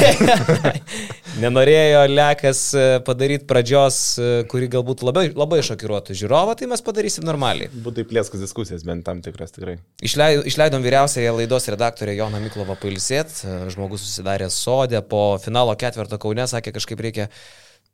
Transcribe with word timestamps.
Nenorėjo 1.40 2.02
Lekas 2.10 2.60
e, 2.74 2.84
padaryti 3.06 3.46
pradžios, 3.48 3.96
e, 4.18 4.28
kuri 4.50 4.68
galbūt 4.72 5.04
labai, 5.06 5.26
labai 5.36 5.60
šokiruotų 5.66 6.16
žiūrovą, 6.20 6.56
tai 6.58 6.68
mes 6.70 6.82
padarysim 6.84 7.26
normaliai. 7.28 7.70
Būtų 7.84 8.04
įplėskas 8.04 8.42
diskusijas, 8.44 8.84
bent 8.86 9.06
tam 9.06 9.22
tikras 9.24 9.54
tikrai. 9.54 9.78
Išleidom, 10.04 10.44
išleidom 10.50 10.84
vyriausiąją 10.84 11.34
laidos 11.38 11.68
redaktorę 11.72 12.16
Joną 12.18 12.42
Miklovą 12.44 12.76
pailsėt, 12.80 13.34
e, 13.44 13.58
žmogus 13.74 14.04
susidarė 14.06 14.50
sodė, 14.52 15.02
po 15.06 15.24
finalo 15.42 15.76
ketvirto 15.80 16.20
kaune 16.22 16.46
sakė, 16.50 16.74
kažkaip 16.76 17.04
reikia 17.06 17.28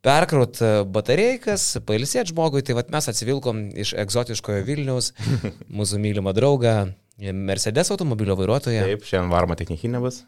perkraut 0.06 0.60
batareikas, 0.92 1.74
pailsėti 1.86 2.32
žmogui, 2.34 2.62
tai 2.66 2.76
vat 2.78 2.92
mes 2.94 3.10
atsivilkom 3.10 3.66
iš 3.74 3.96
egzotiškojo 4.06 4.62
Vilnius, 4.66 5.12
mūsų 5.78 6.00
mylimą 6.02 6.34
draugą, 6.36 6.78
Mercedes 7.16 7.90
automobilio 7.94 8.36
vairuotoją. 8.36 8.82
Taip, 8.90 9.06
šiandien 9.08 9.32
varma 9.32 9.56
technikinė 9.56 10.02
bus. 10.04 10.24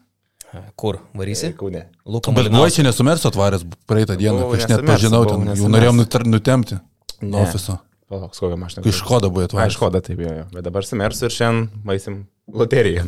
Kur 0.79 0.97
varysi? 1.13 1.51
Kaune. 1.57 1.83
Luko 2.09 2.33
Bet 2.33 2.49
buvai 2.49 2.71
čia 2.73 2.83
nesumerso 2.87 3.29
atvaręs 3.29 3.65
praeitą 3.89 4.17
dieną, 4.17 4.47
kai 4.49 4.61
aš 4.63 4.69
net 4.71 4.85
pažinau, 4.87 5.21
ten 5.29 5.51
jau 5.53 5.69
norėjom 5.69 6.01
nutemti 6.25 6.79
nuo 7.21 7.43
ofiso. 7.45 7.77
Palauk, 8.09 8.33
kokią 8.33 8.57
mašiną. 8.57 8.85
Iš 8.89 9.03
kodo 9.05 9.29
buvai 9.29 9.45
A, 9.45 9.49
atvaręs. 9.51 9.75
iš 9.75 9.77
kodo 9.77 10.01
taip, 10.01 10.21
jo, 10.25 10.31
jo. 10.41 10.45
Bet 10.55 10.65
dabar 10.65 10.87
sumersiu 10.87 11.27
ir 11.29 11.35
šiandien 11.35 11.83
maisim 11.85 12.23
loteriją. 12.49 13.05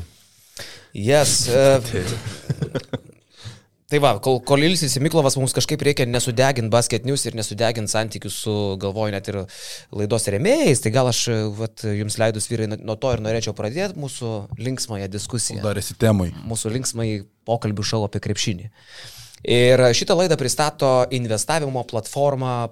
Yes. 0.93 1.47
Uh, 1.49 3.07
tai 3.91 3.99
va, 4.03 4.13
kol, 4.23 4.39
kol 4.47 4.63
ilsis 4.63 4.95
Miklovas 5.03 5.35
mums 5.39 5.55
kažkaip 5.55 5.83
reikia 5.83 6.07
nesudeginti 6.07 6.71
basket 6.71 7.07
news 7.07 7.25
ir 7.27 7.35
nesudeginti 7.37 7.91
santykių 7.91 8.31
su, 8.31 8.55
galvoju, 8.81 9.13
net 9.15 9.27
ir 9.31 9.41
laidos 9.95 10.29
remėjais, 10.31 10.83
tai 10.83 10.93
gal 10.95 11.09
aš 11.11 11.25
vat, 11.57 11.83
jums 11.99 12.17
leidus 12.21 12.47
vyrai 12.51 12.69
nuo 12.73 12.95
to 12.99 13.11
ir 13.15 13.23
norėčiau 13.25 13.55
pradėti 13.57 13.99
mūsų 13.99 14.33
linksmąją 14.61 15.09
diskusiją. 15.11 15.63
Dar 15.65 15.79
esi 15.81 15.97
temai. 15.99 16.31
mūsų 16.47 16.71
linksmai 16.77 17.09
pokalbių 17.47 17.87
šau 17.93 18.05
apie 18.07 18.23
krepšinį. 18.23 18.71
Ir 19.51 19.81
šitą 19.97 20.15
laidą 20.15 20.37
pristato 20.37 20.91
investavimo 21.17 21.81
platforma 21.89 22.69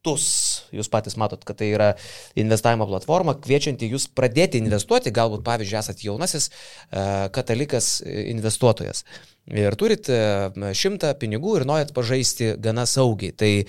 Profitus. 0.00 0.64
Jūs 0.72 0.88
patys 0.88 1.16
matot, 1.20 1.42
kad 1.44 1.58
tai 1.60 1.74
yra 1.74 1.90
investavimo 2.38 2.86
platforma, 2.88 3.34
kviečianti 3.36 3.90
jūs 3.90 4.06
pradėti 4.16 4.56
investuoti, 4.56 5.12
galbūt, 5.12 5.42
pavyzdžiui, 5.44 5.76
esate 5.76 6.06
jaunasis 6.06 6.48
e, 6.48 7.28
katalikas 7.34 8.00
e, 8.00 8.30
investuotojas. 8.30 9.04
Ir 9.50 9.76
turit 9.76 10.08
e, 10.08 10.48
šimtą 10.72 11.12
pinigų 11.20 11.58
ir 11.58 11.66
norit 11.68 11.92
pažaisti 11.92 12.54
gana 12.56 12.86
saugiai. 12.88 13.34
Tai 13.36 13.52
e, 13.60 13.66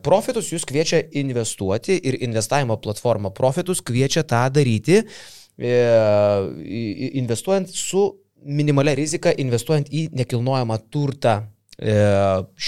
Profitus 0.00 0.48
jūs 0.54 0.64
kviečia 0.64 1.02
investuoti 1.20 1.98
ir 2.00 2.22
investavimo 2.24 2.78
platforma 2.80 3.28
Profitus 3.30 3.84
kviečia 3.84 4.24
tą 4.24 4.46
daryti 4.54 5.02
e, 5.02 5.76
investuojant 7.20 7.68
su 7.68 8.08
minimalia 8.42 8.96
rizika, 8.96 9.36
investuojant 9.36 9.92
į 9.92 10.08
nekilnojamą 10.16 10.80
turtą. 10.88 11.42
E, 11.82 11.96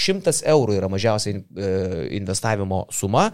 100 0.05 0.43
eurų 0.51 0.75
yra 0.79 0.89
mažiausia 0.91 1.37
e, 1.39 1.71
investavimo 2.19 2.83
suma. 2.93 3.29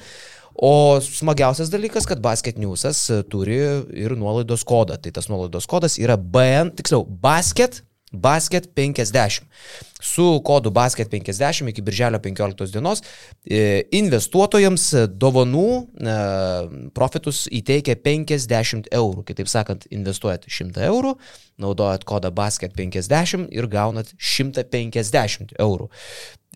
O 0.61 0.99
smagiausias 1.01 1.71
dalykas, 1.71 2.05
kad 2.05 2.21
Basket 2.21 2.59
Newsas 2.61 3.05
e, 3.09 3.21
turi 3.31 3.57
ir 3.97 4.15
nuolaidos 4.19 4.65
kodą. 4.67 4.99
Tai 5.01 5.13
tas 5.15 5.29
nuolaidos 5.31 5.67
kodas 5.69 5.97
yra 6.01 6.19
BN, 6.19 6.75
tiksliau, 6.77 7.05
Basket, 7.07 7.81
Basket 8.11 8.67
50. 8.75 9.41
Su 10.01 10.41
kodu 10.43 10.71
Basket 10.71 11.09
50 11.09 11.69
iki 11.69 11.81
birželio 11.81 12.19
15 12.19 12.71
dienos 12.73 13.03
e, 13.45 13.83
investuotojams 13.91 14.87
dovanų 15.21 15.67
e, 15.77 16.15
profitus 16.97 17.45
įteikia 17.53 17.95
50 17.95 18.91
eurų. 18.91 19.23
Kitaip 19.29 19.51
sakant, 19.51 19.87
investuojat 19.93 20.49
100 20.49 20.83
eurų, 20.89 21.15
naudojat 21.61 22.03
kodą 22.09 22.33
Basket 22.35 22.75
50 22.75 23.47
ir 23.53 23.69
gaunat 23.71 24.13
150 24.17 25.55
eurų. 25.59 25.91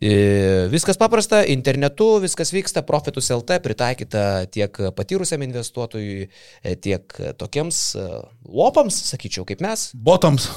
E, 0.02 0.68
Viskas 0.72 0.98
paprasta, 1.00 1.40
internetu 1.48 2.18
viskas 2.20 2.50
vyksta, 2.52 2.82
Profitus 2.84 3.30
LT 3.32 3.62
pritaikyta 3.64 4.24
tiek 4.52 4.76
patyrusiam 4.98 5.46
investuotojui, 5.46 6.26
e, 6.64 6.74
tiek 6.84 7.16
tokiems 7.40 7.80
e, 7.96 8.04
lopams, 8.52 8.98
sakyčiau, 9.14 9.46
kaip 9.48 9.64
mes, 9.64 9.88
Botams. 9.96 10.50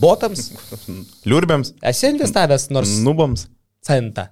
botams. 0.00 0.46
Liurbėms, 1.28 1.74
Esi 1.84 2.08
investavęs 2.14 2.70
nors 2.72 2.94
nubams. 3.04 3.46
centą. 3.84 4.30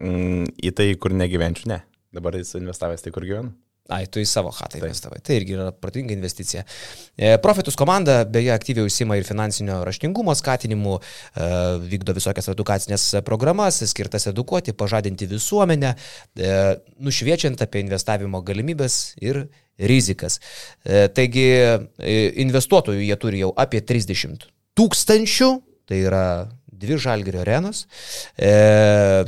Mm, 0.00 0.46
į 0.64 0.72
tai, 0.78 0.88
kur 0.96 1.12
negyvenčiau, 1.12 1.68
ne. 1.74 1.82
Dabar 2.16 2.38
jis 2.40 2.54
investavęs 2.56 3.04
tai, 3.04 3.12
kur 3.14 3.26
gyvenu. 3.28 3.52
Ai, 3.90 4.04
tu 4.06 4.22
į 4.22 4.26
savo 4.28 4.52
chatą 4.54 4.78
investavai. 4.78 5.18
Tai 5.26 5.34
irgi 5.34 5.56
yra 5.56 5.70
protinga 5.74 6.14
investicija. 6.14 6.62
E, 7.16 7.32
Profitus 7.42 7.78
komanda 7.78 8.20
beje 8.24 8.52
aktyviai 8.54 8.86
užsima 8.86 9.16
ir 9.18 9.26
finansinio 9.26 9.80
raštingumo 9.86 10.34
skatinimu, 10.38 10.98
e, 11.00 11.48
vykdo 11.90 12.14
visokias 12.14 12.50
edukacinės 12.52 13.08
programas, 13.26 13.80
skirtas 13.90 14.28
edukuoti, 14.30 14.76
pažadinti 14.78 15.26
visuomenę, 15.30 15.94
e, 15.94 16.54
nušviečiant 17.02 17.66
apie 17.66 17.82
investavimo 17.82 18.44
galimybės 18.46 19.00
ir 19.20 19.48
rizikas. 19.80 20.36
Taigi 21.16 21.44
investuotojų 22.44 23.00
jie 23.00 23.16
turi 23.16 23.38
jau 23.40 23.48
apie 23.56 23.80
30 23.80 24.44
tūkstančių, 24.76 25.48
tai 25.88 26.02
yra 26.04 26.24
dvi 26.80 26.98
žalgerio 27.00 27.42
arenos. 27.44 27.84
E, 28.34 28.50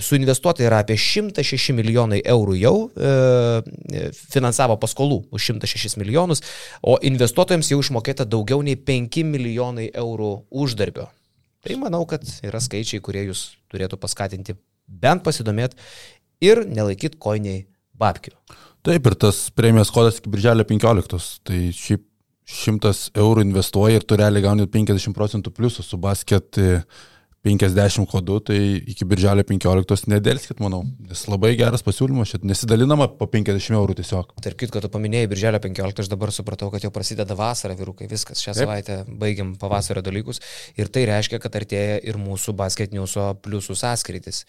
suinvestuota 0.02 0.64
yra 0.66 0.82
apie 0.82 0.96
106 0.98 1.74
milijonai 1.76 2.22
eurų 2.34 2.58
jau, 2.60 2.74
e, 2.96 4.08
finansavo 4.32 4.78
paskolų 4.82 5.22
už 5.32 5.52
106 5.52 5.98
milijonus, 6.00 6.42
o 6.82 6.98
investuotojams 7.02 7.72
jau 7.72 7.80
išmokėta 7.82 8.26
daugiau 8.28 8.64
nei 8.64 8.76
5 8.76 9.22
milijonai 9.28 9.90
eurų 9.92 10.32
uždarbio. 10.64 11.08
Tai 11.62 11.78
manau, 11.78 12.02
kad 12.10 12.24
yra 12.42 12.58
skaičiai, 12.62 13.02
kurie 13.04 13.28
jūs 13.28 13.52
turėtų 13.70 14.00
paskatinti 14.02 14.56
bent 14.88 15.22
pasidomėti 15.22 15.78
ir 16.42 16.64
nelaikyti 16.66 17.20
koiniai 17.22 17.66
babkių. 17.98 18.34
Taip, 18.82 19.06
ir 19.06 19.14
tas 19.14 19.44
premijos 19.54 19.92
kodas 19.94 20.18
iki 20.18 20.32
birželio 20.32 20.66
15. 20.66 21.20
Tai 21.46 21.60
šiaip 21.78 22.02
100 22.50 22.92
eurų 23.22 23.44
investuoji 23.46 24.00
ir 24.00 24.06
tu 24.06 24.18
realiai 24.18 24.42
gauni 24.42 24.66
50 24.66 25.14
procentų 25.14 25.52
pliusų 25.54 25.84
su 25.86 25.98
basket 26.02 26.58
e, 26.58 26.82
50 27.42 28.06
kodu, 28.06 28.38
tai 28.38 28.56
iki 28.86 29.06
birželio 29.08 29.42
15 29.42 30.06
nedėlskit, 30.12 30.60
manau. 30.62 30.84
Nes 31.08 31.24
labai 31.26 31.56
geras 31.58 31.82
pasiūlymas, 31.82 32.30
šit 32.30 32.44
nesidalinama 32.46 33.08
po 33.18 33.26
50 33.26 33.74
eurų 33.74 33.96
tiesiog. 33.98 34.36
Tark 34.44 34.60
kitko, 34.62 34.78
tu 34.84 34.90
paminėjai 34.92 35.30
Birželio 35.32 35.58
15, 35.64 36.04
aš 36.04 36.10
dabar 36.12 36.30
supratau, 36.34 36.70
kad 36.70 36.86
jau 36.86 36.92
prasideda 36.94 37.34
vasara, 37.38 37.74
vyrukai, 37.78 38.06
viskas. 38.10 38.38
Šią 38.44 38.54
Taip. 38.54 38.62
savaitę 38.62 39.00
baigiam 39.10 39.56
pavasario 39.58 40.04
dalykus 40.06 40.38
ir 40.78 40.86
tai 40.86 41.02
reiškia, 41.10 41.42
kad 41.42 41.58
artėja 41.58 41.98
ir 42.06 42.20
mūsų 42.22 42.54
basketniuso 42.62 43.32
pliusų 43.42 43.74
sąskaitis. 43.82 44.44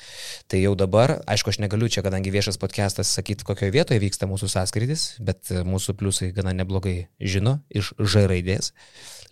Tai 0.46 0.62
jau 0.62 0.78
dabar, 0.78 1.18
aišku, 1.26 1.50
aš 1.50 1.64
negaliu 1.66 1.90
čia, 1.90 2.06
kadangi 2.06 2.34
viešas 2.34 2.62
podcastas, 2.62 3.10
sakyti, 3.18 3.48
kokioje 3.48 3.74
vietoje 3.74 4.06
vyksta 4.06 4.30
mūsų 4.30 4.54
sąskaitis, 4.54 5.16
bet 5.18 5.50
mūsų 5.66 5.98
pliusai 5.98 6.30
gana 6.36 6.54
neblogai 6.62 7.08
žino 7.18 7.58
iš 7.74 7.96
Ž 7.98 8.28
raidės 8.30 8.76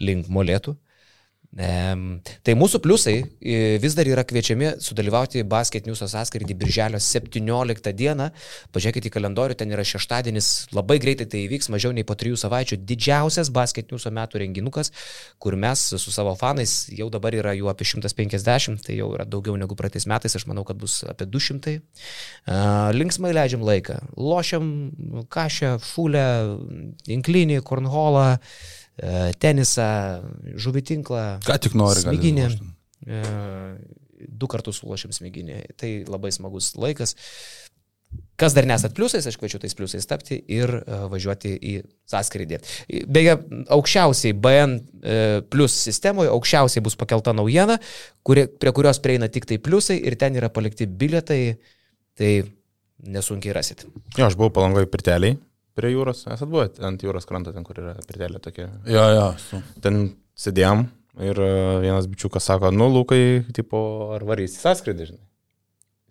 link 0.02 0.34
molėtų. 0.34 0.80
Tai 1.52 2.54
mūsų 2.56 2.80
pliusai 2.80 3.18
vis 3.84 3.96
dar 3.98 4.08
yra 4.08 4.24
kviečiami 4.24 4.70
sudalyvauti 4.80 5.42
Basket 5.44 5.84
News 5.84 6.00
sąskaitį 6.00 6.56
birželio 6.56 7.02
17 7.04 7.92
dieną. 8.00 8.30
Pažiūrėkite 8.72 9.10
į 9.10 9.14
kalendorių, 9.18 9.58
ten 9.60 9.74
yra 9.76 9.84
šeštadienis, 9.84 10.72
labai 10.72 10.96
greitai 11.04 11.28
tai 11.28 11.44
įvyks, 11.50 11.68
mažiau 11.74 11.92
nei 11.92 12.08
po 12.08 12.16
trijų 12.16 12.40
savaičių. 12.40 12.80
Didžiausias 12.88 13.52
Basket 13.52 13.92
News 13.92 14.08
metų 14.08 14.46
renginukas, 14.46 14.94
kur 15.44 15.60
mes 15.60 15.84
su 15.92 16.16
savo 16.16 16.38
fanais, 16.40 16.86
jau 16.96 17.12
dabar 17.12 17.36
yra 17.36 17.52
jų 17.58 17.68
apie 17.68 17.90
150, 17.90 18.86
tai 18.88 19.02
jau 19.02 19.12
yra 19.12 19.28
daugiau 19.28 19.60
negu 19.60 19.76
praeitais 19.76 20.08
metais, 20.08 20.40
aš 20.40 20.48
manau, 20.48 20.64
kad 20.64 20.80
bus 20.80 21.02
apie 21.04 21.28
200. 21.28 21.82
A, 22.48 22.92
Linksmai 22.96 23.36
leidžiam 23.36 23.68
laiką. 23.68 24.00
Lošiam 24.16 25.26
kažę, 25.28 25.82
fulę, 25.84 26.30
inklinį, 27.12 27.60
kornholą 27.68 28.38
tenisą, 29.42 29.88
žuvį 30.60 30.84
tinklą. 30.92 31.26
Ką 31.46 31.58
tik 31.64 31.78
nori, 31.78 32.04
lošti. 32.06 32.72
E, 33.08 33.24
Du 34.22 34.46
kartus 34.46 34.78
sulošėm 34.78 35.14
smiginį. 35.16 35.56
Tai 35.82 35.90
labai 36.06 36.30
smagus 36.30 36.76
laikas. 36.78 37.16
Kas 38.38 38.54
dar 38.54 38.68
nesat 38.70 38.94
pliusais, 38.98 39.26
aš 39.26 39.38
kviečiu 39.40 39.58
tais 39.62 39.74
pliusais 39.78 40.06
tapti 40.10 40.36
ir 40.52 40.70
uh, 40.76 41.06
važiuoti 41.10 41.52
į 41.56 41.74
sąskrydį. 42.12 42.60
Beje, 43.10 43.36
aukščiausiai 43.72 44.36
BN 44.38 44.76
plus 45.54 45.78
sistemoje, 45.88 46.30
aukščiausiai 46.34 46.84
bus 46.86 46.98
pakelta 47.00 47.34
naujiena, 47.38 47.78
kuri, 48.28 48.48
prie 48.62 48.74
kurios 48.78 49.02
prieina 49.02 49.30
tik 49.32 49.48
tai 49.50 49.58
pliusai 49.64 49.98
ir 50.02 50.18
ten 50.22 50.38
yra 50.38 50.52
palikti 50.54 50.90
bilietai, 50.90 51.56
tai 52.18 52.34
nesunkiai 53.02 53.56
rasit. 53.58 53.86
Jo, 54.18 54.28
aš 54.28 54.38
buvau 54.38 54.54
palangoje 54.60 54.90
pirteliai 54.92 55.40
prie 55.78 55.94
jūros. 55.94 56.26
Esat 56.32 56.50
buvę 56.52 56.70
ant 56.88 57.04
jūros 57.06 57.28
kranto, 57.30 57.54
ten 57.56 57.66
kur 57.68 57.80
yra 57.82 57.96
pirtelė 58.08 58.42
tokia. 58.44 58.70
Jo, 58.90 59.06
jo, 59.16 59.28
su. 59.42 59.62
Ten 59.84 60.04
sėdėjom 60.40 60.88
ir 61.28 61.44
e, 61.44 61.52
vienas 61.84 62.08
bičiukas 62.12 62.48
sako, 62.48 62.72
nu, 62.76 62.88
Lukai, 62.92 63.44
tipo, 63.56 63.82
ar 64.16 64.26
varys 64.28 64.58
į 64.58 64.64
sąskrydį, 64.64 65.12
žinai. 65.12 65.24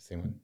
Jisai 0.00 0.20
man. 0.20 0.38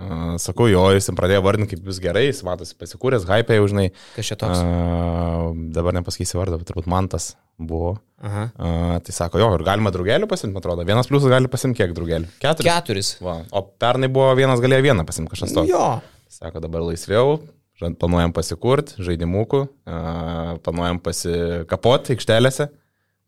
Uh, 0.00 0.36
sakau, 0.38 0.68
jo, 0.70 0.84
jis 0.94 1.08
jam 1.10 1.16
pradėjo 1.18 1.42
vardinti, 1.42 1.74
kaip 1.74 1.88
vis 1.88 1.98
gerai, 2.00 2.22
jis 2.28 2.44
matosi 2.46 2.76
pasikūręs, 2.78 3.24
hype 3.26 3.56
jau, 3.58 3.64
žinai. 3.72 3.88
Kas 4.14 4.28
čia 4.30 4.36
toks? 4.38 4.60
Uh, 4.62 5.50
dabar 5.74 5.96
nepasakysiu 5.98 6.38
vardą, 6.38 6.60
bet 6.60 6.70
turbūt 6.70 6.86
Mantas 6.88 7.32
buvo. 7.58 7.96
Aha. 8.22 8.46
Uh, 8.54 8.94
tai 9.04 9.16
sako, 9.16 9.40
jo, 9.42 9.48
ir 9.58 9.64
galima 9.66 9.90
draugelių 9.92 10.28
pasimti, 10.30 10.54
man 10.54 10.62
atrodo. 10.62 10.86
Vienas 10.88 11.10
pliusas 11.10 11.34
gali 11.34 11.50
pasimti 11.50 11.82
kiek 11.82 11.92
draugelių? 11.98 12.30
Keturis. 12.40 12.70
Keturis. 12.70 13.10
Va. 13.26 13.40
O 13.50 13.64
pernai 13.82 14.08
buvo 14.14 14.30
vienas 14.38 14.62
galėjo 14.62 14.86
vieną 14.86 15.04
pasimti 15.08 15.34
kažkas 15.34 15.58
to. 15.58 15.66
Jo. 15.68 15.88
Sako, 16.30 16.62
dabar 16.62 16.86
laisviau, 16.86 17.40
planuojam 17.80 18.34
pasikurti, 18.36 19.00
žaidimukų, 19.02 19.64
planuojam 20.64 21.00
pasikapoti 21.02 22.16
aikštelėse. 22.16 22.70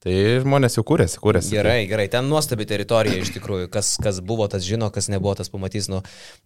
Tai 0.03 0.15
žmonės 0.43 0.75
jau 0.75 0.83
kūrėsi, 0.83 1.21
kūrėsi. 1.23 1.53
Gerai, 1.55 1.85
gerai, 1.87 2.09
ten 2.11 2.27
nuostabi 2.27 2.67
teritorija 2.67 3.21
iš 3.23 3.31
tikrųjų. 3.37 3.69
Kas, 3.71 3.93
kas 4.03 4.19
buvo, 4.19 4.49
tas 4.51 4.65
žino, 4.67 4.89
kas 4.91 5.07
nebuvo, 5.13 5.37
tas 5.39 5.53
pamatys. 5.53 5.87
Nu, 5.93 6.01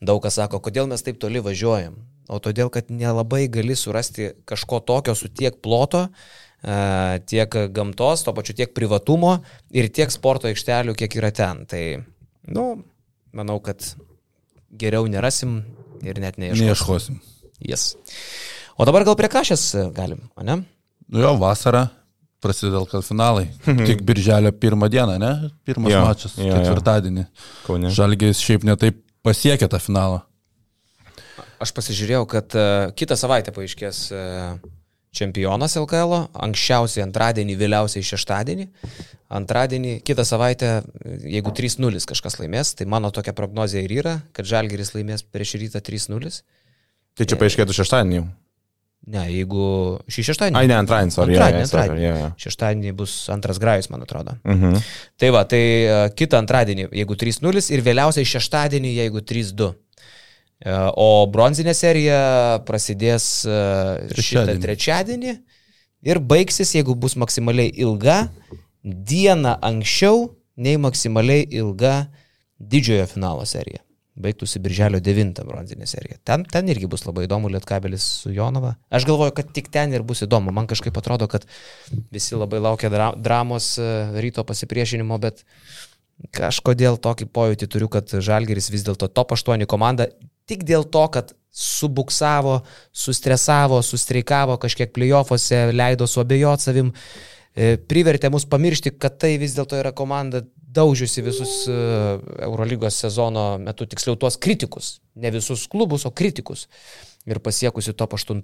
daug 0.05 0.21
kas 0.21 0.37
sako, 0.37 0.61
kodėl 0.61 0.91
mes 0.91 1.01
taip 1.07 1.17
toli 1.23 1.41
važiuojam. 1.41 1.95
O 2.29 2.37
todėl, 2.43 2.69
kad 2.75 2.91
nelabai 2.93 3.47
gali 3.49 3.73
surasti 3.79 4.35
kažko 4.45 4.83
tokio 4.85 5.15
su 5.17 5.31
tiek 5.33 5.57
ploto, 5.65 6.03
tiek 7.33 7.57
gamtos, 7.73 8.27
to 8.27 8.35
pačiu 8.37 8.59
tiek 8.59 8.75
privatumo 8.77 9.39
ir 9.73 9.89
tiek 9.89 10.13
sporto 10.13 10.51
aikštelių, 10.51 10.93
kiek 10.99 11.17
yra 11.17 11.33
ten. 11.33 11.65
Tai, 11.71 11.83
nu, 12.53 12.67
manau, 13.33 13.57
kad 13.65 13.89
geriau 14.77 15.09
nerasim 15.09 15.63
ir 16.05 16.21
net 16.21 16.37
neieškosim. 16.37 16.69
Neieškosim. 16.69 17.25
Yes. 17.63 17.95
O 18.77 18.85
dabar 18.85 19.07
gal 19.09 19.17
prie 19.19 19.31
kažės 19.33 19.71
galim, 19.97 20.21
o 20.37 20.45
ne? 20.45 20.61
Nu 21.09 21.23
jo, 21.23 21.37
vasara 21.41 21.87
prasideda 22.43 22.81
LKL 22.83 23.05
finalai. 23.07 23.49
Tik 23.65 24.03
birželio 24.07 24.53
pirmą 24.53 24.89
dieną, 24.93 25.19
ne? 25.23 25.33
Pirmas 25.67 25.93
Jo, 25.93 26.05
mačas, 26.05 26.37
jo, 26.39 26.53
ketvirtadienį. 26.53 27.27
Kaune. 27.67 27.93
Žalgis 27.95 28.43
šiaip 28.45 28.67
netaip 28.69 29.01
pasiekė 29.27 29.69
tą 29.73 29.81
finalą. 29.83 30.23
Aš 31.63 31.73
pasižiūrėjau, 31.73 32.27
kad 32.29 32.57
uh, 32.59 32.91
kitą 32.97 33.17
savaitę 33.17 33.55
paaiškės 33.57 34.01
uh, 34.13 34.75
čempionas 35.17 35.79
LKL, 35.81 36.13
-o. 36.13 36.21
anksčiausiai 36.47 37.07
antradienį, 37.07 37.57
vėliausiai 37.57 38.05
šeštadienį. 38.05 38.69
Antradienį, 39.37 39.95
kitą 40.07 40.27
savaitę, 40.29 40.69
e, 40.83 41.17
jeigu 41.37 41.51
3-0 41.57 42.05
kažkas 42.07 42.37
laimės, 42.39 42.75
tai 42.77 42.87
mano 42.87 43.11
tokia 43.11 43.33
prognozija 43.33 43.83
ir 43.83 43.97
yra, 43.97 44.15
kad 44.37 44.47
Žalgeris 44.47 44.93
laimės 44.95 45.25
prieš 45.25 45.57
rytą 45.63 45.81
3-0. 45.81 46.43
Tai 47.17 47.25
čia 47.29 47.39
paaiškėtų 47.41 47.77
šeštadienį 47.77 48.19
jau. 48.21 48.27
Ne, 49.07 49.23
jeigu 49.31 49.67
šį 50.11 50.23
šeštadienį. 50.33 50.59
Ai, 50.59 50.67
ne, 50.67 50.75
antradienį, 50.83 51.13
sorry. 51.15 51.37
Antradienį, 51.37 51.67
sorry, 51.71 51.83
antradienį. 51.87 52.07
jo, 52.09 52.15
jo. 52.25 52.31
Šeštadienį 52.43 52.93
bus 52.99 53.13
antras 53.31 53.61
grajus, 53.63 53.87
man 53.93 54.03
atrodo. 54.03 54.35
Mhm. 54.43 54.81
Tai 55.23 55.29
va, 55.37 55.45
tai 55.47 55.61
e, 55.63 55.99
kitą 56.19 56.41
antradienį, 56.43 56.89
jeigu 56.91 57.15
3-0 57.21 57.71
ir 57.77 57.85
vėliausiai 57.87 58.27
šeštadienį, 58.27 58.91
jeigu 58.99 59.23
3-2. 59.23 59.69
E, 60.67 60.75
O 60.99 61.07
bronzinė 61.31 61.75
serija 61.79 62.19
prasidės 62.67 63.29
e, 63.47 63.61
šitą 64.11 64.43
Trečiadienį. 64.59 64.65
trečiadienį 64.67 65.37
ir 66.11 66.23
baigsis, 66.35 66.75
jeigu 66.75 66.99
bus 66.99 67.15
maksimaliai 67.15 67.71
ilga, 67.87 68.25
dieną 68.83 69.55
anksčiau 69.71 70.33
nei 70.59 70.77
maksimaliai 70.83 71.47
ilga 71.63 72.09
didžiojo 72.59 73.07
finalo 73.15 73.47
serija. 73.47 73.86
Baigtųsi 74.17 74.61
birželio 74.65 75.01
9 75.05 75.43
bronzinė 75.45 75.87
serija. 75.89 76.17
Ten, 76.25 76.47
ten 76.49 76.69
irgi 76.73 76.89
bus 76.89 77.05
labai 77.05 77.27
įdomu 77.27 77.51
Lietkabelis 77.53 78.07
su 78.23 78.33
Jonava. 78.33 78.75
Aš 78.89 79.05
galvoju, 79.09 79.35
kad 79.37 79.51
tik 79.53 79.69
ten 79.73 79.93
ir 79.93 80.07
bus 80.09 80.25
įdomu. 80.25 80.55
Man 80.57 80.69
kažkaip 80.71 80.97
atrodo, 80.97 81.29
kad 81.29 81.45
visi 82.15 82.39
labai 82.39 82.63
laukia 82.65 82.89
dra 82.93 83.11
dramos 83.17 83.75
e, 83.77 83.91
ryto 84.25 84.47
pasipriešinimo, 84.49 85.21
bet 85.21 85.45
kažkodėl 86.33 86.97
tokį 87.05 87.29
pojūtį 87.29 87.69
turiu, 87.69 87.91
kad 87.93 88.09
Žalgeris 88.09 88.71
vis 88.73 88.87
dėlto 88.87 89.11
top 89.13 89.37
8 89.37 89.69
komanda 89.69 90.09
tik 90.49 90.65
dėl 90.67 90.87
to, 90.89 91.05
kad 91.13 91.35
subuksavo, 91.57 92.61
sustresavo, 92.95 93.81
sustreikavo 93.83 94.59
kažkiek 94.63 94.93
playoffuose, 94.95 95.67
leido 95.73 96.09
suabejot 96.09 96.63
savim, 96.63 96.93
e, 97.57 97.77
privertė 97.77 98.31
mus 98.33 98.45
pamiršti, 98.49 98.93
kad 99.01 99.17
tai 99.23 99.37
vis 99.41 99.57
dėlto 99.57 99.79
yra 99.81 99.93
komanda 99.97 100.45
daužiusi 100.77 101.25
visus 101.25 101.53
e, 101.71 101.75
Eurolygos 102.47 103.01
sezono 103.07 103.49
metu, 103.63 103.89
tiksliau 103.89 104.19
tuos 104.21 104.39
kritikus, 104.41 104.97
ne 105.17 105.33
visus 105.35 105.67
klubus, 105.73 106.07
o 106.09 106.13
kritikus 106.15 106.67
ir 107.27 107.41
pasiekusi 107.43 107.95
top 107.99 108.15
8. 108.17 108.41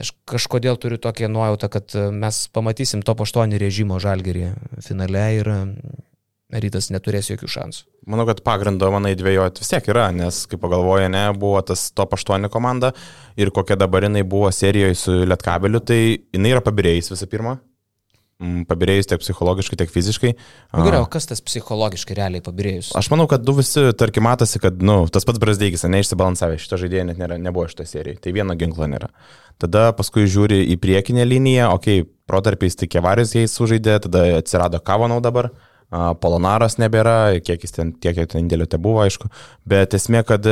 Aš 0.00 0.12
kažkodėl 0.28 0.78
turiu 0.82 0.98
tokią 1.02 1.30
nuojautą, 1.32 1.70
kad 1.72 1.94
e, 1.94 2.08
mes 2.10 2.46
pamatysim 2.54 3.04
top 3.06 3.22
8 3.26 3.54
režimo 3.62 4.00
žalgerį 4.02 4.50
finale 4.84 5.26
ir 5.38 5.52
e, 5.52 5.60
rytas 6.62 6.90
neturės 6.94 7.30
jokių 7.32 7.48
šansų. 7.50 7.86
Manau, 8.10 8.26
kad 8.28 8.42
pagrindo, 8.46 8.90
manai, 8.94 9.16
dvėjoti 9.18 9.62
vis 9.62 9.70
tiek 9.72 9.88
yra, 9.90 10.08
nes, 10.14 10.44
kaip 10.50 10.62
pagalvoja, 10.62 11.08
ne, 11.10 11.24
buvo 11.38 11.62
tas 11.66 11.88
top 11.94 12.14
8 12.18 12.50
komanda 12.52 12.92
ir 13.38 13.50
kokia 13.54 13.78
dabar 13.78 14.06
jinai 14.06 14.22
buvo 14.26 14.50
serijoje 14.54 14.98
su 14.98 15.16
Lietkabeliu, 15.26 15.82
tai 15.82 16.00
jinai 16.14 16.54
yra 16.54 16.62
pabirėjus 16.66 17.14
visų 17.14 17.30
pirma. 17.32 17.56
Pabirėjus 18.36 19.08
tiek 19.08 19.22
psichologiškai, 19.22 19.78
tiek 19.80 19.88
fiziškai. 19.88 20.30
Na 20.76 20.82
gerai, 20.84 20.98
o 21.00 21.06
kas 21.08 21.24
tas 21.30 21.40
psichologiškai 21.40 22.18
realiai 22.18 22.44
pabirėjus? 22.44 22.90
Aš 22.98 23.08
manau, 23.08 23.24
kad 23.30 23.40
du 23.40 23.54
visi, 23.56 23.80
tarkim, 23.96 24.26
matosi, 24.28 24.60
kad, 24.60 24.76
na, 24.76 24.98
nu, 25.00 25.12
tas 25.12 25.24
pats 25.24 25.40
Brasdeikis, 25.40 25.86
neišsibalansavę, 25.88 26.58
šito 26.60 26.76
žaidėjo 26.82 27.06
net 27.08 27.22
nėra, 27.22 27.38
nebuvo 27.40 27.64
šitoje 27.70 27.88
serijoje, 27.94 28.20
tai 28.26 28.34
vieno 28.36 28.52
ginklo 28.60 28.90
nėra. 28.92 29.08
Tada 29.62 29.86
paskui 29.96 30.26
žiūri 30.28 30.66
į 30.74 30.76
priekinę 30.82 31.24
liniją, 31.24 31.70
okei, 31.78 32.02
okay, 32.04 32.10
protarpiais 32.28 32.76
tik 32.76 32.92
Kevaris 32.92 33.32
jais 33.38 33.56
sužaidė, 33.56 33.96
tada 34.04 34.26
atsirado 34.42 34.82
Kavanau 34.84 35.22
dabar, 35.24 35.54
Polonaras 36.20 36.76
nebėra, 36.82 37.38
kiek 37.46 37.64
jis 37.64 37.72
ten, 37.72 37.94
tiek 38.02 38.18
ten 38.18 38.42
indėlio 38.42 38.66
te 38.68 38.76
buvo, 38.76 39.00
aišku, 39.06 39.30
bet 39.70 39.96
esmė, 39.96 40.26
kad 40.28 40.44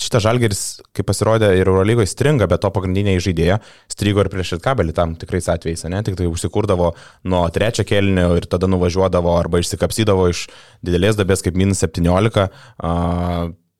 šitas 0.00 0.24
žalgeris, 0.24 0.62
kaip 0.96 1.08
pasirodė, 1.08 1.50
ir 1.56 1.70
Eurolygoje 1.70 2.10
stringa, 2.10 2.48
bet 2.50 2.62
to 2.64 2.70
pagrindiniai 2.74 3.22
žaidėja 3.22 3.60
strigo 3.92 4.22
ir 4.22 4.30
prieš 4.32 4.56
kabelį 4.62 4.94
tam 4.96 5.14
tikrais 5.18 5.48
atvejais, 5.52 5.86
ne, 5.92 6.02
tik 6.06 6.18
tai 6.18 6.28
užsikurdavo 6.30 6.92
nuo 7.32 7.44
trečio 7.54 7.86
kelnio 7.88 8.34
ir 8.36 8.48
tada 8.50 8.68
nuvažiuodavo 8.70 9.32
arba 9.38 9.62
išsikapsydavo 9.62 10.28
iš 10.32 10.46
didelės 10.84 11.18
dabės 11.18 11.44
kaip 11.46 11.56
minus 11.58 11.84
17. 11.84 12.46
A, 12.46 12.92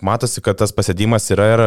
matosi, 0.05 0.45
kad 0.45 0.59
tas 0.61 0.75
pasėdimas 0.77 1.29
yra 1.35 1.51
ir 1.53 1.65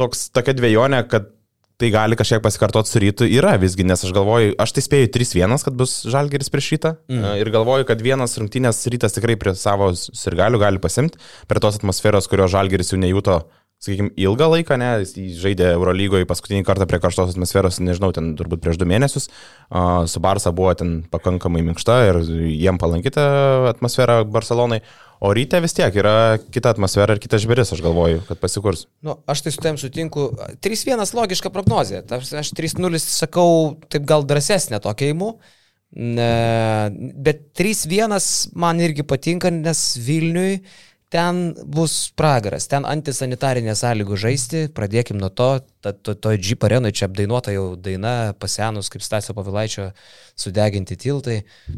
toks, 0.00 0.28
tokia 0.34 0.56
dviejonė, 0.56 1.04
kad 1.10 1.33
tai 1.80 1.90
gali 1.94 2.18
kažkiek 2.18 2.42
pasikartoti 2.44 2.90
su 2.90 3.02
rytu. 3.02 3.26
Yra 3.26 3.56
visgi, 3.60 3.86
nes 3.86 4.04
aš 4.06 4.14
galvoju, 4.14 4.54
aš 4.62 4.76
tai 4.76 4.84
spėju 4.86 5.10
3-1, 5.16 5.56
kad 5.66 5.76
bus 5.78 5.96
žalgeris 6.10 6.52
prieš 6.52 6.70
rytą. 6.76 6.94
Mm. 7.10 7.26
ir 7.42 7.50
galvoju, 7.54 7.88
kad 7.88 8.02
vienas 8.04 8.38
rungtynės 8.40 8.84
rytas 8.92 9.16
tikrai 9.16 9.36
prie 9.40 9.56
savo 9.58 9.90
sirgalių 9.94 10.62
gali 10.62 10.82
pasimti 10.82 11.20
per 11.50 11.62
tos 11.62 11.80
atmosferos, 11.80 12.30
kurio 12.30 12.48
žalgeris 12.50 12.94
jau 12.94 13.00
nejuto 13.00 13.42
sakykime, 13.84 14.12
ilgą 14.20 14.48
laiką, 14.52 14.76
ne, 14.80 14.90
jis 15.02 15.38
žaidė 15.42 15.68
Eurolygoje 15.74 16.28
paskutinį 16.28 16.64
kartą 16.66 16.86
prie 16.88 17.00
karštos 17.02 17.34
atmosferos, 17.34 17.80
nežinau, 17.84 18.12
ten 18.16 18.32
turbūt 18.38 18.62
prieš 18.64 18.78
du 18.80 18.88
mėnesius, 18.88 19.28
uh, 19.28 20.04
su 20.10 20.22
Barsa 20.24 20.54
buvo 20.56 20.72
ten 20.78 20.96
pakankamai 21.12 21.64
minkšta 21.66 21.98
ir 22.08 22.20
jiem 22.24 22.80
palankita 22.80 23.24
atmosfera 23.74 24.22
Barcelonai, 24.24 24.80
o 25.20 25.32
ryte 25.34 25.60
vis 25.64 25.76
tiek 25.76 25.94
yra 26.00 26.38
kita 26.54 26.72
atmosfera 26.74 27.16
ir 27.16 27.22
kitas 27.22 27.44
žvėris, 27.44 27.72
aš 27.74 27.82
galvoju, 27.84 28.22
kad 28.28 28.40
pasikurs. 28.42 28.86
Nu, 29.04 29.18
aš 29.30 29.44
tai 29.44 29.52
su 29.54 29.62
tavim 29.62 29.78
sutinku. 29.80 30.30
3-1 30.64 31.14
logiška 31.18 31.52
prognozija. 31.54 32.02
Aš 32.14 32.54
3-0 32.56 33.02
sakau, 33.02 33.76
taip 33.92 34.08
gal 34.08 34.26
drąsesnė 34.28 34.82
tokia 34.84 35.12
įimu. 35.12 35.34
Bet 35.94 37.46
3-1 37.54 38.58
man 38.58 38.82
irgi 38.82 39.06
patinka, 39.06 39.52
nes 39.54 39.86
Vilniui 40.02 40.58
ten 41.14 41.52
bus 41.70 41.92
pragaras, 42.18 42.66
ten 42.66 42.82
antisanitarinė 42.90 43.76
sąlygų 43.78 44.16
žaisti, 44.18 44.62
pradėkim 44.74 45.20
nuo 45.20 45.28
to, 45.30 45.60
to, 45.84 45.92
to, 45.94 46.14
to 46.18 46.32
Jeep 46.34 46.66
arenui 46.66 46.90
čia 46.96 47.06
apdainuota 47.06 47.54
jau 47.54 47.66
daina, 47.78 48.32
pasenus 48.34 48.90
kaip 48.90 49.04
Stasio 49.04 49.36
Pavilaičio 49.36 49.92
sudeginti 50.34 50.98
tiltai, 50.98 51.36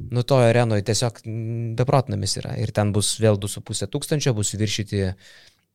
nu 0.08 0.24
to 0.24 0.38
arenoje 0.40 0.86
tiesiog 0.88 1.20
beprotnamis 1.76 2.38
yra 2.40 2.56
ir 2.62 2.72
ten 2.76 2.94
bus 2.96 3.12
vėl 3.20 3.36
2,5 3.42 3.92
tūkstančio, 3.92 4.32
bus 4.38 4.54
viršyti 4.56 5.04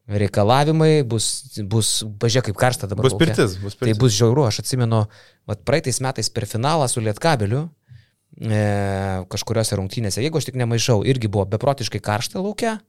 reikalavimai, 0.10 1.04
bus, 1.06 1.28
bus 1.62 2.00
bažė 2.04 2.42
kaip 2.48 2.58
karšta 2.58 2.90
dabar. 2.90 3.06
Bus 3.06 3.14
lauke. 3.14 3.28
pirtis, 3.28 3.60
bus 3.62 3.78
Tai 3.78 3.86
pirtis. 3.86 4.02
bus 4.02 4.18
žiauru, 4.18 4.48
aš 4.50 4.64
atsimenu, 4.64 5.06
vat 5.50 5.62
praeitais 5.68 6.02
metais 6.02 6.34
per 6.34 6.50
finalą 6.50 6.90
su 6.90 7.04
Lietkabeliu, 7.06 7.68
e, 8.42 8.64
kažkuriuose 9.30 9.78
rungtynėse, 9.78 10.26
jeigu 10.26 10.42
aš 10.42 10.50
tik 10.50 10.58
nemaišau, 10.58 11.04
irgi 11.06 11.30
buvo 11.30 11.46
beprotiškai 11.54 12.02
karšta 12.02 12.42
laukia, 12.42 12.80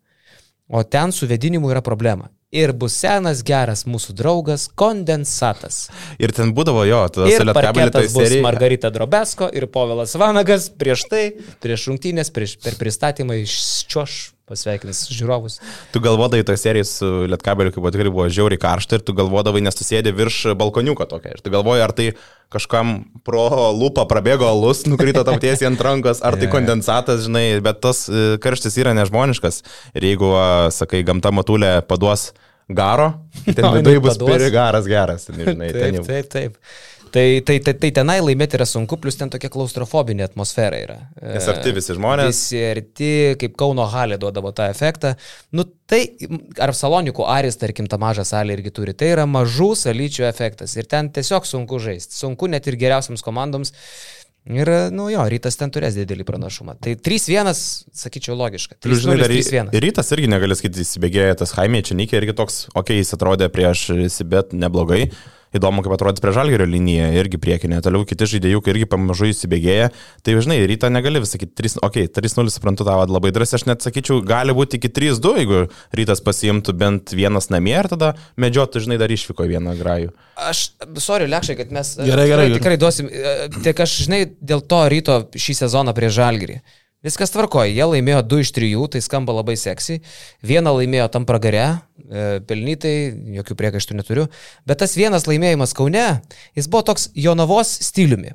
o 0.69 0.83
ten 0.83 1.12
su 1.12 1.26
vedinimu 1.26 1.71
yra 1.71 1.81
problema. 1.81 2.31
Ir 2.52 2.75
bus 2.76 2.92
senas 3.00 3.40
geras 3.49 3.87
mūsų 3.88 4.12
draugas 4.12 4.66
kondensatas. 4.76 5.87
Ir 6.21 6.35
ten 6.37 6.52
būdavo 6.52 6.83
jo, 6.85 7.00
tai 7.09 7.31
parketas 7.57 8.12
bus 8.12 8.26
serija. 8.26 8.42
Margarita 8.45 8.90
Drobesko 8.92 9.49
ir 9.57 9.71
Povilas 9.73 10.12
Vanagas 10.21 10.69
prieš 10.69 11.07
tai, 11.09 11.23
prieš 11.64 11.88
rungtynės, 11.88 12.28
prieš, 12.35 12.59
per 12.61 12.76
pristatymą 12.76 13.40
iš 13.40 13.57
čioš 13.88 14.19
pasveikins 14.52 15.06
žiūrovus. 15.16 15.59
Tu 15.94 16.02
galvodavai 16.04 16.44
to 16.47 16.56
serijai 16.61 16.87
su 16.88 17.11
Lietkabeliu, 17.32 17.73
kaip 17.75 17.88
tikrai 17.97 18.12
buvo 18.12 18.28
žiauriai 18.32 18.61
karšta 18.62 19.00
ir 19.00 19.06
tu 19.09 19.16
galvodavai, 19.16 19.64
nes 19.64 19.76
tu 19.78 19.87
sėdi 19.88 20.12
virš 20.14 20.52
balkoniuko 20.61 21.09
tokia. 21.11 21.35
Ir 21.37 21.42
tu 21.44 21.52
galvoji, 21.54 21.82
ar 21.85 21.97
tai 21.97 22.11
kažkam 22.52 22.94
pro 23.25 23.47
lūpą 23.73 24.04
prabėgo 24.11 24.44
alus, 24.44 24.85
nukrito 24.85 25.25
tau 25.25 25.38
tiesiai 25.40 25.71
ant 25.71 25.80
rankos, 25.82 26.21
ar 26.21 26.37
tai 26.37 26.50
kondensatas, 26.52 27.25
žinai, 27.25 27.47
bet 27.64 27.80
tas 27.85 28.04
e, 28.12 28.37
karštis 28.44 28.76
yra 28.82 28.92
nežmoniškas. 28.99 29.62
Ir 29.97 30.11
jeigu, 30.12 30.32
sakai, 30.76 31.00
gamta 31.09 31.32
matulė 31.32 31.78
paduos 31.88 32.30
garo, 32.68 33.12
ten 33.56 33.64
No, 33.64 33.73
viduje 33.78 34.00
bus 34.04 34.21
piri 34.21 34.52
garas 34.54 34.87
geras, 34.88 35.28
nežinai, 35.32 35.73
ten 35.73 35.80
Taip, 35.80 35.97
jau. 35.99 36.04
taip, 36.09 36.28
taip. 36.32 36.59
Tai, 37.12 37.40
tai, 37.45 37.59
tai, 37.61 37.75
tai 37.76 37.90
tenai 37.92 38.16
laimėti 38.25 38.57
yra 38.57 38.64
sunku, 38.69 38.97
plus 39.00 39.19
ten 39.21 39.28
tokia 39.33 39.50
klaustrofobinė 39.52 40.25
atmosfera 40.25 40.78
yra. 40.81 40.97
Nes 41.21 41.49
arti 41.50 41.75
visi 41.76 41.92
žmonės. 41.99 42.31
Visi 42.31 42.62
arti, 42.71 43.11
kaip 43.42 43.59
Kauno 43.61 43.85
halė 43.92 44.16
duodavo 44.23 44.54
tą 44.57 44.71
efektą. 44.73 45.12
Nu 45.52 45.66
tai, 45.69 46.07
ar 46.57 46.73
Salonikų 46.76 47.26
Aris, 47.28 47.61
tarkim, 47.61 47.90
tą 47.90 48.00
mažą 48.00 48.25
salę 48.28 48.57
irgi 48.57 48.73
turi, 48.73 48.97
tai 48.97 49.12
yra 49.12 49.26
mažų 49.28 49.75
salyčių 49.83 50.25
efektas. 50.31 50.78
Ir 50.81 50.88
ten 50.88 51.12
tiesiog 51.12 51.45
sunku 51.49 51.83
žaisti. 51.85 52.16
Sunku 52.16 52.49
net 52.49 52.71
ir 52.73 52.81
geriausiams 52.81 53.25
komandoms. 53.26 53.75
Ir, 54.49 54.66
nu 54.90 55.04
jo, 55.12 55.23
rytas 55.31 55.54
ten 55.61 55.71
turės 55.71 55.95
didelį 55.95 56.25
pranašumą. 56.26 56.75
Tai 56.83 56.97
3-1, 56.99 57.52
sakyčiau, 57.95 58.35
logiška. 58.40 58.81
Plius, 58.83 59.04
žinai, 59.04 59.21
dar 59.21 59.31
į- 59.31 59.45
3-1. 59.45 59.71
ir 59.76 59.85
rytas 59.87 60.11
irgi 60.16 60.33
negali 60.33 60.57
skaityti, 60.59 60.83
įsibėgėjo 60.83 61.37
tas 61.45 61.54
Jaimė 61.54 61.85
Čianikė 61.87 62.19
irgi 62.19 62.35
toks, 62.40 62.64
okei, 62.73 62.81
okay, 62.81 62.99
jis 63.04 63.14
atrodė 63.14 63.52
prieš 63.54 63.85
Sibet 64.11 64.50
neblogai. 64.57 65.12
Įdomu, 65.52 65.82
kaip 65.85 65.92
atrodys 65.97 66.23
prie 66.25 66.32
žalgerio 66.32 66.64
liniją, 66.68 67.11
irgi 67.21 67.40
priekinė, 67.42 67.82
toliau 67.85 68.06
kiti 68.09 68.28
žaidėjų 68.30 68.62
irgi 68.73 68.88
pamažu 68.88 69.28
įsibėgėja. 69.28 69.90
Tai 70.25 70.37
žinai, 70.44 70.59
rytą 70.71 70.88
negali 70.92 71.21
sakyti, 71.28 71.52
3, 71.61 71.76
okei, 71.85 72.06
okay, 72.09 72.23
3-0 72.25 72.52
suprantu 72.54 72.87
tavo 72.88 73.04
labai 73.11 73.35
drąsiai, 73.37 73.61
aš 73.61 73.66
net 73.68 73.85
sakyčiau, 73.85 74.23
gali 74.25 74.56
būti 74.56 74.80
iki 74.80 74.88
3-2, 74.88 75.35
jeigu 75.42 75.62
rytas 75.99 76.25
pasiimtų 76.25 76.76
bent 76.80 77.12
vienas 77.16 77.50
namie 77.52 77.76
ir 77.76 77.90
tada 77.92 78.14
medžiotų, 78.40 78.87
žinai, 78.87 79.00
dar 79.02 79.12
išvyko 79.12 79.49
vieną 79.50 79.76
grajų. 79.80 80.14
Aš, 80.40 80.71
sorry, 81.04 81.28
lekšai, 81.28 81.59
kad 81.61 81.75
mes 81.75 81.97
e, 81.99 82.06
Gerai, 82.09 82.28
gerai, 82.30 82.47
tikrai, 82.49 82.61
tikrai 82.61 82.78
duosim. 82.80 83.11
e, 83.12 83.50
Tik 83.62 83.85
aš, 83.85 83.99
žinai, 84.06 84.23
dėl 84.40 84.64
to 84.64 84.80
ryto 84.88 85.18
šį 85.37 85.59
sezoną 85.66 85.92
prie 85.97 86.09
Žalgirį. 86.12 86.62
Viskas 87.02 87.32
tvarkoja, 87.35 87.66
jie 87.66 87.82
laimėjo 87.82 88.21
2 88.30 88.44
iš 88.44 88.50
3, 88.54 88.82
tai 88.94 89.00
skamba 89.02 89.35
labai 89.35 89.56
seksy. 89.59 89.97
Vieną 90.47 90.76
laimėjo 90.76 91.09
tam 91.11 91.25
pragare, 91.26 91.82
pelnytai, 92.49 92.95
jokių 93.38 93.57
priekaištų 93.59 93.99
neturiu. 93.99 94.28
Bet 94.69 94.83
tas 94.85 94.97
vienas 94.99 95.28
laimėjimas 95.28 95.75
Kaune, 95.76 96.07
jis 96.59 96.69
buvo 96.69 96.85
toks 96.92 97.11
Jonavos 97.19 97.73
stiliumi. 97.88 98.35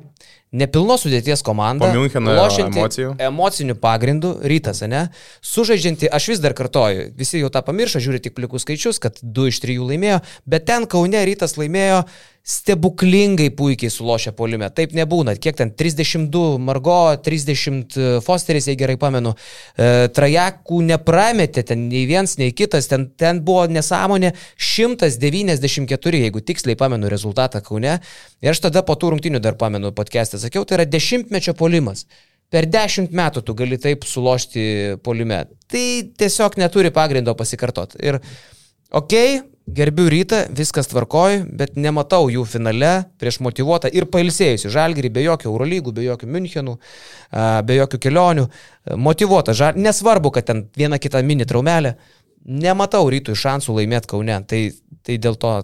Nepilnos 0.57 1.01
sudėties 1.03 1.41
komanda. 1.43 1.89
Emocijų. 2.72 3.10
Emocinių 3.19 3.75
pagrindų, 3.84 4.29
rytas, 4.48 4.79
ne? 4.88 5.01
Sužaidžianti, 5.43 6.07
aš 6.07 6.29
vis 6.31 6.41
dar 6.43 6.55
kartoju, 6.55 7.10
visi 7.19 7.41
jau 7.41 7.51
tą 7.51 7.60
pamiršo, 7.67 8.00
žiūri 8.03 8.22
tik 8.24 8.38
plikus 8.38 8.63
skaičius, 8.63 9.01
kad 9.03 9.19
2 9.19 9.51
iš 9.51 9.60
3 9.65 9.75
laimėjo, 9.89 10.22
bet 10.48 10.63
ten 10.69 10.88
Kaune 10.88 11.25
rytas 11.27 11.57
laimėjo 11.60 12.05
stebuklingai 12.47 13.49
puikiai 13.51 13.91
sulošę 13.91 14.31
polime. 14.37 14.69
Taip 14.71 14.93
nebūna. 14.95 15.33
Kiek 15.35 15.57
ten 15.59 15.73
32 15.75 16.57
Margo, 16.63 16.95
30 17.23 17.97
Fosteris, 18.23 18.69
jei 18.71 18.77
gerai 18.79 18.95
pamenu. 18.99 19.33
E, 19.75 20.07
trajakų 20.15 20.79
neprametė 20.87 21.65
ten 21.67 21.87
nei 21.91 22.05
vienas, 22.07 22.37
nei 22.39 22.53
kitas. 22.55 22.87
Ten, 22.87 23.09
ten 23.19 23.41
buvo 23.43 23.65
nesąmonė 23.67 24.31
194, 24.55 26.23
jeigu 26.23 26.43
tiksliai 26.47 26.79
pamenu 26.79 27.11
rezultatą 27.11 27.59
Kaune. 27.65 27.97
Ir 28.39 28.53
aš 28.53 28.63
tada 28.69 28.85
po 28.87 28.95
tų 28.95 29.11
rungtinių 29.17 29.43
dar 29.43 29.59
pamenu 29.59 29.91
podcast'ą 29.97 30.39
sakiau, 30.39 30.63
tai 30.63 30.79
yra 30.79 30.87
dešimtmečio 30.87 31.57
polimas. 31.59 32.05
Per 32.47 32.63
dešimt 32.71 33.11
metų 33.11 33.43
tu 33.43 33.57
gali 33.59 33.75
taip 33.75 34.07
sulošti 34.07 34.63
polime. 35.03 35.43
Tai 35.67 35.85
tiesiog 36.15 36.55
neturi 36.61 36.95
pagrindo 36.95 37.35
pasikartoti. 37.35 37.99
Ir 38.07 38.21
okei, 38.95 39.41
okay, 39.41 39.56
gerbiu 39.67 40.07
rytą, 40.09 40.43
viskas 40.55 40.88
tvarkoj, 40.88 41.41
bet 41.59 41.75
nematau 41.79 42.29
jų 42.31 42.45
finale 42.47 42.91
prieš 43.19 43.41
motivuotą 43.43 43.91
ir 43.91 44.07
pailsėjusių 44.12 44.71
žalgerį, 44.74 45.12
be 45.13 45.24
jokių 45.25 45.50
Eurolygų, 45.51 45.93
be 45.97 46.05
jokių 46.07 46.29
Münchenų, 46.36 46.75
be 47.67 47.79
jokių 47.79 48.01
kelionių. 48.07 48.45
Motivuotą 49.03 49.55
žalgerį, 49.57 49.88
nesvarbu, 49.89 50.31
kad 50.36 50.47
ten 50.47 50.67
viena 50.77 51.00
kita 51.03 51.21
mini 51.25 51.47
traumelė, 51.47 51.97
nematau 52.47 53.09
rytui 53.12 53.36
šansų 53.36 53.81
laimėti 53.81 54.12
Kaune. 54.13 54.39
Tai, 54.47 54.62
tai 55.03 55.17
dėl 55.19 55.36
to 55.39 55.57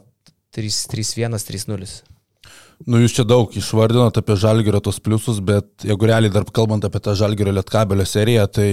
3-1, 0.58 1.40
3-0. 1.40 1.94
Nu, 2.84 3.00
jūs 3.00 3.16
čia 3.16 3.24
daug 3.24 3.54
išvardinote 3.56 4.20
apie 4.20 4.36
žalgerio 4.40 4.82
tos 4.84 5.00
pliusus, 5.00 5.40
bet 5.40 5.86
jeigu 5.88 6.10
realiai 6.10 6.34
dar 6.34 6.44
kalbant 6.52 6.84
apie 6.84 7.00
tą 7.04 7.14
žalgerio 7.16 7.54
lietkabelio 7.56 8.04
seriją, 8.10 8.50
tai 8.52 8.68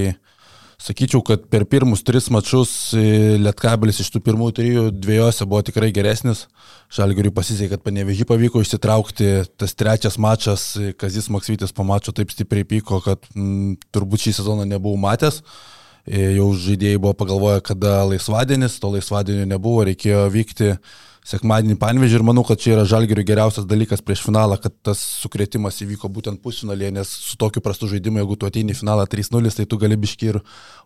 sakyčiau, 0.81 1.21
kad 1.25 1.45
per 1.53 1.67
pirmus 1.69 2.03
tris 2.07 2.29
mačius 2.33 2.71
e, 2.97 3.37
lietkabelis 3.41 4.01
iš 4.03 4.11
tų 4.15 4.23
pirmųjų 4.25 4.55
trijų 4.57 4.85
dviejose 4.97 5.47
buvo 5.49 5.63
tikrai 5.67 5.91
geresnis. 5.95 6.47
Žalgeriui 6.95 7.35
pasisekė, 7.37 7.75
kad 7.75 7.85
panevežį 7.87 8.27
pavyko 8.29 8.63
išsitraukti. 8.65 9.29
Tas 9.61 9.77
trečias 9.79 10.17
mačas, 10.21 10.71
e, 10.81 10.95
Kazis 10.97 11.29
Maksvytis 11.33 11.75
po 11.77 11.87
mačo 11.87 12.15
taip 12.17 12.33
stipriai 12.33 12.67
pyko, 12.69 13.03
kad 13.05 13.29
m, 13.37 13.77
turbūt 13.93 14.27
šį 14.27 14.39
sezoną 14.41 14.67
nebuvau 14.71 15.01
matęs. 15.01 15.43
E, 16.09 16.33
Jau 16.39 16.49
žaidėjai 16.57 17.03
buvo 17.03 17.15
pagalvoję, 17.21 17.61
kada 17.71 18.01
laisvadienis, 18.09 18.81
to 18.81 18.95
laisvadienio 18.97 19.47
nebuvo, 19.53 19.85
reikėjo 19.91 20.27
vykti 20.33 20.75
sekmadienį 21.27 21.77
panvežį 21.81 22.19
ir 22.19 22.25
manau, 22.25 22.45
kad 22.47 22.61
čia 22.61 22.75
yra 22.75 22.87
žalgerių 22.89 23.25
geriausias 23.29 23.67
dalykas 23.69 24.03
prieš 24.05 24.23
finalą, 24.25 24.57
kad 24.61 24.75
tas 24.87 25.03
sukretimas 25.21 25.81
įvyko 25.85 26.09
būtent 26.13 26.41
pusfinalėje, 26.45 26.95
nes 26.97 27.13
su 27.29 27.39
tokiu 27.41 27.63
prastu 27.65 27.91
žaidimu, 27.91 28.23
jeigu 28.23 28.39
tu 28.41 28.49
ateini 28.49 28.75
į 28.75 28.81
finalą 28.81 29.07
3-0, 29.11 29.53
tai 29.57 29.69
tu 29.69 29.79
gali 29.81 29.99
biški 30.01 30.33
ir 30.33 30.41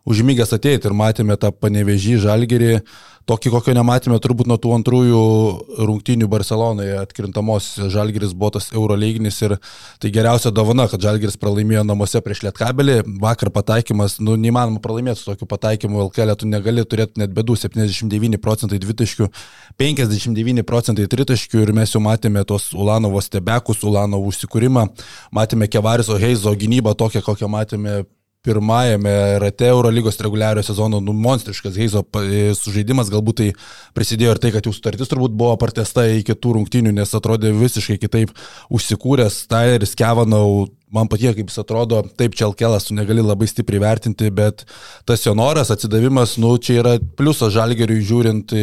užmygęs 0.05 0.55
ateiti. 0.57 0.89
Ir 0.89 0.97
matėme 0.97 1.37
tą 1.39 1.51
panevežį 1.55 2.17
žalgerį, 2.25 2.71
tokį 3.29 3.51
kokio 3.55 3.73
nematėme 3.77 4.19
turbūt 4.21 4.49
nuo 4.49 4.57
tų 4.61 4.73
antrųjų 4.75 5.21
rungtynių 5.87 6.27
Barcelonoje 6.29 6.99
atkrintamos 7.01 7.71
žalgeris 7.93 8.35
buvo 8.37 8.51
tas 8.57 8.69
Eurolyginis. 8.75 9.39
Ir 9.47 9.57
tai 10.03 10.11
geriausia 10.13 10.51
dovana, 10.53 10.85
kad 10.91 11.01
žalgeris 11.01 11.39
pralaimėjo 11.41 11.85
namuose 11.87 12.21
prieš 12.25 12.43
Lietkabelį, 12.45 12.99
vakar 13.23 13.49
pataikymas, 13.55 14.19
nu 14.21 14.35
neįmanoma 14.37 14.83
pralaimėti 14.83 15.23
su 15.23 15.31
tokiu 15.31 15.49
pataikymu, 15.49 16.03
LKL 16.09 16.35
tu 16.37 16.49
negali 16.51 16.85
turėti 16.85 17.23
net 17.23 17.33
bėdų, 17.33 17.57
79 17.65 18.41
procentai 18.43 18.81
dvitaškių, 18.83 19.31
59 20.25 20.65
procentai 20.65 21.07
tritaškių 21.09 21.63
ir 21.63 21.73
mes 21.75 21.93
jau 21.93 22.01
matėme 22.03 22.43
tos 22.47 22.71
Ulanovo 22.73 23.21
stebekus, 23.21 23.83
Ulanovo 23.85 24.31
užsikūrimą, 24.31 24.87
matėme 25.35 25.69
Kevariso 25.69 26.17
Heizo 26.21 26.53
gynybą 26.55 26.95
tokią, 26.97 27.23
kokią 27.25 27.49
matėme 27.51 28.03
pirmajame 28.45 29.39
rate 29.41 29.65
Eurolygos 29.65 30.19
reguliario 30.21 30.61
sezono. 30.63 30.99
Nu, 31.01 31.13
monstriškas 31.17 31.77
Heizo 31.81 32.03
e, 32.21 32.53
sužaidimas, 32.53 33.09
galbūt 33.09 33.39
tai 33.41 33.47
prisidėjo 33.97 34.35
ir 34.35 34.41
tai, 34.41 34.51
kad 34.53 34.67
jų 34.67 34.75
sutartis 34.75 35.09
turbūt 35.09 35.33
buvo 35.33 35.55
partesta 35.61 36.05
iki 36.13 36.37
tų 36.37 36.59
rungtynių, 36.59 36.93
nes 36.93 37.15
atrodė 37.17 37.55
visiškai 37.57 37.97
kitaip 38.03 38.35
užsikūręs 38.69 39.39
Tyleris 39.49 39.97
Kevanau, 39.97 40.67
man 40.93 41.09
patiko, 41.09 41.33
kaip 41.39 41.49
jis 41.49 41.63
atrodo, 41.63 42.03
taip 42.19 42.37
Čelkelas 42.37 42.85
tu 42.85 42.97
negali 42.97 43.25
labai 43.25 43.49
stipriai 43.49 43.81
vertinti, 43.81 44.29
bet 44.29 44.67
tas 45.09 45.25
jo 45.25 45.33
noras, 45.37 45.73
atsidavimas, 45.73 46.37
nu, 46.41 46.53
čia 46.61 46.83
yra 46.83 46.99
pliusas 47.17 47.55
žalgeriui 47.57 48.05
žiūrint, 48.05 48.53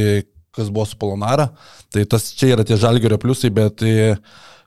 kas 0.56 0.70
buvo 0.70 0.86
su 0.88 0.98
Polonara, 1.00 1.50
tai 1.92 2.04
tas 2.04 2.32
čia 2.36 2.54
yra 2.56 2.66
tie 2.68 2.76
žalgerio 2.80 3.18
pliusai, 3.20 3.52
bet 3.54 3.84
e, 3.86 4.16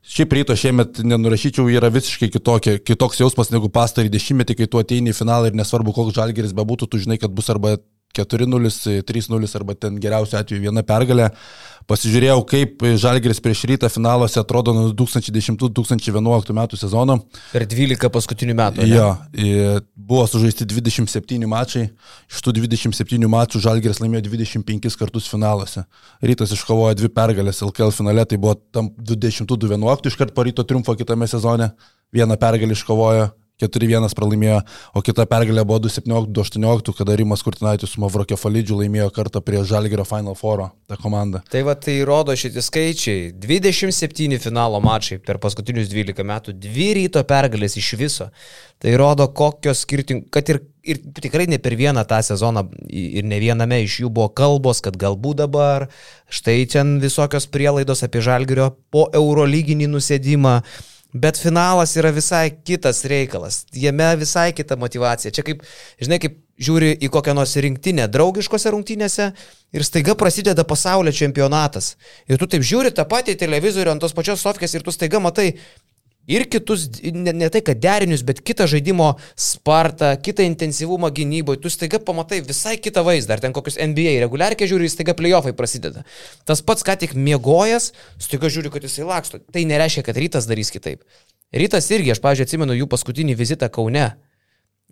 Šiaip 0.05 0.35
ryto 0.37 0.53
šiemet 0.53 0.99
nenurašyčiau, 1.01 1.65
yra 1.73 1.89
visiškai 1.89 2.27
kitokia, 2.29 2.75
kitoks 2.77 3.23
jausmas 3.23 3.49
negu 3.49 3.71
pastarį 3.73 4.11
dešimtmetį, 4.13 4.55
kai 4.59 4.67
tu 4.69 4.77
ateini 4.77 5.09
į 5.09 5.15
finalą 5.17 5.49
ir 5.49 5.57
nesvarbu, 5.57 5.95
koks 5.97 6.13
žalgeris 6.13 6.53
bebūtų, 6.53 6.87
tu 6.91 6.99
žinai, 7.01 7.17
kad 7.17 7.33
bus 7.33 7.49
arba 7.49 7.71
4-0, 8.13 9.01
3-0 9.01 9.49
arba 9.57 9.73
ten 9.73 9.97
geriausiu 10.01 10.37
atveju 10.37 10.67
viena 10.67 10.85
pergalė. 10.85 11.31
Pasižiūrėjau, 11.85 12.39
kaip 12.49 12.81
žalgeris 12.97 13.37
prieš 13.45 13.59
rytą 13.69 13.89
finaluose 13.93 14.39
atrodo 14.41 14.73
nuo 14.73 14.87
2010-2011 14.97 16.55
metų 16.57 16.79
sezono. 16.81 17.19
Per 17.51 17.65
12 17.69 18.09
paskutinių 18.09 18.55
metų. 18.57 18.87
ne? 18.89 18.95
Jo, 18.97 19.83
buvo 19.93 20.25
sužaisti 20.29 20.65
27 20.65 21.45
mačai, 21.51 21.85
iš 22.31 22.41
tų 22.41 22.55
27 22.57 23.29
mačų 23.29 23.61
Žalgeris 23.67 24.01
laimėjo 24.01 24.25
25 24.31 24.97
kartus 24.97 25.29
finaluose. 25.29 25.85
Rytas 26.25 26.57
iškovojo 26.57 26.97
dvi 26.97 27.13
pergalės 27.13 27.61
LKL 27.65 27.93
finale, 27.93 28.25
tai 28.25 28.41
buvo 28.41 28.57
tam 28.73 28.89
20-11 28.97 30.09
iškart 30.09 30.33
po 30.33 30.49
ryto 30.49 30.65
triumfo 30.65 30.97
kitame 30.97 31.29
sezone, 31.29 31.69
vieną 32.13 32.41
pergalę 32.41 32.73
iškovojo. 32.73 33.29
4-1 33.61 34.11
pralaimėjo, 34.17 34.57
o 34.91 35.01
kita 35.05 35.23
pergalė 35.31 35.63
buvo 35.67 35.79
2-17-18, 35.85 36.91
kada 36.97 37.15
Rimas 37.15 37.43
Kurtinaitis 37.45 37.93
su 37.93 38.01
Mavrokio 38.03 38.35
Falidžiu 38.39 38.81
laimėjo 38.81 39.07
kartą 39.15 39.39
prie 39.45 39.61
Žalgerio 39.63 40.03
Final 40.07 40.35
Four 40.35 40.65
tą 40.89 40.97
komandą. 40.99 41.39
Tai 41.51 41.61
va 41.67 41.77
tai 41.79 41.95
rodo 42.07 42.35
šitie 42.35 42.63
skaičiai. 42.63 43.29
27 43.39 44.39
finalo 44.43 44.81
mačai 44.83 45.21
per 45.23 45.39
paskutinius 45.39 45.87
12 45.91 46.25
metų, 46.27 46.55
dvi 46.65 46.89
ryto 46.99 47.23
pergalės 47.27 47.77
iš 47.79 47.93
viso. 47.99 48.27
Tai 48.83 48.95
rodo, 48.99 49.29
kokios 49.31 49.85
skirtingos, 49.85 50.27
kad 50.35 50.51
ir, 50.51 50.59
ir 50.83 50.99
tikrai 51.15 51.47
ne 51.47 51.61
per 51.63 51.77
vieną 51.79 52.03
tą 52.09 52.19
sezoną 52.27 52.65
ir 52.91 53.23
ne 53.23 53.39
viename 53.39 53.79
iš 53.85 54.01
jų 54.03 54.11
buvo 54.17 54.27
kalbos, 54.35 54.83
kad 54.83 54.99
galbūt 54.99 55.45
dabar 55.45 55.87
štai 56.27 56.65
ten 56.75 56.97
visokios 56.99 57.47
prielaidos 57.47 58.03
apie 58.03 58.19
žalgerio 58.25 58.73
po 58.91 59.07
eurolyginį 59.15 59.87
nusėdimą. 59.95 60.59
Bet 61.15 61.37
finalas 61.39 61.93
yra 61.95 62.11
visai 62.11 62.49
kitas 62.67 63.05
reikalas. 63.07 63.61
Jame 63.71 64.09
visai 64.19 64.49
kita 64.55 64.75
motivacija. 64.75 65.31
Čia 65.31 65.45
kaip, 65.47 65.61
žinai, 66.03 66.19
kaip 66.19 66.41
žiūri 66.59 66.91
į 67.03 67.09
kokią 67.11 67.35
nors 67.37 67.55
rinktinę 67.63 68.09
draugiškose 68.11 68.73
rungtynėse 68.75 69.29
ir 69.75 69.87
staiga 69.87 70.15
prasideda 70.19 70.65
pasaulio 70.67 71.15
čempionatas. 71.15 71.93
Ir 72.27 72.39
tu 72.39 72.49
taip 72.51 72.67
žiūri 72.67 72.91
tą 72.95 73.07
patį 73.07 73.37
televizorių 73.39 73.95
ant 73.95 74.03
tos 74.03 74.15
pačios 74.15 74.43
sofkės 74.43 74.75
ir 74.75 74.83
tu 74.83 74.91
staiga 74.95 75.23
matai 75.23 75.53
ir 76.27 76.45
kitus, 76.49 76.87
ne, 77.13 77.33
ne 77.33 77.49
tai 77.53 77.61
kad 77.65 77.79
derinius, 77.81 78.23
bet 78.25 78.41
kitą 78.45 78.67
žaidimo 78.69 79.13
spartą, 79.39 80.13
kitą 80.25 80.45
intensyvumą 80.45 81.11
gynyboje, 81.15 81.61
tu 81.63 81.71
staiga 81.73 81.99
pamatai 82.01 82.41
visai 82.45 82.77
kitą 82.81 83.05
vaizdą, 83.05 83.37
ar 83.37 83.43
ten 83.43 83.55
kokius 83.55 83.79
NBA 83.81 84.17
reguliarkiai 84.25 84.69
žiūri, 84.71 84.89
staiga 84.91 85.15
playoffai 85.17 85.55
prasideda. 85.57 86.05
Tas 86.47 86.63
pats, 86.65 86.85
ką 86.85 86.97
tik 87.05 87.15
miegojas, 87.17 87.91
staiga 88.21 88.51
žiūri, 88.51 88.73
kad 88.73 88.85
jisai 88.85 89.07
laksto. 89.09 89.41
Tai 89.53 89.65
nereiškia, 89.69 90.05
kad 90.09 90.21
rytas 90.21 90.49
darys 90.49 90.73
kitaip. 90.73 91.05
Rytas 91.55 91.91
irgi, 91.93 92.15
aš, 92.15 92.23
pažiūrėjau, 92.23 92.49
atsimenu 92.49 92.75
jų 92.81 92.89
paskutinį 92.91 93.37
vizitą 93.39 93.69
Kaune, 93.71 94.09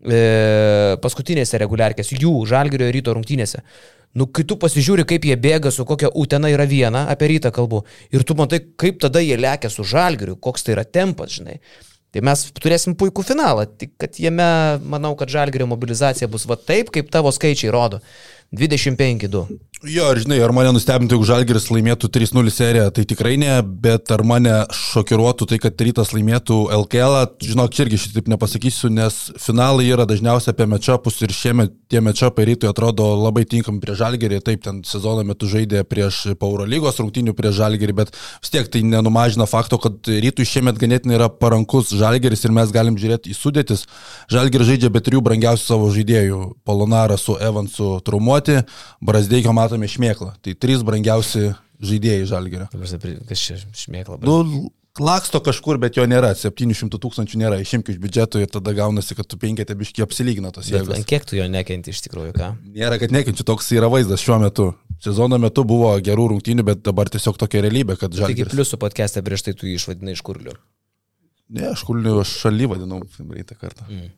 e, 0.03 0.97
paskutinėse 1.03 1.59
reguliarkės, 1.61 2.13
jų 2.19 2.33
žalgerio 2.49 2.91
ryto 2.93 3.15
rungtynėse. 3.15 3.63
Nu, 4.13 4.27
kai 4.29 4.45
tu 4.45 4.59
pasižiūri, 4.61 5.07
kaip 5.09 5.25
jie 5.25 5.37
bėga, 5.41 5.71
su 5.73 5.87
kokia 5.89 6.11
utena 6.21 6.51
yra 6.53 6.67
viena, 6.69 7.07
apie 7.09 7.31
rytą 7.31 7.49
kalbu, 7.53 7.81
ir 8.13 8.25
tu 8.27 8.37
matai, 8.37 8.59
kaip 8.77 8.99
tada 9.01 9.23
jie 9.23 9.39
lekia 9.39 9.71
su 9.73 9.85
žalgeriu, 9.89 10.37
koks 10.37 10.67
tai 10.67 10.75
yra 10.75 10.85
tempas, 10.85 11.33
žinai. 11.39 11.57
Tai 12.13 12.21
mes 12.29 12.43
turėsim 12.61 12.93
puikų 12.93 13.23
finalą, 13.25 13.65
tik 13.65 13.95
kad 13.97 14.19
jame, 14.21 14.45
manau, 14.85 15.15
kad 15.17 15.33
žalgerio 15.33 15.65
mobilizacija 15.71 16.29
bus 16.29 16.45
va 16.45 16.59
taip, 16.61 16.91
kaip 16.93 17.09
tavo 17.13 17.31
skaičiai 17.33 17.73
rodo. 17.73 18.03
25-2. 18.53 19.47
Jo, 19.83 20.05
ir 20.13 20.21
žinai, 20.23 20.37
ar 20.39 20.53
mane 20.55 20.69
nustebintų, 20.71 21.17
jeigu 21.17 21.25
Žalgiris 21.27 21.65
laimėtų 21.67 22.07
3-0 22.15 22.51
seriją, 22.55 22.85
tai 22.95 23.03
tikrai 23.03 23.33
ne, 23.35 23.51
bet 23.83 24.07
ar 24.15 24.21
mane 24.23 24.53
šokiruotų 24.71 25.47
tai, 25.51 25.57
kad 25.59 25.81
rytas 25.83 26.13
laimėtų 26.15 26.55
LKL, 26.71 27.17
žinok, 27.43 27.75
irgi 27.83 27.99
šitaip 27.99 28.29
nepasakysiu, 28.31 28.87
nes 28.95 29.17
finalai 29.43 29.89
yra 29.89 30.05
dažniausiai 30.07 30.53
apie 30.53 30.69
mečapus 30.71 31.19
ir 31.27 31.35
šiemet 31.35 31.73
tie 31.91 31.99
mečapai 31.99 32.45
rytui 32.47 32.69
atrodo 32.69 33.09
labai 33.25 33.43
tinkami 33.43 33.81
prie 33.83 33.97
Žalgirį, 33.99 34.39
taip, 34.47 34.61
ten 34.63 34.79
sezono 34.87 35.25
metu 35.27 35.49
žaidė 35.51 35.83
prieš 35.83 36.21
Pauro 36.39 36.63
lygos 36.63 37.01
rungtynių 37.03 37.35
prieš 37.35 37.59
Žalgirį, 37.59 37.97
bet 37.99 38.15
vis 38.15 38.55
tiek 38.55 38.71
tai 38.71 38.85
nenumažina 38.87 39.49
fakto, 39.51 39.81
kad 39.83 39.99
rytui 40.07 40.47
šiemet 40.47 40.79
ganėtinai 40.79 41.19
yra 41.19 41.27
parankus 41.27 41.91
Žalgiris 41.91 42.47
ir 42.47 42.55
mes 42.55 42.71
galim 42.71 42.95
žiūrėti 42.95 43.35
į 43.35 43.37
sudėtis. 43.41 43.83
Žalgiris 44.31 44.71
žaidžia 44.71 44.93
be 44.95 45.03
trijų 45.03 45.25
brangiausių 45.27 45.67
savo 45.67 45.91
žaidėjų- 45.91 46.41
Polonarą 46.71 47.19
su 47.19 47.35
Evansu 47.35 47.99
trumuoti, 47.99 48.63
Brasdeikio 49.03 49.51
matome 49.73 49.89
šmėklą. 49.89 50.35
Tai 50.43 50.53
trys 50.61 50.85
brangiausi 50.85 51.51
žaidėjai 51.83 52.29
Žalgirio. 52.29 52.69
Kas 53.27 53.41
čia 53.41 53.57
šmėkla? 53.57 54.19
Bet... 54.21 54.29
Nu, 54.29 54.69
laksto 55.01 55.41
kažkur, 55.43 55.79
bet 55.81 55.97
jo 55.97 56.05
nėra, 56.05 56.33
700 56.37 56.99
tūkstančių 57.01 57.41
nėra, 57.41 57.59
išimk 57.63 57.89
iš 57.89 57.99
biudžeto 58.01 58.41
ir 58.41 58.51
tada 58.53 58.75
gaunasi, 58.77 59.17
kad 59.17 59.27
tu 59.27 59.39
penkėte 59.41 59.75
biški 59.77 60.05
apsilygina 60.05 60.53
tos 60.53 60.69
jėgos. 60.71 61.01
Kiek 61.09 61.25
tu 61.25 61.39
jo 61.39 61.47
nekenti 61.49 61.93
iš 61.93 62.03
tikrųjų, 62.05 62.35
ką? 62.37 62.51
Nėra, 62.75 62.99
kad 63.01 63.15
nekenčiu, 63.15 63.45
toks 63.47 63.71
yra 63.73 63.89
vaizdas 63.91 64.23
šiuo 64.23 64.39
metu. 64.43 64.69
Sezono 65.03 65.39
metu 65.41 65.65
buvo 65.67 65.91
gerų 65.99 66.29
rungtynių, 66.35 66.67
bet 66.69 66.85
dabar 66.85 67.11
tiesiog 67.11 67.39
tokia 67.41 67.65
realybė, 67.65 67.97
kad 67.97 68.13
Taigi 68.13 68.21
žalgiris. 68.21 68.53
pliusų 68.53 68.79
podcast'e 68.79 69.25
prieš 69.25 69.49
tai 69.49 69.55
tu 69.57 69.67
jį 69.67 69.75
išvadinai 69.81 70.15
iš 70.15 70.21
kurlių. 70.23 70.53
Ne, 71.53 71.65
aš 71.73 71.83
kulniu 71.85 72.21
šaly 72.25 72.69
vadinau 72.71 73.01
rytą 73.03 73.57
kartą. 73.59 73.89
Mm. 73.89 74.13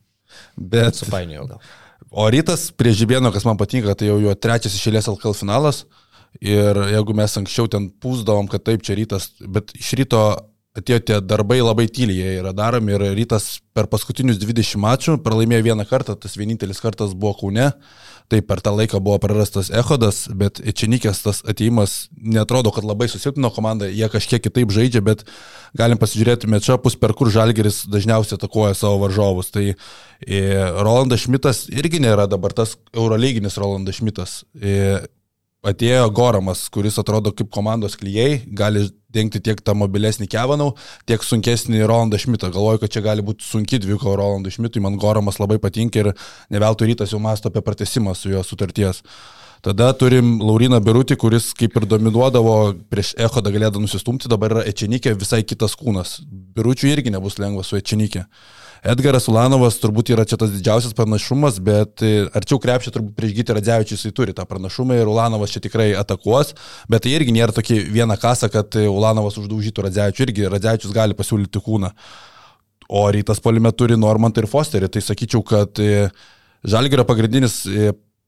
Bet 0.60 1.00
Supainiojau 1.00 1.48
gal. 1.56 1.64
O 2.12 2.26
rytas 2.32 2.70
prie 2.76 2.94
Žibėno, 2.96 3.32
kas 3.34 3.46
man 3.48 3.58
patinka, 3.60 3.96
tai 3.98 4.10
jau 4.10 4.18
jo 4.22 4.34
trečias 4.38 4.76
išėlės 4.78 5.10
LKL 5.12 5.38
finalas. 5.38 5.86
Ir 6.44 6.78
jeigu 6.92 7.16
mes 7.16 7.38
anksčiau 7.40 7.70
ten 7.72 7.88
pūsdavom, 8.04 8.50
kad 8.52 8.66
taip, 8.68 8.84
čia 8.84 8.98
rytas, 9.00 9.30
bet 9.40 9.72
iš 9.78 9.94
ryto 10.00 10.22
atėjo 10.76 11.00
tie 11.08 11.20
darbai 11.24 11.62
labai 11.62 11.88
tyliai 11.88 12.36
yra 12.42 12.52
daromi 12.56 12.96
ir 12.96 13.06
rytas 13.16 13.62
per 13.76 13.88
paskutinius 13.92 14.42
20 14.42 14.82
mačų 14.84 15.16
pralaimėjo 15.24 15.70
vieną 15.70 15.86
kartą, 15.88 16.18
tas 16.20 16.36
vienintelis 16.36 16.84
kartas 16.84 17.16
buvo 17.16 17.38
Kaune. 17.40 17.70
Tai 18.32 18.40
per 18.42 18.62
tą 18.66 18.72
laiką 18.74 18.98
buvo 19.06 19.20
prarastas 19.22 19.70
Ehodas, 19.70 20.24
bet 20.34 20.58
Čianikės 20.58 21.22
tas 21.22 21.44
ateimas 21.46 22.08
netrodo, 22.18 22.72
kad 22.74 22.88
labai 22.88 23.06
susilpino 23.12 23.52
komandą, 23.54 23.86
jie 23.94 24.08
kažkiek 24.10 24.42
kitaip 24.42 24.74
žaidžia, 24.74 25.04
bet 25.06 25.22
galim 25.78 26.00
pasižiūrėti 26.02 26.50
mečapus, 26.50 26.98
per 26.98 27.14
kur 27.14 27.30
Žalgeris 27.30 27.84
dažniausiai 27.92 28.40
atakuoja 28.40 28.74
savo 28.78 29.04
varžovus. 29.04 29.52
Tai 29.54 29.66
e, 29.70 29.76
Rolandas 30.80 31.28
Šmitas 31.28 31.68
irgi 31.70 32.02
nėra 32.02 32.26
dabar 32.32 32.56
tas 32.58 32.80
eurolyginis 32.96 33.60
Rolandas 33.62 34.02
Šmitas. 34.02 34.40
E, 34.58 35.04
atėjo 35.66 36.10
Goramas, 36.16 36.66
kuris 36.74 36.98
atrodo 37.02 37.34
kaip 37.36 37.50
komandos 37.54 37.98
klyjei, 38.00 38.42
gali 38.58 38.88
dengti 39.16 39.42
tiek 39.44 39.62
tą 39.66 39.76
mobilesnį 39.80 40.28
Kevanau, 40.32 40.74
tiek 41.10 41.24
sunkesnį 41.24 41.86
Rolandą 41.86 42.20
Šmitą. 42.22 42.52
Galvoju, 42.54 42.84
kad 42.84 42.94
čia 42.96 43.06
gali 43.06 43.26
būti 43.26 43.48
sunki 43.48 43.80
dviko 43.84 44.18
Rolandui 44.20 44.54
Šmitui, 44.54 44.84
man 44.84 45.00
Goramas 45.02 45.40
labai 45.42 45.58
patinka 45.64 46.04
ir 46.04 46.12
neveltui 46.54 46.92
rytas 46.92 47.16
jau 47.16 47.22
masto 47.24 47.52
apie 47.52 47.64
pratesimą 47.66 48.16
su 48.18 48.34
jo 48.34 48.44
sutarties. 48.46 49.04
Tada 49.66 49.88
turim 49.98 50.36
Lauriną 50.46 50.78
Birutį, 50.78 51.16
kuris 51.18 51.48
kaip 51.58 51.74
ir 51.80 51.88
dominuodavo 51.90 52.76
prieš 52.94 53.16
Echodą 53.18 53.50
galėdavo 53.50 53.82
nusistumti, 53.82 54.30
dabar 54.30 54.54
yra 54.54 54.66
Ečenikė 54.70 55.16
visai 55.18 55.40
kitas 55.42 55.74
kūnas. 55.80 56.20
Biručiui 56.30 56.92
irgi 56.94 57.10
nebus 57.16 57.40
lengva 57.42 57.64
su 57.66 57.80
Ečenikė. 57.80 58.28
Edgaras 58.86 59.26
Ulanovas 59.32 59.80
turbūt 59.82 60.12
yra 60.14 60.28
čia 60.30 60.38
tas 60.38 60.52
didžiausias 60.54 60.94
pranašumas, 60.94 61.58
bet 61.66 62.04
e, 62.06 62.28
arčiau 62.38 62.60
krepšio 62.62 62.94
turbūt 62.94 63.16
prieš 63.18 63.34
Gytį 63.40 63.56
Radzevičius 63.58 64.04
jisai 64.04 64.14
turi 64.14 64.38
tą 64.38 64.46
pranašumą 64.46 65.00
ir 65.00 65.10
Ulanovas 65.10 65.56
čia 65.56 65.64
tikrai 65.66 65.90
atakuos, 65.98 66.54
bet 66.86 67.08
tai 67.08 67.16
irgi 67.18 67.34
nėra 67.34 67.58
tokia 67.58 67.82
viena 67.90 68.20
kasa, 68.22 68.52
kad 68.54 68.78
e, 68.78 68.86
Ulanovas 68.86 69.42
uždaužytų 69.42 69.88
Radzevičius, 69.88 70.28
irgi 70.28 70.46
Radzevičius 70.54 70.94
gali 70.94 71.18
pasiūlyti 71.18 71.66
kūną. 71.66 71.90
O 72.94 73.08
rytas 73.10 73.42
polime 73.42 73.74
turi 73.74 73.98
Normantą 73.98 74.46
ir 74.46 74.52
Fosterį, 74.52 74.94
tai 74.94 75.02
sakyčiau, 75.02 75.42
kad 75.42 75.82
e, 75.82 76.12
Žalgirio 76.66 77.06
pagrindinis 77.10 77.64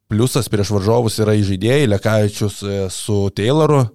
pliusas 0.07 0.47
prieš 0.51 0.71
varžovus 0.75 1.19
yra 1.23 1.35
įžaidėjai, 1.37 1.89
Lekavičius 1.91 2.61
su 2.93 3.17
Tayloru, 3.35 3.85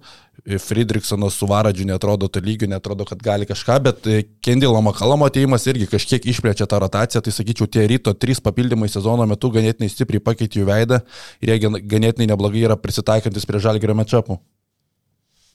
Friedrichsonas 0.43 1.37
su 1.39 1.47
Varadžiu 1.47 1.85
netrodo 1.87 2.27
to 2.27 2.41
lygiu, 2.43 2.67
netrodo, 2.67 3.05
kad 3.07 3.21
gali 3.23 3.45
kažką, 3.47 3.77
bet 3.85 4.07
e, 4.07 4.23
Kendilo 4.43 4.81
Makalamo 4.83 5.27
ateimas 5.29 5.63
irgi 5.71 5.87
kažkiek 5.87 6.25
išplečia 6.27 6.67
tą 6.67 6.81
rotaciją, 6.83 7.21
tai 7.23 7.31
sakyčiau, 7.31 7.69
tie 7.71 7.85
ryto 7.87 8.11
trys 8.17 8.41
papildymai 8.43 8.89
sezono 8.91 9.27
metu 9.29 9.53
ganėtinai 9.53 9.91
stipriai 9.93 10.23
pakeitė 10.25 10.59
jų 10.59 10.67
veidą 10.67 10.99
ir 11.39 11.53
jie 11.53 11.71
ganėtinai 11.93 12.27
neblogai 12.33 12.65
yra 12.65 12.75
prisitaikantis 12.75 13.47
prie 13.47 13.63
žalgerio 13.63 13.95
mečapų. 14.01 14.41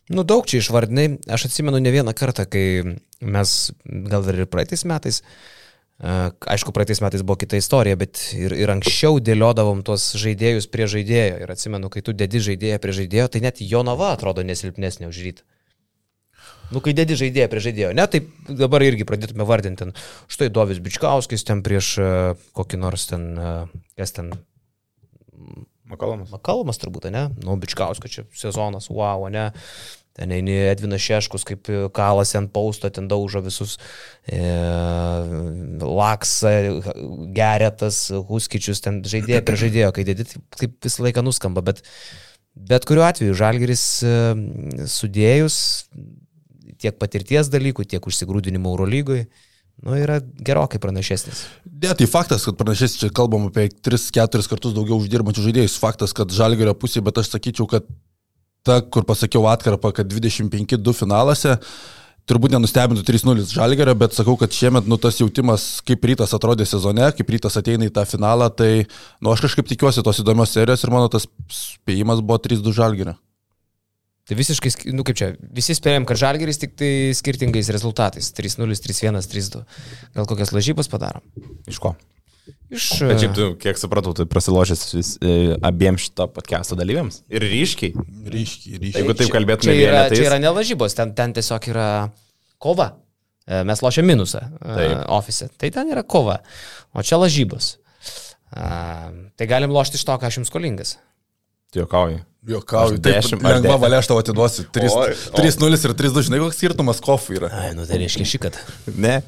Nu, 0.09 0.25
daug 0.25 0.47
čia 0.49 0.63
išvardinai. 0.63 1.19
Aš 1.29 1.51
atsimenu 1.51 1.83
ne 1.85 1.93
vieną 1.93 2.15
kartą, 2.17 2.47
kai 2.49 2.97
mes 3.21 3.57
gal 3.85 4.25
ir 4.33 4.47
praeitais 4.49 4.87
metais 4.89 5.21
uh, 5.21 5.58
Aišku, 5.99 6.71
praeitais 6.71 7.01
metais 7.03 7.25
buvo 7.27 7.35
kita 7.41 7.59
istorija, 7.59 7.99
bet 7.99 8.21
ir, 8.39 8.53
ir 8.55 8.71
anksčiau 8.71 9.19
dėliodavom 9.19 9.81
tuos 9.83 10.13
žaidėjus 10.15 10.69
prie 10.71 10.87
žaidėjo. 10.87 11.41
Ir 11.43 11.51
atsimenu, 11.51 11.91
kai 11.91 12.05
tu 12.07 12.15
dedi 12.15 12.39
žaidėją 12.39 12.79
prie 12.83 12.95
žaidėjo, 13.01 13.27
tai 13.35 13.43
net 13.43 13.59
Jonava 13.59 14.13
atrodo 14.15 14.45
nesilpnesnė 14.47 15.11
už 15.11 15.19
rytą. 15.27 15.47
Nu, 16.71 16.83
kai 16.85 16.93
dedi 16.95 17.17
žaidėją 17.19 17.49
prie 17.51 17.63
žaidėjo, 17.65 17.91
ne, 17.97 18.05
tai 18.13 18.21
dabar 18.47 18.85
irgi 18.85 19.07
pradėtume 19.09 19.47
vardinti 19.49 19.83
ten, 19.83 19.95
štai 20.31 20.51
Dovis 20.53 20.79
Bičkauskis 20.85 21.47
ten 21.49 21.65
prieš 21.67 21.91
uh, 21.99 22.47
kokį 22.55 22.79
nors 22.79 23.09
ten, 23.11 23.25
uh, 23.35 23.79
kas 23.99 24.15
ten. 24.15 24.35
Makalomas. 25.89 26.29
Makalomas 26.31 26.79
turbūt, 26.79 27.09
ne? 27.11 27.31
Nu, 27.43 27.57
Bičkauskas 27.59 28.13
čia 28.13 28.27
sezonas, 28.37 28.91
wow, 28.93 29.25
ne? 29.33 29.49
Ten 30.19 30.35
eini 30.35 30.57
Edvinas 30.67 31.05
Šeškus, 31.05 31.45
kaip 31.47 31.69
kalas 31.95 32.35
ant 32.39 32.51
pausto, 32.55 32.91
ten 32.91 33.07
daužo 33.11 33.43
visus 33.45 33.77
e, 34.27 34.41
laksą, 35.79 36.55
geretas, 37.37 38.09
huskičius, 38.27 38.83
ten 38.83 38.99
žaidėjo 39.07 39.45
prie 39.47 39.61
žaidėjo, 39.63 39.93
kai 39.95 40.07
dėdi, 40.09 40.27
taip, 40.33 40.49
taip 40.59 40.89
visą 40.89 41.07
laiką 41.07 41.23
nuskamba, 41.23 41.63
bet 41.71 41.85
bet 42.59 42.87
kuriuo 42.89 43.05
atveju 43.07 43.37
Žalgeris 43.39 43.85
e, 44.03 44.15
sudėjus 44.91 45.59
tiek 46.79 46.99
patirties 46.99 47.51
dalykų, 47.53 47.87
tiek 47.91 48.05
užsigrūdinimo 48.07 48.71
Eurolygui, 48.73 49.25
nu, 49.85 49.95
yra 49.99 50.19
gerokai 50.23 50.81
pranašesnis. 50.83 51.45
Ne, 51.67 51.91
tai 51.99 52.07
faktas, 52.11 52.47
kad 52.47 52.59
pranašesnis, 52.59 53.01
čia 53.03 53.15
kalbam 53.15 53.49
apie 53.51 53.69
3-4 53.71 54.51
kartus 54.51 54.77
daugiau 54.77 55.01
uždirbančių 55.03 55.49
žaidėjus, 55.49 55.79
faktas, 55.83 56.15
kad 56.17 56.35
Žalgerio 56.35 56.75
pusė, 56.79 57.03
bet 57.07 57.19
aš 57.23 57.33
sakyčiau, 57.35 57.69
kad 57.71 57.87
ta, 58.67 58.81
kur 58.83 59.07
pasakiau 59.09 59.47
atkarpą, 59.51 59.93
kad 59.97 60.11
25-2 60.11 60.95
finaluose, 60.97 61.57
turbūt 62.29 62.53
nenustebintų 62.53 63.05
3-0 63.09 63.47
žalgerio, 63.53 63.95
bet 63.99 64.17
sakau, 64.17 64.37
kad 64.41 64.53
šiemet 64.53 64.89
nu, 64.91 64.99
tas 65.01 65.21
jautimas, 65.21 65.79
kaip 65.87 66.05
rytas 66.11 66.35
atrodė 66.37 66.67
sezone, 66.69 67.09
kaip 67.17 67.33
rytas 67.33 67.57
ateina 67.61 67.89
į 67.89 67.95
tą 67.95 68.05
finalą, 68.09 68.51
tai 68.53 68.85
nu, 69.23 69.33
aš 69.33 69.47
kažkaip 69.47 69.71
tikiuosi 69.71 70.05
tos 70.05 70.21
įdomios 70.23 70.53
serijos 70.53 70.85
ir 70.85 70.93
mano 70.93 71.09
tas 71.13 71.29
spėjimas 71.49 72.21
buvo 72.21 72.41
3-2 72.45 72.77
žalgerio. 72.77 73.17
Tai 74.29 74.37
visiškai, 74.37 74.93
nu 74.93 75.07
kaip 75.09 75.17
čia, 75.17 75.31
visi 75.57 75.73
spėjom, 75.73 76.05
kad 76.09 76.21
žalgeris 76.21 76.61
tik 76.61 76.75
tai 76.77 76.91
skirtingais 77.17 77.71
rezultatais. 77.73 78.29
3-0, 78.37 78.77
3-1, 78.85 79.25
3-2. 79.25 79.63
Gal 80.19 80.29
kokias 80.29 80.53
lažybas 80.53 80.93
padarom? 80.93 81.25
Iš 81.65 81.81
ko? 81.81 81.95
Iš... 82.69 82.87
Bet 83.09 83.23
šiaip 83.23 83.35
tu, 83.37 83.49
kiek 83.61 83.81
supratau, 83.81 84.13
tu 84.17 84.27
prasilošęs 84.29 84.85
vis, 84.97 85.11
e, 85.25 85.57
abiems 85.65 86.09
šito 86.09 86.29
podcast'o 86.35 86.77
dalyviams. 86.79 87.23
Ir 87.33 87.45
ryškiai. 87.45 87.95
Ryškiai, 87.97 88.81
ryškiai. 88.83 89.03
Jeigu 89.03 89.17
taip 89.19 89.33
kalbėtume, 89.35 89.75
čia 89.75 89.89
yra, 89.89 90.03
čia 90.13 90.27
yra 90.29 90.41
ne 90.43 90.53
lažybos, 90.53 90.97
ten, 90.99 91.15
ten 91.17 91.35
tiesiog 91.37 91.69
yra 91.73 91.89
kova. 92.63 92.91
E, 93.49 93.63
Mes 93.65 93.83
lošiam 93.85 94.09
minusą 94.09 94.43
Taip. 94.61 95.05
ofise. 95.17 95.49
Tai 95.57 95.71
ten 95.73 95.93
yra 95.95 96.05
kova. 96.05 96.41
O 96.93 97.05
čia 97.05 97.21
lažybos. 97.21 97.77
A, 98.53 99.13
Tai 99.37 99.47
galim 99.47 99.73
lošti 99.73 99.97
iš 100.01 100.05
to, 100.09 100.17
ką 100.19 100.29
aš 100.29 100.41
jums 100.41 100.51
skolingas. 100.53 100.97
Tu 101.73 101.81
juokauji. 101.83 102.23
Jokauju, 102.49 102.97
aš 103.13 103.29
lengva 103.37 103.61
de- 103.61 103.77
valia 103.83 103.99
aš 104.01 104.07
tau 104.09 104.17
atiduosiu. 104.23 104.65
Oi, 104.81 105.13
o. 105.13 105.37
3-0 105.37 105.77
ir 105.85 105.93
3-2, 105.99 106.23
žinai, 106.29 106.39
koks 106.41 106.57
skirtumas 106.57 107.01
kofų 107.05 107.37
yra. 107.37 107.51
Ai, 107.53 107.75
nu 107.77 107.85
tai 107.85 107.99
reiškia 108.01 108.25
šį, 108.31 108.41
kad 108.47 108.57
Ne. 108.97 109.19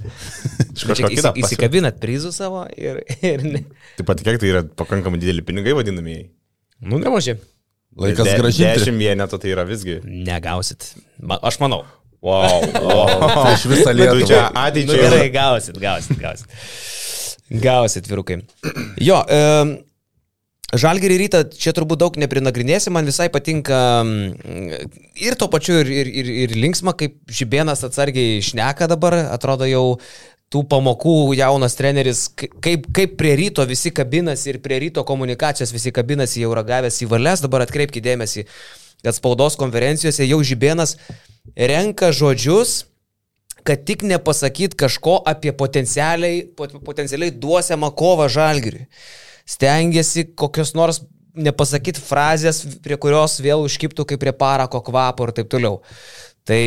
Kito. 0.81 1.11
įsi, 1.13 1.33
įsikabinat 1.45 1.99
prizų 2.01 2.33
savo 2.33 2.63
ir, 2.81 3.03
ir 3.21 3.45
ne. 3.45 3.61
Taip 3.99 4.07
pat 4.09 4.23
kiek 4.25 4.41
tai 4.41 4.49
yra 4.55 4.63
pakankamai 4.65 5.21
dideli 5.21 5.45
pinigai 5.45 5.75
vadinamieji. 5.77 6.31
Nu, 6.81 6.97
nemažai. 7.03 7.37
Laikas 8.01 8.25
De- 8.31 8.37
gražinti. 8.41 8.79
Dešimt 8.81 9.03
vienetų 9.03 9.39
tai 9.43 9.51
yra 9.53 9.65
visgi. 9.69 9.99
Negausit. 10.07 10.95
Ma, 11.21 11.37
aš 11.45 11.59
manau. 11.61 11.83
Wow. 12.25 12.65
wow. 12.85 13.13
Tai 13.35 13.53
iš 13.57 13.63
visą 13.69 13.91
tu 13.93 13.97
Lietuvą. 14.01 14.27
čia 14.29 14.41
Nu, 14.49 14.61
ateičiai. 14.65 15.05
gerai, 15.05 15.29
gausit, 15.35 15.77
gausit, 15.81 16.19
gausit. 16.21 16.49
Gausit, 17.51 18.07
vyrukai. 18.09 18.41
Jo, 19.03 19.21
e, 19.27 19.39
Žalgirį 20.71 21.17
rytą 21.25 21.43
čia 21.51 21.73
turbūt 21.75 21.99
daug 21.99 22.17
neprinagrinėsi, 22.21 22.93
man 22.95 23.09
visai 23.09 23.27
patinka 23.33 23.79
mm, 24.07 24.91
ir 25.19 25.35
to 25.39 25.49
pačiu, 25.51 25.81
ir, 25.83 25.89
ir, 25.91 26.11
ir, 26.23 26.29
ir 26.45 26.53
linksma, 26.55 26.95
kaip 26.99 27.17
Žibėnas 27.27 27.83
atsargiai 27.87 28.39
šneka 28.45 28.87
dabar, 28.91 29.17
atrodo 29.35 29.67
jau 29.67 29.99
tų 30.51 30.63
pamokų 30.71 31.33
jaunas 31.39 31.75
treneris, 31.79 32.29
kaip, 32.35 32.87
kaip 32.95 33.17
prie 33.19 33.35
ryto 33.39 33.65
visi 33.67 33.91
kabinasi 33.95 34.53
ir 34.53 34.61
prie 34.63 34.79
ryto 34.83 35.03
komunikacijos 35.07 35.73
visi 35.75 35.93
kabinasi 35.95 36.45
jau 36.45 36.53
ragavęs 36.59 37.01
į 37.03 37.09
valias, 37.11 37.43
dabar 37.43 37.65
atkreipkite 37.67 38.07
dėmesį, 38.07 38.47
kad 39.03 39.17
spaudos 39.17 39.59
konferencijose 39.59 40.27
jau 40.27 40.39
Žibėnas 40.47 40.97
renka 41.59 42.13
žodžius, 42.15 42.85
kad 43.67 43.83
tik 43.87 44.03
nepasakyt 44.07 44.79
kažko 44.79 45.19
apie 45.27 45.51
potencialiai, 45.55 46.45
pot- 46.57 46.79
potencialiai 46.87 47.35
duosiamą 47.35 47.91
kovą 47.99 48.31
žalgiriui. 48.31 48.87
Stengiasi 49.49 50.31
kokios 50.39 50.75
nors 50.79 51.03
nepasakyti 51.35 52.03
frazės, 52.03 52.65
prie 52.85 52.99
kurios 53.01 53.39
vėl 53.43 53.65
užkiptų 53.67 54.07
kaip 54.09 54.23
prie 54.23 54.35
parako 54.37 54.83
kvapo 54.87 55.29
ir 55.29 55.35
taip 55.37 55.51
toliau. 55.53 55.81
Tai 56.49 56.63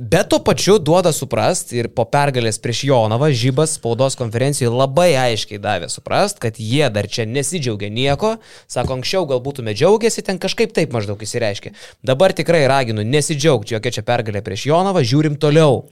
bet 0.00 0.28
to 0.32 0.38
pačiu 0.42 0.78
duoda 0.82 1.12
suprast 1.14 1.70
ir 1.76 1.88
po 1.94 2.06
pergalės 2.10 2.58
prieš 2.62 2.82
Jonavą 2.88 3.28
Žybas 3.30 3.76
spaudos 3.78 4.16
konferencijoje 4.18 4.72
labai 4.74 5.10
aiškiai 5.20 5.60
davė 5.62 5.90
suprast, 5.92 6.40
kad 6.42 6.58
jie 6.58 6.88
dar 6.90 7.06
čia 7.06 7.26
nesidžiaugia 7.28 7.90
nieko. 7.92 8.36
Sako, 8.70 8.98
anksčiau 8.98 9.28
gal 9.30 9.42
būtume 9.44 9.76
džiaugiasi, 9.76 10.24
ten 10.26 10.40
kažkaip 10.42 10.74
taip 10.76 10.96
maždaug 10.96 11.22
įsireiškė. 11.22 11.74
Dabar 12.06 12.34
tikrai 12.36 12.64
raginu 12.70 13.06
nesidžiaugti, 13.06 13.76
jokia 13.76 13.94
čia 13.98 14.06
pergalė 14.06 14.42
prieš 14.46 14.68
Jonavą, 14.72 15.04
žiūrim 15.06 15.38
toliau. 15.42 15.84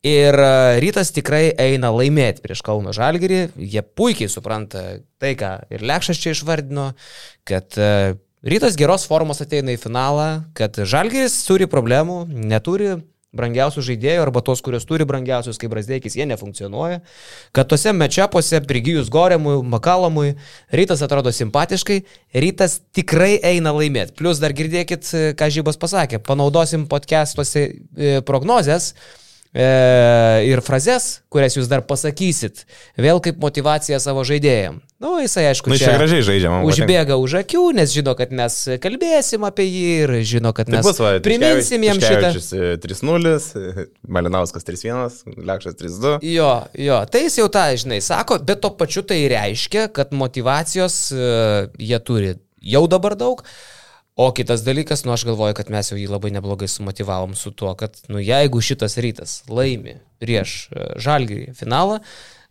Ir 0.00 0.32
e, 0.32 0.80
rytas 0.80 1.10
tikrai 1.12 1.50
eina 1.60 1.90
laimėti 1.92 2.40
prieš 2.40 2.62
Kauno 2.64 2.94
Žalgirį. 2.96 3.50
Jie 3.60 3.82
puikiai 3.84 4.32
supranta 4.32 5.02
tai, 5.20 5.34
ką 5.36 5.58
ir 5.68 5.84
Lekšas 5.84 6.22
čia 6.22 6.32
išvardino, 6.32 6.86
kad 7.44 7.76
e, 7.76 8.16
rytas 8.40 8.80
geros 8.80 9.04
formos 9.10 9.44
ateina 9.44 9.76
į 9.76 9.82
finalą, 9.82 10.30
kad 10.56 10.80
Žalgiris 10.88 11.36
turi 11.44 11.68
problemų, 11.68 12.24
neturi 12.32 12.96
brangiausių 13.36 13.84
žaidėjų 13.90 14.24
arba 14.24 14.40
tos, 14.42 14.64
kurios 14.64 14.88
turi 14.88 15.04
brangiausius 15.06 15.60
kaip 15.60 15.70
Brasdeikis, 15.76 16.16
jie 16.16 16.24
nefunkcionuoja. 16.32 17.04
Kad 17.54 17.68
tose 17.70 17.92
mečiapuose 17.92 18.64
prigijus 18.64 19.12
Goremui, 19.12 19.60
Makalomui, 19.68 20.32
rytas 20.72 21.04
atrodo 21.04 21.28
simpatiškai, 21.28 22.00
rytas 22.40 22.80
tikrai 22.96 23.34
eina 23.52 23.76
laimėti. 23.76 24.16
Plus 24.16 24.40
dar 24.40 24.56
girdėkit, 24.56 25.12
e, 25.12 25.32
ką 25.36 25.52
Žybas 25.60 25.76
pasakė, 25.76 26.24
panaudosim 26.24 26.88
podcastuose 26.88 27.68
prognozes 28.24 28.94
e, 29.54 29.66
ir 30.46 30.62
frazes, 30.64 31.20
kurias 31.32 31.56
jūs 31.56 31.68
dar 31.70 31.82
pasakysit, 31.86 32.64
vėl 33.00 33.20
kaip 33.24 33.40
motivacija 33.42 33.98
savo 34.02 34.22
žaidėjim. 34.26 34.80
Nu, 35.00 35.14
jisai 35.22 35.46
aišku, 35.48 35.70
Na, 35.72 35.78
iš 35.78 35.84
čia 35.86 35.94
gražiai 35.96 36.24
žaidžia, 36.26 36.52
užbėga 36.68 37.16
už 37.16 37.38
akių, 37.40 37.62
nes 37.78 37.92
žino, 37.94 38.12
kad 38.18 38.34
mes 38.36 38.56
kalbėsim 38.84 39.46
apie 39.48 39.64
jį 39.64 39.86
ir 40.02 40.12
žino, 40.28 40.52
kad 40.56 40.68
Tai 40.68 40.76
mes 40.76 40.84
bus, 40.84 41.00
va, 41.00 41.14
priminsim 41.24 41.86
jam 41.88 41.96
šitą. 42.02 42.34
Tiškevičius, 42.36 42.50
e, 42.52 42.76
3-0, 42.84 43.32
Malinauskas 44.18 44.68
3-1, 44.68 45.40
Lekšas 45.50 45.80
3-2. 45.80 46.14
Jo, 46.28 46.52
jo, 46.76 47.00
tai 47.08 47.24
jis 47.24 47.40
jau 47.40 47.48
tą, 47.52 47.64
žinai, 47.80 48.02
sako, 48.04 48.42
bet 48.44 48.60
to 48.60 48.74
pačiu 48.76 49.06
tai 49.08 49.22
reiškia, 49.32 49.88
kad 49.96 50.12
motivacijos 50.12 51.00
e, 51.16 51.34
jie 51.80 52.04
turi 52.04 52.36
jau 52.60 52.84
dabar 52.92 53.16
daug. 53.16 53.40
O 54.20 54.26
kitas 54.36 54.60
dalykas, 54.66 55.06
nu 55.06 55.14
aš 55.14 55.22
galvoju, 55.30 55.54
kad 55.56 55.70
mes 55.72 55.88
jau 55.92 55.96
jį 55.96 56.10
labai 56.12 56.28
neblogai 56.34 56.66
sumotivavom 56.68 57.32
su 57.38 57.54
tuo, 57.56 57.70
kad, 57.78 57.94
nu 58.12 58.20
jeigu 58.20 58.60
šitas 58.60 58.98
rytas 59.00 59.38
laimi 59.48 59.94
prieš 60.20 60.66
e, 60.74 60.82
žalgį 61.00 61.38
finalą, 61.56 62.00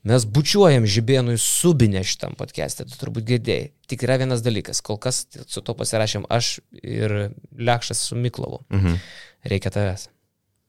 mes 0.10 0.26
bučiuojam 0.26 0.88
žibėnui 0.90 1.36
subinę 1.44 2.02
šitam 2.08 2.34
podcast'e, 2.40 2.88
tu 2.90 2.98
turbūt 2.98 3.28
girdėjai. 3.28 3.68
Tik 3.92 4.08
yra 4.08 4.16
vienas 4.22 4.42
dalykas, 4.42 4.82
kol 4.82 4.98
kas 5.04 5.26
su 5.46 5.62
to 5.62 5.76
pasirašėm 5.78 6.26
aš 6.32 6.56
ir 6.82 7.14
Lekšas 7.60 8.02
su 8.10 8.18
Miklovu. 8.18 8.64
Mhm. 8.74 8.98
Reikia 9.54 9.70
tavęs. 9.76 10.08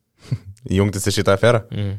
Jungtis 0.77 1.09
į 1.09 1.17
šitą 1.21 1.39
aferą, 1.39 1.65
Mm. 1.73 1.97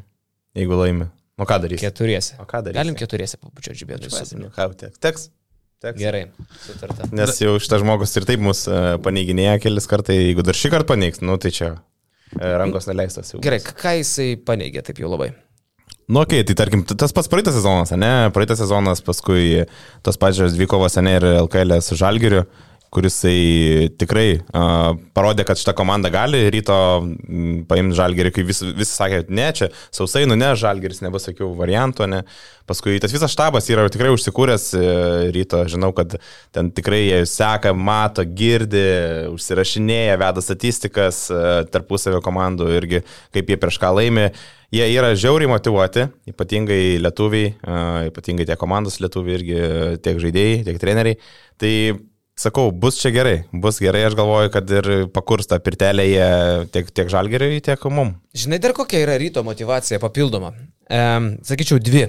jeigu 0.54 0.78
laimi. 0.78 1.08
Nu 1.40 1.46
ką 1.48 1.58
darys? 1.64 1.80
Keturiese. 1.82 2.36
O 2.38 2.46
ką 2.46 2.60
darys? 2.62 2.76
Galim 2.76 2.94
keturiese 2.94 3.40
pabučiuoti 3.40 3.82
žibėnui 3.82 4.12
subinę. 4.12 4.52
Teks. 5.02 5.30
Teks. 5.82 5.98
Gerai, 6.00 6.24
sutarta. 6.64 7.08
Nes 7.14 7.38
jau 7.42 7.54
šitas 7.62 7.82
žmogus 7.82 8.14
ir 8.18 8.26
taip 8.28 8.42
mus 8.44 8.64
e, 8.70 8.82
paneiginėja 9.04 9.58
kelis 9.62 9.88
kartai, 9.90 10.18
jeigu 10.28 10.44
dar 10.46 10.58
šį 10.58 10.72
kartą 10.74 10.94
paneigs, 10.94 11.22
nu 11.24 11.38
tai 11.42 11.52
čia 11.54 11.70
e, 12.38 12.52
rankos 12.62 12.88
neleistas 12.90 13.34
jau. 13.34 13.42
Gerai, 13.44 13.60
ką 13.62 13.96
jisai 14.00 14.34
paneigė 14.46 14.84
taip 14.86 15.02
jau 15.02 15.10
labai? 15.12 15.32
Nu, 16.08 16.20
okei, 16.24 16.42
okay, 16.42 16.48
tai 16.50 16.58
tarkim, 16.58 16.82
tas 16.88 17.14
pats 17.14 17.30
praeitas 17.30 17.54
sezonas, 17.56 17.92
ne? 17.96 18.10
Praeitas 18.34 18.58
sezonas 18.60 19.00
paskui 19.06 19.62
tos 20.04 20.18
pačios 20.20 20.56
dvi 20.56 20.66
kovos, 20.68 20.98
ne, 21.00 21.14
ir 21.18 21.26
LKL 21.44 21.78
su 21.84 21.96
Žalgiriu, 21.96 22.42
kuris 22.92 23.16
tikrai 23.96 24.26
uh, 24.36 24.92
parodė, 25.16 25.46
kad 25.48 25.56
šitą 25.56 25.72
komandą 25.76 26.10
gali 26.12 26.42
ryto 26.52 26.76
paimti 27.70 27.96
Žalgirį, 27.96 28.32
kai 28.36 28.44
visi, 28.44 28.68
visi 28.76 28.92
sakė, 28.92 29.22
ne, 29.32 29.46
čia 29.56 29.70
sausai, 29.94 30.26
nu 30.28 30.36
ne, 30.36 30.50
Žalgiris 30.58 31.00
nebus 31.04 31.30
jokių 31.30 31.48
variantų, 31.56 32.08
ne. 32.12 32.20
Paskui 32.68 33.00
tas 33.02 33.10
visas 33.10 33.32
štabas 33.32 33.66
yra 33.72 33.88
tikrai 33.90 34.12
užsikūręs 34.14 34.68
e, 34.78 34.82
ryto, 35.34 35.64
žinau, 35.72 35.90
kad 35.96 36.14
ten 36.54 36.68
tikrai 36.74 37.00
jie 37.00 37.22
seka, 37.26 37.72
mato, 37.74 38.22
girdi, 38.22 38.84
užsirašinėja, 39.32 40.20
veda 40.20 40.44
statistikas 40.44 41.24
e, 41.32 41.42
tarpusavio 41.72 42.20
komandų 42.22 42.70
irgi, 42.76 43.02
kaip 43.34 43.50
jie 43.50 43.58
prieš 43.58 43.80
ką 43.82 43.96
laimi. 43.98 44.28
Jie 44.72 44.86
yra 44.94 45.10
žiauriai 45.18 45.50
motivuoti, 45.50 46.06
ypatingai 46.30 47.00
lietuviai, 47.02 47.50
ypatingai 48.08 48.46
tiek 48.48 48.60
komandos 48.60 49.02
lietuviai 49.04 49.36
irgi, 49.36 49.58
tiek 50.00 50.22
žaidėjai, 50.22 50.62
tiek 50.68 50.78
treneriai. 50.80 51.18
Tai 51.60 51.74
sakau, 52.38 52.70
bus 52.72 52.98
čia 53.00 53.12
gerai, 53.14 53.36
bus 53.52 53.80
gerai, 53.82 54.04
aš 54.08 54.16
galvoju, 54.18 54.52
kad 54.54 54.70
ir 54.72 54.90
pakursta 55.14 55.58
pirtelė 55.62 56.06
jie 56.08 56.28
tiek, 56.74 56.90
tiek 56.94 57.12
žalgeriai, 57.12 57.62
tiek 57.64 57.88
mum. 57.92 58.16
Žinai 58.36 58.60
dar 58.62 58.74
kokia 58.76 59.02
yra 59.04 59.16
ryto 59.20 59.44
motivacija 59.46 60.00
papildoma? 60.02 60.54
E, 60.88 61.02
sakyčiau, 61.46 61.80
dvi. 61.82 62.06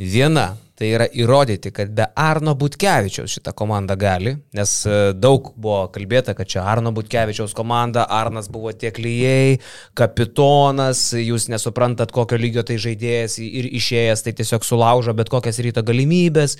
Viena 0.00 0.54
tai 0.80 0.94
yra 0.94 1.04
įrodyti, 1.12 1.68
kad 1.76 1.90
be 1.92 2.06
Arno 2.16 2.54
Butkevičiaus 2.56 3.34
šitą 3.34 3.52
komandą 3.52 3.98
gali, 4.00 4.32
nes 4.56 4.70
e, 4.88 4.94
daug 5.12 5.50
buvo 5.60 5.82
kalbėta, 5.92 6.32
kad 6.38 6.48
čia 6.48 6.62
Arno 6.64 6.88
Butkevičiaus 6.96 7.52
komanda, 7.56 8.06
Arnas 8.08 8.48
buvo 8.48 8.72
tiek 8.72 8.96
lyjei, 8.96 9.58
kapitonas, 10.00 11.10
jūs 11.20 11.50
nesuprantat, 11.52 12.14
kokio 12.16 12.40
lygio 12.40 12.64
tai 12.64 12.78
žaidėjas 12.80 13.36
ir 13.44 13.68
išėjęs, 13.76 14.24
tai 14.24 14.32
tiesiog 14.40 14.64
sulaužo 14.64 15.12
bet 15.18 15.28
kokias 15.28 15.60
ryto 15.60 15.84
galimybės, 15.84 16.56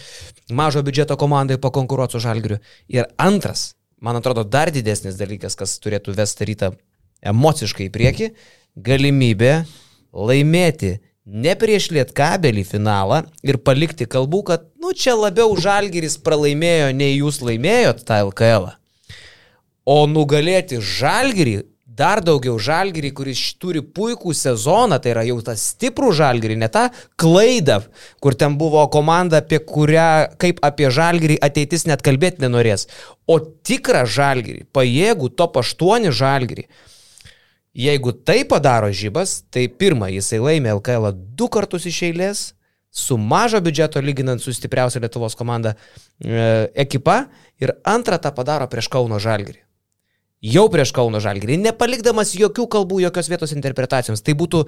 mažo 0.52 0.84
biudžeto 0.84 1.16
komandai 1.16 1.56
pakonkuruoti 1.64 2.18
su 2.18 2.24
Žalgiriu. 2.28 2.60
Ir 2.92 3.08
antras, 3.16 3.70
man 4.04 4.20
atrodo, 4.20 4.44
dar 4.44 4.68
didesnis 4.68 5.16
dalykas, 5.16 5.56
kas 5.56 5.78
turėtų 5.80 6.12
vesti 6.20 6.52
rytą 6.52 6.74
emociškai 7.32 7.88
į 7.88 7.94
priekį, 7.96 8.34
galimybė 8.76 9.62
laimėti 10.12 10.98
ne 11.30 11.54
prieš 11.58 11.90
lietkabelį 11.94 12.64
finalą 12.66 13.22
ir 13.46 13.60
palikti 13.62 14.08
kalbų, 14.10 14.42
kad, 14.50 14.66
nu, 14.82 14.92
čia 14.92 15.14
labiau 15.14 15.54
Žalgiris 15.54 16.18
pralaimėjo, 16.24 16.90
nei 16.96 17.16
jūs 17.16 17.40
laimėjot 17.46 18.04
tą 18.06 18.22
LKL. 18.26 18.70
-ą. 18.70 18.76
O 19.90 20.06
nugalėti 20.06 20.78
Žalgirį, 20.78 21.62
dar 22.00 22.20
daugiau 22.24 22.58
Žalgirį, 22.60 23.10
kuris 23.16 23.40
turi 23.60 23.80
puikų 23.82 24.34
sezoną, 24.36 24.98
tai 25.02 25.14
yra 25.14 25.24
jau 25.28 25.38
tą 25.44 25.54
stiprų 25.58 26.12
Žalgirį, 26.16 26.58
ne 26.60 26.68
tą 26.72 26.88
klaidą, 27.20 27.80
kur 28.20 28.36
ten 28.38 28.56
buvo 28.60 28.84
komanda, 28.92 29.40
apie 29.40 29.58
kurią, 29.58 30.36
kaip 30.40 30.60
apie 30.66 30.90
Žalgirį 30.90 31.40
ateitis 31.42 31.86
net 31.90 32.04
kalbėti 32.06 32.44
nenorės, 32.44 32.86
o 33.26 33.40
tikrą 33.40 34.04
Žalgirį, 34.06 34.66
pajėgų 34.72 35.32
top 35.40 35.60
8 35.62 36.10
Žalgirį. 36.12 36.68
Jeigu 37.70 38.12
tai 38.12 38.42
padaro 38.48 38.90
žybas, 38.90 39.44
tai 39.50 39.68
pirmą 39.70 40.08
jisai 40.10 40.40
laimė 40.42 40.72
LKL 40.74 41.12
du 41.38 41.46
kartus 41.52 41.86
iš 41.86 42.00
eilės, 42.08 42.40
su 42.90 43.14
mažo 43.14 43.60
biudžeto 43.62 44.02
lyginant 44.02 44.42
su 44.42 44.50
stipriausia 44.50 44.98
Lietuvos 44.98 45.36
komanda 45.38 45.76
e, 46.18 46.70
ekipa 46.74 47.28
ir 47.62 47.76
antrą 47.86 48.18
tą 48.18 48.32
padaro 48.34 48.66
prieš 48.66 48.90
Kauno 48.90 49.20
Žalgirį. 49.22 49.62
Jau 50.40 50.64
prieš 50.72 50.90
Kauno 50.96 51.20
Žalgirį, 51.20 51.60
nepalikdamas 51.60 52.32
jokių 52.34 52.64
kalbų, 52.72 53.02
jokios 53.04 53.28
vietos 53.28 53.52
interpretacijoms. 53.52 54.22
Tai 54.24 54.34
būtų, 54.40 54.62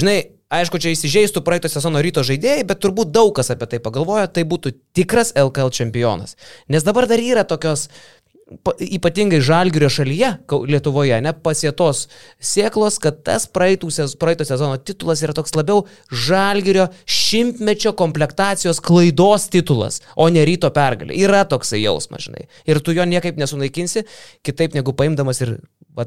žinai, 0.00 0.16
aišku, 0.50 0.80
čia 0.80 0.94
įsižeistų 0.94 1.42
praeito 1.44 1.68
sezono 1.68 2.00
ryto 2.02 2.24
žaidėjai, 2.26 2.64
bet 2.66 2.80
turbūt 2.80 3.12
daug 3.12 3.34
kas 3.36 3.52
apie 3.52 3.68
tai 3.68 3.82
pagalvojo, 3.84 4.24
tai 4.32 4.46
būtų 4.48 4.72
tikras 4.96 5.34
LKL 5.38 5.70
čempionas. 5.76 6.38
Nes 6.72 6.88
dabar 6.88 7.06
dar 7.06 7.20
yra 7.20 7.44
tokios 7.44 7.90
pa- 7.90 7.98
ypatingai 8.80 9.40
žalgirio 9.44 9.88
šalyje, 9.92 10.30
Lietuvoje, 10.70 11.14
ne 11.22 11.32
pasėtos 11.44 12.06
sėklos, 12.42 12.98
kad 13.02 13.20
tas 13.26 13.46
praeitų, 13.50 13.90
praeito 14.20 14.46
sezono 14.48 14.78
titulas 14.82 15.22
yra 15.22 15.34
toks 15.36 15.54
labiau 15.54 15.84
žalgirio 16.10 16.88
šimtmečio 17.06 17.94
komplektacijos 17.98 18.82
klaidos 18.84 19.48
titulas, 19.52 20.00
o 20.16 20.28
ne 20.32 20.44
ryto 20.46 20.72
pergalė. 20.74 21.14
Yra 21.20 21.44
toksai 21.48 21.84
jausmas, 21.84 22.26
žinai. 22.26 22.48
Ir 22.66 22.82
tu 22.82 22.94
jo 22.96 23.06
niekaip 23.06 23.38
nesunaikinsi, 23.40 24.04
kitaip 24.46 24.74
negu 24.78 24.96
paimdamas 24.98 25.44
ir 25.46 25.58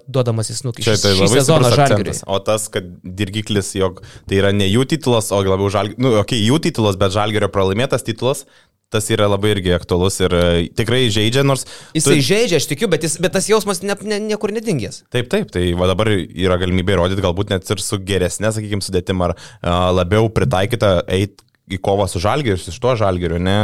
duodamas 0.08 0.51
į 0.51 0.58
snukį 0.60 0.86
Čia 0.86 0.97
tai 0.99 1.13
labai 1.15 1.43
žalgiriui. 1.45 1.77
žalgeris. 1.77 2.21
O 2.27 2.39
tas, 2.43 2.67
kad 2.73 2.89
dirgiklis, 3.03 3.73
jog 3.77 4.03
tai 4.29 4.41
yra 4.41 4.53
ne 4.56 4.67
jų 4.69 4.86
titulas, 4.95 5.32
o 5.32 5.41
labiau 5.41 5.71
žalgerio, 5.73 6.01
nu, 6.01 6.13
okei, 6.19 6.39
okay, 6.39 6.45
jų 6.47 6.62
titulas, 6.67 6.99
bet 6.99 7.15
žalgerio 7.15 7.49
pralaimėtas 7.53 8.06
titulas, 8.08 8.45
tas 8.93 9.10
yra 9.13 9.27
labai 9.32 9.56
irgi 9.56 9.73
aktualus 9.73 10.19
ir 10.21 10.36
e, 10.38 10.43
tikrai 10.77 11.08
žaidžia, 11.13 11.45
nors... 11.47 11.65
Jisai 11.97 12.19
žaidžia, 12.21 12.60
aš 12.62 12.67
tikiu, 12.69 12.89
bet, 12.91 13.06
jis, 13.08 13.17
bet 13.23 13.34
tas 13.34 13.47
jausmas 13.49 13.82
ne, 13.86 13.95
ne, 14.06 14.19
niekur 14.29 14.53
nedingęs. 14.53 15.03
Taip, 15.13 15.32
taip, 15.34 15.49
tai 15.53 15.65
va 15.79 15.89
dabar 15.89 16.12
yra 16.13 16.60
galimybė 16.62 16.97
įrodyti 16.97 17.25
galbūt 17.25 17.56
net 17.56 17.73
ir 17.73 17.82
su 17.82 17.97
geresnė, 18.06 18.53
sakykime, 18.53 18.86
sudėtim 18.86 19.25
ar 19.25 19.34
a, 19.34 19.89
labiau 19.97 20.29
pritaikyta 20.34 20.99
eiti 21.10 21.41
į 21.71 21.80
kovą 21.84 22.08
su 22.12 22.19
žalgiriu, 22.23 22.60
su 22.60 22.73
šituo 22.76 22.95
žalgiriu, 22.99 23.39
ne? 23.41 23.56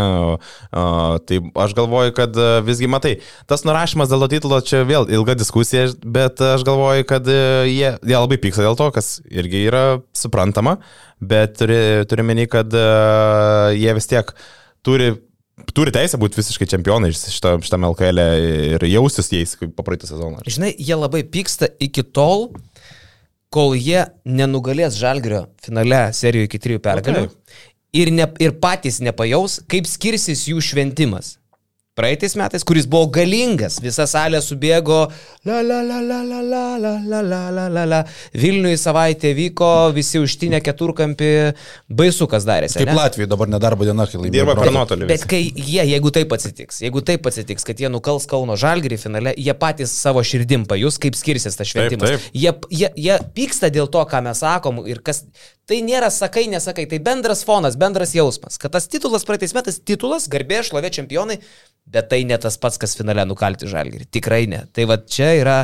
A, 0.71 0.83
tai 1.27 1.41
aš 1.65 1.75
galvoju, 1.77 2.13
kad 2.17 2.35
a, 2.39 2.49
visgi 2.65 2.89
matai, 2.91 3.17
tas 3.49 3.65
nurašymas 3.67 4.11
dėl 4.11 4.27
titulo 4.31 4.61
čia 4.65 4.85
vėl 4.87 5.09
ilga 5.11 5.35
diskusija, 5.39 5.89
bet 6.03 6.41
aš 6.43 6.65
galvoju, 6.67 7.07
kad 7.09 7.27
a, 7.27 7.39
jie, 7.67 7.95
jie 7.99 8.17
labai 8.17 8.39
pyksta 8.41 8.65
dėl 8.65 8.79
to, 8.79 8.89
kas 8.95 9.17
irgi 9.27 9.65
yra 9.67 9.83
suprantama, 10.15 10.77
bet 11.19 11.57
turi, 11.59 11.81
turi 12.09 12.27
meni, 12.27 12.47
kad 12.51 12.71
a, 12.75 13.73
jie 13.75 13.97
vis 13.97 14.09
tiek 14.11 14.35
turi 14.85 15.15
Turi 15.75 15.91
teisę 15.91 16.15
būti 16.15 16.39
visiškai 16.39 16.65
čempionai 16.71 17.09
šitą, 17.11 17.57
šitame 17.59 17.89
LKL 17.91 18.21
ir 18.77 18.85
jaustis 18.87 19.27
jais 19.33 19.57
kaip 19.59 19.73
po 19.75 19.83
praeitą 19.83 20.07
sezoną. 20.07 20.39
Žinai, 20.47 20.71
jie 20.79 20.95
labai 20.95 21.19
pyksta 21.27 21.67
iki 21.83 22.05
tol, 22.15 22.47
kol 23.53 23.73
jie 23.77 24.05
nenugalės 24.29 24.97
žalgerio 24.99 25.47
finale 25.63 26.01
serijoje 26.15 26.49
iki 26.49 26.61
trijų 26.61 26.81
pergalių 26.85 27.25
taip. 27.25 27.57
Ir, 27.93 28.11
ne, 28.11 28.27
ir 28.39 28.55
patys 28.61 28.99
nepajaus, 29.03 29.59
kaip 29.69 29.87
skirsis 29.89 30.47
jų 30.49 30.61
šventimas. 30.63 31.37
Praeitais 31.99 32.35
metais, 32.39 32.63
kuris 32.63 32.85
buvo 32.87 33.09
galingas, 33.11 33.81
visa 33.83 34.05
salė 34.07 34.39
subėgo, 34.43 35.01
la 35.43 35.57
la 35.59 35.81
la 35.83 35.97
la 35.99 36.19
la 36.23 36.39
la 36.47 36.61
la 36.79 36.93
la 37.03 37.19
la 37.21 37.41
la 37.51 37.65
la 37.75 37.83
la. 37.91 37.99
Vilniui 38.39 38.77
savaitė 38.79 39.33
vyko, 39.35 39.67
visi 39.95 40.21
užtinę 40.23 40.61
keturkampį, 40.63 41.31
baisu 41.91 42.29
kas 42.31 42.47
darėsi. 42.47 42.77
Kaip 42.79 42.93
ane? 42.93 42.95
Latvijai 43.01 43.27
dabar 43.27 43.51
nedarbo 43.51 43.87
diena, 43.87 44.07
kai 44.07 44.21
laimėjo. 44.21 44.37
Dirba 44.37 44.55
per 44.61 44.71
nuotolį. 44.77 45.09
Bet 45.11 45.27
kai 45.27 45.41
jie, 45.43 45.81
jeigu 45.91 46.13
taip 46.15 46.31
atsitiks, 46.37 46.79
jeigu 46.85 47.03
taip 47.03 47.27
atsitiks, 47.27 47.67
kad 47.67 47.83
jie 47.83 47.91
nukals 47.91 48.29
Kauno 48.31 48.55
Žalgirį 48.59 49.01
finale, 49.03 49.35
jie 49.35 49.57
patys 49.59 49.91
savo 49.99 50.23
širdim 50.23 50.63
pajus, 50.71 51.01
kaip 51.03 51.19
skirsis 51.19 51.59
tas 51.59 51.67
šventimas. 51.67 52.15
taip. 52.15 52.31
Jie, 52.31 52.55
jie, 52.71 52.93
jie 52.95 53.19
pyksta 53.35 53.67
dėl 53.75 53.91
to, 53.91 54.07
ką 54.07 54.23
mes 54.29 54.39
sakom 54.39 54.85
ir 54.87 55.03
kas... 55.03 55.25
Tai 55.69 55.77
nėra 55.85 56.07
sakai, 56.09 56.47
nesakai, 56.49 56.87
tai 56.89 56.97
bendras 57.05 57.43
fonas, 57.45 57.75
bendras 57.77 58.15
jausmas, 58.17 58.55
kad 58.57 58.73
tas 58.73 58.87
titulas 58.89 59.21
praeitais 59.21 59.51
metais 59.53 59.75
titulas, 59.77 60.25
garbė, 60.25 60.63
šlovė 60.65 60.89
čempionai, 60.95 61.35
bet 61.91 62.09
tai 62.11 62.23
ne 62.29 62.37
tas 62.41 62.57
pats, 62.61 62.79
kas 62.81 62.97
finale 62.97 63.25
nukalti 63.29 63.69
Žalgirį. 63.69 64.09
Tikrai 64.13 64.45
ne. 64.51 64.65
Tai 64.73 64.85
va 64.89 64.99
čia 65.01 65.33
yra 65.39 65.59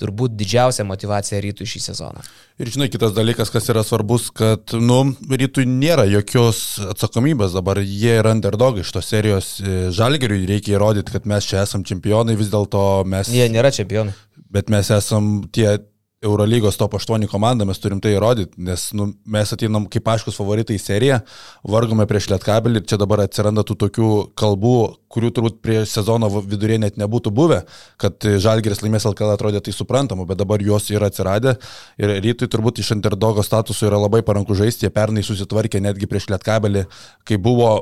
turbūt 0.00 0.32
didžiausia 0.34 0.82
motivacija 0.86 1.38
rytų 1.44 1.66
šį 1.70 1.80
sezoną. 1.84 2.22
Ir 2.58 2.70
žinai, 2.74 2.88
kitas 2.90 3.12
dalykas, 3.14 3.50
kas 3.54 3.68
yra 3.70 3.84
svarbus, 3.86 4.26
kad, 4.34 4.74
nu, 4.74 4.98
rytui 5.30 5.68
nėra 5.70 6.02
jokios 6.10 6.80
atsakomybės 6.90 7.54
dabar, 7.54 7.78
jie 7.78 8.16
yra 8.18 8.32
underdogai 8.34 8.82
iš 8.82 8.90
tos 8.96 9.10
serijos 9.12 9.52
žalgeriui, 9.94 10.48
reikia 10.50 10.74
įrodyti, 10.74 11.14
kad 11.14 11.30
mes 11.30 11.46
čia 11.46 11.62
esam 11.62 11.86
čempionai, 11.86 12.34
vis 12.38 12.50
dėlto 12.50 12.82
mes, 13.06 13.30
Jie 13.30 13.46
nėra 13.54 13.70
čempionai. 13.74 14.14
bet 14.50 14.70
mes 14.74 14.90
esam 14.94 15.44
tie 15.54 15.76
Eurolygos 16.24 16.78
top 16.80 16.96
8 16.96 17.26
komanda, 17.28 17.66
mes 17.68 17.80
turim 17.80 18.00
tai 18.00 18.14
įrodyti, 18.14 18.56
nes 18.64 18.86
nu, 18.96 19.10
mes 19.28 19.52
ateinam 19.52 19.84
kaip 19.92 20.08
aiškus 20.08 20.38
favoritai 20.40 20.78
į 20.78 20.82
seriją, 20.82 21.20
vargome 21.68 22.06
prieš 22.08 22.30
Lietkabelį 22.32 22.80
ir 22.80 22.86
čia 22.88 22.98
dabar 23.00 23.24
atsiranda 23.26 23.64
tų 23.66 23.76
tokių 23.84 24.10
kalbų, 24.40 24.76
kurių 25.14 25.30
turbūt 25.36 25.60
prie 25.62 25.82
sezono 25.86 26.30
vidurė 26.34 26.80
net 26.82 26.96
nebūtų 26.98 27.30
buvę, 27.34 27.60
kad 28.00 28.24
Žalgeris 28.24 28.82
laimės 28.82 29.06
LKL 29.10 29.34
atrodė 29.36 29.60
tai 29.64 29.74
suprantama, 29.76 30.26
bet 30.26 30.40
dabar 30.40 30.64
jos 30.64 30.88
yra 30.90 31.12
atsiradę 31.12 31.58
ir 32.00 32.16
rytui 32.24 32.48
turbūt 32.50 32.80
iš 32.82 32.94
underdogo 32.96 33.44
statuso 33.44 33.86
yra 33.86 34.00
labai 34.00 34.24
paranku 34.26 34.56
žaisti, 34.58 34.88
jie 34.88 34.94
pernai 34.94 35.22
susitvarkė 35.26 35.82
netgi 35.84 36.08
prieš 36.10 36.30
Lietkabelį, 36.32 36.88
kai 37.28 37.38
buvo 37.38 37.74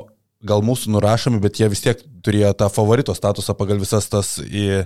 gal 0.43 0.63
mūsų 0.65 0.91
nurašomi, 0.93 1.39
bet 1.43 1.59
jie 1.59 1.69
vis 1.71 1.81
tiek 1.83 1.99
turėjo 2.23 2.51
tą 2.59 2.67
favorito 2.71 3.13
statusą 3.15 3.55
pagal 3.57 3.79
visas 3.81 4.07
tas 4.11 4.35
į 4.43 4.83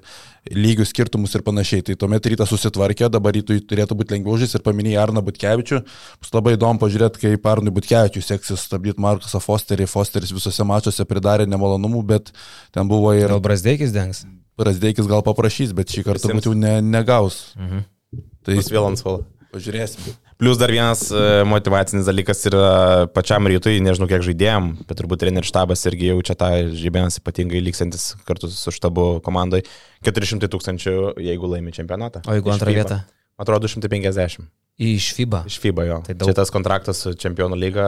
lygių 0.54 0.86
skirtumus 0.88 1.34
ir 1.38 1.44
panašiai. 1.46 1.84
Tai 1.86 1.96
tuomet 2.02 2.30
rytas 2.32 2.52
susitvarkė, 2.54 3.10
dabar 3.14 3.36
rytui 3.36 3.60
turėtų 3.66 3.98
būti 4.00 4.16
lengviau 4.16 4.38
žaisti 4.42 4.60
ir 4.60 4.66
paminėjai 4.66 5.02
Arną 5.04 5.24
Butkevičių. 5.26 5.82
Bus 6.22 6.34
labai 6.34 6.56
įdomu 6.58 6.82
pažiūrėti, 6.82 7.24
kaip 7.26 7.50
Arnui 7.50 7.74
Butkevičiui 7.76 8.26
seksis 8.26 8.66
stabdyti 8.70 9.02
Markusą 9.04 9.42
Fosterį. 9.44 9.90
Fosteris 9.92 10.34
visose 10.36 10.66
mačiuose 10.68 11.06
pridarė 11.10 11.50
nemalonumų, 11.50 12.04
bet 12.14 12.32
ten 12.76 12.90
buvo 12.90 13.14
ir 13.18 13.30
Gal 13.34 13.44
Brasdeikis 13.44 13.96
dengs? 13.96 14.24
Rasdeikis 14.58 15.10
gal 15.10 15.22
paprašys, 15.26 15.74
bet 15.78 15.94
šį 15.94 16.06
kartą 16.08 16.34
jau 16.42 16.56
ne, 16.58 16.80
negaus. 16.82 17.52
Mhm. 17.60 17.84
Tai 18.48 18.56
Bus 18.58 18.72
vėl 18.74 18.88
ant 18.90 19.02
suolo. 19.02 19.28
pažiūrėsim. 19.54 20.16
Plus 20.38 20.58
dar 20.62 20.70
vienas 20.70 21.08
e, 21.10 21.22
motivacinis 21.50 22.06
dalykas 22.06 22.44
yra 22.46 23.08
pačiam 23.10 23.48
rytui, 23.50 23.80
nežinau 23.82 24.06
kiek 24.10 24.22
žaidėjom, 24.22 24.70
bet 24.86 25.00
turbūt 25.00 25.24
trenerių 25.24 25.50
štabas 25.50 25.82
irgi 25.90 26.12
jaučia 26.12 26.38
tą 26.38 26.52
žaidėjas 26.78 27.18
ypatingai 27.24 27.64
liksantis 27.66 28.12
kartu 28.28 28.52
su 28.54 28.74
štabu 28.76 29.18
komandai 29.26 29.64
400 30.06 30.52
tūkstančių, 30.54 30.98
jeigu 31.26 31.50
laimi 31.56 31.74
čempionatą. 31.74 32.22
O 32.30 32.38
jeigu 32.38 32.54
antrą 32.54 32.76
vietą? 32.78 33.02
Atrodo 33.38 33.68
250. 33.68 34.48
Iš 34.78 35.08
FIBA. 35.18 35.40
Iš 35.50 35.56
FIBA 35.62 35.84
jo. 35.88 35.96
Tai 36.06 36.14
Tai 36.14 36.16
daug. 36.20 36.30
Čia 36.30 36.36
tas 36.38 36.52
kontraktas 36.54 37.00
su 37.02 37.14
čempionų 37.18 37.58
lyga, 37.58 37.86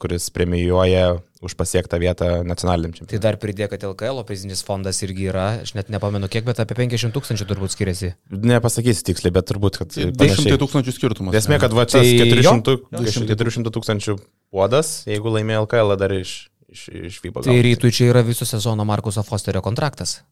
kuris 0.00 0.30
premijuoja 0.32 1.18
už 1.44 1.52
pasiektą 1.56 1.98
vietą 2.00 2.28
nacionaliniam 2.48 2.94
Tai 2.94 3.02
čempionui. 3.02 3.20
dar 3.24 3.36
pridėk, 3.40 3.72
kad 3.74 3.84
LKL 3.84 4.22
prizinis 4.28 4.62
fondas 4.64 5.00
irgi 5.04 5.28
yra, 5.28 5.60
aš 5.66 5.74
net 5.76 5.92
nepamenu 5.92 6.28
kiek, 6.32 6.44
bet 6.48 6.60
apie 6.64 6.76
50 6.78 7.12
tūkstančių 7.16 7.48
turbūt 7.48 7.76
skiriasi. 7.76 8.14
Nepasakysiu 8.32 9.04
tiksliai, 9.10 9.34
bet 9.36 9.48
turbūt, 9.52 9.80
kad... 9.82 9.92
200 9.92 10.16
panašiai. 10.16 10.60
tūkstančių 10.64 10.96
skirtumas. 10.96 11.36
Tai 11.36 11.42
Esmė, 11.44 11.60
kad 11.60 11.76
va 11.76 11.84
čia 11.88 12.00
Tai 12.00 12.12
400, 12.24 12.76
jo. 12.76 13.04
400, 13.04 13.36
400 13.36 13.76
tūkstančių 13.76 14.18
puodas, 14.52 14.94
jeigu 15.08 15.36
laimėjo 15.36 15.64
LKL 15.68 15.96
dar 16.00 16.16
iš, 16.16 16.34
iš, 16.72 16.88
iš 17.12 17.20
FIBA. 17.24 17.44
Tai 17.48 17.56
rytui 17.68 17.92
čia 17.92 18.08
yra 18.14 18.24
viso 18.24 18.48
sezono 18.48 18.88
Markuso 18.88 19.24
Fosterio 19.28 19.60
kontraktas. 19.64 20.22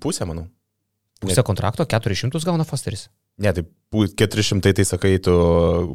Pusė, 0.00 0.24
manau. 0.28 0.48
Pusę 1.20 1.42
kontrakto 1.42 1.86
400 1.88 2.38
gauna 2.44 2.64
Fosteris. 2.68 3.08
Ne, 3.40 3.52
tai 3.52 3.62
pu- 3.92 4.08
400, 4.08 4.72
tai 4.76 4.84
sakai, 4.84 5.18
tu 5.20 5.32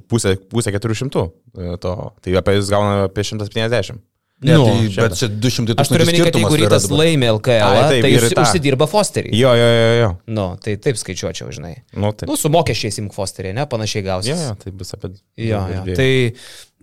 pusė, 0.10 0.36
pusė 0.50 0.74
400 0.74 1.26
e, 1.58 1.76
to. 1.82 1.94
Tai 2.22 2.40
apie 2.42 2.56
jis 2.58 2.72
gauna 2.74 3.04
apie 3.10 3.26
150. 3.26 4.02
Ne, 4.42 4.56
Nu, 4.58 4.64
tai, 4.66 4.88
bet 5.06 5.14
čia 5.20 5.28
200 5.30 5.76
Aš 5.78 5.90
turiu 5.92 6.02
tūkstančių 6.02 6.06
meni, 6.10 6.22
kad 6.26 6.38
jeigu 6.40 6.58
rytas 6.58 6.88
laimė 6.90 7.28
LKL, 7.36 7.62
Ai, 7.62 7.82
taip, 7.92 8.06
tai 8.08 8.10
užsi, 8.18 8.34
tą. 8.34 8.46
užsidirba 8.48 8.88
Fosterį. 8.90 9.34
Jo, 9.38 9.52
jo, 9.54 9.68
jo, 9.70 9.92
jo. 10.00 10.08
Nu, 10.34 10.46
tai 10.58 10.74
taip 10.82 10.98
skaičiuočiau, 10.98 11.52
žinai. 11.54 11.76
Nu, 11.94 12.10
tai. 12.18 12.26
Nu, 12.26 12.34
su 12.42 12.50
mokesčiais 12.50 12.98
imk 13.04 13.14
Fosterį, 13.14 13.52
ne, 13.54 13.68
panašiai 13.70 14.02
gausi. 14.08 14.32
Jo, 14.34 14.40
jo, 14.48 14.56
tai 14.64 14.74
bus 14.80 14.96
apie... 14.98 15.12
Jo, 15.46 15.62
jo. 15.76 15.84
Tai, 15.94 16.10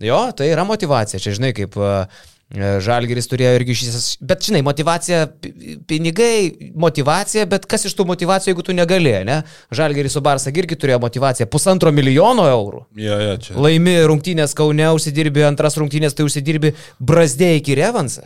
jo, 0.07 0.21
tai 0.39 0.47
yra 0.53 0.63
motivacija. 0.71 1.19
Čia, 1.19 1.35
žinai, 1.35 1.51
kaip 1.57 1.75
uh, 1.75 2.07
Žalgeris 2.57 3.27
turėjo 3.29 3.51
irgi 3.59 3.75
šis... 3.77 4.05
Bet, 4.25 4.41
žinai, 4.47 4.63
motivacija, 4.65 5.27
pi- 5.29 5.75
pinigai, 5.85 6.71
motivacija, 6.81 7.43
bet 7.45 7.67
kas 7.69 7.85
iš 7.85 7.93
tų 7.93 8.07
motivacijų, 8.09 8.55
jeigu 8.55 8.65
tu 8.65 8.73
negalėjai, 8.73 9.19
ne? 9.29 9.35
Žalgeris 9.69 10.15
su 10.17 10.23
Barsa 10.25 10.49
irgi 10.49 10.73
turėjo 10.81 10.97
motivaciją 11.03 11.45
pusantro 11.53 11.93
milijono 11.93 12.47
eurų. 12.49 12.81
Jo, 12.97 13.19
jo, 13.21 13.35
čia. 13.45 13.53
Laimi 13.61 13.93
rungtynės 14.09 14.57
Kaune, 14.57 14.89
užsidirbi 14.97 15.45
antras 15.45 15.77
rungtynės, 15.77 16.17
tai 16.17 16.25
užsidirbi 16.25 16.73
Brazdėjai 16.97 17.61
iki 17.61 17.77
Revansą. 17.77 18.25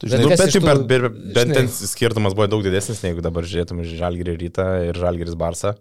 Tu 0.00 0.08
Bet 0.08 0.18
žinai, 0.20 0.36
bet, 0.36 0.52
šiaip, 0.52 0.64
tų- 0.64 0.84
bet, 0.88 1.02
bet, 1.08 1.34
bet 1.40 1.56
ten 1.56 1.72
skirtumas 1.72 2.36
buvo 2.36 2.46
daug 2.48 2.62
didesnis, 2.64 3.00
negu 3.04 3.24
dabar 3.24 3.48
žiūrėtum 3.48 3.80
iš 3.86 3.96
Žalgirį 4.00 4.36
rytą 4.44 4.68
ir 4.90 5.00
Žalgiris 5.00 5.36
Barsą. 5.40 5.74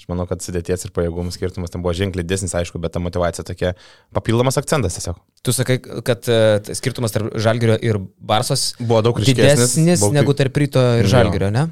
Aš 0.00 0.06
manau, 0.08 0.24
kad 0.24 0.40
sudėties 0.40 0.86
ir 0.86 0.92
pajėgumų 0.96 1.28
skirtumas 1.34 1.68
ten 1.74 1.82
buvo 1.84 1.92
ženkliai 1.92 2.24
didesnis, 2.24 2.54
aišku, 2.56 2.80
bet 2.80 2.94
ta 2.96 3.02
motivacija 3.04 3.44
tokia 3.44 3.74
papildomas 4.16 4.56
akcentas 4.56 4.96
tiesiog. 4.96 5.18
Tu 5.44 5.52
sakai, 5.52 5.76
kad 6.06 6.24
e, 6.32 6.38
skirtumas 6.78 7.12
tarp 7.12 7.34
Žalgerio 7.36 7.76
ir 7.84 7.98
Barsos 8.16 8.70
Buvo 8.80 9.02
daug 9.04 9.20
ryškesnis. 9.20 9.76
didesnis 9.76 10.00
buvo- 10.00 10.16
negu 10.16 10.32
tarp 10.32 10.56
ryto 10.56 10.80
ir 11.02 11.04
Jo. 11.04 11.12
Žalgerio, 11.18 11.50
ne? 11.52 11.66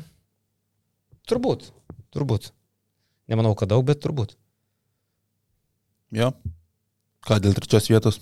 Turbūt, 1.29 1.71
turbūt. 2.13 2.51
Nemanau, 3.33 3.55
kad 3.57 3.73
daug, 3.73 3.85
bet 3.89 4.05
turbūt. 4.05 4.37
Jo. 6.13 6.31
Ką 7.29 7.41
dėl 7.43 7.57
trečios 7.57 7.89
vietos 7.91 8.21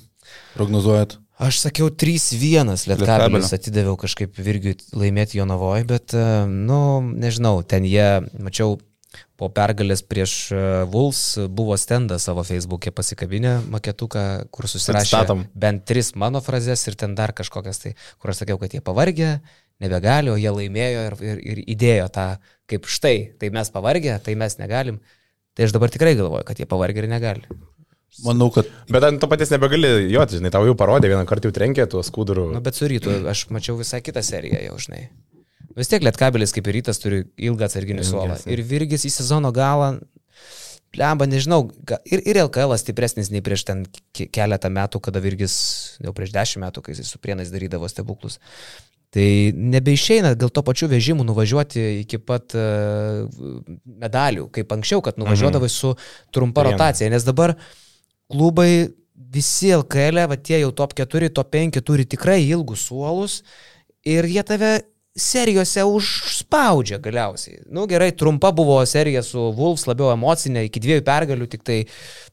prognozuojat? 0.57 1.19
Aš 1.37 1.59
sakiau 1.66 1.90
3-1 1.92 2.87
Lietkabelis, 2.88 2.88
Lietkabelis. 2.88 3.51
atidaviau 3.53 3.99
kažkaip 4.01 4.38
Virgiui 4.40 4.79
laimėti 4.97 5.37
Jonavoje, 5.37 5.85
bet, 5.87 6.14
e, 6.16 6.47
nu, 6.49 7.03
nežinau, 7.12 7.61
ten 7.69 7.85
jie, 7.85 8.07
mačiau, 8.40 8.79
po 9.37 9.49
pergalės 9.53 10.03
prieš 10.07 10.33
e, 10.55 10.62
Vuls 10.92 11.20
buvo 11.53 11.77
stendas 11.81 12.27
savo 12.29 12.44
Facebook'e 12.46 12.92
pasikabinę 12.96 13.59
maketuką, 13.72 14.25
kur 14.55 14.68
susirašė 14.70 15.22
bent 15.55 15.85
tris 15.88 16.14
mano 16.16 16.42
frazes 16.44 16.87
ir 16.88 16.96
ten 16.99 17.14
dar 17.18 17.35
kažkokias 17.37 17.83
tai, 17.83 17.94
kur 18.22 18.33
aš 18.33 18.42
sakiau, 18.44 18.59
kad 18.62 18.75
jie 18.75 18.83
pavargę, 18.85 19.37
nebegali, 19.83 20.33
o 20.33 20.40
jie 20.40 20.53
laimėjo 20.53 21.07
ir, 21.11 21.18
ir, 21.20 21.44
ir 21.53 21.62
įdėjo 21.77 22.09
tą, 22.16 22.27
kaip 22.70 22.88
štai, 22.90 23.16
tai 23.40 23.53
mes 23.55 23.72
pavargę, 23.72 24.18
tai 24.25 24.37
mes 24.38 24.59
negalim. 24.61 25.01
Tai 25.57 25.68
aš 25.68 25.72
dabar 25.77 25.92
tikrai 25.92 26.16
galvoju, 26.16 26.44
kad 26.49 26.61
jie 26.61 26.68
pavargę 26.68 27.05
ir 27.05 27.11
negali. 27.12 27.59
Manau, 28.25 28.49
kad 28.53 28.68
Bet 28.88 29.05
ant 29.05 29.20
to 29.20 29.29
paties 29.29 29.51
nebegali, 29.53 30.09
jo, 30.09 30.22
tai, 30.25 30.38
žinai, 30.38 30.53
tau 30.55 30.64
jau 30.64 30.77
parodė, 30.79 31.11
vieną 31.12 31.27
kartą 31.29 31.51
jau 31.51 31.57
trenkė 31.57 31.85
tuo 31.92 32.01
skuduru. 32.07 32.49
Nu, 32.55 32.62
bet 32.64 32.79
su 32.79 32.88
rytu 32.88 33.12
aš 33.29 33.49
mačiau 33.53 33.77
visai 33.77 34.01
kitą 34.05 34.22
seriją 34.25 34.62
jau, 34.70 34.79
žinai. 34.87 35.03
Vis 35.77 35.91
tiek 35.93 36.05
Lietkabelis 36.07 36.55
kaip 36.57 36.69
ir 36.71 36.79
rytas 36.81 37.01
turi 37.03 37.25
ilgą 37.37 37.67
atsarginį 37.69 38.05
suolą. 38.09 38.39
Ir 38.49 38.62
Virgis 38.65 39.05
į 39.05 39.12
sezono 39.12 39.51
galą, 39.53 39.99
lemba, 40.97 41.27
nežinau, 41.29 41.67
ir, 42.09 42.23
ir 42.25 42.41
LKL 42.47 42.73
stipresnis 42.81 43.29
nei 43.33 43.43
prieš 43.45 43.67
ten 43.69 43.83
ke- 44.17 44.31
keletą 44.33 44.71
metų, 44.73 45.03
kada 45.05 45.21
Virgis, 45.21 45.57
jau 46.01 46.15
prieš 46.17 46.33
dešimt 46.33 46.65
metų, 46.65 46.85
kai 46.87 46.97
jis 46.97 47.11
su 47.12 47.21
prienais 47.21 47.53
darydavo 47.53 47.89
stebuklus. 47.93 48.39
Tai 49.12 49.27
nebeišeina 49.77 50.33
dėl 50.37 50.51
to 50.53 50.65
pačių 50.67 50.89
vežimų 50.91 51.25
nuvažiuoti 51.29 51.85
iki 52.03 52.19
pat 52.25 52.57
uh, 52.59 53.29
medalių, 53.87 54.49
kaip 54.53 54.73
anksčiau, 54.77 55.05
kad 55.05 55.21
nuvažiuodavai 55.21 55.69
su 55.73 55.93
trumpa 56.35 56.65
Vienu. 56.65 56.75
rotacija, 56.75 57.12
nes 57.12 57.25
dabar 57.25 57.55
klubai 58.33 58.89
visi 59.15 59.71
LKL, 59.77 60.25
va 60.33 60.37
tie 60.37 60.59
jau 60.65 60.73
top 60.77 60.97
4, 60.99 61.31
top 61.37 61.53
5 61.55 61.81
turi 61.87 62.05
tikrai 62.09 62.41
ilgus 62.49 62.89
suolus 62.89 63.43
ir 64.05 64.27
jie 64.29 64.43
tave 64.45 64.73
serijose 65.16 65.85
užspaudžia 65.88 66.98
galiausiai. 67.02 67.62
Na 67.66 67.81
nu, 67.81 67.87
gerai, 67.88 68.11
trumpa 68.12 68.50
buvo 68.52 68.79
serija 68.87 69.22
su 69.24 69.50
Wolves, 69.57 69.87
labiau 69.88 70.12
emocinė, 70.12 70.66
iki 70.68 70.83
dviejų 70.85 71.05
pergalių, 71.07 71.48
tik 71.52 71.64
tai 71.66 71.79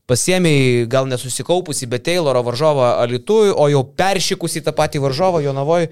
pasiemiai 0.10 0.84
gal 0.92 1.08
nesusikaupusi, 1.08 1.88
bet 1.92 2.04
Tayloro 2.08 2.44
varžovą 2.44 2.98
Alitui, 3.04 3.54
o 3.56 3.70
jau 3.72 3.86
peršikusi 3.98 4.64
tą 4.66 4.76
patį 4.76 5.04
varžovą 5.06 5.40
Jonavoj, 5.46 5.88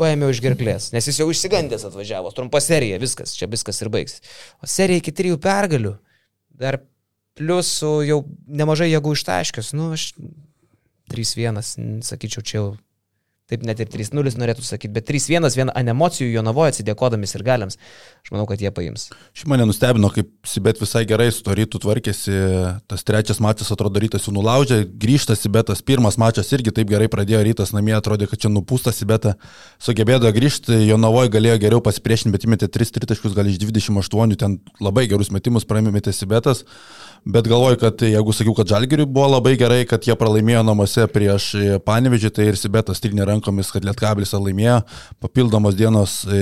paėmiau 0.00 0.32
iš 0.32 0.40
gerklės, 0.40 0.88
nes 0.94 1.06
jis 1.08 1.20
jau 1.20 1.28
išsigandęs 1.28 1.84
atvažiavo, 1.84 2.32
trumpa 2.32 2.62
serija, 2.64 3.00
viskas, 3.02 3.34
čia 3.36 3.48
viskas 3.52 3.82
ir 3.84 3.92
baigsis. 3.92 4.24
O 4.64 4.68
serija 4.70 5.02
iki 5.02 5.12
trijų 5.12 5.36
pergalių, 5.42 5.98
dar 6.56 6.80
plus 7.36 7.74
jau 7.82 8.22
nemažai 8.48 8.88
jėgų 8.88 9.12
ištaškius, 9.18 9.74
nu 9.76 9.90
aš 9.98 10.14
3-1, 11.12 12.00
sakyčiau, 12.08 12.44
čia 12.46 12.56
jau 12.56 12.66
taip 13.52 13.66
net 13.68 13.82
ir 13.84 13.90
3-0 13.92 14.34
norėtų 14.40 14.64
sakyti, 14.66 14.92
bet 14.96 15.08
3-1 15.10 15.52
vien 15.58 15.70
ant 15.72 15.92
emocijų 15.92 16.30
Jonavoje 16.32 16.72
atsidėkodami 16.72 17.28
ir 17.28 17.44
galiams, 17.46 17.78
aš 18.24 18.32
manau, 18.34 18.46
kad 18.48 18.62
jie 18.62 18.72
paims. 18.74 19.10
Ši 19.36 19.48
mane 19.52 19.66
nustebino, 19.68 20.10
kaip 20.12 20.30
Sibet 20.48 20.80
visai 20.80 21.04
gerai 21.08 21.28
su 21.32 21.44
to 21.44 21.54
rytų 21.56 21.82
tvarkėsi. 21.84 22.34
Tas 22.90 23.04
trečias 23.06 23.40
mačas 23.42 23.70
atrodo 23.74 24.00
rytas 24.02 24.26
jau 24.26 24.34
nulaužė, 24.34 24.82
grįžta 24.86 25.36
Sibetas. 25.38 25.84
Pirmas 25.84 26.18
mačas 26.20 26.50
irgi 26.56 26.74
taip 26.74 26.90
gerai 26.90 27.08
pradėjo 27.12 27.42
rytas 27.46 27.74
namie, 27.76 27.94
atrodė, 27.96 28.28
kad 28.30 28.42
čia 28.42 28.50
nupūsta 28.52 28.94
Sibetą. 28.94 29.36
Sugebėjo 29.82 30.32
grįžti, 30.32 30.80
Jonavoje 30.88 31.32
galėjo 31.36 31.60
geriau 31.62 31.84
pasipriešinti, 31.84 32.32
bet 32.34 32.46
įmetė 32.48 32.70
3 32.72 32.94
tritaškus, 32.96 33.36
gal 33.36 33.48
iš 33.50 33.60
28, 33.62 34.36
ten 34.40 34.58
labai 34.82 35.08
gerus 35.10 35.32
metimus 35.34 35.68
praėmėte 35.68 36.14
Sibetas. 36.16 36.64
Bet 37.24 37.46
galvoju, 37.46 37.76
kad 37.78 38.02
jeigu 38.02 38.32
sakiau, 38.34 38.54
kad 38.58 38.66
Žalgiriui 38.66 39.06
buvo 39.06 39.28
labai 39.36 39.52
gerai, 39.54 39.84
kad 39.86 40.02
jie 40.02 40.16
pralaimėjo 40.18 40.64
namuose 40.66 41.04
prieš 41.06 41.44
Panevežį, 41.86 42.32
tai 42.34 42.48
ir 42.50 42.58
Sibetas 42.58 42.98
trinė 42.98 43.28
rankomis, 43.28 43.70
kad 43.70 43.86
Lietkabilis 43.86 44.34
laimėjo. 44.34 44.80
Papildomos 45.22 45.78
dienos 45.78 46.16
e, 46.26 46.40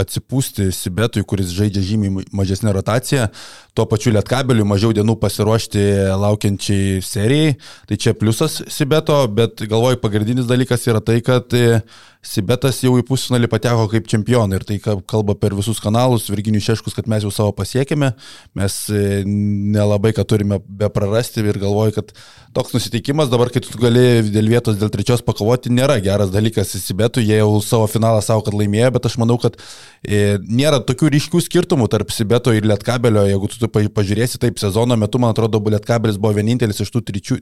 atsipūsti 0.00 0.70
Sibetui, 0.72 1.26
kuris 1.28 1.52
žaidžia 1.52 1.84
žymiai 1.90 2.24
mažesnę 2.32 2.72
rotaciją. 2.72 3.28
Tuo 3.76 3.84
pačiu 3.90 4.14
Lietkabiliui 4.16 4.64
mažiau 4.64 4.96
dienų 4.96 5.18
pasiruošti 5.20 5.84
laukiančiai 6.24 7.02
serijai. 7.04 7.58
Tai 7.92 8.00
čia 8.00 8.16
pliusas 8.16 8.62
Sibeto, 8.72 9.20
bet 9.28 9.60
galvoju, 9.68 10.00
pagrindinis 10.00 10.48
dalykas 10.48 10.88
yra 10.88 11.04
tai, 11.04 11.20
kad 11.20 11.52
e, 11.52 11.82
Sibetas 12.28 12.82
jau 12.84 12.90
į 13.00 13.04
pusfinalį 13.08 13.48
pateko 13.48 13.86
kaip 13.88 14.08
čempionai 14.10 14.58
ir 14.58 14.64
tai 14.68 14.76
kalba 14.82 15.32
per 15.38 15.54
visus 15.56 15.80
kanalus, 15.80 16.26
Virginijus 16.28 16.66
Šeškus, 16.68 16.96
kad 16.98 17.08
mes 17.08 17.24
jau 17.24 17.30
savo 17.32 17.54
pasiekėme, 17.56 18.10
mes 18.58 18.76
e, 18.92 19.22
nelabai 19.24 20.12
ką 20.16 20.26
turime 20.28 20.58
be 20.68 20.90
prarasti 20.92 21.40
ir 21.40 21.60
galvoju, 21.62 21.94
kad 21.96 22.12
toks 22.56 22.74
nusiteikimas 22.76 23.30
dabar, 23.32 23.48
kai 23.54 23.62
tu 23.64 23.80
gali 23.80 24.04
dėl 24.28 24.50
vietos, 24.52 24.76
dėl 24.80 24.92
trečios 24.92 25.24
pakovoti, 25.24 25.72
nėra 25.72 25.96
geras 26.04 26.32
dalykas 26.34 26.76
Sibetui, 26.82 27.24
jie 27.30 27.40
jau 27.40 27.50
savo 27.64 27.88
finalą 27.88 28.20
savo, 28.24 28.44
kad 28.44 28.56
laimėjo, 28.58 28.92
bet 28.98 29.08
aš 29.08 29.16
manau, 29.22 29.38
kad 29.40 29.56
e, 30.04 30.36
nėra 30.44 30.82
tokių 30.84 31.14
ryškių 31.16 31.44
skirtumų 31.48 31.88
tarp 31.92 32.12
Sibeto 32.12 32.52
ir 32.52 32.68
Lietkabelio, 32.68 33.24
jeigu 33.30 33.48
tu, 33.52 33.62
tu 33.62 33.72
pa- 33.72 33.88
pažiūrėsi 34.00 34.42
taip 34.42 34.60
sezono 34.60 34.98
metu, 35.00 35.22
man 35.22 35.32
atrodo, 35.32 35.62
Lietkabelis 35.68 36.20
buvo 36.20 36.36
vienintelis 36.36 36.84
iš 36.84 36.92
tų 36.92 37.08
tričių 37.08 37.40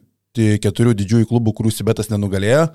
keturių 0.63 0.93
didžiųjų 1.01 1.29
klubų, 1.31 1.53
kurių 1.57 1.73
Sibetas 1.73 2.11
nenugalėjo, 2.13 2.67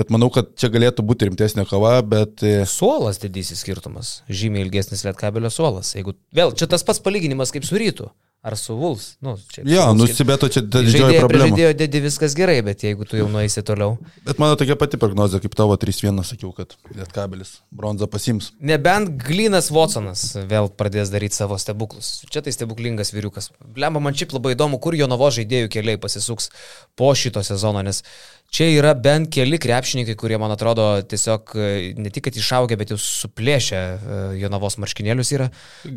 bet 0.00 0.12
manau, 0.14 0.30
kad 0.34 0.52
čia 0.60 0.70
galėtų 0.74 1.06
būti 1.06 1.30
rimtesnė 1.30 1.66
kova, 1.70 1.96
bet 2.02 2.44
e, 2.46 2.56
Suolas 2.68 3.22
didysis 3.22 3.64
skirtumas, 3.64 4.18
žymiai 4.28 4.66
ilgesnis 4.66 5.06
Lietkabelio 5.06 5.52
suolas. 5.52 5.94
Jeigu 5.96 6.16
vėl 6.34 6.54
čia 6.58 6.70
tas 6.70 6.86
pats 6.86 7.02
palyginimas 7.04 7.54
kaip 7.54 7.66
su 7.66 7.80
rytu. 7.80 8.10
Ar 8.44 8.58
su 8.60 8.74
Vuls? 8.76 9.14
Nu, 9.24 9.38
čia, 9.48 9.62
jo, 9.64 9.70
su 9.70 9.76
Wolves 9.80 9.96
nu 9.96 10.04
skir- 10.04 10.16
Sibeto 10.18 10.48
čia 10.52 10.60
didžioji 10.60 11.16
problema. 11.22 11.46
Žaidėjo 11.48 11.70
dėdi 11.80 12.00
viskas 12.04 12.34
gerai, 12.36 12.58
bet 12.66 12.82
jeigu 12.84 13.06
tu 13.08 13.16
jau 13.16 13.24
nueisi 13.32 13.62
toliau. 13.64 13.94
Bet 14.26 14.36
mano 14.42 14.58
tokia 14.60 14.76
pati 14.76 14.98
prognozija, 15.00 15.40
kaip 15.40 15.56
tavo 15.56 15.72
3-1 15.80 16.20
sakiau, 16.28 16.50
kad 16.52 16.74
Lietkabelis 16.92 17.54
bronzą 17.72 18.04
pasims. 18.12 18.50
Nebent 18.60 19.14
Glynas 19.24 19.70
Watsonas 19.72 20.26
vėl 20.50 20.68
pradės 20.76 21.08
daryti 21.14 21.38
savo 21.40 21.56
stebuklus. 21.56 22.18
Čia 22.28 22.44
tai 22.44 22.52
stebuklingas 22.52 23.14
vyriukas. 23.16 23.48
Blemba, 23.64 24.04
man 24.04 24.12
šiaip 24.12 24.36
labai 24.36 24.52
įdomu, 24.58 24.76
kur 24.78 24.92
jo 24.94 25.08
novo 25.08 25.32
žaidėjų 25.32 25.72
keliai 25.72 25.96
pasisuks 26.04 26.50
po 27.00 27.14
šito 27.16 27.40
sezono, 27.48 27.80
nes 27.80 28.04
čia 28.54 28.68
yra 28.70 28.92
bent 28.94 29.30
keli 29.34 29.58
krepšininkai, 29.62 30.14
kurie, 30.18 30.36
man 30.40 30.52
atrodo, 30.54 30.86
tiesiog 31.10 31.54
e, 31.58 31.68
ne 31.98 32.12
tik, 32.14 32.28
kad 32.28 32.38
išaugę, 32.38 32.78
bet 32.80 32.92
jau 32.94 32.98
suplėšę 33.00 33.80
e, 33.80 34.20
jo 34.40 34.50
novos 34.52 34.78
marškinėlius 34.82 35.32
yra. 35.36 35.48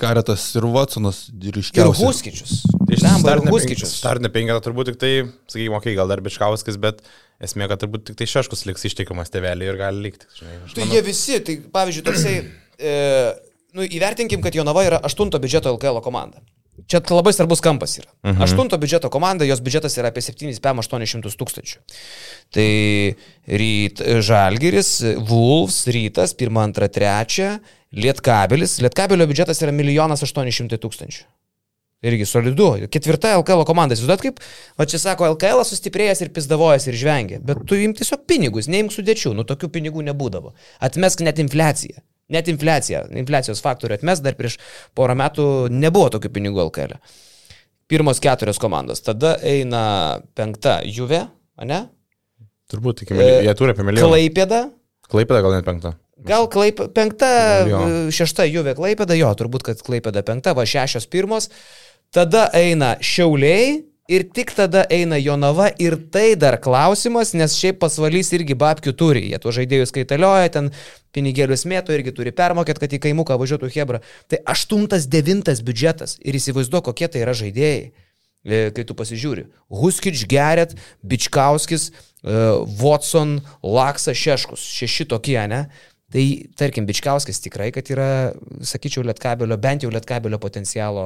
Garetas 0.02 0.50
ir 0.58 0.68
Watsonas 0.74 1.28
Ir 1.38 1.58
ryškiausias. 1.60 2.02
Huskičius. 2.02 2.56
Blemba, 2.88 3.36
ir 3.38 3.44
Huskičius. 3.52 3.94
Startinė 4.00 4.32
penketą 4.34 4.64
turbūt 4.66 4.92
tik 4.92 5.00
tai, 5.02 5.14
sakykime, 5.52 5.78
okay, 5.78 5.96
gal 5.98 6.10
dar 6.10 6.24
Bičkauskis, 6.26 6.80
bet 6.82 7.04
esmė, 7.44 7.70
kad 7.72 7.84
turbūt 7.84 8.08
tik 8.10 8.20
tai 8.20 8.30
Šeškus 8.32 8.66
liks 8.70 8.88
ištikimas 8.90 9.34
tėvelį 9.34 9.70
ir 9.70 9.80
gali 9.80 10.08
likti. 10.10 10.30
Žinai, 10.40 10.60
Tai 10.74 10.82
manau. 10.82 10.96
jie 10.96 11.04
visi, 11.06 11.40
tai 11.46 11.60
pavyzdžiui, 11.78 12.06
toksai, 12.08 12.36
e, 12.82 12.96
nu, 13.78 13.86
įvertinkim, 13.86 14.42
kad 14.46 14.58
Jonava 14.58 14.86
yra 14.88 15.02
aštunto 15.06 15.42
biudžeto 15.44 15.76
LKL 15.78 16.02
komanda. 16.06 16.42
Čia 16.88 17.02
labai 17.12 17.34
svarbus 17.36 17.60
kampas 17.64 17.98
yra. 18.00 18.08
Mhm. 18.24 18.44
Aštunto 18.46 18.78
biudžeto 18.80 19.10
komanda, 19.12 19.46
jos 19.48 19.60
biudžetas 19.64 19.98
yra 20.00 20.12
apie 20.14 20.24
7,800 20.24 21.36
tūkstančių. 21.36 21.82
Tai 22.56 22.70
ryt, 23.62 24.04
Žalgiris, 24.24 24.92
Wolves, 25.28 25.82
Rytas, 25.92 26.36
1, 26.40 26.72
2, 26.78 26.88
3, 26.88 27.50
Lietkabelis. 27.92 28.80
Lietkabelio 28.84 29.28
biudžetas 29.28 29.60
yra 29.64 29.76
1 29.76 30.16
800 30.16 30.80
tūkstančių. 30.80 31.28
Irgi 32.06 32.28
solidu. 32.30 32.68
Ketvirta 32.94 33.32
LKL 33.40 33.64
komanda. 33.66 33.96
Įsivaizduot 33.98 34.22
kaip, 34.22 34.42
o 34.78 34.86
čia 34.86 35.00
sako, 35.02 35.32
LKL 35.34 35.64
sustiprėjęs 35.66 36.22
ir 36.22 36.30
pizdavojas 36.36 36.86
ir 36.88 36.98
žvengia. 37.00 37.40
Bet 37.44 37.64
tu 37.68 37.80
imk 37.80 37.98
tiesiog 37.98 38.28
pinigus, 38.30 38.70
neimk 38.70 38.94
sudėčių. 38.94 39.34
Nu, 39.34 39.48
tokių 39.50 39.72
pinigų 39.74 40.06
nebūdavo. 40.12 40.54
Atmesk 40.84 41.26
net 41.26 41.42
infliaciją. 41.42 42.04
Net 42.34 42.50
infliacija, 42.52 43.06
infliacijos 43.16 43.62
faktorių 43.64 43.96
atmes 44.02 44.20
dar 44.24 44.36
prieš 44.36 44.58
porą 44.98 45.16
metų 45.16 45.46
nebuvo 45.72 46.10
tokių 46.18 46.32
pinigų 46.36 46.66
LKL. 46.68 46.98
Pirmos 47.88 48.20
keturios 48.20 48.60
komandos. 48.60 49.00
Tada 49.06 49.38
eina 49.48 50.20
penkta 50.36 50.82
Juve, 50.84 51.22
ne? 51.64 51.86
Turbūt 52.68 53.00
tik, 53.04 53.14
mili... 53.16 53.46
jie 53.48 53.54
turi 53.56 53.72
apie 53.72 53.86
milijoną. 53.88 54.12
Klaipėda. 54.12 54.62
Klaipėda 55.08 55.44
gal 55.46 55.56
net 55.56 55.68
penktą. 55.70 55.94
Gal 56.28 56.50
klaip, 56.52 56.82
penkta, 56.98 57.30
Jo. 57.70 57.80
e, 57.86 58.00
šešta 58.12 58.44
Juve 58.50 58.74
Klaipėda, 58.76 59.16
jo, 59.16 59.30
turbūt, 59.40 59.64
kad 59.70 59.84
Klaipėda 59.86 60.26
penkta, 60.28 60.52
va 60.58 60.66
šešios 60.68 61.08
pirmos. 61.08 61.48
Tada 62.12 62.48
eina 62.56 62.96
Šiauliai 63.04 63.86
ir 64.08 64.24
tik 64.34 64.54
tada 64.56 64.86
eina 64.90 65.20
Jonava 65.20 65.68
ir 65.80 65.98
tai 66.12 66.36
dar 66.40 66.58
klausimas, 66.64 67.34
nes 67.36 67.58
šiaip 67.60 67.80
pasvalys 67.82 68.32
irgi 68.36 68.56
babkių 68.58 68.94
turi. 68.98 69.26
Jie 69.32 69.40
tuos 69.44 69.58
žaidėjus 69.60 69.94
kaitalioja, 69.96 70.52
ten 70.54 70.72
pinigėlius 71.16 71.66
mėto 71.68 71.96
irgi 71.96 72.14
turi 72.16 72.34
permokėti, 72.36 72.84
kad 72.84 72.96
į 72.96 73.02
kaimuką 73.08 73.38
važiuotų 73.42 73.72
Hebra. 73.76 74.02
Tai 74.32 74.42
aštuntas, 74.54 75.10
devintas 75.12 75.64
biudžetas 75.66 76.18
ir 76.24 76.40
įsivaizduok, 76.40 76.88
kokie 76.90 77.12
tai 77.12 77.26
yra 77.26 77.36
žaidėjai. 77.38 77.92
E, 78.48 78.60
Kai 78.72 78.86
tu 78.88 78.96
pasižiūri. 78.96 79.48
Huskič, 79.74 80.24
Geret, 80.32 80.78
Bičkauskis, 81.04 81.90
e, 81.92 82.38
Watson, 82.80 83.42
Laksa, 83.66 84.16
Šeškus. 84.16 84.64
Šeši 84.78 85.10
tokie, 85.12 85.42
ne? 85.52 85.66
Tai, 86.08 86.24
tarkim, 86.56 86.86
Bičkauskis 86.88 87.42
tikrai, 87.44 87.66
kad 87.76 87.90
yra, 87.92 88.32
sakyčiau, 88.64 89.04
Lietkabelio, 89.04 89.58
bent 89.60 89.84
jau 89.84 89.90
Lietkabelio 89.92 90.40
potencialo, 90.40 91.02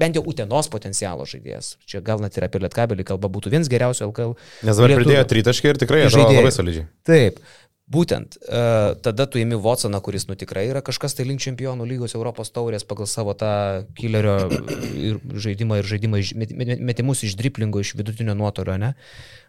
bent 0.00 0.16
jau 0.16 0.22
Utenos 0.32 0.70
potencialo 0.72 1.26
žaidėjas. 1.28 1.74
Čia 1.84 2.00
gal 2.04 2.22
net 2.24 2.38
ir 2.40 2.46
apie 2.46 2.62
Lietkabelį 2.64 3.04
kalba 3.10 3.28
būtų 3.32 3.52
vienas 3.52 3.68
geriausių 3.68 4.06
LKL. 4.08 4.32
Nes 4.64 4.80
dabar 4.80 4.96
pridėjo 4.96 5.26
tritaškį 5.34 5.72
ir 5.74 5.80
tikrai 5.82 6.06
Žaidėjų. 6.06 6.38
labai 6.40 6.54
solidžiai. 6.56 6.86
Taip. 7.04 7.42
Būtent, 7.90 8.36
e, 8.46 8.58
tada 9.02 9.24
tu 9.26 9.40
įimi 9.40 9.56
Watsoną, 9.58 9.98
kuris 10.06 10.28
nu 10.28 10.36
tikrai 10.38 10.68
yra 10.68 10.78
kažkas 10.86 11.16
tai 11.18 11.24
link 11.26 11.42
čempionų 11.42 11.88
lygos 11.90 12.12
Europos 12.14 12.52
taurės 12.54 12.84
pagal 12.86 13.08
savo 13.10 13.34
tą 13.34 13.82
killerio 13.98 14.36
ir 14.94 15.18
žaidimą 15.34 15.80
ir 15.80 15.88
žaidimą 15.90 16.20
iš, 16.22 16.30
met, 16.38 16.52
met, 16.54 16.70
metimus 16.78 17.24
iš 17.26 17.34
driplingo, 17.40 17.82
iš 17.82 17.96
vidutinio 17.98 18.36
nuotolio, 18.38 18.76
ne? 18.78 18.92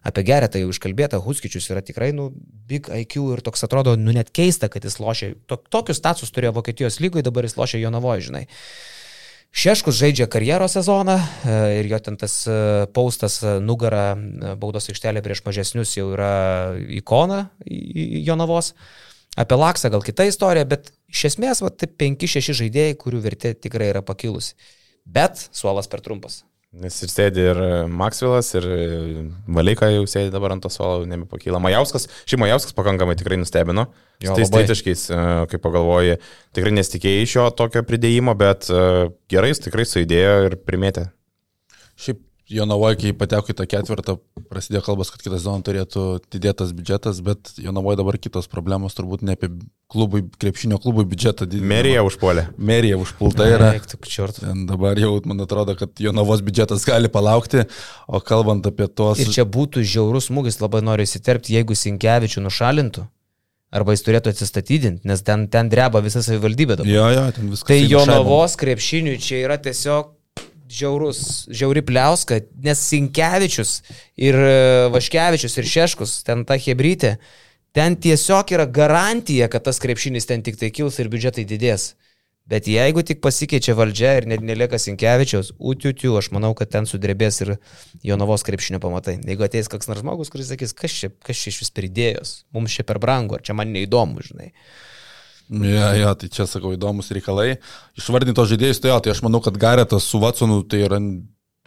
Apie 0.02 0.24
Geretą 0.26 0.58
jau 0.58 0.72
iškalbėta, 0.74 1.20
Huskičius 1.22 1.70
yra 1.70 1.84
tikrai, 1.86 2.10
nu, 2.18 2.32
big 2.72 2.90
IQ 2.90 3.20
ir 3.36 3.44
toks 3.46 3.62
atrodo, 3.68 3.94
nu, 3.94 4.10
net 4.18 4.34
keista, 4.34 4.72
kad 4.74 4.90
jis 4.90 4.98
lošia, 4.98 5.36
to, 5.46 5.60
tokius 5.70 6.02
status 6.02 6.34
turėjo 6.34 6.56
Vokietijos 6.58 6.98
lygoje, 7.04 7.28
dabar 7.30 7.46
jis 7.46 7.60
lošia 7.62 7.84
Jonavoje, 7.84 8.26
žinai. 8.32 8.48
Šeškus 9.52 9.98
žaidžia 10.00 10.30
karjeros 10.32 10.78
sezoną 10.78 11.18
e, 11.20 11.56
ir 11.82 11.90
jo 11.92 12.00
ten 12.00 12.16
tas 12.16 12.38
e, 12.48 12.54
paustas 12.96 13.42
e, 13.44 13.58
nugara 13.60 14.16
baudos 14.56 14.88
aikštelė 14.88 15.20
prieš 15.26 15.44
mažesnius 15.44 15.92
jau 15.98 16.08
yra 16.14 16.32
ikona 16.96 17.50
Jonavos. 17.68 18.72
Apie 19.36 19.58
Laksą 19.60 19.92
gal 19.92 20.04
kita 20.08 20.24
istorija, 20.28 20.64
bet 20.68 20.94
iš 21.12 21.26
esmės 21.34 21.64
va, 21.64 21.72
tai 21.72 21.92
5-6 21.92 22.56
žaidėjai, 22.64 22.96
kurių 23.00 23.20
vertė 23.28 23.52
tikrai 23.56 23.92
yra 23.92 24.04
pakilusi. 24.04 24.56
Bet 25.04 25.50
suolas 25.56 25.92
per 25.92 26.04
trumpas. 26.04 26.42
Nes 26.72 26.96
ir 27.04 27.10
sėdi 27.12 27.42
ir 27.44 27.58
Maksvilas, 27.92 28.54
ir 28.56 28.66
Valeika 29.52 29.90
jau 29.92 30.06
sėdi 30.08 30.32
dabar 30.32 30.54
ant 30.56 30.64
to 30.64 30.70
suolo, 30.72 31.04
nebepakyla. 31.10 31.60
Majauskas, 31.60 32.08
šį 32.32 32.40
Majauskas 32.40 32.76
pakankamai 32.78 33.18
tikrai 33.20 33.36
nustebino. 33.42 33.90
Jo, 34.24 34.38
tais 34.40 34.48
tritaškiais, 34.54 35.04
e, 35.12 35.26
kaip 35.52 35.64
pagalvoji, 35.66 36.22
tikrai 36.56 36.72
nesitikėjai 36.78 37.26
iš 37.26 37.36
jo 37.36 37.50
tokio 37.60 37.84
pridėjimo, 37.84 38.38
bet 38.40 38.70
e, 38.72 38.86
gerai 39.34 39.52
jis 39.52 39.66
tikrai 39.66 39.84
suidėjo 39.90 40.38
ir 40.48 40.56
primėtė. 40.64 41.10
Šiaip 42.00 42.24
Jonavoje, 42.52 42.98
kai 43.00 43.12
pateko 43.16 43.54
į 43.54 43.56
tą 43.58 43.66
ketvirtą, 43.70 44.16
prasidėjo 44.52 44.82
kalbas, 44.86 45.12
kad 45.14 45.22
kitą 45.24 45.38
sezoną 45.38 45.64
turėtų 45.66 46.04
didėtas 46.34 46.74
biudžetas, 46.76 47.22
bet 47.24 47.54
Jonavoje 47.62 48.00
dabar 48.02 48.18
kitos 48.22 48.50
problemos, 48.52 48.96
turbūt 48.98 49.24
ne 49.26 49.38
apie 49.38 49.50
klubui, 49.92 50.26
krepšinio 50.42 50.80
klubui 50.84 51.06
biudžetą 51.08 51.48
didinti. 51.48 51.70
Merija 51.72 52.04
užpuolė. 52.08 52.46
Merija 52.60 53.00
užpulta 53.00 53.48
yra. 53.48 53.72
Dabar 54.68 55.00
jau, 55.00 55.14
man 55.28 55.46
atrodo, 55.46 55.78
kad 55.80 56.04
Jonavos 56.04 56.44
biudžetas 56.46 56.86
gali 56.88 57.12
palaukti, 57.12 57.66
o 58.08 58.22
kalbant 58.24 58.68
apie 58.68 58.90
tos... 58.92 59.24
Ir 59.24 59.32
čia 59.32 59.48
būtų 59.48 59.86
žiaurus 59.88 60.30
smūgis, 60.30 60.60
labai 60.64 60.84
noriu 60.86 61.08
įsiterpti, 61.08 61.56
jeigu 61.58 61.78
Sinkevičių 61.80 62.46
nušalintų. 62.46 63.08
Arba 63.72 63.94
jis 63.96 64.04
turėtų 64.04 64.34
atsistatydinti, 64.34 65.08
nes 65.08 65.22
ten, 65.24 65.46
ten 65.48 65.70
dreba 65.72 66.02
visa 66.04 66.20
savivaldybė 66.20 66.82
dabar. 66.82 66.92
Jo, 66.92 67.06
jo, 67.16 67.28
ten 67.38 67.54
viskas. 67.54 67.70
Tai 67.70 67.78
Jonavos 67.80 68.58
krepšiniui 68.60 69.16
čia 69.24 69.46
yra 69.46 69.56
tiesiog 69.64 70.10
žiaurus, 70.72 71.22
žiauri 71.52 71.84
pliauska, 71.86 72.42
nes 72.64 72.82
Sinkevičius 72.90 73.78
ir 74.20 74.38
e, 74.38 74.52
Vaškevičius 74.94 75.58
ir 75.60 75.70
Šeškus, 75.72 76.18
ten 76.28 76.46
ta 76.48 76.58
hebrytė, 76.60 77.18
ten 77.76 77.98
tiesiog 78.00 78.54
yra 78.56 78.68
garantija, 78.68 79.50
kad 79.52 79.68
tas 79.68 79.82
krepšinis 79.84 80.30
ten 80.30 80.44
tik 80.46 80.60
tai 80.62 80.72
kils 80.76 81.00
ir 81.00 81.12
biudžetai 81.12 81.48
didės. 81.48 81.92
Bet 82.52 82.66
jeigu 82.68 83.04
tik 83.06 83.22
pasikeičia 83.24 83.76
valdžia 83.78 84.16
ir 84.20 84.26
net 84.28 84.42
nelieka 84.44 84.80
Sinkevičiaus, 84.82 85.54
utiutiu, 85.72 86.16
aš 86.20 86.32
manau, 86.36 86.52
kad 86.58 86.72
ten 86.74 86.88
sudrebės 86.90 87.38
ir 87.46 87.54
Jonavos 88.04 88.44
krepšinio 88.44 88.82
pamatai. 88.84 89.20
Jeigu 89.24 89.46
ateis 89.46 89.70
koks 89.72 89.88
nors 89.88 90.02
žmogus, 90.02 90.32
kuris 90.34 90.50
sakys, 90.52 90.74
kas 90.76 90.96
čia, 90.98 91.12
kas 91.24 91.38
čia 91.38 91.54
iš 91.54 91.62
vis 91.62 91.72
pridėjos, 91.78 92.34
mums 92.52 92.76
čia 92.76 92.84
per 92.88 93.00
brangu, 93.00 93.38
ar 93.38 93.46
čia 93.46 93.56
man 93.56 93.72
neįdomu, 93.72 94.26
žinai. 94.26 94.50
Ja, 95.52 95.92
ja, 96.00 96.14
tai 96.16 96.30
čia 96.32 96.46
sakau 96.48 96.72
įdomus 96.72 97.12
reikalai. 97.12 97.58
Išvardintos 98.00 98.48
žaidėjus, 98.54 98.80
tai, 98.80 98.94
ja, 98.94 99.02
tai 99.04 99.12
aš 99.12 99.20
manau, 99.26 99.42
kad 99.44 99.58
Garetas 99.60 100.08
su 100.08 100.22
Vatsonu 100.22 100.62
tai 100.64 100.86
yra 100.86 101.00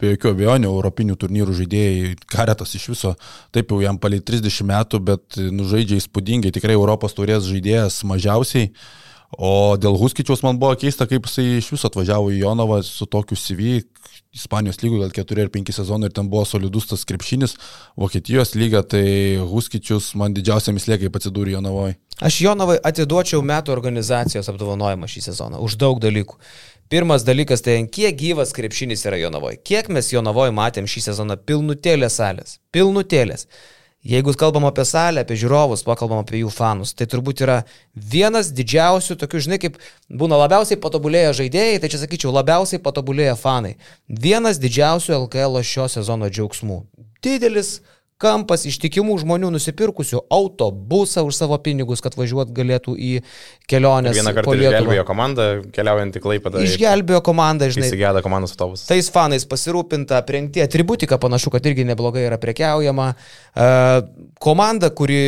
be 0.01 0.11
jokių 0.15 0.31
abejonių 0.33 0.71
europinių 0.71 1.15
turnyrų 1.21 1.53
žaidėjai. 1.59 2.15
Garetas 2.31 2.73
iš 2.79 2.89
viso, 2.95 3.13
taip 3.53 3.69
jau 3.71 3.79
jam 3.83 3.99
palei 4.01 4.23
30 4.25 4.65
metų, 4.71 5.01
bet 5.05 5.37
nužaidžia 5.37 6.01
įspūdingai, 6.01 6.53
tikrai 6.55 6.73
Europos 6.73 7.13
taurės 7.13 7.45
žaidėjas 7.45 8.01
mažiausiai. 8.09 8.71
O 9.35 9.75
dėl 9.77 9.97
Huskičiaus 9.99 10.41
man 10.45 10.57
buvo 10.57 10.73
keista, 10.79 11.07
kaip 11.09 11.29
jisai 11.29 11.59
iš 11.59 11.69
viso 11.75 11.89
atvažiavo 11.89 12.33
į 12.33 12.41
Jonavą 12.41 12.81
su 12.85 13.05
tokiu 13.05 13.37
CV, 13.37 13.83
Ispanijos 14.35 14.81
lygų 14.83 14.99
gal 14.99 15.13
4 15.15 15.45
ar 15.45 15.51
5 15.53 15.71
sezonų 15.77 16.09
ir 16.09 16.15
ten 16.15 16.29
buvo 16.31 16.43
solidus 16.47 16.89
tas 16.89 17.05
krepšinis, 17.07 17.55
Vokietijos 17.99 18.53
lyga, 18.59 18.81
tai 18.83 19.05
Huskičius 19.39 20.11
man 20.19 20.35
didžiausia 20.35 20.75
mislė, 20.75 20.99
kaip 21.05 21.15
atsidūrė 21.15 21.55
Jonavoje. 21.55 21.95
Aš 22.23 22.41
Jonavai 22.43 22.77
atiduočiau 22.83 23.41
metų 23.43 23.73
organizacijos 23.73 24.47
apdovanojimą 24.51 25.07
šį 25.11 25.23
sezoną 25.29 25.59
už 25.63 25.77
daug 25.79 25.99
dalykų. 26.03 26.39
Pirmas 26.91 27.23
dalykas 27.25 27.63
tai, 27.65 27.79
kiek 27.89 28.15
gyvas 28.19 28.53
krepšinis 28.55 29.07
yra 29.09 29.17
Jonavoje. 29.17 29.57
Kiek 29.65 29.87
mes 29.89 30.11
Jonavoje 30.13 30.53
matėm 30.53 30.85
šį 30.87 31.07
sezoną 31.07 31.39
pilnutėlės 31.47 32.19
salės. 32.19 32.59
Pilnutėlės. 32.75 33.47
Jeigu 34.05 34.35
kalbam 34.37 34.67
apie 34.69 34.83
salę, 34.85 35.23
apie 35.25 35.33
žiūrovus, 35.41 35.81
pakalbam 35.81 36.19
apie 36.21 36.43
jų 36.43 36.51
fanus, 36.53 36.91
tai 36.93 37.07
turbūt 37.09 37.41
yra 37.41 37.55
vienas 37.97 38.51
didžiausių 38.53 39.17
tokių, 39.17 39.41
žinai, 39.47 39.57
kaip 39.63 39.79
būna 40.13 40.37
labiausiai 40.43 40.77
patobulėję 40.77 41.31
žaidėjai, 41.39 41.79
tai 41.81 41.89
čia 41.89 42.03
sakyčiau 42.03 42.33
labiausiai 42.35 42.83
patobulėję 42.85 43.33
fanai. 43.41 43.73
Vienas 44.05 44.61
didžiausių 44.61 45.17
LKL 45.23 45.57
šio 45.65 45.87
sezono 45.89 46.29
džiaugsmų. 46.29 46.83
Didelis 47.25 47.79
kampas 48.21 48.63
ištikimų 48.69 49.17
žmonių 49.21 49.49
nusipirkusių 49.55 50.21
autobusą 50.31 51.25
už 51.27 51.35
savo 51.35 51.57
pinigus, 51.61 52.01
kad 52.03 52.15
važiuot 52.15 52.53
galėtų 52.55 52.95
į 52.95 53.11
kelionę. 53.69 54.13
Vieną 54.15 54.33
kartą 54.37 54.55
išgelbėjo 54.55 55.05
komandą, 55.07 55.47
keliaujant 55.75 56.15
į 56.15 56.23
Klaipėdą. 56.23 56.63
Išgelbėjo 56.63 57.21
komandą, 57.25 57.69
žinai. 57.75 57.89
Įsigėda 57.91 58.23
komandos 58.25 58.55
autobusą. 58.55 58.87
Tais 58.93 59.11
fanais 59.11 59.47
pasirūpinta, 59.51 60.21
aprengti, 60.23 60.63
atributika 60.63 61.19
panašu, 61.21 61.51
kad 61.53 61.67
irgi 61.67 61.87
neblogai 61.91 62.23
yra 62.29 62.39
prekiaujama. 62.41 63.11
Uh, 63.55 63.99
komanda, 64.39 64.91
kuri 64.95 65.19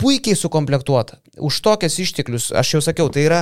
puikiai 0.00 0.36
sukomplektuota. 0.36 1.23
Už 1.38 1.60
tokias 1.64 1.98
išteklius, 1.98 2.50
aš 2.54 2.76
jau 2.76 2.82
sakiau, 2.84 3.08
tai 3.12 3.26
yra 3.26 3.40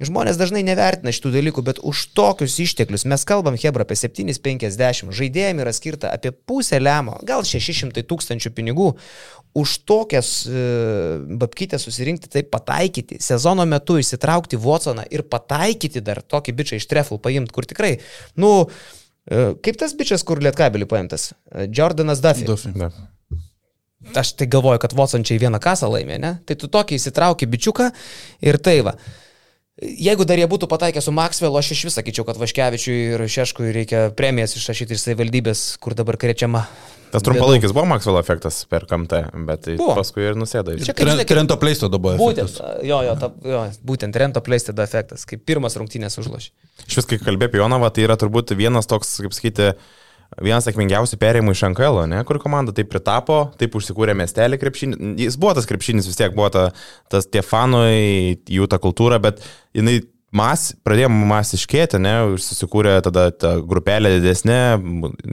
Žmonės 0.00 0.38
dažnai 0.40 0.62
nevertina 0.66 1.12
šitų 1.14 1.30
dalykų, 1.34 1.62
bet 1.64 1.78
už 1.84 2.06
tokius 2.16 2.56
išteklius 2.62 3.06
mes 3.08 3.24
kalbam, 3.28 3.56
Hebra, 3.60 3.86
apie 3.86 3.96
750. 3.98 5.12
Žaidėjim 5.16 5.62
yra 5.62 5.72
skirta 5.76 6.12
apie 6.12 6.32
pusę 6.32 6.80
lemo, 6.80 7.18
gal 7.26 7.44
600 7.46 8.04
tūkstančių 8.08 8.52
pinigų. 8.56 8.90
Už 9.56 9.78
tokias 9.88 10.30
e, 10.44 10.62
babkytės 11.40 11.86
susirinkti, 11.86 12.28
tai 12.32 12.44
pataikyti, 12.44 13.20
sezono 13.24 13.64
metu 13.68 13.96
įsitraukti 14.00 14.60
Watsoną 14.60 15.06
ir 15.12 15.24
pataikyti 15.24 16.04
dar 16.04 16.20
tokį 16.20 16.56
bičią 16.58 16.80
iš 16.80 16.88
Trefl 16.90 17.20
paimti, 17.22 17.54
kur 17.56 17.68
tikrai, 17.68 17.94
nu, 18.36 18.52
e, 19.24 19.52
kaip 19.64 19.80
tas 19.80 19.96
bičias, 19.96 20.26
kur 20.28 20.44
lietkabelį 20.44 20.88
paimtas? 20.92 21.30
E, 21.48 21.70
Jordanas 21.72 22.20
Duffy. 22.24 22.48
Duffy. 22.48 22.74
Da. 22.76 22.92
Aš 24.14 24.34
tai 24.38 24.46
galvoju, 24.50 24.80
kad 24.82 24.94
Watson 24.96 25.26
čia 25.26 25.36
į 25.36 25.46
vieną 25.46 25.60
kasą 25.62 25.90
laimė, 25.90 26.18
ne? 26.22 26.32
Tai 26.46 26.56
tu 26.60 26.70
tokį 26.72 27.00
įsitrauki 27.00 27.48
bičiuką 27.50 27.90
ir 28.46 28.58
tai 28.62 28.80
va. 28.86 28.96
Jeigu 29.76 30.24
dar 30.24 30.40
jie 30.40 30.46
būtų 30.48 30.70
pataikę 30.72 31.02
su 31.04 31.12
Maxwell, 31.12 31.58
aš 31.60 31.74
iš 31.74 31.82
vis 31.84 31.96
sakyčiau, 31.98 32.24
kad 32.24 32.38
Vaškevičiui 32.40 32.94
ir 33.12 33.24
Šeškui 33.28 33.74
reikia 33.76 34.06
premijas 34.16 34.56
išrašyti 34.56 34.96
iš 34.96 35.02
savivaldybės, 35.02 35.64
kur 35.84 35.92
dabar 35.98 36.16
krečiama. 36.16 36.62
Tas 37.12 37.24
trumpalaikis 37.26 37.74
buvo 37.76 37.84
Maxwell 37.90 38.16
efektas 38.16 38.62
per 38.70 38.86
KMT, 38.88 39.20
bet 39.46 39.66
tai 39.66 39.74
buvo. 39.76 39.92
paskui 39.98 40.24
ir 40.24 40.38
nusėdo. 40.40 40.78
Čia 40.80 40.94
kaip 40.96 41.10
žinai, 41.12 41.26
Rento 41.38 41.58
pleisto 41.60 41.90
dabar. 41.92 42.16
Būtent, 42.16 42.56
jo, 42.88 43.02
jo, 43.04 43.18
ta, 43.20 43.28
jo, 43.52 43.60
būtent 43.92 44.16
Rento 44.16 44.40
pleisto 44.44 44.72
efektas, 44.80 45.28
kaip 45.28 45.44
pirmas 45.44 45.76
rungtynės 45.76 46.16
užlošė. 46.24 46.50
Iš 46.88 46.98
vis, 47.02 47.10
kai 47.12 47.20
kalbėjai 47.20 47.52
apie 47.52 47.60
Jonavą, 47.60 47.92
tai 47.92 48.08
yra 48.08 48.16
turbūt 48.20 48.56
vienas 48.56 48.88
toks, 48.88 49.12
kaip 49.28 49.36
sakyti, 49.36 49.70
vienas 50.42 50.66
sėkmingiausių 50.66 51.18
perėjimų 51.20 51.54
iš 51.54 51.62
Ankelo, 51.68 52.02
ne, 52.10 52.18
kur 52.28 52.40
komanda 52.42 52.74
taip 52.76 52.90
pritapo, 52.92 53.46
taip 53.60 53.76
užsikūrė 53.78 54.16
miestelį 54.18 54.58
krepšinį. 54.60 55.14
Jis 55.22 55.38
buvo 55.40 55.54
tas 55.56 55.68
krepšinis 55.68 56.08
vis 56.10 56.18
tiek, 56.18 56.34
buvo 56.36 56.50
ta, 56.52 56.66
tas 57.12 57.28
tie 57.30 57.44
fanai, 57.46 58.36
jų 58.50 58.68
ta 58.70 58.80
kultūra, 58.82 59.20
bet 59.22 59.42
jinai 59.76 60.00
mas, 60.36 60.70
pradėjo 60.84 61.10
masiškėti, 61.12 62.00
ne, 62.02 62.14
susikūrė 62.42 62.98
tada 63.06 63.28
ta 63.32 63.56
grupelė 63.64 64.16
didesnė, 64.18 64.58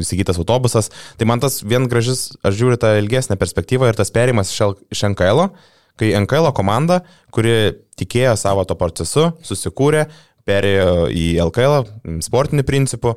įsigytas 0.03 0.39
autobusas. 0.41 0.91
Tai 1.19 1.27
man 1.29 1.43
tas 1.43 1.61
vien 1.65 1.89
gražus, 1.91 2.31
aš 2.45 2.59
žiūriu 2.61 2.79
tą 2.81 2.95
ilgesnę 3.01 3.37
perspektyvą 3.41 3.89
ir 3.89 3.99
tas 3.99 4.13
perėjimas 4.13 4.53
iš 4.53 5.05
NKL, 5.11 5.47
kai 5.99 6.13
NKL 6.23 6.53
komanda, 6.55 7.01
kuri 7.33 7.73
tikėjo 7.99 8.37
savo 8.39 8.63
to 8.69 8.77
procesu, 8.79 9.31
susikūrė, 9.45 10.07
perėjo 10.47 11.07
į 11.13 11.25
LKL 11.43 12.19
sportinių 12.25 12.65
principų, 12.67 13.15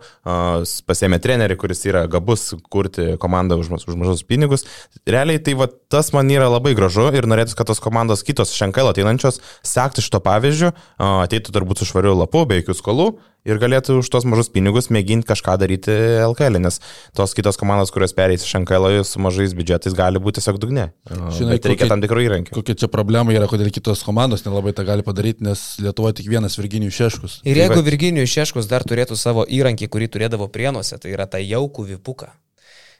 pasėmė 0.88 1.20
trenerį, 1.22 1.58
kuris 1.60 1.84
yra 1.88 2.04
gabus 2.10 2.48
kurti 2.72 3.14
komandą 3.22 3.58
už, 3.60 3.72
už 3.82 3.98
mažus 3.98 4.24
pinigus. 4.26 4.66
Realiai 5.08 5.42
tai 5.42 5.56
va, 5.58 5.68
tas 5.68 6.12
man 6.14 6.30
yra 6.32 6.48
labai 6.52 6.76
gražu 6.78 7.08
ir 7.14 7.28
norėtų, 7.28 7.56
kad 7.58 7.70
tos 7.70 7.82
komandos 7.82 8.24
kitos 8.26 8.54
iš 8.54 8.66
LKL 8.68 8.92
ateinančios 8.92 9.40
sektų 9.66 10.06
šito 10.06 10.22
pavyzdžiu, 10.24 10.74
ateitų 10.98 11.56
turbūt 11.56 11.82
su 11.82 11.90
švariu 11.90 12.14
lapu, 12.16 12.46
be 12.48 12.60
jokių 12.62 12.78
skolų 12.78 13.10
ir 13.46 13.60
galėtų 13.62 14.00
už 14.02 14.10
tos 14.12 14.26
mažus 14.28 14.50
pinigus 14.52 14.90
mėginti 14.92 15.28
kažką 15.28 15.56
daryti 15.62 15.94
LKL, 16.26 16.58
nes 16.62 16.80
tos 17.16 17.34
kitos 17.36 17.58
komandos, 17.60 17.92
kurios 17.94 18.14
perės 18.16 18.46
iš 18.46 18.56
LKL 18.60 19.02
su 19.06 19.22
mažais 19.22 19.54
biudžetais, 19.56 19.96
gali 19.96 20.22
būti 20.22 20.40
tiesiog 20.40 20.60
dugne. 20.62 20.88
Žinai, 21.08 21.58
reikia 21.58 21.74
kokie, 21.74 21.90
tam 21.92 22.04
tikrų 22.04 22.24
įrankių. 22.26 22.56
Kokia 22.58 22.78
čia 22.82 22.90
problema 22.92 23.34
yra, 23.34 23.48
kodėl 23.50 23.70
kitos 23.74 24.04
komandos 24.06 24.44
nelabai 24.46 24.74
tą 24.76 24.86
gali 24.88 25.06
padaryti, 25.06 25.46
nes 25.46 25.64
Lietuvoje 25.82 26.20
tik 26.20 26.30
vienas 26.32 26.58
Virginijus 26.58 26.98
Šeškus. 26.98 27.38
Ir 27.46 27.62
jeigu 27.62 27.82
Virginijus 27.86 28.32
Šeškus 28.34 28.70
dar 28.70 28.86
turėtų 28.86 29.18
savo 29.20 29.46
įrankį, 29.46 29.90
kurį 29.92 30.10
turėdavo 30.16 30.50
prienuose, 30.52 30.98
tai 31.00 31.14
yra 31.14 31.28
tą 31.30 31.42
jaukų 31.42 31.90
vipuką. 31.94 32.34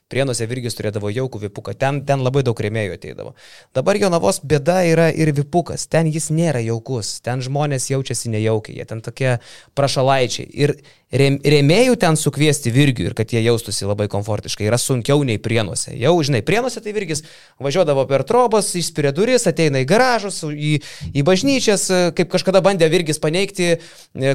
Prienuose 0.07 0.47
Virgis 0.47 0.77
turėdavo 0.79 1.11
jaukų 1.11 1.41
vipuką, 1.49 1.73
ten, 1.75 1.97
ten 2.07 2.21
labai 2.23 2.45
daug 2.47 2.61
rėmėjų 2.63 2.93
ateidavo. 2.95 3.33
Dabar 3.75 3.99
Jonavos 3.99 4.39
bėda 4.39 4.77
yra 4.87 5.09
ir 5.11 5.33
vipukas, 5.35 5.89
ten 5.91 6.07
jis 6.07 6.29
nėra 6.31 6.61
jaukus, 6.63 7.17
ten 7.27 7.43
žmonės 7.43 7.89
jaučiasi 7.91 8.31
nejaukiai, 8.31 8.77
jie 8.79 8.87
ten 8.87 9.03
tokie 9.03 9.33
prašalaičiai. 9.75 10.47
Ir 10.55 10.77
rėmėjų 11.11 11.99
ten 12.07 12.15
sukviesti 12.15 12.71
Virgių 12.71 13.11
ir 13.11 13.19
kad 13.19 13.35
jie 13.35 13.43
jaustųsi 13.49 13.91
labai 13.91 14.07
komfortiškai 14.13 14.71
yra 14.71 14.79
sunkiau 14.79 15.27
nei 15.27 15.43
Prienuose. 15.43 15.91
Jau, 15.99 16.15
žinai, 16.23 16.45
Prienuose 16.47 16.85
tai 16.87 16.95
Virgis 16.95 17.27
važiuodavo 17.59 18.07
per 18.07 18.23
trobas, 18.31 18.77
išspiria 18.79 19.11
duris, 19.11 19.51
ateina 19.51 19.83
į 19.83 19.91
garažus, 19.91 20.45
į, 20.47 20.77
į 21.19 21.27
bažnyčias, 21.27 21.91
kaip 22.15 22.31
kažkada 22.31 22.63
bandė 22.63 22.87
Virgis 22.95 23.19
paneigti, 23.19 23.81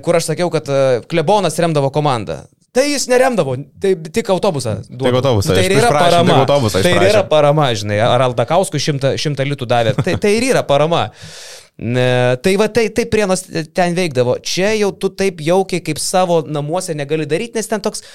kur 0.03 0.19
aš 0.19 0.33
sakiau, 0.33 0.51
kad 0.51 0.67
klebonas 1.07 1.63
remdavo 1.63 1.95
komandą. 1.95 2.43
Tai 2.71 2.85
jis 2.87 3.03
neremdavo, 3.11 3.57
tai 3.83 3.95
tik 4.15 4.29
autobusą. 4.31 4.77
Duodu. 4.87 5.09
Tik 5.09 5.17
autobusą. 5.19 5.55
Tai 5.57 5.63
ir 5.67 5.73
yra 5.75 5.89
parama. 5.91 6.35
Autobusą 6.39 6.83
tai 6.85 6.93
ir 6.95 7.05
yra 7.09 7.23
parama, 7.27 7.65
žinai, 7.75 7.97
ar 8.05 8.23
Aldakauskui 8.29 8.79
šimtą, 8.79 9.17
šimtą 9.19 9.43
litų 9.49 9.67
davė. 9.67 9.95
Tai, 9.99 10.15
tai 10.23 10.31
ir 10.37 10.47
yra 10.53 10.63
parama. 10.67 11.09
Ne, 11.81 12.37
tai 12.43 12.53
va, 12.61 12.69
tai, 12.71 12.85
tai 12.95 13.03
prienos 13.11 13.43
ten 13.75 13.97
veikdavo. 13.97 14.37
Čia 14.47 14.71
jau 14.79 14.93
tu 14.95 15.11
taip 15.19 15.43
jaukiai 15.43 15.83
kaip 15.83 15.99
savo 15.99 16.39
namuose 16.47 16.95
negali 16.95 17.27
daryti, 17.27 17.59
nes 17.59 17.67
ten 17.67 17.83
toks, 17.83 18.05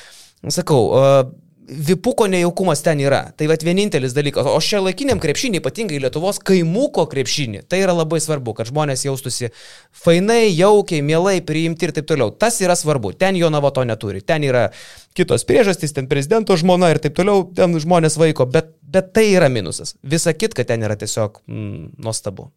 sakau, 0.57 0.81
uh, 0.95 1.21
vipuko 1.69 2.27
nejaukumas 2.31 2.83
ten 2.83 3.01
yra. 3.03 3.23
Tai 3.37 3.49
va 3.51 3.57
vienintelis 3.63 4.15
dalykas. 4.17 4.47
O 4.51 4.59
šia 4.63 4.81
laikiniam 4.85 5.21
krepšinį, 5.23 5.61
ypatingai 5.61 6.01
Lietuvos 6.05 6.39
kaimuko 6.47 7.07
krepšinį, 7.11 7.65
tai 7.71 7.81
yra 7.83 7.97
labai 7.97 8.21
svarbu, 8.23 8.55
kad 8.59 8.71
žmonės 8.71 9.07
jaustųsi 9.07 9.51
fainai, 10.05 10.47
jaukiai, 10.55 11.03
mielai 11.07 11.41
priimti 11.47 11.89
ir 11.89 11.95
taip 11.97 12.09
toliau. 12.11 12.31
Tas 12.31 12.61
yra 12.65 12.77
svarbu. 12.79 13.15
Ten 13.19 13.39
jo 13.41 13.51
navo 13.53 13.73
to 13.75 13.87
neturi. 13.89 14.23
Ten 14.23 14.47
yra 14.47 14.69
kitos 15.17 15.47
priežastys, 15.49 15.97
ten 15.97 16.11
prezidento 16.11 16.57
žmona 16.59 16.93
ir 16.95 17.03
taip 17.03 17.17
toliau, 17.19 17.49
ten 17.57 17.75
žmonės 17.83 18.19
vaiko, 18.21 18.47
bet, 18.51 18.75
bet 18.83 19.11
tai 19.17 19.29
yra 19.33 19.51
minusas. 19.53 19.97
Visa 20.07 20.37
kitka 20.37 20.67
ten 20.69 20.87
yra 20.87 20.99
tiesiog 21.01 21.43
mm, 21.47 21.97
nuostabu. 22.05 22.51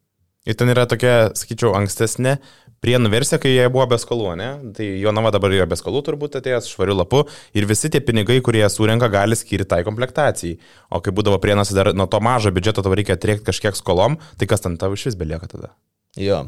Ir 0.48 0.56
ten 0.56 0.72
yra 0.72 0.86
tokia, 0.88 1.30
sakyčiau, 1.36 1.74
ankstesnė 1.76 2.38
prienų 2.84 3.10
versija, 3.12 3.38
kai 3.40 3.52
jie 3.52 3.66
buvo 3.72 3.86
be 3.90 3.98
skolų, 4.00 4.30
ne? 4.40 4.48
Tai 4.76 4.86
Jonava 5.02 5.32
dabar 5.34 5.52
yra 5.54 5.66
be 5.68 5.76
skolų 5.78 6.02
turbūt 6.06 6.38
atėjęs 6.40 6.70
švariu 6.72 6.96
lapu 6.96 7.22
ir 7.56 7.66
visi 7.68 7.90
tie 7.92 8.00
pinigai, 8.04 8.38
kurie 8.44 8.64
surenka, 8.72 9.10
gali 9.12 9.36
skirti 9.38 9.68
tai 9.72 9.82
komplektacijai. 9.86 10.56
O 10.90 11.02
kai 11.04 11.12
būdavo 11.16 11.40
prienas 11.42 11.72
dar 11.76 11.92
nuo 11.96 12.08
to 12.10 12.20
mažo 12.24 12.52
biudžeto 12.54 12.84
tau 12.86 12.96
reikia 12.96 13.18
atriekti 13.18 13.50
kažkiek 13.50 13.76
skolom, 13.78 14.16
tai 14.40 14.48
kas 14.50 14.64
ten 14.64 14.78
tau 14.80 14.96
iš 14.96 15.10
vis 15.10 15.20
belieka 15.20 15.50
tada? 15.50 15.74
Jo. 16.18 16.46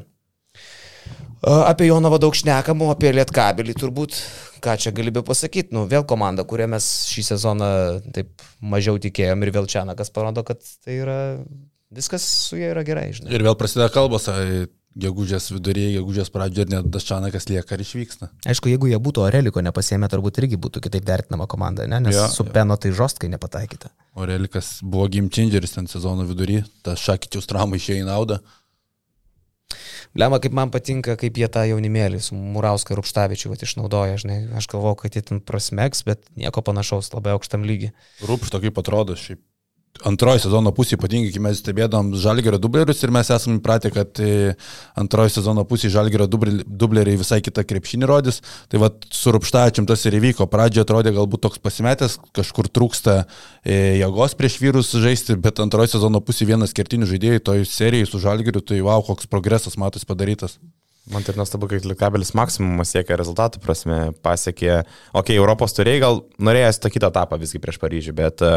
Apie 1.42 1.88
Jonavą 1.88 2.20
daug 2.22 2.36
šnekamų, 2.38 2.92
apie 2.94 3.10
Lietkabelį 3.16 3.74
turbūt, 3.80 4.16
ką 4.62 4.76
čia 4.78 4.92
gali 4.94 5.10
be 5.12 5.24
pasakyti, 5.26 5.74
nu 5.74 5.88
vėl 5.90 6.06
komanda, 6.08 6.44
kurią 6.46 6.68
mes 6.70 6.86
šį 7.10 7.24
sezoną 7.32 7.70
taip 8.14 8.44
mažiau 8.62 9.00
tikėjom 9.02 9.42
ir 9.42 9.50
vėl 9.56 9.66
Čianakas 9.66 10.14
parodo, 10.14 10.44
kad 10.46 10.62
tai 10.84 11.00
yra 11.02 11.16
viskas 11.92 12.24
su 12.46 12.60
jie 12.60 12.70
yra 12.70 12.84
gerai, 12.86 13.08
žinai. 13.16 13.34
Ir 13.34 13.42
vėl 13.44 13.58
prasideda 13.58 13.90
kalbos, 13.92 14.30
gegužės 14.98 15.48
viduryje, 15.54 15.96
gegužės 15.96 16.30
pradžioje 16.32 16.66
ir 16.66 16.72
net 16.74 16.88
Daščanakas 16.92 17.48
lieka 17.50 17.76
ir 17.76 17.84
išvyksta. 17.84 18.28
Aišku, 18.48 18.70
jeigu 18.72 18.90
jie 18.90 18.98
būtų 19.02 19.24
Oreliko 19.26 19.62
nepasėmę, 19.64 20.08
turbūt 20.12 20.42
irgi 20.42 20.58
būtų 20.60 20.82
kitaip 20.84 21.06
vertinama 21.08 21.48
komanda, 21.50 21.86
ne? 21.88 22.00
nes 22.04 22.16
jo, 22.16 22.26
su 22.32 22.46
Beno 22.48 22.76
tai 22.80 22.92
žostkai 22.96 23.30
nepataikyta. 23.32 23.92
Orelikas 24.20 24.80
buvo 24.82 25.08
gimčingeris 25.12 25.78
ten 25.78 25.88
sezono 25.90 26.26
vidury, 26.28 26.60
tas 26.84 27.00
Šakyčiaus 27.04 27.48
trauma 27.48 27.80
išėjo 27.80 28.02
į 28.02 28.08
naudą. 28.08 28.42
Lema, 30.18 30.36
kaip 30.44 30.52
man 30.52 30.68
patinka, 30.68 31.14
kaip 31.16 31.38
jie 31.40 31.46
tą 31.48 31.62
jaunimėlį 31.70 32.18
su 32.20 32.36
Murauską 32.36 32.92
ir 32.92 33.00
Rupštavičiu 33.00 33.54
išnaudoja, 33.56 34.18
žinai, 34.20 34.42
aš 34.60 34.68
galvoju, 34.68 34.98
kad 35.00 35.16
jie 35.16 35.22
ten 35.24 35.40
prasmeks, 35.40 36.04
bet 36.04 36.26
nieko 36.36 36.60
panašaus 36.60 37.08
labai 37.14 37.32
aukštam 37.32 37.64
lygiui. 37.64 37.94
Rupšto 38.28 38.60
kaip 38.60 38.76
atrodo, 38.82 39.16
šiaip 39.16 39.40
antroji 40.08 40.42
sezono 40.46 40.72
pusė, 40.74 40.96
ypatingai, 40.96 41.30
kai 41.34 41.42
mes 41.44 41.60
stebėdom 41.60 42.12
žalgerio 42.20 42.58
dublerius 42.62 43.02
ir 43.04 43.12
mes 43.14 43.30
esame 43.32 43.58
įpratę, 43.60 43.92
kad 43.94 44.20
e, 44.22 44.54
antroji 44.98 45.34
sezono 45.36 45.64
pusė 45.68 45.92
žalgerio 45.92 46.26
dubleriai 46.30 47.20
visai 47.20 47.42
kitą 47.44 47.64
krepšinį 47.68 48.08
rodys. 48.10 48.42
Tai 48.72 48.82
va 48.82 48.92
su 49.12 49.34
Rupštačiam 49.34 49.86
tas 49.88 50.04
ir 50.08 50.18
įvyko. 50.18 50.48
Pradžioje 50.52 50.86
atrodė 50.86 51.14
galbūt 51.16 51.44
toks 51.46 51.62
pasimetęs, 51.62 52.18
kažkur 52.36 52.70
trūksta 52.72 53.22
e, 53.22 53.98
jėgos 54.02 54.36
prieš 54.38 54.58
vyrus 54.62 54.94
žaisti, 54.96 55.38
bet 55.40 55.62
antroji 55.62 55.94
sezono 55.94 56.22
pusė 56.24 56.48
vienas 56.50 56.74
kertinių 56.76 57.10
žaidėjų 57.12 57.46
toj 57.50 57.66
serijai 57.68 58.08
su 58.08 58.22
žalgeriu, 58.22 58.64
tai 58.64 58.82
wow, 58.84 59.04
koks 59.06 59.30
progresas 59.30 59.78
matos 59.80 60.08
padarytas. 60.08 60.58
Man 61.10 61.24
taip 61.26 61.34
nuostabu, 61.34 61.66
kad 61.66 61.82
Lietkabelis 61.82 62.30
maksimumas 62.38 62.92
siekia 62.94 63.16
rezultatų 63.18 63.58
prasme, 63.64 63.96
pasiekė, 64.22 64.76
okei, 65.10 65.16
okay, 65.18 65.38
Europos 65.40 65.74
turėjai 65.74 66.02
gal 66.04 66.20
norėjęs 66.38 66.78
tą 66.78 66.92
kitą 66.94 67.08
etapą 67.10 67.40
visgi 67.42 67.58
prieš 67.62 67.80
Paryžių, 67.82 68.14
bet 68.20 68.44
e, 68.46 68.52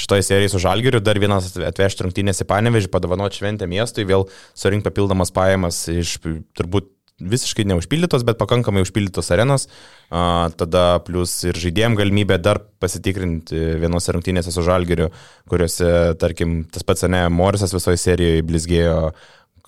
šitoje 0.00 0.24
serijoje 0.24 0.54
su 0.54 0.62
Žalgiriu 0.64 1.02
dar 1.04 1.20
vienas 1.20 1.50
atvežti 1.60 2.06
rungtynės 2.06 2.40
į 2.40 2.46
Panevežį, 2.48 2.88
padovanoti 2.94 3.42
šventę 3.42 3.68
miestui, 3.68 4.08
vėl 4.08 4.24
surinkti 4.56 4.88
papildomas 4.88 5.34
pajamas 5.36 5.82
iš 5.92 6.16
turbūt 6.56 6.88
visiškai 7.20 7.66
neužpildytos, 7.68 8.24
bet 8.24 8.38
pakankamai 8.40 8.80
užpildytos 8.84 9.28
arenos, 9.34 9.66
tada 10.08 10.84
plus 11.04 11.34
ir 11.44 11.58
žaidėjim 11.60 11.98
galimybė 11.98 12.38
dar 12.40 12.62
pasitikrinti 12.80 13.76
vienose 13.82 14.14
rungtynėse 14.16 14.54
su 14.54 14.64
Žalgiriu, 14.64 15.10
kuriuose, 15.50 15.90
tarkim, 16.20 16.62
tas 16.72 16.86
pats 16.86 17.04
ne 17.12 17.26
Morisas 17.32 17.76
visoje 17.76 18.00
serijoje 18.00 18.46
blizgėjo 18.48 18.96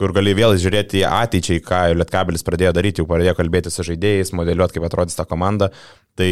kur 0.03 0.15
gali 0.17 0.35
vėl 0.35 0.57
žiūrėti 0.59 1.03
į 1.03 1.07
ateičiai, 1.09 1.63
ką 1.63 1.85
Lietkabelis 2.01 2.45
pradėjo 2.47 2.75
daryti, 2.75 3.03
jau 3.03 3.09
pradėjo 3.09 3.37
kalbėti 3.39 3.71
su 3.71 3.87
žaidėjais, 3.87 4.35
modeliuoti, 4.37 4.79
kaip 4.79 4.87
atrodys 4.89 5.19
ta 5.19 5.27
komanda. 5.29 5.71
Tai 6.19 6.31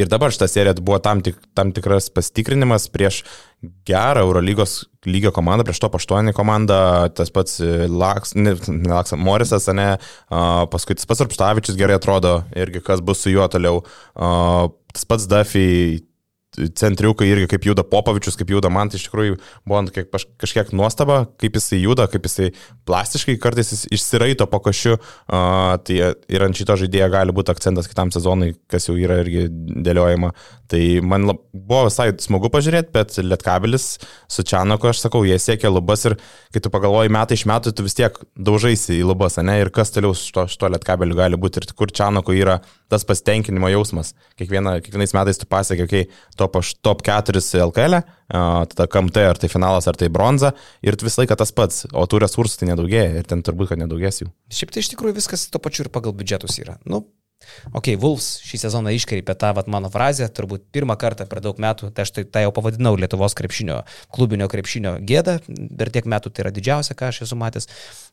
ir 0.00 0.08
dabar 0.08 0.32
šitą 0.32 0.48
seriją 0.48 0.80
buvo 0.80 0.98
tam, 1.04 1.20
tik, 1.24 1.36
tam 1.56 1.72
tikras 1.76 2.08
pasitikrinimas 2.14 2.88
prieš 2.92 3.22
gerą 3.86 4.24
Eurolygos 4.24 4.82
lygio 5.06 5.32
komandą, 5.34 5.66
prieš 5.68 5.82
to 5.84 5.90
8 5.92 6.32
komandą, 6.36 6.78
tas 7.16 7.30
pats 7.34 7.60
e, 7.60 7.88
Laks, 7.90 8.34
ne, 8.38 8.56
ne 8.72 8.94
Laks, 8.94 9.14
Morisas, 9.18 9.68
ne, 9.76 9.90
paskui 10.72 10.96
tas 10.98 11.08
pats 11.10 11.26
Arpštavičius 11.26 11.78
gerai 11.78 11.98
atrodo 12.00 12.40
irgi 12.56 12.82
kas 12.84 13.04
bus 13.04 13.22
su 13.22 13.34
juo 13.34 13.46
toliau, 13.52 13.84
tas 14.92 15.06
pats 15.08 15.28
Duffy 15.30 16.00
centriukai 16.52 17.26
irgi 17.30 17.48
kaip 17.54 17.66
juda 17.70 17.84
Popavičius, 17.88 18.36
kaip 18.36 18.50
juda 18.52 18.68
man, 18.72 18.90
tai 18.92 19.00
iš 19.00 19.06
tikrųjų 19.06 19.38
buvo 19.68 19.82
kiek, 19.94 20.10
kažkiek 20.40 20.72
nuostaba, 20.76 21.22
kaip 21.40 21.56
jisai 21.56 21.80
juda, 21.80 22.04
kaip 22.12 22.26
jisai 22.28 22.50
plastiškai 22.88 23.38
kartais 23.40 23.72
jis 23.72 23.86
išsiraito 23.96 24.46
po 24.52 24.60
košiu, 24.64 24.98
uh, 24.98 25.76
tai 25.86 25.98
ir 26.12 26.44
ant 26.44 26.58
šito 26.58 26.76
žaidėjo 26.82 27.08
gali 27.14 27.36
būti 27.36 27.54
akcentas 27.54 27.88
kitam 27.88 28.12
sezonui, 28.12 28.52
kas 28.70 28.90
jau 28.90 28.98
yra 29.00 29.22
irgi 29.22 29.46
dėliojama. 29.52 30.32
Tai 30.72 30.82
man 31.04 31.28
lab, 31.28 31.40
buvo 31.52 31.86
visai 31.88 32.10
smagu 32.24 32.48
pažiūrėti, 32.52 32.92
bet 32.94 33.16
Lietkabelis 33.20 33.88
su 34.30 34.44
Čianaku, 34.44 34.90
aš 34.92 35.02
sakau, 35.06 35.24
jie 35.28 35.36
siekia 35.40 35.72
lubas 35.72 36.04
ir 36.08 36.18
kai 36.52 36.60
tu 36.64 36.72
pagalvoji 36.72 37.12
metai 37.12 37.36
iš 37.36 37.46
metų, 37.48 37.72
tu 37.76 37.84
vis 37.86 37.96
tiek 37.96 38.16
daužaisi 38.36 38.98
į 39.00 39.08
lubas, 39.08 39.40
ne, 39.40 39.58
ir 39.60 39.72
kas 39.72 39.92
toliau 39.92 40.16
su 40.16 40.32
to, 40.36 40.46
to 40.48 40.72
Lietkabeliu 40.72 41.16
gali 41.16 41.40
būti 41.40 41.60
ir 41.60 41.68
kur 41.76 41.92
Čianaku 41.92 42.36
yra 42.36 42.60
tas 42.92 43.06
pasitenkinimo 43.08 43.70
jausmas. 43.72 44.12
Kiekviena, 44.40 44.76
kiekvienais 44.84 45.14
metais 45.16 45.40
tu 45.40 45.48
pasiekia, 45.50 45.88
kai 45.90 46.04
okay, 46.04 46.20
top, 46.38 46.58
top 46.84 47.04
4 47.06 47.42
LKL, 47.68 47.98
e, 48.02 48.42
tada 48.74 48.88
KMT, 48.92 49.24
ar 49.32 49.40
tai 49.40 49.50
finalas, 49.52 49.88
ar 49.90 49.98
tai 49.98 50.10
bronza, 50.12 50.52
ir 50.84 50.98
visą 51.00 51.24
laiką 51.24 51.38
tas 51.40 51.54
pats, 51.56 51.86
o 51.92 52.04
tų 52.06 52.22
resursų 52.26 52.62
tai 52.62 52.72
nedaugėja 52.72 53.22
ir 53.22 53.28
ten 53.28 53.44
turbūt, 53.44 53.72
kad 53.72 53.82
nedaugės 53.82 54.22
jų. 54.22 54.30
Šiaip 54.52 54.74
tai 54.74 54.84
iš 54.84 54.92
tikrųjų 54.94 55.18
viskas 55.22 55.48
to 55.52 55.62
pačiu 55.62 55.86
ir 55.86 55.92
pagal 55.94 56.14
biudžetus 56.16 56.60
yra. 56.62 56.78
Nu, 56.88 57.04
Ok, 57.72 57.92
Wolfs 58.02 58.40
šį 58.46 58.62
sezoną 58.64 58.94
iškreipė 58.96 59.36
tą 59.38 59.52
vat, 59.56 59.70
mano 59.72 59.90
frazę, 59.92 60.28
turbūt 60.32 60.68
pirmą 60.74 60.96
kartą 61.00 61.26
per 61.30 61.42
daug 61.44 61.58
metų, 61.62 61.92
tai 61.94 62.06
aš 62.06 62.14
tai, 62.16 62.24
tai 62.28 62.44
jau 62.46 62.54
pavadinau 62.54 62.94
Lietuvos 62.98 63.36
krepšinio, 63.38 63.82
klubinio 64.14 64.48
krepšinio 64.52 64.96
gėdą, 65.08 65.38
per 65.78 65.92
tiek 65.94 66.08
metų 66.08 66.32
tai 66.32 66.46
yra 66.46 66.54
didžiausia, 66.54 66.96
ką 66.98 67.12
aš 67.12 67.24
esu 67.26 67.38
matęs 67.38 67.70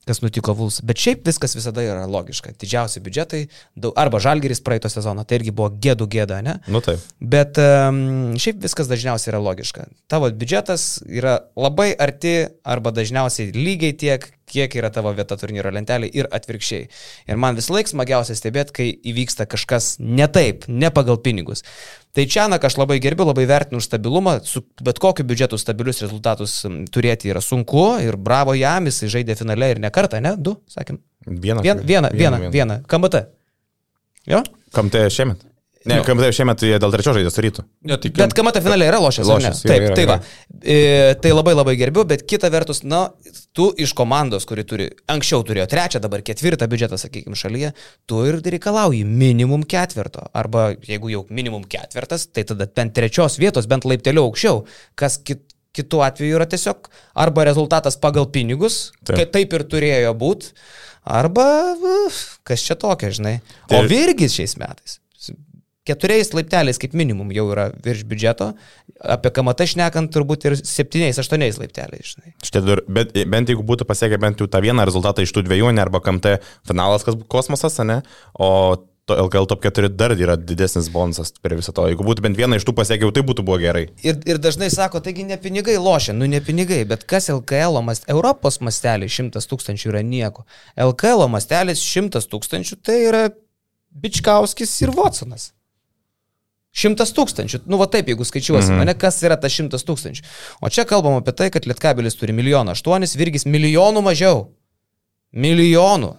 kas 0.08 0.22
nutiko 0.24 0.56
Vuls. 0.58 0.80
Bet 0.86 1.00
šiaip 1.02 1.28
viskas 1.28 1.54
visada 1.58 1.84
yra 1.86 2.08
logiška. 2.10 2.54
Didžiausi 2.60 3.02
biudžetai, 3.04 3.44
daug, 3.78 3.94
arba 4.00 4.22
Žalgeris 4.24 4.64
praeito 4.66 4.90
sezono, 4.92 5.26
tai 5.28 5.40
irgi 5.40 5.54
buvo 5.56 5.70
gėdų 5.84 6.08
gėda, 6.10 6.40
ne? 6.46 6.58
Nu 6.72 6.82
taip. 6.86 7.04
Bet 7.20 7.60
um, 7.62 8.34
šiaip 8.40 8.64
viskas 8.64 8.90
dažniausiai 8.90 9.34
yra 9.34 9.44
logiška. 9.44 9.86
Tavo 10.12 10.32
biudžetas 10.34 10.88
yra 11.06 11.40
labai 11.60 11.92
arti 11.94 12.36
arba 12.64 12.94
dažniausiai 12.96 13.54
lygiai 13.56 13.98
tiek, 14.00 14.26
kiek 14.50 14.76
yra 14.80 14.90
tavo 14.94 15.14
vieta 15.18 15.38
turnyro 15.40 15.72
lentelė 15.74 16.10
ir 16.14 16.30
atvirkščiai. 16.36 16.90
Ir 17.30 17.40
man 17.42 17.58
vis 17.60 17.70
laik 17.74 17.90
smagiausia 17.92 18.38
stebėti, 18.38 18.76
kai 18.76 18.88
įvyksta 19.12 19.48
kažkas 19.50 19.96
ne 20.00 20.28
taip, 20.32 20.68
ne 20.68 20.92
pagal 20.94 21.22
pinigus. 21.24 21.64
Tai 22.18 22.26
Čianak 22.26 22.64
aš 22.66 22.80
labai 22.82 22.98
gerbiu, 23.04 23.28
labai 23.30 23.46
vertinu 23.50 23.82
už 23.82 23.86
stabilumą, 23.86 24.40
su 24.44 24.64
bet 24.82 25.02
kokiu 25.02 25.28
biudžetu 25.30 25.60
stabilius 25.62 26.02
rezultatus 26.02 26.62
turėti 26.94 27.30
yra 27.30 27.44
sunku 27.46 27.86
ir 28.04 28.18
bravo 28.18 28.56
jam, 28.58 28.90
jis 28.90 29.06
žaidė 29.14 29.38
finale 29.40 29.76
ir 29.76 29.84
ne 29.84 29.94
kartą, 29.94 30.22
ne? 30.24 30.34
Du, 30.38 30.58
sakėm. 30.72 31.02
Vieną. 31.28 31.62
Vieną, 31.62 31.86
vieną, 31.86 32.10
vieną, 32.14 32.50
vieną. 32.54 32.82
KMT. 32.90 33.28
Jo? 34.30 34.42
KMT 34.74 35.06
šiemet. 35.14 35.49
Ne, 35.88 35.96
Nu. 35.96 36.04
KMT 36.04 36.28
šiemet 36.36 36.60
dėl 36.60 36.92
trečios 36.92 37.16
žaidės 37.16 37.38
rytų. 37.40 37.64
Ne, 37.88 37.96
tai 38.04 38.10
Bet 38.12 38.34
KMT 38.36 38.60
finale 38.66 38.84
yra 38.90 38.98
lošęs. 39.00 39.28
Lošęs, 39.30 39.62
Taip, 39.64 39.84
yra, 39.86 39.94
tai 39.96 40.04
yra. 40.04 40.18
va. 40.20 40.58
E, 40.60 41.14
tai 41.24 41.32
labai 41.32 41.54
labai 41.56 41.76
gerbiu, 41.80 42.04
bet 42.04 42.26
kita 42.28 42.50
vertus, 42.52 42.82
na, 42.84 43.06
tu 43.56 43.70
iš 43.80 43.94
komandos, 43.96 44.44
kuri 44.50 44.66
turi, 44.68 44.90
anksčiau 45.08 45.40
turėjo 45.48 45.70
trečią, 45.72 46.02
dabar 46.04 46.20
ketvirtą 46.28 46.68
biudžetą, 46.68 47.00
sakykime, 47.00 47.38
šalyje, 47.40 47.72
tu 48.12 48.20
ir 48.28 48.42
reikalauji 48.44 49.06
minimum 49.08 49.64
ketvirto. 49.64 50.26
Arba 50.36 50.74
jeigu 50.84 51.14
jau 51.16 51.24
minimum 51.32 51.64
ketvirtas, 51.64 52.28
tai 52.28 52.44
tada 52.44 52.68
bent 52.68 52.92
trečios 53.00 53.40
vietos, 53.40 53.66
bent 53.72 53.88
laipteliu 53.88 54.28
aukščiau, 54.28 54.66
kas 55.00 55.16
kit, 55.24 55.46
kitu 55.72 56.04
atveju 56.04 56.36
yra 56.42 56.46
tiesiog 56.50 56.90
arba 57.16 57.48
rezultatas 57.48 57.96
pagal 57.96 58.28
pinigus, 58.36 58.90
Taip. 59.08 59.16
kad 59.22 59.32
taip 59.32 59.54
ir 59.56 59.64
turėjo 59.72 60.12
būti, 60.18 60.52
arba 61.08 61.48
kas 62.44 62.64
čia 62.68 62.76
tokia, 62.76 63.14
žinai. 63.16 63.38
O 63.70 63.78
Tai- 63.80 63.88
Virgis 63.88 64.36
šiais 64.36 64.58
metais 64.60 65.00
keturiais 65.90 66.34
laipteliais 66.36 66.82
kaip 66.82 66.96
minimum 66.98 67.34
jau 67.36 67.48
yra 67.54 67.70
virš 67.86 68.06
biudžeto, 68.10 68.52
apie 69.16 69.34
kamatą 69.36 69.68
šnekant 69.70 70.14
turbūt 70.14 70.50
ir 70.50 70.58
septyniais, 70.60 71.20
aštuoniais 71.22 71.60
laipteliais. 71.62 72.18
Šitie 72.46 72.64
du, 72.66 72.78
bet 72.90 73.16
bent 73.30 73.52
jeigu 73.52 73.66
būtų 73.66 73.88
pasiekę 73.90 74.22
bent 74.22 74.42
jau 74.42 74.50
tą 74.52 74.62
vieną 74.64 74.88
rezultatą 74.90 75.26
iš 75.26 75.34
tų 75.36 75.48
dviejų, 75.50 75.74
ne 75.76 75.86
arba 75.86 76.04
KMT 76.04 76.38
finalas, 76.70 77.08
kas 77.08 77.20
kosmosas, 77.32 77.82
ne, 77.86 78.02
o 78.38 78.52
to 79.10 79.18
LKL 79.18 79.46
top 79.50 79.64
4 79.66 79.90
dar 79.90 80.14
yra 80.14 80.36
didesnis 80.38 80.90
bonusas 80.94 81.34
prie 81.42 81.58
viso 81.58 81.74
to. 81.74 81.88
Jeigu 81.90 82.06
būtų 82.06 82.26
bent 82.28 82.38
vieną 82.38 82.60
iš 82.60 82.68
tų 82.68 82.76
pasiekę, 82.78 83.08
jau 83.08 83.14
tai 83.16 83.24
būtų 83.26 83.46
buvo 83.48 83.58
gerai. 83.62 83.88
Ir, 84.06 84.20
ir 84.30 84.38
dažnai 84.42 84.70
sako, 84.70 85.02
taigi 85.06 85.26
ne 85.26 85.38
pinigai 85.42 85.80
lošia, 85.82 86.14
nu 86.14 86.30
ne 86.30 86.42
pinigai, 86.46 86.84
bet 86.90 87.08
kas 87.10 87.32
LKL, 87.34 87.82
mast, 87.86 88.06
Europos 88.14 88.60
mastelį 88.62 89.10
100 89.10 89.42
tūkstančių 89.50 89.94
yra 89.94 90.04
nieko. 90.06 90.46
LKL 90.78 91.26
mastelis 91.34 91.82
100 91.82 92.22
tūkstančių 92.30 92.82
tai 92.86 93.00
yra 93.08 93.24
Bičkauskis 93.90 94.76
ir 94.86 94.94
Watsonas. 94.94 95.50
Šimtas 96.80 97.12
tūkstančių. 97.18 97.64
Nu, 97.70 97.80
va 97.82 97.90
taip, 97.92 98.08
jeigu 98.12 98.28
skaičiuosim, 98.28 98.78
mhm. 98.78 98.88
ne, 98.88 98.96
kas 99.00 99.20
yra 99.26 99.36
tas 99.42 99.54
šimtas 99.56 99.84
tūkstančių. 99.88 100.24
O 100.64 100.72
čia 100.72 100.86
kalbam 100.90 101.20
apie 101.20 101.34
tai, 101.36 101.50
kad 101.54 101.68
Lietkabelis 101.68 102.16
turi 102.20 102.36
milijoną 102.36 102.78
aštuonis, 102.78 103.18
Virgis 103.20 103.48
milijonų 103.50 104.04
mažiau. 104.06 104.46
Milijonų. 105.36 106.14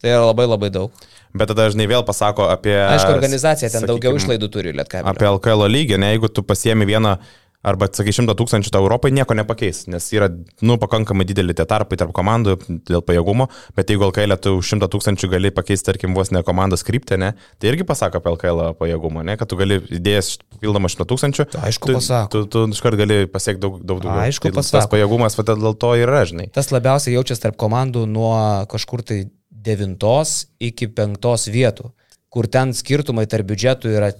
Tai 0.00 0.12
yra 0.14 0.28
labai 0.30 0.46
labai 0.48 0.70
daug. 0.72 1.08
Bet 1.36 1.50
tada 1.52 1.68
dažnai 1.68 1.86
vėl 1.90 2.02
pasako 2.06 2.48
apie... 2.50 2.72
Aišku, 2.74 3.12
organizacija 3.14 3.68
ten 3.68 3.84
sakykim, 3.84 3.90
daugiau 3.92 4.18
išlaidų 4.18 4.48
turi 4.50 4.72
Lietkabelis. 4.74 5.10
Apie 5.12 5.28
LKL 5.28 5.68
lygį, 5.70 5.98
ne, 6.00 6.14
jeigu 6.14 6.30
tu 6.32 6.42
pasiemi 6.46 6.88
vieną 6.88 7.18
arba, 7.66 7.88
sakai, 7.92 8.12
šimtą 8.16 8.34
tūkstančių, 8.38 8.72
tai 8.72 8.80
Europai 8.80 9.10
nieko 9.14 9.36
nepakeis, 9.36 9.84
nes 9.92 10.06
yra, 10.16 10.30
nu, 10.64 10.76
pakankamai 10.80 11.26
dideli 11.28 11.54
tie 11.56 11.66
tarpai 11.68 11.98
tarp 12.00 12.14
komandų 12.16 12.56
dėl 12.88 13.04
pajėgumo, 13.04 13.50
bet 13.76 13.92
jeigu 13.92 14.06
LKL 14.08 14.36
tu 14.40 14.54
šimtą 14.64 14.88
tūkstančių 14.92 15.30
gali 15.34 15.52
pakeisti, 15.54 15.88
tarkim, 15.90 16.16
vos 16.16 16.32
ne 16.32 16.42
komandos 16.46 16.84
kryptį, 16.86 17.18
ne, 17.20 17.32
tai 17.60 17.72
irgi 17.72 17.86
pasako 17.88 18.20
apie 18.22 18.32
LKL 18.34 18.72
pajėgumą, 18.80 19.24
ne, 19.28 19.36
kad 19.40 19.50
tu 19.50 19.58
gali 19.60 19.80
įdėjęs 19.98 20.32
papildomą 20.56 20.92
šimtą 20.92 21.08
tūkstančių, 21.12 21.48
Aišku, 21.60 21.92
tu, 21.92 21.98
pasako. 21.98 22.30
tu, 22.32 22.44
tu 22.48 22.64
iškart 22.78 23.00
gali 23.00 23.20
pasiekti 23.30 23.64
daug, 23.66 23.76
daug 23.82 24.00
daugiau. 24.00 24.24
Aišku, 24.24 24.48
tai 24.48 24.56
tas 24.60 24.72
pasako. 24.72 24.94
pajėgumas, 24.96 25.36
va, 25.36 25.46
dėl 25.52 25.76
to 25.84 25.92
ir 25.98 26.06
yra, 26.08 26.24
žinai. 26.28 26.48
Tas 26.54 26.72
labiausiai 26.72 27.16
jaučiasi 27.18 27.44
tarp 27.44 27.60
komandų 27.60 28.06
nuo 28.08 28.32
kažkur 28.70 29.04
tai 29.06 29.22
devintos 29.50 30.46
iki 30.62 30.88
penktos 30.96 31.48
vietų, 31.52 31.92
kur 32.32 32.48
ten 32.48 32.72
skirtumai 32.76 33.26
tarp 33.30 33.48
biudžetų 33.50 33.92
yra 33.92 34.12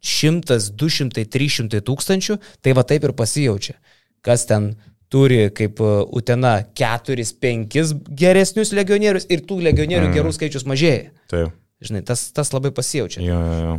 100, 0.00 0.58
200, 0.80 1.26
300 1.28 1.82
tūkstančių, 1.86 2.38
tai 2.64 2.74
va 2.76 2.84
taip 2.88 3.04
ir 3.04 3.14
pasijaučia. 3.16 3.76
Kas 4.24 4.46
ten 4.48 4.74
turi 5.10 5.48
kaip 5.54 5.80
uh, 5.82 6.02
Utena 6.16 6.60
4-5 6.78 7.94
geresnius 8.16 8.74
legionierius 8.76 9.26
ir 9.28 9.42
tų 9.46 9.60
legionierių 9.66 10.08
mm. 10.08 10.16
gerų 10.16 10.34
skaičius 10.36 10.66
mažėja. 10.70 11.10
Tai, 11.30 11.48
Žinai, 11.80 12.02
tas, 12.04 12.28
tas 12.36 12.52
labai 12.52 12.74
pasijaučia. 12.76 13.22
jo, 13.24 13.40
jo, 13.40 13.62
jo. 13.64 13.78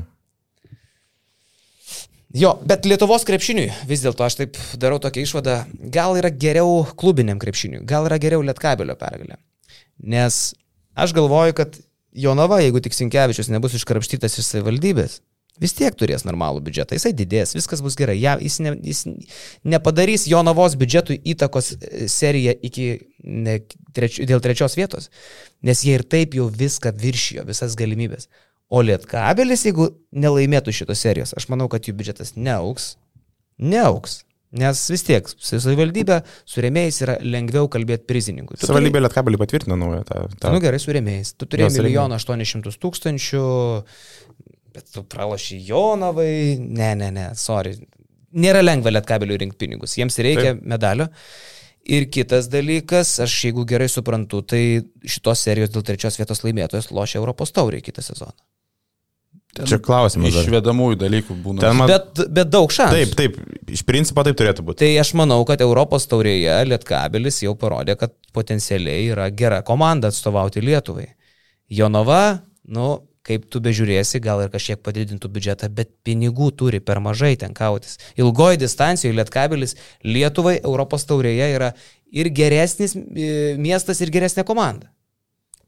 Jo, 2.31 2.53
bet 2.63 2.85
Lietuvos 2.87 3.25
krepšiniui 3.27 3.67
vis 3.89 4.03
dėlto 4.05 4.23
aš 4.23 4.37
taip 4.39 4.59
darau 4.79 5.01
tokią 5.03 5.25
išvadą, 5.25 5.55
gal 5.91 6.15
yra 6.15 6.29
geriau 6.31 6.85
klubiniam 6.95 7.41
krepšiniui, 7.41 7.81
gal 7.87 8.07
yra 8.07 8.17
geriau 8.23 8.43
Lietkabelio 8.45 8.95
pergalė. 8.99 9.35
Nes 9.99 10.37
aš 10.95 11.11
galvoju, 11.17 11.57
kad 11.57 11.75
Jonava, 12.15 12.61
jeigu 12.63 12.79
tik 12.83 12.95
Sinkevičius 12.95 13.51
nebus 13.51 13.75
iškrapštytas 13.75 14.39
iš 14.39 14.47
savivaldybės, 14.47 15.19
vis 15.61 15.73
tiek 15.77 15.95
turės 15.97 16.25
normalų 16.27 16.63
biudžetą, 16.65 16.97
jisai 16.97 17.11
didės, 17.17 17.53
viskas 17.57 17.83
bus 17.85 17.97
gerai. 17.99 18.17
Ja, 18.21 18.37
jis, 18.41 18.59
ne, 18.63 18.73
jis 18.83 19.03
nepadarys 19.67 20.27
Jonavos 20.31 20.75
biudžetui 20.79 21.19
įtakos 21.35 21.73
e, 21.77 22.07
seriją 22.11 22.55
iki 22.65 22.87
ne, 23.23 23.59
treč, 23.95 24.19
dėl 24.27 24.41
trečios 24.43 24.77
vietos, 24.79 25.11
nes 25.65 25.83
jie 25.85 25.97
ir 25.99 26.03
taip 26.09 26.33
jau 26.37 26.49
viską 26.49 26.95
viršijo, 27.01 27.45
visas 27.49 27.77
galimybės. 27.79 28.27
O 28.71 28.79
Lietkabelis, 28.87 29.65
jeigu 29.67 29.89
nelaimėtų 30.15 30.71
šitos 30.73 31.01
serijos, 31.03 31.33
aš 31.35 31.49
manau, 31.51 31.67
kad 31.71 31.87
jų 31.89 31.95
biudžetas 31.99 32.37
neauks. 32.39 32.93
Neauks. 33.61 34.21
Nes 34.51 34.79
vis 34.91 35.03
tiek, 35.07 35.27
savivaldybė, 35.39 36.17
su 36.47 36.59
rėmėjais 36.63 36.97
yra 37.05 37.13
lengviau 37.23 37.69
kalbėti 37.71 38.03
prizininkui. 38.09 38.57
Tu 38.57 38.65
turi- 38.65 38.71
Savivaldybė 38.73 39.01
Lietkabelį 39.05 39.39
patvirtino 39.39 39.77
naują 39.79 40.01
tą. 40.07 40.25
tą. 40.39 40.51
Nu 40.51 40.59
gerai, 40.63 40.79
su 40.83 40.91
rėmėjais. 40.91 41.31
Tu 41.39 41.47
turėjai 41.47 41.69
Jo, 41.71 41.75
milijoną 41.77 42.17
aštuonis 42.19 42.51
tūkstančių, 42.83 43.43
bet 44.73 44.91
tu 44.93 45.03
pralašy 45.03 45.59
Jonavai. 45.67 46.57
Ne, 46.59 46.93
ne, 46.99 47.09
ne, 47.11 47.29
sorry. 47.35 47.75
Nėra 48.31 48.61
lengva 48.63 48.93
lietkabeliui 48.95 49.41
rinkti 49.41 49.65
pinigus. 49.65 49.97
Jiems 49.99 50.15
reikia 50.23 50.53
Taip. 50.53 50.61
medalio. 50.63 51.09
Ir 51.91 52.05
kitas 52.13 52.45
dalykas, 52.47 53.15
aš 53.23 53.33
jeigu 53.47 53.65
gerai 53.67 53.87
suprantu, 53.89 54.43
tai 54.45 54.61
šitos 55.03 55.41
serijos 55.41 55.71
dėl 55.73 55.83
trečios 55.87 56.19
vietos 56.19 56.43
laimėtojas 56.45 56.91
lošia 56.93 57.17
Europos 57.19 57.51
taurį 57.55 57.81
kitą 57.81 58.03
sezoną. 58.05 58.37
Ten 59.51 59.67
Čia 59.67 59.81
klausimas. 59.83 60.31
Išvedamųjų 60.45 60.95
dalykų 61.01 61.35
būna. 61.43 61.59
Ten 61.59 61.75
man- 61.75 61.89
Bet, 61.89 62.21
bet 62.31 62.47
daug 62.53 62.71
šansų. 62.71 63.01
Taip, 63.01 63.15
taip, 63.19 63.39
iš 63.67 63.81
principo 63.83 64.23
taip 64.23 64.37
turėtų 64.39 64.63
būti. 64.63 64.77
Tai 64.85 64.91
aš 65.01 65.11
manau, 65.19 65.41
kad 65.45 65.59
Europos 65.59 66.05
taurėje 66.07 66.53
Lietkabelis 66.69 67.41
jau 67.43 67.51
parodė, 67.59 67.97
kad 67.99 68.13
potencialiai 68.31 69.09
yra 69.11 69.27
gera 69.29 69.61
komanda 69.61 70.07
atstovauti 70.07 70.63
Lietuvai. 70.63 71.09
Jonava, 71.69 72.43
nu, 72.67 73.01
kaip 73.27 73.45
tu 73.53 73.61
bežiūrėsi, 73.63 74.21
gal 74.23 74.41
ir 74.43 74.51
kažkiek 74.53 74.81
padidintų 74.81 75.29
biudžetą, 75.33 75.69
bet 75.73 75.91
pinigų 76.05 76.49
turi 76.57 76.81
per 76.83 77.01
mažai 77.03 77.35
ten 77.39 77.53
kautis. 77.57 77.99
Ilgoji 78.19 78.61
distancijoje 78.63 79.17
Lietkabelis 79.17 79.77
Lietuvai 80.05 80.57
Europos 80.63 81.05
taurėje 81.09 81.51
yra 81.55 81.71
ir 82.11 82.31
geresnis 82.33 82.95
e, 82.97 83.53
miestas, 83.61 84.01
ir 84.01 84.11
geresnė 84.13 84.45
komanda. 84.47 84.89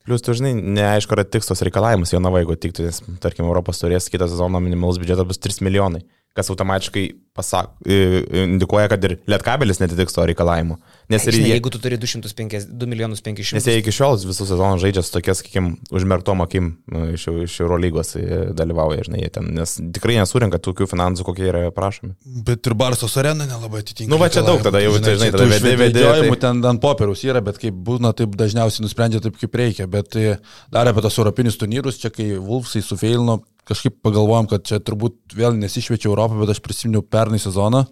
Plius, 0.03 0.23
tu 0.25 0.33
žinai, 0.35 0.51
neaišku, 0.59 1.15
ar 1.15 1.23
tiks 1.23 1.47
tos 1.47 1.61
reikalavimus 1.63 2.11
Jonava, 2.11 2.41
jeigu 2.41 2.57
tiktų, 2.59 2.89
nes, 2.89 2.99
tarkim, 3.23 3.47
Europos 3.47 3.79
turės 3.79 4.09
kitą 4.11 4.27
sezoną 4.27 4.59
minimalus 4.59 4.99
biudžetas 4.99 5.29
bus 5.29 5.39
3 5.39 5.63
milijonai, 5.63 6.01
kas 6.33 6.49
automatiškai 6.49 7.03
pasak, 7.33 7.71
i- 7.89 8.21
indikuoja, 8.43 8.87
kad 8.89 9.03
ir 9.05 9.15
Lietkabelis 9.29 9.79
netitiks 9.81 10.13
to 10.13 10.21
reikalavimu. 10.25 10.75
Nes, 11.09 11.25
ir 11.27 11.33
Žinai, 11.33 11.47
jie, 11.49 11.53
jeigu 11.57 11.69
tu 11.73 11.79
turi 11.81 11.97
250 11.97 12.69
2 12.77 12.87
milijonus 12.89 13.21
500. 13.25 13.53
nes 13.57 13.65
jie 13.67 13.77
iki 13.81 13.91
šiol 13.93 14.17
visų 14.21 14.45
sezonų 14.49 14.77
žaidžia 14.81 15.01
su 15.03 15.11
tokia, 15.15 15.33
sakykim, 15.37 15.71
užmerktom 15.93 16.41
akim 16.45 16.69
nu, 16.93 17.07
iš, 17.17 17.25
iš 17.47 17.57
Eurolygos 17.65 18.13
dalyvauja, 18.53 19.03
žinai, 19.09 19.23
jie 19.25 19.29
ten, 19.33 19.49
nes 19.57 19.75
tikrai 19.93 20.15
nesurinka 20.21 20.57
tokių 20.61 20.87
finansų, 20.93 21.25
kokie 21.27 21.49
yra 21.49 21.63
prašomi. 21.73 22.13
Bet 22.45 22.65
ir 22.69 22.73
Barsos 22.77 23.17
arena 23.17 23.45
nelabai 23.49 23.81
atitinka. 23.81 24.09
Nu, 24.13 24.17
va 24.21 24.29
čia 24.29 24.45
daug 24.45 24.61
tada 24.65 24.81
jau, 24.81 24.93
tai, 25.01 25.15
žinai, 25.17 25.31
tada 25.33 25.49
vedi, 25.49 25.73
išvedžiojimų 25.73 26.37
tai- 26.37 26.41
ten 26.47 26.65
ant 26.73 26.81
popieriaus 26.81 27.23
yra, 27.25 27.41
bet 27.41 27.57
kaip 27.61 27.73
būna, 27.73 28.13
taip 28.17 28.37
dažniausiai 28.39 28.85
nusprendžia 28.85 29.21
taip, 29.25 29.37
kaip 29.41 29.53
reikia. 29.57 29.89
Bet 29.89 30.15
e, 30.15 30.37
dar 30.71 30.87
apie 30.87 31.01
tos 31.01 31.17
europinius 31.17 31.57
turnyrus, 31.57 31.97
čia 32.01 32.09
kai 32.13 32.31
Vulfsai 32.37 32.81
sufeilino, 32.85 33.41
kažkaip 33.69 34.01
pagalvojom, 34.03 34.49
kad 34.51 34.65
čia 34.67 34.81
turbūt 34.83 35.37
vėl 35.37 35.55
nesišviečia 35.59 36.09
Europą, 36.11 36.39
bet 36.41 36.51
aš 36.55 36.61
prisiminiau 36.65 37.03
pernai 37.05 37.39
sezoną. 37.41 37.85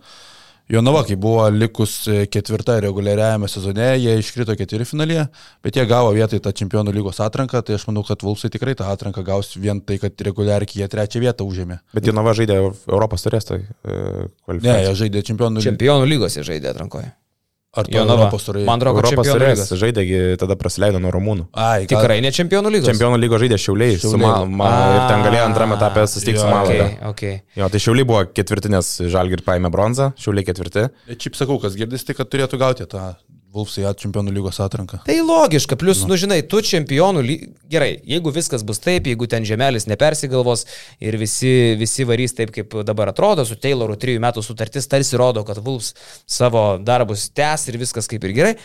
Jonava, 0.71 1.01
kai 1.03 1.17
buvo 1.19 1.43
likus 1.51 2.05
e, 2.07 2.21
ketvirta 2.31 2.77
reguliariajame 2.79 3.47
sezone, 3.51 3.89
jie 3.99 4.13
iškrito 4.21 4.53
keturi 4.55 4.85
finalyje, 4.87 5.25
bet 5.65 5.75
jie 5.75 5.83
gavo 5.89 6.13
vietoj 6.15 6.39
tą 6.45 6.53
čempionų 6.55 6.93
lygos 6.95 7.19
atranką, 7.25 7.59
tai 7.67 7.75
aš 7.75 7.83
manau, 7.89 8.05
kad 8.07 8.23
Vulfsai 8.23 8.47
tikrai 8.53 8.77
tą 8.79 8.87
atranką 8.87 9.23
gaus 9.27 9.51
vien 9.59 9.81
tai, 9.83 9.97
kad 9.99 10.15
reguliariai 10.29 10.79
jie 10.79 10.87
trečią 10.87 11.19
vietą 11.25 11.43
užėmė. 11.49 11.81
Bet 11.97 12.07
Jonava 12.07 12.31
žaidė 12.37 12.61
Europos 12.87 13.25
turės 13.27 13.49
tai 13.49 13.59
e, 13.59 13.65
Ne, 13.91 14.29
kvalifikaciją. 14.45 14.85
jie 14.85 14.95
žaidė 15.01 15.25
čempionų 15.31 15.57
lygos. 15.59 15.67
Čempionų 15.67 16.07
lygos 16.13 16.39
jie 16.39 16.47
žaidė 16.53 16.71
atrankoje. 16.71 17.11
Ar 17.71 17.87
to 17.87 17.95
Jonava. 17.95 18.25
Europos 18.25 18.43
turėjo? 18.43 18.65
Man 18.67 18.81
atrodo, 18.81 18.99
kad 18.99 19.13
Europos 19.13 19.27
lygos. 19.31 19.69
žaidė, 19.79 20.03
tada 20.41 20.57
praleido 20.59 20.99
nuo 20.99 21.11
Romūnų. 21.15 21.45
Ai, 21.55 21.85
gal- 21.85 22.01
Tikrai 22.01 22.17
ne 22.19 22.27
čempionų 22.35 22.67
lygos. 22.73 22.89
Čempionų 22.91 23.19
lygo 23.23 23.39
žaidė 23.39 23.55
Šiauliai, 23.63 23.95
su 23.95 24.09
Šiauliai. 24.11 24.49
ma, 24.51 24.67
ma, 24.67 24.71
ir 24.97 25.05
ten 25.07 25.23
galėjo 25.23 25.45
antrame 25.47 25.77
etape 25.79 26.03
susitikti 26.03 26.41
su 26.41 26.45
jo, 26.45 26.51
Malaga. 26.51 26.83
Okay, 26.83 26.97
okay. 27.13 27.41
Jo, 27.55 27.69
tai 27.71 27.79
Šiauliai 27.79 28.07
buvo 28.11 28.25
ketvirtinės 28.27 28.89
Žalgir 29.13 29.45
paėmė 29.47 29.71
bronzą, 29.71 30.11
Šiauliai 30.19 30.43
ketvirti. 30.51 30.89
Šiaip 31.15 31.39
sakau, 31.39 31.61
kas 31.63 31.79
girdis, 31.79 32.03
tai 32.03 32.17
kad 32.19 32.27
turėtų 32.27 32.59
gauti 32.59 32.83
tą 32.91 33.13
Vulfsai 33.51 33.83
at 33.89 33.99
čempionų 33.99 34.31
lygos 34.31 34.61
atranką. 34.63 35.01
Tai 35.03 35.15
logiška, 35.27 35.75
plus, 35.79 36.05
nu 36.07 36.15
žinai, 36.19 36.39
tu 36.47 36.61
čempionų, 36.63 37.23
ly... 37.25 37.35
gerai, 37.71 37.89
jeigu 38.07 38.31
viskas 38.31 38.63
bus 38.67 38.79
taip, 38.79 39.09
jeigu 39.11 39.27
ten 39.27 39.43
žemelis 39.47 39.89
nepersigalvos 39.91 40.63
ir 41.03 41.17
visi, 41.19 41.51
visi 41.79 42.07
varys 42.07 42.37
taip, 42.37 42.53
kaip 42.55 42.77
dabar 42.87 43.11
atrodo, 43.11 43.43
su 43.47 43.59
Tayloru 43.59 43.97
trijų 43.99 44.23
metų 44.23 44.45
sutartis 44.45 44.87
tarsi 44.87 45.19
rodo, 45.19 45.43
kad 45.47 45.59
Vulfs 45.65 45.91
savo 46.23 46.77
darbus 46.79 47.27
tęs 47.35 47.67
ir 47.67 47.81
viskas 47.81 48.07
kaip 48.11 48.23
ir 48.29 48.37
gerai. 48.39 48.55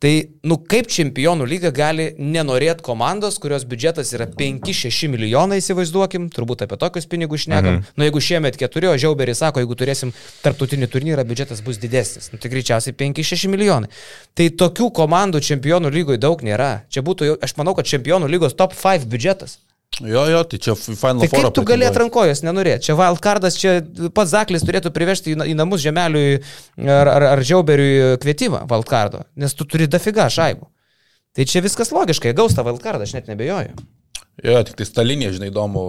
Tai, 0.00 0.10
nu, 0.48 0.56
kaip 0.64 0.86
čempionų 0.88 1.44
lyga 1.44 1.68
gali 1.76 2.06
nenorėti 2.16 2.80
komandos, 2.86 3.36
kurios 3.42 3.66
biudžetas 3.68 4.14
yra 4.16 4.24
5-6 4.32 5.10
milijonai, 5.12 5.58
įsivaizduokim, 5.60 6.30
turbūt 6.32 6.64
apie 6.64 6.78
tokius 6.80 7.04
pinigus 7.10 7.44
šnekam. 7.44 7.82
Mhm. 7.82 7.98
Nu, 8.00 8.06
jeigu 8.08 8.22
šiemet 8.24 8.56
4, 8.62 8.88
o 8.88 8.96
Žiauberis 8.96 9.42
sako, 9.44 9.60
jeigu 9.60 9.76
turėsim 9.76 10.14
tarptautinį 10.40 10.88
turnyrą, 10.88 11.26
biudžetas 11.28 11.60
bus 11.66 11.76
didesnis. 11.82 12.30
Nu, 12.32 12.40
tai 12.40 12.48
greičiausiai 12.48 12.96
5-6 12.96 13.52
milijonai. 13.52 13.92
Tai 14.32 14.48
tokių 14.64 14.88
komandų 14.96 15.44
čempionų 15.44 15.92
lygoje 15.92 16.24
daug 16.24 16.40
nėra. 16.48 16.78
Čia 16.88 17.04
būtų, 17.04 17.34
aš 17.44 17.58
manau, 17.60 17.76
kad 17.76 17.92
čempionų 17.92 18.32
lygos 18.32 18.56
top 18.56 18.72
5 18.72 19.04
biudžetas. 19.04 19.60
Jo, 19.98 20.22
jo, 20.30 20.40
tai 20.48 20.58
čia 20.62 20.74
Final 20.78 21.24
Tai 21.24 21.28
kaip 21.28 21.48
tu 21.56 21.64
gali 21.66 21.84
atrankojus 21.84 22.44
nenorėti? 22.46 22.86
Čia 22.88 22.94
wildcardas, 22.96 23.56
čia 23.58 23.72
pats 24.14 24.32
Zaklis 24.32 24.62
turėtų 24.64 24.92
privežti 24.94 25.34
į, 25.34 25.38
į 25.50 25.56
namus 25.58 25.82
žemeliui 25.82 26.38
ar, 26.78 27.10
ar, 27.10 27.26
ar 27.34 27.42
žiauberiui 27.44 28.14
kvietimą 28.22 28.62
wildcardo, 28.70 29.26
nes 29.36 29.56
tu 29.58 29.66
turi 29.68 29.90
dafiga 29.90 30.28
šaibų. 30.32 30.70
Tai 31.36 31.46
čia 31.46 31.62
viskas 31.62 31.92
logiškai, 31.94 32.32
gaus 32.38 32.54
tą 32.56 32.64
wildcardą, 32.66 33.04
aš 33.04 33.18
net 33.18 33.28
nebejoju. 33.30 33.74
Jo, 34.46 34.62
tik 34.66 34.78
tai 34.78 34.86
stalinė, 34.88 35.34
žinai, 35.34 35.50
įdomu, 35.52 35.84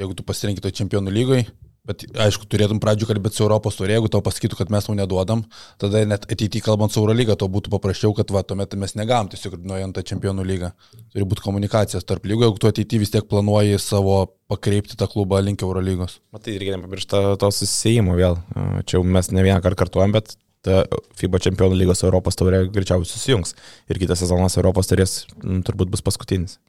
jeigu 0.00 0.16
tu 0.18 0.26
pasirinkti 0.26 0.64
to 0.64 0.72
čempionų 0.82 1.14
lygai, 1.14 1.44
Bet 1.82 2.04
aišku, 2.14 2.46
turėtum 2.46 2.78
pradžių 2.78 3.08
kalbėti 3.08 3.40
su 3.40 3.42
Europos 3.42 3.74
turė, 3.74 3.96
jeigu 3.96 4.06
tau 4.12 4.20
pasakytų, 4.22 4.54
kad 4.60 4.68
mes 4.70 4.86
tau 4.86 4.94
neduodam, 4.94 5.40
tada 5.82 6.04
net 6.06 6.28
ateityje 6.30 6.62
kalbant 6.62 6.94
su 6.94 7.00
Euro 7.00 7.16
lyga, 7.18 7.34
to 7.34 7.48
būtų 7.50 7.72
paprasčiau, 7.72 8.12
kad 8.14 8.30
va, 8.30 8.44
tuomet 8.46 8.76
mes 8.78 8.94
negam 8.94 9.26
tiesiog 9.32 9.56
nuojant 9.66 9.96
tą 9.96 10.04
čempionų 10.12 10.46
lygą. 10.46 10.70
Turi 11.10 11.26
būti 11.26 11.42
komunikacijos 11.42 12.06
tarp 12.06 12.30
lygų, 12.30 12.46
jeigu 12.46 12.62
tu 12.62 12.70
ateityje 12.70 13.02
vis 13.02 13.10
tiek 13.10 13.26
planuoji 13.26 13.82
savo 13.82 14.20
pakreipti 14.52 14.94
tą 15.00 15.10
klubą 15.10 15.42
link 15.42 15.66
Euro 15.66 15.82
lygos. 15.82 16.20
Matai, 16.30 16.54
reikia 16.62 16.78
nepamiršti 16.78 17.24
to 17.42 17.50
susijimo 17.58 18.14
vėl. 18.14 18.38
Čia 18.86 19.00
jau 19.00 19.04
mes 19.18 19.34
ne 19.34 19.42
vieną 19.42 19.58
kartą 19.66 19.82
kartuojam, 19.82 20.14
bet 20.14 20.36
ta 20.62 20.84
FIBA 21.18 21.42
čempionų 21.48 21.82
lygos 21.82 22.06
Europos 22.06 22.38
taurė 22.38 22.68
greičiausiai 22.70 23.10
susijungs. 23.10 23.56
Ir 23.90 23.98
kitas 23.98 24.22
sezonas 24.22 24.54
Europos 24.54 24.86
turės 24.92 25.24
turbūt 25.42 25.90
bus 25.90 26.06
paskutinis. 26.06 26.60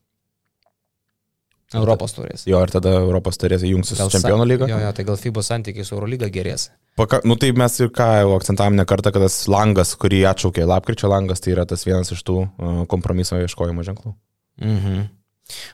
Europos 1.78 2.14
turės. 2.16 2.46
Jo, 2.50 2.60
ir 2.64 2.72
tada 2.74 2.94
Europos 3.00 3.40
turės 3.42 3.64
jungsis 3.66 3.98
su 3.98 4.10
Čempionų 4.14 4.46
lyga. 4.48 4.68
Jo, 4.70 4.78
jo, 4.84 4.92
tai 4.96 5.06
gal 5.08 5.18
FIBO 5.20 5.44
santykiai 5.46 5.86
su 5.88 5.96
Eurolyga 5.96 6.30
gerės. 6.34 6.70
Paka, 7.00 7.22
nu 7.28 7.38
tai 7.42 7.50
mes 7.58 7.80
ir 7.82 7.90
ką 7.94 8.08
jau 8.22 8.36
akcentavome 8.38 8.78
ne 8.78 8.86
kartą, 8.90 9.14
kad 9.16 9.26
tas 9.26 9.40
langas, 9.50 9.96
kurį 10.00 10.24
atšaukė 10.30 10.68
lapkričio 10.70 11.10
langas, 11.12 11.42
tai 11.44 11.56
yra 11.56 11.66
tas 11.70 11.86
vienas 11.88 12.14
iš 12.14 12.22
tų 12.28 12.38
uh, 12.44 12.84
kompromiso 12.92 13.40
ieškojimo 13.42 13.86
ženklų. 13.88 14.14
Mhm. 14.62 15.04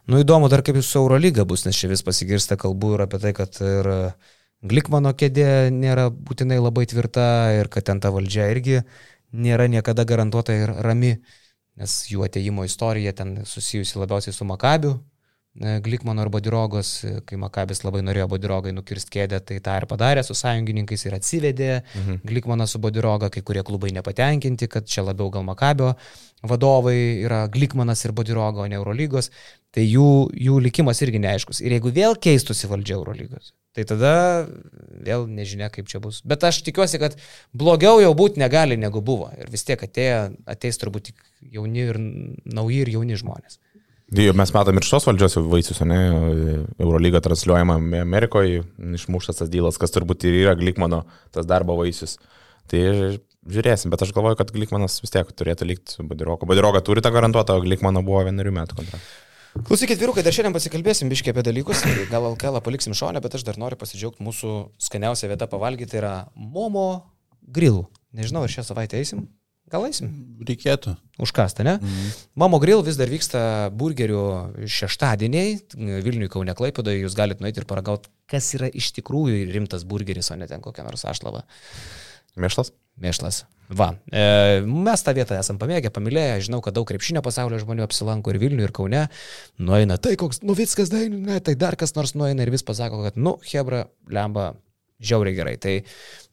Nu 0.10 0.22
įdomu 0.24 0.50
dar 0.50 0.64
kaip 0.66 0.80
su 0.82 0.98
Eurolyga 1.02 1.46
bus, 1.46 1.66
nes 1.68 1.78
čia 1.78 1.92
vis 1.92 2.04
pasigirsta 2.06 2.58
kalbų 2.60 2.96
ir 2.96 3.06
apie 3.06 3.20
tai, 3.22 3.36
kad 3.38 3.60
ir 3.64 3.92
Glikmano 4.60 5.14
kėdė 5.16 5.70
nėra 5.72 6.10
būtinai 6.12 6.58
labai 6.60 6.84
tvirta 6.90 7.54
ir 7.56 7.70
kad 7.72 7.86
ten 7.88 8.02
ta 8.04 8.10
valdžia 8.12 8.50
irgi 8.52 8.82
nėra 9.32 9.70
niekada 9.72 10.04
garantuota 10.10 10.56
ir 10.58 10.74
rami, 10.84 11.14
nes 11.80 11.94
jų 12.12 12.26
ateimo 12.26 12.66
istorija 12.68 13.14
ten 13.16 13.38
susijusi 13.48 14.02
labiausiai 14.02 14.36
su 14.36 14.48
Makabiu, 14.50 14.98
E, 14.98 15.19
Glikmano 15.56 16.22
ar 16.22 16.30
Bodirogos, 16.30 17.04
e, 17.04 17.16
kai 17.26 17.38
Makabis 17.42 17.82
labai 17.82 18.04
norėjo 18.06 18.28
Bodirogai 18.32 18.72
nukirsti 18.72 19.16
kėdę, 19.18 19.40
tai 19.44 19.58
tą 19.66 19.76
ir 19.82 19.88
padarė 19.90 20.22
su 20.24 20.36
sąjungininkais 20.38 21.08
ir 21.08 21.18
atsivedė 21.18 21.70
mhm. 21.82 22.20
Glikmaną 22.30 22.68
su 22.70 22.80
Bodiroga, 22.80 23.32
kai 23.34 23.42
kurie 23.44 23.64
klubai 23.66 23.90
nepatenkinti, 23.98 24.70
kad 24.72 24.88
čia 24.88 25.04
labiau 25.08 25.32
gal 25.34 25.44
Makabio 25.48 25.96
vadovai 26.48 27.20
yra 27.26 27.48
Glikmanas 27.52 28.06
ir 28.06 28.14
Bodiroga, 28.16 28.64
o 28.64 28.68
ne 28.70 28.78
Eurolygos, 28.78 29.32
tai 29.76 29.84
jų, 29.86 30.30
jų 30.38 30.60
likimas 30.64 31.02
irgi 31.04 31.20
neaiškus. 31.26 31.60
Ir 31.66 31.76
jeigu 31.76 31.92
vėl 31.98 32.16
keistųsi 32.16 32.70
valdžia 32.70 32.96
Eurolygos, 32.96 33.52
tai 33.76 33.84
tada 33.90 34.14
vėl 35.06 35.28
nežinia, 35.28 35.68
kaip 35.74 35.90
čia 35.92 36.00
bus. 36.04 36.22
Bet 36.24 36.46
aš 36.48 36.62
tikiuosi, 36.68 37.02
kad 37.02 37.18
blogiau 37.52 38.00
jau 38.00 38.14
būti 38.18 38.40
negali 38.40 38.80
negu 38.80 39.04
buvo. 39.06 39.32
Ir 39.36 39.52
vis 39.52 39.66
tiek 39.68 39.82
atėjo, 39.84 40.30
ateis 40.50 40.80
turbūt 40.80 41.12
tik 41.12 41.26
jauni 41.58 41.90
ir 41.90 42.00
nauji 42.00 42.86
ir 42.86 42.94
jauni 42.96 43.20
žmonės. 43.20 43.60
Mes 44.10 44.52
matom 44.56 44.80
ir 44.80 44.86
šios 44.88 45.06
valdžios 45.06 45.38
vaisius, 45.52 45.80
ne? 45.86 46.00
Eurolyga 46.82 47.22
transliuojama 47.22 47.78
Amerikoje, 48.02 48.64
išmuštas 48.98 49.44
tas 49.44 49.52
dylas, 49.54 49.78
kas 49.78 49.94
turbūt 49.94 50.26
ir 50.26 50.40
yra 50.40 50.56
Glikmano 50.58 51.04
tas 51.36 51.46
darbo 51.50 51.78
vaisius. 51.78 52.18
Tai 52.70 52.82
žiūrėsim, 53.50 53.94
bet 53.94 54.02
aš 54.06 54.14
galvoju, 54.18 54.40
kad 54.40 54.54
Glikmanas 54.54 54.98
vis 55.04 55.14
tiek 55.14 55.30
turėtų 55.30 55.68
likti 55.70 55.94
su 55.94 56.06
Badiroku. 56.10 56.50
Badiroka 56.50 56.82
turi 56.86 57.06
tą 57.06 57.14
garantuotą, 57.14 57.58
o 57.58 57.66
Glikmano 57.66 58.02
buvo 58.06 58.24
vienerių 58.26 58.56
metų 58.58 58.80
kontraktą. 58.82 59.06
Klausykit, 59.66 59.98
vyrukai, 59.98 60.22
dar 60.26 60.34
šiandien 60.34 60.54
pasikalbėsim 60.54 61.10
biškiai 61.10 61.34
apie 61.34 61.44
dalykus, 61.46 61.82
gal 62.12 62.28
LKL 62.32 62.62
paliksim 62.66 62.94
šonę, 62.98 63.22
bet 63.24 63.38
aš 63.38 63.46
dar 63.48 63.58
noriu 63.62 63.80
pasidžiaugti 63.82 64.26
mūsų 64.26 64.52
skaniausią 64.90 65.32
vietą 65.32 65.50
pavalgyti, 65.50 65.90
tai 65.94 66.02
yra 66.04 66.14
Momo 66.38 66.90
Grill. 67.42 67.88
Nežinau, 68.14 68.46
ar 68.46 68.54
šią 68.54 68.68
savaitę 68.70 69.02
eisim. 69.02 69.26
Gal 69.70 69.86
eisim? 69.86 70.10
Reikėtų. 70.48 70.96
Užkasta, 71.22 71.66
ne? 71.68 71.76
Mhm. 71.78 72.12
Mamo 72.40 72.60
Grill 72.64 72.82
vis 72.86 72.98
dar 72.98 73.12
vyksta 73.12 73.42
burgerių 73.76 74.24
šeštadieniai, 74.66 75.60
Vilniui 76.06 76.32
Kaune 76.32 76.56
Klaipidoje, 76.58 77.04
jūs 77.04 77.18
galite 77.18 77.44
nueiti 77.44 77.62
ir 77.62 77.68
paragauti, 77.70 78.10
kas 78.30 78.50
yra 78.58 78.70
iš 78.72 78.92
tikrųjų 78.98 79.46
rimtas 79.54 79.86
burgeris, 79.86 80.32
o 80.34 80.38
ne 80.40 80.48
ten 80.50 80.64
kokia 80.64 80.86
nors 80.88 81.06
ašlava. 81.06 81.44
Mėšlas? 82.40 82.72
Mėšlas. 83.00 83.44
Va, 83.70 83.92
e, 84.10 84.62
mes 84.66 85.04
tą 85.06 85.14
vietą 85.14 85.36
esam 85.38 85.60
pamėgę, 85.62 85.92
pamilėję, 85.94 86.40
žinau, 86.48 86.58
kad 86.66 86.74
daug 86.74 86.88
krepšinio 86.90 87.22
pasaulio 87.26 87.60
žmonių 87.62 87.84
apsilanko 87.86 88.34
ir 88.34 88.40
Vilniui, 88.42 88.66
ir 88.66 88.74
Kaune, 88.74 89.04
nueina, 89.62 90.00
tai 90.02 90.16
koks, 90.18 90.42
nu 90.42 90.56
viskas, 90.58 90.90
tai, 90.90 91.04
ne, 91.14 91.38
tai 91.46 91.54
dar 91.60 91.78
kas 91.78 91.94
nors 91.94 92.16
nueina 92.18 92.42
ir 92.42 92.50
vis 92.50 92.66
pasako, 92.66 93.04
kad, 93.06 93.20
nu, 93.22 93.36
Hebra, 93.52 93.84
lemba, 94.10 94.56
žiauriai 95.00 95.38
gerai. 95.38 95.56
Tai 95.62 95.76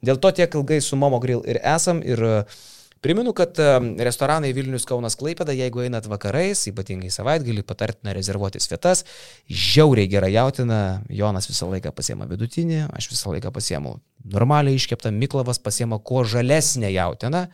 dėl 0.04 0.20
to 0.22 0.32
tiek 0.38 0.56
ilgai 0.58 0.80
su 0.82 0.98
Momo 0.98 1.20
Grill 1.22 1.44
ir 1.48 1.60
esam 1.60 2.00
ir 2.04 2.22
uh, 2.24 2.56
Primenu, 3.04 3.34
kad 3.36 3.58
restoranai 4.02 4.50
Vilnius 4.56 4.86
Kaunas 4.88 5.18
Klaipėda, 5.20 5.52
jeigu 5.54 5.82
einat 5.84 6.06
vakarais, 6.08 6.62
ypatingai 6.70 7.10
savaitgalį, 7.12 7.62
patartina 7.68 8.14
rezervuotis 8.16 8.66
vietas. 8.70 9.04
Žiauriai 9.52 10.08
gerai 10.10 10.32
jautina, 10.32 10.80
Jonas 11.12 11.50
visą 11.50 11.68
laiką 11.70 11.92
pasiema 11.94 12.26
vidutinį, 12.30 12.86
aš 12.96 13.10
visą 13.12 13.34
laiką 13.34 13.52
pasiemu 13.54 13.98
normaliai 14.24 14.80
iškeptą, 14.80 15.12
Miklavas 15.12 15.60
pasiema 15.62 15.98
kuo 15.98 16.24
žalesnę 16.24 16.90
jautiną. 16.94 17.46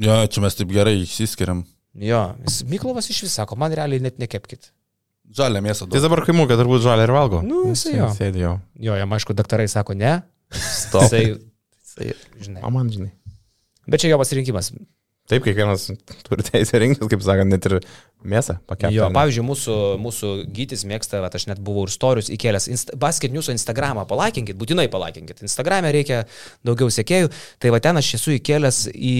Jo, 0.00 0.16
čia 0.32 0.42
mes 0.42 0.56
taip 0.58 0.72
gerai 0.72 0.96
išsiskiriam. 1.04 1.62
Jo, 2.00 2.24
Miklavas 2.70 3.10
iš 3.12 3.24
vis 3.26 3.36
sako, 3.38 3.58
man 3.60 3.74
realiai 3.76 4.02
net 4.02 4.18
nekepkit. 4.22 4.72
Žalę 5.30 5.62
mėsą. 5.62 5.86
Tai 5.90 6.02
dabar 6.02 6.24
kai 6.26 6.34
mūkė, 6.34 6.56
turbūt 6.58 6.82
žalę 6.82 7.04
ir 7.06 7.12
valgo. 7.14 7.44
Nu, 7.46 7.62
jisai 7.70 7.94
jo. 7.94 8.10
Sėdė 8.16 8.42
jo. 8.42 8.56
Jo, 8.82 8.96
jam 8.98 9.12
aišku, 9.14 9.36
daktarai 9.38 9.68
sako 9.70 9.94
ne. 9.94 10.16
Stop. 10.50 11.06
Jisai, 11.06 11.36
jisai, 11.84 12.14
žinai. 12.42 12.64
O 12.66 12.72
man, 12.74 12.90
žinai. 12.90 13.12
Bet 13.90 14.02
čia 14.02 14.12
jo 14.12 14.18
pasirinkimas. 14.20 14.72
Taip, 15.30 15.44
kiekvienas 15.46 15.84
turi 16.26 16.42
teisę 16.42 16.80
rinktis, 16.82 17.06
kaip 17.10 17.22
sakant, 17.22 17.52
net 17.52 17.66
ir 17.68 17.76
mėsą 18.26 18.56
pakeisti. 18.66 18.96
Jo, 18.96 19.10
pavyzdžiui, 19.14 19.44
mūsų, 19.46 19.76
mūsų 20.02 20.30
gytis 20.56 20.82
mėgsta, 20.90 21.20
va, 21.22 21.30
aš 21.30 21.46
net 21.52 21.60
buvau 21.62 21.84
ir 21.86 21.92
storius 21.94 22.32
įkėlęs, 22.34 22.66
insta, 22.72 22.96
basket 22.98 23.34
news'o 23.34 23.54
Instagramą, 23.54 24.08
palaikinkit, 24.10 24.58
būtinai 24.58 24.88
palaikinkit. 24.90 25.44
Instagram'e 25.46 25.92
reikia 25.94 26.24
daugiau 26.66 26.90
sėkėjų, 26.90 27.30
tai 27.62 27.70
va 27.70 27.78
ten 27.84 28.00
aš 28.00 28.16
esu 28.18 28.34
įkėlęs 28.40 28.80
į 28.90 29.16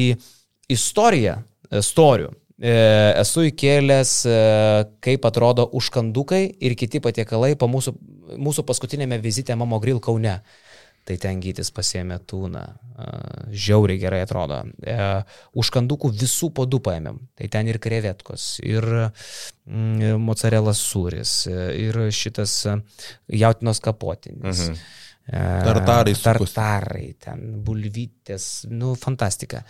istoriją, 0.75 1.37
e, 1.71 1.85
storių. 1.87 2.33
E, 2.61 2.73
esu 3.23 3.47
įkėlęs, 3.49 4.17
e, 4.29 4.41
kaip 5.07 5.31
atrodo 5.31 5.69
užkandukai 5.79 6.43
ir 6.61 6.75
kiti 6.77 7.01
patiekalai 7.01 7.55
po 7.57 7.71
mūsų, 7.71 7.95
mūsų 8.35 8.67
paskutinėme 8.67 9.21
vizite 9.23 9.55
Mamo 9.57 9.79
Grill 9.81 10.03
Kaune 10.03 10.41
tai 11.09 11.17
ten 11.21 11.41
gytis 11.43 11.73
pasėmė 11.75 12.21
tūną. 12.31 12.65
Žiauriai 13.51 14.01
gerai 14.03 14.21
atrodo. 14.27 14.61
E, 14.85 14.97
užkandukų 15.57 16.11
visų 16.21 16.51
po 16.57 16.67
du 16.69 16.83
paėmėm. 16.85 17.17
Tai 17.39 17.49
ten 17.53 17.71
ir 17.73 17.81
krevetkos, 17.83 18.59
ir 18.61 18.85
mm, 19.01 20.21
mozzarella 20.21 20.75
sūris, 20.77 21.35
ir 21.49 22.01
šitas 22.13 22.59
jautinos 23.33 23.81
kapotinis. 23.85 24.67
Mhm. 24.69 24.83
Tartarai. 25.31 26.15
Tartarai, 26.19 27.05
ten 27.23 27.43
bulvytės, 27.63 28.67
nu, 28.73 28.97
fantastika. 28.99 29.61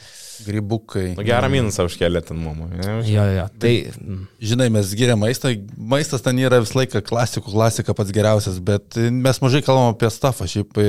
Gribukai. 0.46 1.10
Nu, 1.18 1.24
gerą 1.26 1.50
minusą 1.52 1.84
užkėlė 1.88 2.22
ten 2.24 2.40
mama. 2.40 2.70
Jo, 3.04 3.26
jo, 3.34 3.44
tai. 3.60 3.74
Žinai, 4.40 4.70
mes 4.72 4.94
giriam 4.96 5.20
maistą, 5.20 5.52
maistas 5.76 6.24
ten 6.24 6.40
yra 6.40 6.62
visą 6.64 6.80
laiką 6.80 7.04
klasikų, 7.04 7.52
klasika 7.52 7.96
pats 7.98 8.14
geriausias, 8.16 8.56
bet 8.64 8.96
mes 8.96 9.42
mažai 9.44 9.60
kalbam 9.66 9.92
apie 9.92 10.08
stafą, 10.14 10.48
šiaip, 10.48 10.80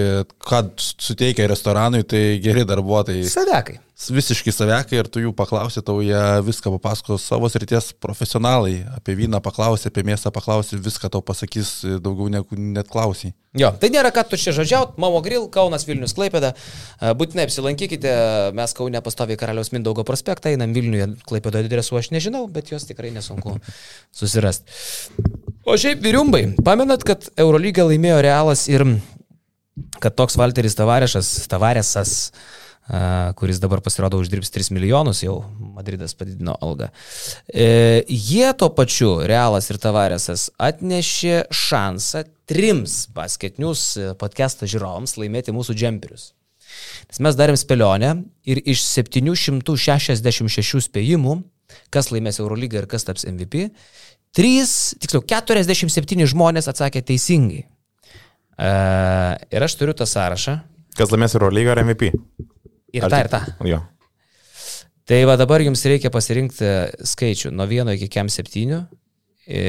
ką 0.47 0.63
suteikia 0.79 1.51
restoranui, 1.51 2.05
tai 2.07 2.39
geri 2.43 2.63
darbuotojai. 2.69 3.27
Sadekai 3.27 3.81
visiškai 4.09 4.53
savekai 4.55 4.97
ir 4.97 5.07
tu 5.11 5.21
jų 5.21 5.31
paklausi, 5.37 5.83
tau 5.85 5.99
jie 6.01 6.17
viską 6.47 6.71
papasakos 6.79 7.25
savo 7.27 7.49
srities 7.51 7.91
profesionalai. 8.01 8.79
Apie 8.95 9.13
vyną 9.19 9.41
paklausi, 9.43 9.91
apie 9.91 10.01
mėsą 10.07 10.31
paklausi, 10.33 10.79
viską 10.81 11.11
tau 11.13 11.21
pasakys 11.21 11.83
daugiau 12.01 12.31
negu 12.33 12.57
net 12.57 12.89
klausiai. 12.89 13.35
Jo, 13.59 13.73
tai 13.75 13.91
nėra 13.91 14.13
ką 14.15 14.23
tu 14.31 14.39
čia 14.39 14.53
žodžiaut, 14.55 14.95
Mamo 15.01 15.19
Grill, 15.21 15.49
Kaunas 15.51 15.83
Vilnius 15.83 16.15
Klaipėda. 16.15 16.53
Būtinai 17.19 17.45
apsilankykite, 17.49 18.13
mes 18.57 18.73
Kaune 18.77 19.01
pastoviai 19.03 19.37
Karaliaus 19.37 19.73
Mindaugo 19.75 20.05
prospektą, 20.07 20.53
einam 20.55 20.71
Vilniuje, 20.73 21.09
Klaipėdo 21.27 21.59
adresu 21.59 21.99
aš 21.99 22.13
nežinau, 22.15 22.45
bet 22.47 22.71
juos 22.71 22.87
tikrai 22.87 23.11
nesunku 23.11 23.57
susirasti. 24.15 24.71
O 25.67 25.75
šiaip 25.77 25.99
vyriumbai, 26.01 26.45
pamenat, 26.63 27.03
kad 27.05 27.27
Eurolyga 27.37 27.85
laimėjo 27.85 28.23
Realas 28.23 28.65
ir 28.71 28.87
kad 30.01 30.15
toks 30.15 30.39
Walteris 30.39 30.79
Tavarešas, 30.79 31.29
Tavaresas, 31.51 32.31
kuris 33.37 33.59
dabar 33.61 33.81
pasirodo 33.81 34.19
uždirbs 34.19 34.51
3 34.51 34.71
milijonus, 34.75 35.23
jau 35.23 35.43
Madridas 35.75 36.15
padidino 36.17 36.57
algą. 36.61 36.89
E, 37.47 38.03
jie 38.09 38.53
tuo 38.57 38.69
pačiu, 38.75 39.21
Realas 39.27 39.69
ir 39.71 39.77
Tavaresas, 39.79 40.49
atnešė 40.59 41.45
šansą 41.53 42.25
trims 42.49 43.05
basketinius 43.15 43.97
podcast'o 44.19 44.67
žiūrovams 44.67 45.17
laimėti 45.21 45.55
mūsų 45.55 45.77
džemperius. 45.77 46.31
Nes 47.11 47.19
mes 47.23 47.37
darėm 47.37 47.57
spėlionę 47.59 48.11
ir 48.47 48.61
iš 48.65 48.83
766 48.87 50.87
spėjimų, 50.87 51.41
kas 51.93 52.11
laimės 52.11 52.39
Eurolygą 52.41 52.81
ir 52.81 52.87
kas 52.91 53.05
taps 53.07 53.27
MVP, 53.29 53.69
3, 54.35 54.65
tiksliau 55.03 55.23
47 55.27 56.27
žmonės 56.31 56.69
atsakė 56.71 57.03
teisingai. 57.03 57.65
E, 58.61 58.69
ir 59.51 59.67
aš 59.67 59.75
turiu 59.79 59.95
tą 59.97 60.07
sąrašą. 60.07 60.57
Kas 60.97 61.11
laimės 61.11 61.35
Eurolygą 61.35 61.75
ar 61.75 61.83
MVP? 61.83 62.13
Ir 62.95 63.07
tą, 63.07 63.19
ir 63.23 63.29
tą. 63.31 63.41
Jo. 63.67 63.81
Tai 65.07 65.19
va 65.27 65.35
dabar 65.39 65.63
jums 65.63 65.81
reikia 65.87 66.11
pasirinkti 66.13 66.67
skaičių 67.07 67.51
nuo 67.55 67.65
1 67.67 67.95
iki 67.97 68.07
kem 68.11 68.29
7, 68.31 68.83
e, 69.43 69.63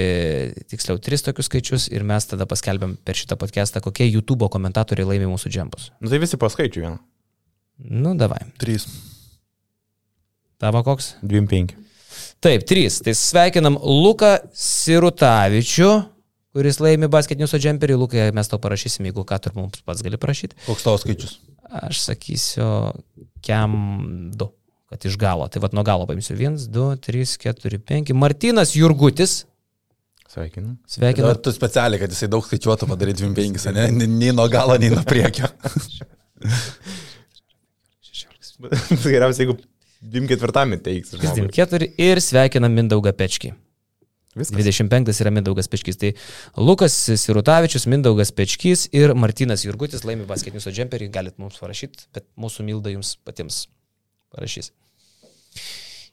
tiksliau 0.70 1.00
3 1.02 1.24
tokius 1.28 1.48
skaičius 1.48 1.88
ir 1.90 2.04
mes 2.06 2.28
tada 2.28 2.46
paskelbėm 2.46 2.98
per 3.02 3.18
šitą 3.18 3.38
podcastą, 3.40 3.82
kokie 3.82 4.06
YouTube 4.06 4.50
komentatoriai 4.52 5.08
laimė 5.14 5.30
mūsų 5.32 5.50
džempus. 5.50 5.90
Nu 6.02 6.12
tai 6.12 6.20
visi 6.22 6.38
paskaičiu 6.38 6.84
vieną. 6.84 7.00
Nu, 7.82 8.14
davai. 8.14 8.38
3. 8.62 8.86
Tavo 10.62 10.82
koks? 10.86 11.16
25. 11.26 11.74
Taip, 12.42 12.66
3. 12.68 13.00
Tai 13.02 13.14
sveikinam 13.18 13.78
Luką 13.82 14.36
Sirutavičių, 14.54 15.90
kuris 16.54 16.78
laimi 16.82 17.08
basketinius 17.10 17.56
džemperį. 17.56 17.96
Lukai, 17.98 18.28
mes 18.36 18.50
to 18.50 18.60
parašysim, 18.62 19.08
jeigu 19.08 19.24
ką 19.26 19.40
tur 19.42 19.56
mums 19.58 19.82
pats 19.86 20.04
gali 20.06 20.20
parašyti. 20.20 20.58
Koks 20.68 20.86
tavo 20.86 21.00
skaičius? 21.02 21.40
Aš 21.72 22.02
sakysiu, 22.04 22.66
kem 23.44 23.72
2, 24.36 24.48
kad 24.92 25.06
iš 25.08 25.16
galo. 25.20 25.46
Tai 25.48 25.62
vad 25.64 25.72
nuo 25.76 25.84
galo 25.86 26.04
paimsiu. 26.08 26.36
1, 26.36 26.68
2, 26.68 26.84
3, 27.06 27.24
4, 27.40 27.80
5. 27.88 28.12
Martinas 28.18 28.74
Jurgutis. 28.76 29.42
Sveikinu. 30.32 30.76
Sveikinu. 30.88 31.28
Ar 31.28 31.40
tu 31.40 31.52
specialiai, 31.52 32.00
kad 32.00 32.12
jisai 32.12 32.28
daug 32.32 32.44
skaičiuotų 32.44 32.88
padaryti 32.88 33.24
25, 33.24 33.72
ne? 33.76 33.88
Nei- 34.04 34.32
nuo 34.36 34.46
galo, 34.52 34.76
nei 34.80 34.92
nuo 34.92 35.04
priekio. 35.08 35.48
Geriausia, 39.02 39.42
jeigu 39.42 39.58
24 40.12 40.78
teiks. 40.84 41.12
žmogui. 41.16 41.50
4 41.56 41.88
ir 41.98 42.20
sveikinam 42.22 42.72
Mindaugą 42.76 43.12
Pečkį. 43.16 43.52
Viskas. 44.32 44.56
25 44.56 45.20
yra 45.20 45.30
Mindaugas 45.34 45.68
Pečkys. 45.68 45.98
Tai 46.00 46.12
Lukas 46.56 46.94
Sirutavičius, 47.20 47.84
Mindaugas 47.90 48.32
Pečkys 48.32 48.86
ir 48.96 49.12
Martinas 49.18 49.66
Jurgutis 49.66 50.06
laimi 50.08 50.24
basketinius 50.28 50.70
džemperį. 50.72 51.10
Galit 51.12 51.36
mums 51.42 51.60
parašyti, 51.60 52.08
bet 52.16 52.24
mūsų 52.40 52.64
Milda 52.64 52.94
jums 52.94 53.18
patiems 53.26 53.66
parašys. 54.32 54.72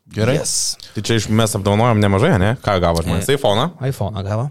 Gerai. 0.09 0.39
Yes. 0.39 0.75
Tai 0.95 1.03
čia 1.05 1.19
iš 1.21 1.29
mes 1.31 1.53
apdovanojom 1.55 2.01
nemažai, 2.01 2.33
ne? 2.41 2.55
Ką 2.65 2.79
gavo 2.81 3.03
žmonės? 3.05 3.29
IPhone, 3.29 3.69
iPhone 3.85 4.23
gavo, 4.25 4.47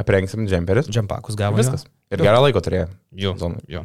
aprengsim 0.00 0.46
džemperis. 0.48 0.88
džempakus 0.90 1.36
gavo. 1.38 1.58
Viskas. 1.60 1.86
Ir 2.12 2.22
gerą 2.22 2.42
laiko 2.44 2.60
turėjo. 2.62 2.88
Jo. 3.18 3.32
Zonai. 3.38 3.62
jo. 3.70 3.84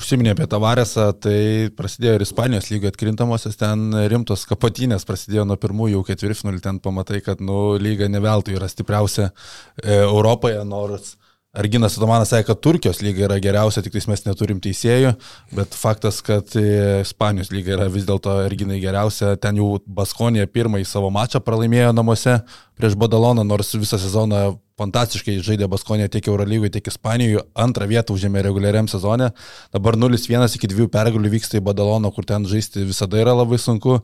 Užsiminė 0.00 0.34
apie 0.34 0.46
Tavaresą, 0.50 1.08
tai 1.18 1.70
prasidėjo 1.76 2.18
ir 2.18 2.24
Ispanijos 2.24 2.70
lygo 2.72 2.88
atkrintamosios, 2.90 3.58
ten 3.60 3.90
rimtos 4.10 4.46
kapotynės 4.48 5.06
prasidėjo 5.08 5.46
nuo 5.48 5.58
pirmųjų 5.60 5.98
jau 5.98 6.06
ketvirtfinalių, 6.10 6.62
ten 6.64 6.80
pamatai, 6.84 7.20
kad, 7.24 7.42
nu, 7.44 7.74
lyga 7.80 8.08
neveltui 8.12 8.56
yra 8.58 8.68
stipriausia 8.70 9.30
e, 9.30 10.00
Europoje, 10.04 10.62
nors 10.68 11.14
Arginas 11.54 11.94
Adomanas 11.94 12.32
sakė, 12.32 12.48
kad 12.48 12.60
Turkijos 12.66 12.98
lyga 13.04 13.28
yra 13.28 13.36
geriausia, 13.42 13.82
tik 13.84 13.94
mes 14.10 14.24
neturim 14.26 14.58
teisėjų, 14.62 15.12
bet 15.54 15.76
faktas, 15.78 16.18
kad 16.26 16.50
e, 16.58 17.02
Ispanijos 17.04 17.52
lyga 17.54 17.76
yra 17.76 17.86
vis 17.92 18.06
dėlto 18.08 18.32
Arginai 18.42 18.80
geriausia, 18.82 19.36
ten 19.38 19.60
jau 19.60 19.76
Baskonija 19.86 20.50
pirmąjį 20.50 20.88
savo 20.90 21.12
mačą 21.14 21.38
pralaimėjo 21.44 21.92
namuose 21.94 22.40
prieš 22.74 22.96
Badaloną, 22.98 23.44
nors 23.46 23.70
visą 23.78 24.00
sezoną 24.02 24.40
fantastiškai 24.80 25.36
žaidė 25.46 25.68
Baskonė 25.70 26.08
tiek 26.10 26.26
Eurolygoje, 26.26 26.72
tiek 26.74 26.90
Ispanijoje, 26.90 27.44
antrą 27.54 27.86
vietą 27.86 28.16
užėmė 28.16 28.42
reguliariam 28.48 28.88
sezone, 28.90 29.30
dabar 29.74 29.98
0-1 30.00 30.58
iki 30.58 30.70
2 30.72 30.88
pergalių 30.90 31.30
vyksta 31.36 31.60
į 31.60 31.66
Badaloną, 31.68 32.10
kur 32.16 32.26
ten 32.26 32.48
žaisti 32.50 32.82
visada 32.88 33.20
yra 33.22 33.36
labai 33.38 33.60
sunku, 33.62 34.00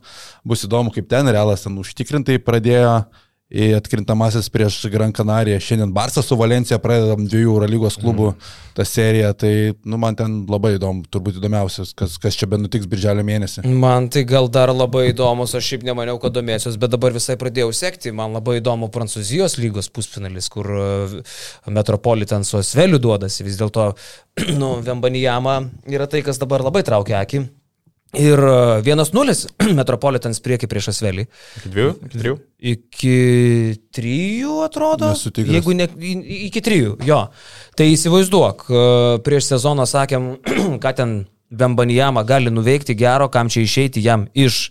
bus 0.47 0.63
įdomu, 0.67 0.95
kaip 0.95 1.11
ten 1.11 1.27
Realas 1.27 1.67
ten 1.67 1.75
užtikrintai 1.83 2.39
pradėjo 2.39 3.01
į 3.51 3.73
atkrintamasis 3.75 4.47
prieš 4.51 4.79
Gran 4.91 5.11
Canariją. 5.15 5.59
Šiandien 5.59 5.91
Barsas 5.93 6.29
su 6.29 6.37
Valencija 6.39 6.79
pradedam 6.81 7.25
dviejų 7.27 7.51
Eurolygos 7.51 7.97
klubų 7.99 8.29
mm. 8.31 8.49
tą 8.77 8.85
seriją, 8.87 9.31
tai 9.35 9.51
nu, 9.83 9.99
man 9.99 10.15
ten 10.17 10.37
labai 10.49 10.77
įdomu, 10.77 11.03
turbūt 11.11 11.41
įdomiausias, 11.41 11.91
kas, 11.97 12.15
kas 12.21 12.39
čia 12.39 12.47
be 12.51 12.61
nutiks 12.61 12.87
birželio 12.91 13.25
mėnesį. 13.27 13.65
Man 13.67 14.07
tai 14.13 14.23
gal 14.27 14.47
dar 14.51 14.71
labai 14.71 15.09
įdomus, 15.11 15.55
aš 15.57 15.73
šiaip 15.73 15.85
nemaniau, 15.87 16.19
kad 16.23 16.35
domėsiuos, 16.35 16.79
bet 16.81 16.95
dabar 16.95 17.15
visai 17.15 17.35
pradėjau 17.41 17.73
sekti. 17.75 18.15
Man 18.15 18.37
labai 18.37 18.61
įdomu 18.61 18.91
Prancūzijos 18.93 19.59
lygos 19.59 19.91
pusfinalis, 19.91 20.47
kur 20.51 20.71
e, 20.71 21.23
Metropolitan 21.71 22.47
su 22.47 22.61
Asveliu 22.61 23.01
duodasi. 23.03 23.43
Vis 23.47 23.59
dėlto, 23.59 23.91
nu, 24.61 24.77
Vembanijama 24.85 25.59
yra 25.91 26.07
tai, 26.07 26.23
kas 26.25 26.39
dabar 26.39 26.63
labai 26.63 26.87
traukia 26.87 27.19
akį. 27.25 27.49
Ir 28.19 28.39
e, 28.43 28.81
1-0 28.83 29.35
Metropolitans 29.79 30.41
prieki 30.43 30.67
prieš 30.71 30.91
Asvelį. 30.91 31.27
Iki 31.61 31.71
dviejų? 31.71 31.91
Iki 32.03 32.17
trijų? 32.19 32.37
Iki 32.71 33.15
trijų, 33.95 34.55
atrodo. 34.65 35.11
Nesu 35.13 35.31
tikras. 35.31 35.55
Jeigu 35.55 35.75
ne, 35.79 35.87
iki 36.47 36.63
trijų, 36.63 36.97
jo. 37.07 37.21
Tai 37.79 37.87
įsivaizduok, 37.93 38.65
e, 38.67 38.87
prieš 39.23 39.53
sezoną 39.53 39.87
sakėm, 39.87 40.33
ką 40.83 40.95
ten 40.97 41.15
Vembanijama 41.51 42.23
gali 42.27 42.51
nuveikti 42.51 42.95
gero, 42.99 43.27
kam 43.31 43.49
čia 43.51 43.63
išeiti 43.65 44.03
jam 44.03 44.27
iš 44.35 44.69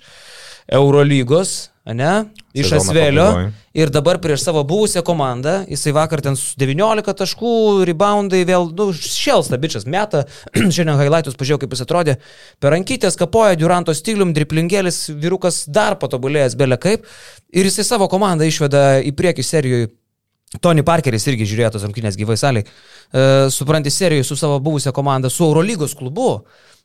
Eurolygos, 0.70 1.70
ne? 1.84 2.12
Iš 2.55 2.73
Asvelio. 2.73 3.25
pabaigoj. 3.25 3.53
Ir 3.79 3.91
dabar 3.95 4.19
prieš 4.19 4.43
savo 4.43 4.65
buvusią 4.67 5.05
komandą, 5.07 5.61
jisai 5.71 5.93
vakar 5.95 6.19
ten 6.25 6.35
su 6.35 6.59
19 6.59 7.13
taškų, 7.21 7.53
reboundai 7.87 8.41
vėl, 8.49 8.67
nu, 8.75 8.89
šelsta 8.91 9.59
bičias 9.63 9.87
meta, 9.87 10.25
šiandien 10.75 10.97
highlightus 10.99 11.39
pažiūrėjau, 11.39 11.61
kaip 11.63 11.77
jis 11.77 11.85
atrodė, 11.85 12.17
per 12.59 12.75
rankytės 12.75 13.19
kapoja 13.21 13.59
Duranto 13.61 13.95
stilium, 13.95 14.33
driplingėlis, 14.35 15.05
vyrukas 15.15 15.63
dar 15.71 15.95
patobulėjęs 16.03 16.59
belė 16.59 16.81
kaip, 16.83 17.07
ir 17.55 17.71
jisai 17.71 17.87
savo 17.87 18.11
komandą 18.11 18.49
išveda 18.51 18.99
į 19.07 19.15
priekį 19.15 19.47
serijoje. 19.47 19.93
Tony 20.59 20.83
Parkeris 20.83 21.29
irgi 21.31 21.47
žiūrėjo 21.47 21.77
tos 21.77 21.85
rungtynės 21.87 22.17
gyvai 22.19 22.35
saliai. 22.35 22.67
E, 22.67 23.27
supranti, 23.55 23.93
serijoje 23.95 24.27
su 24.27 24.35
savo 24.35 24.57
buvusią 24.59 24.91
komandą, 24.91 25.31
su 25.31 25.45
Eurolygos 25.47 25.95
klubu. 25.95 26.41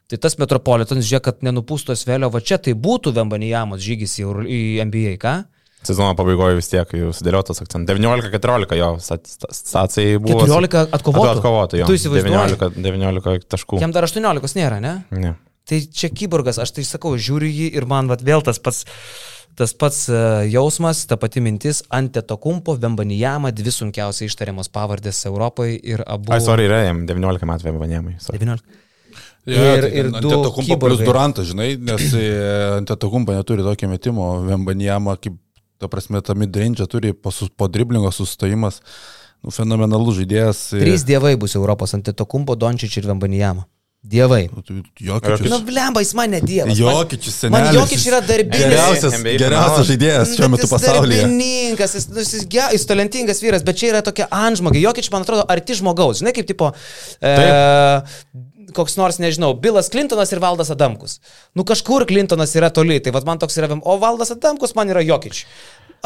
Tai 0.06 0.20
tas 0.22 0.38
Metropolitans, 0.38 1.02
žiūrėk, 1.10 1.24
kad 1.26 1.42
nenupūstos 1.42 2.06
vėliau, 2.06 2.30
va 2.30 2.44
čia 2.46 2.60
tai 2.62 2.76
būtų 2.78 3.16
Vembanijamos 3.16 3.82
žygis 3.82 4.20
į 4.22 4.62
NBA, 4.86 5.16
ką? 5.18 5.40
Sezono 5.86 6.16
pabaigoje 6.18 6.58
vis 6.58 6.70
tiek 6.72 6.94
jau 6.98 7.12
sudėliotas 7.16 7.62
akcentas. 7.64 7.96
19-14 7.98 8.78
jo 8.80 8.90
stacijai 9.02 10.18
buvo. 10.22 10.42
14 10.46 10.96
atkovotų. 10.98 11.34
Atkovotų 11.38 11.82
jo. 11.82 11.90
Tu 11.90 11.98
įsivaizduoji? 12.00 12.58
19, 12.58 12.82
19 12.86 13.50
taškų. 13.56 13.82
Jam 13.84 13.94
dar 13.96 14.08
18 14.10 14.58
nėra, 14.60 14.82
ne? 14.84 14.96
Ne. 15.14 15.36
Tai 15.66 15.80
čia 15.98 16.12
kyborgas, 16.14 16.60
aš 16.62 16.76
tai 16.78 16.84
sakau, 16.86 17.16
žiūriu 17.18 17.50
jį 17.50 17.72
ir 17.80 17.88
man 17.90 18.10
vat, 18.12 18.22
vėl 18.26 18.44
tas 18.46 18.60
pats, 18.62 18.84
tas 19.58 19.72
pats 19.74 20.04
e, 20.14 20.18
jausmas, 20.54 21.06
ta 21.10 21.18
pati 21.18 21.42
mintis, 21.42 21.80
Antetokumpo, 21.90 22.76
Vembanijama, 22.82 23.50
dvi 23.56 23.74
sunkiausiai 23.74 24.30
ištariamos 24.30 24.70
pavardės 24.70 25.24
Europoje 25.26 25.80
ir 25.82 26.04
abu. 26.06 26.30
Ai, 26.36 26.42
sorry, 26.46 26.68
yra 26.70 26.84
jam 26.86 27.06
19 27.10 27.50
metų 27.50 27.70
Vembanėmai. 27.72 28.20
19. 28.30 28.62
Ja, 29.46 29.74
Ir- 29.78 29.88
ir, 29.90 29.90
ir 29.94 30.12
Antetokumpo 30.12 30.78
plus. 30.82 31.02
Durantas, 31.06 31.50
žinai, 31.50 31.72
nes 31.82 32.14
e, 32.14 32.28
Antetokumpo 32.80 33.34
neturi 33.34 33.66
tokio 33.66 33.90
metimo, 33.90 34.30
Vembanijama, 34.46 35.18
kaip, 35.22 35.42
ta 35.86 35.92
prasme, 35.92 36.22
ta 36.26 36.34
midrange 36.38 36.86
turi 36.90 37.14
po, 37.14 37.30
po 37.54 37.70
driblingo 37.70 38.10
sustojimas, 38.14 38.82
nu, 39.46 39.54
fenomenalus 39.54 40.18
žaidėjas. 40.18 40.66
e, 40.74 40.82
Trys 40.82 41.06
dievai 41.06 41.36
bus 41.38 41.54
Europos 41.56 41.94
Antetokumpo, 41.98 42.58
Dončič 42.58 42.98
ir 42.98 43.10
Vembanijama. 43.14 43.68
Dievai. 44.06 44.50
nu, 44.54 44.62
tai 44.62 44.82
Jokičius. 45.02 45.50
Nu, 45.50 45.60
blemba, 45.66 46.02
jis 46.04 46.14
man 46.14 46.30
ne 46.30 46.40
dievas. 46.42 46.78
Jokičius, 46.78 47.38
Man 47.50 47.66
senelis. 47.66 47.80
Jokič 47.80 48.04
yra 48.06 48.20
darbinis. 48.22 48.62
Geriausias, 48.62 49.16
geriausias 49.26 49.88
žaidėjas 49.90 50.34
šiuo 50.38 50.46
Bet 50.46 50.54
metu 50.54 50.68
jis 50.68 50.74
pasaulyje. 50.76 51.22
Darbininkas, 51.24 51.96
jis, 51.98 52.10
nu, 52.14 52.22
jis, 52.22 52.46
ge, 52.54 52.68
jis 52.78 52.86
talentingas 52.86 53.42
vyras, 53.42 53.66
bet 53.66 53.82
čia 53.82 53.96
yra 53.96 54.04
tokia 54.06 54.28
antžmogiai. 54.30 54.84
Jokič, 54.86 55.10
man 55.14 55.26
atrodo, 55.26 55.48
arti 55.50 55.80
žmogaus. 55.82 56.22
Žinai, 56.22 56.36
kaip 56.38 56.52
tipo... 56.54 56.70
E, 57.18 57.34
koks 58.76 58.98
nors, 59.00 59.18
nežinau, 59.24 59.54
Bilas 59.58 59.90
Clintonas 59.90 60.32
ir 60.36 60.42
Valdas 60.44 60.70
Adamkus. 60.74 61.20
Nu 61.58 61.66
kažkur 61.68 62.06
Clintonas 62.10 62.54
yra 62.60 62.70
toli, 62.74 63.00
tai 63.02 63.14
vad 63.16 63.26
man 63.28 63.42
toks 63.42 63.58
yra, 63.62 63.72
o 63.74 63.98
Valdas 64.02 64.34
Adamkus 64.36 64.76
man 64.78 64.92
yra 64.92 65.04
Jokič. 65.06 65.46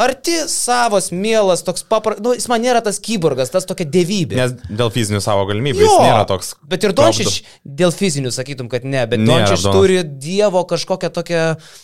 Arti, 0.00 0.34
savas, 0.48 1.10
mielas, 1.12 1.60
toks 1.66 1.84
paprastas, 1.84 2.22
nu, 2.24 2.32
jis 2.38 2.46
man 2.50 2.62
nėra 2.64 2.80
tas 2.84 2.98
kyborgas, 3.02 3.52
tas 3.52 3.66
tokia 3.68 3.84
dievybė. 3.92 4.38
Nes 4.38 4.54
dėl 4.80 4.90
fizinių 4.94 5.20
savo 5.24 5.44
galimybių 5.50 5.84
jis 5.84 5.96
nėra 6.00 6.24
toks. 6.30 6.54
Bet 6.70 6.86
ir 6.88 6.94
Dončič 6.96 7.40
dėl 7.64 7.92
fizinių 7.94 8.32
sakytum, 8.34 8.70
kad 8.72 8.86
ne, 8.88 9.02
bet 9.10 9.20
Donas. 9.20 9.64
turi 9.66 10.00
dievo 10.04 10.62
kažkokią 10.70 11.10
tokią 11.18 11.42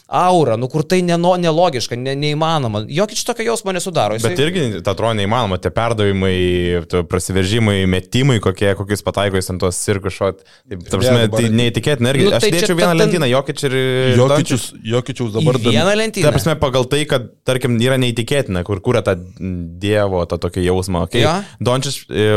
aurą, 0.09 0.57
nu 0.61 0.71
kur 0.73 0.85
tai 0.89 1.03
neno, 1.05 1.35
nelogiška, 1.41 1.99
ne, 2.01 2.15
neįmanoma. 2.19 2.85
Jokič 2.89 3.25
tokio 3.29 3.47
jausmo 3.51 3.75
nesudaro. 3.77 4.17
Bet 4.23 4.41
irgi, 4.43 4.81
ta 4.87 4.95
atrodo, 4.97 5.17
neįmanoma, 5.21 5.59
tie 5.61 5.73
perdavimai, 5.75 6.37
prasiveržimai, 7.11 7.83
metimai, 7.91 8.39
kokie, 8.45 8.73
kokius 8.79 9.05
pataiko 9.07 9.39
jis 9.41 9.51
ant 9.55 9.63
tos 9.63 9.79
cirkušot. 9.87 10.43
Tai, 10.67 11.01
tai 11.37 11.51
neįtikėtina. 11.53 12.13
Irgi, 12.15 12.27
Nu, 12.27 12.33
aš 12.37 12.43
tai 12.47 12.51
čia 12.51 12.61
dėčiau 12.65 12.77
vieną 12.79 12.91
ten- 12.93 13.01
lentyną, 13.03 13.29
Jokič 13.31 13.63
ir... 13.69 13.75
Jokičius, 14.19 14.65
Jokičius 14.83 15.33
dabar 15.35 15.59
Dabar 15.59 15.73
vieną 15.73 15.91
Ta 15.93 15.97
lentyną. 16.01 16.33
prasme, 16.35 16.55
pagal 16.61 16.85
tai, 16.91 17.05
kad, 17.09 17.29
tarkim, 17.47 17.77
yra 17.83 17.97
neįtikėtina, 18.07 18.65
kur 18.67 18.81
kūrė 18.85 19.05
tą 19.07 19.17
dievo, 19.83 20.25
tą 20.31 20.41
tokį 20.47 20.65
jausmą. 20.71 21.07
Okay? 21.09 21.27
Jo. 21.27 21.37
Dončiš 21.67 22.05
e, 22.09 22.29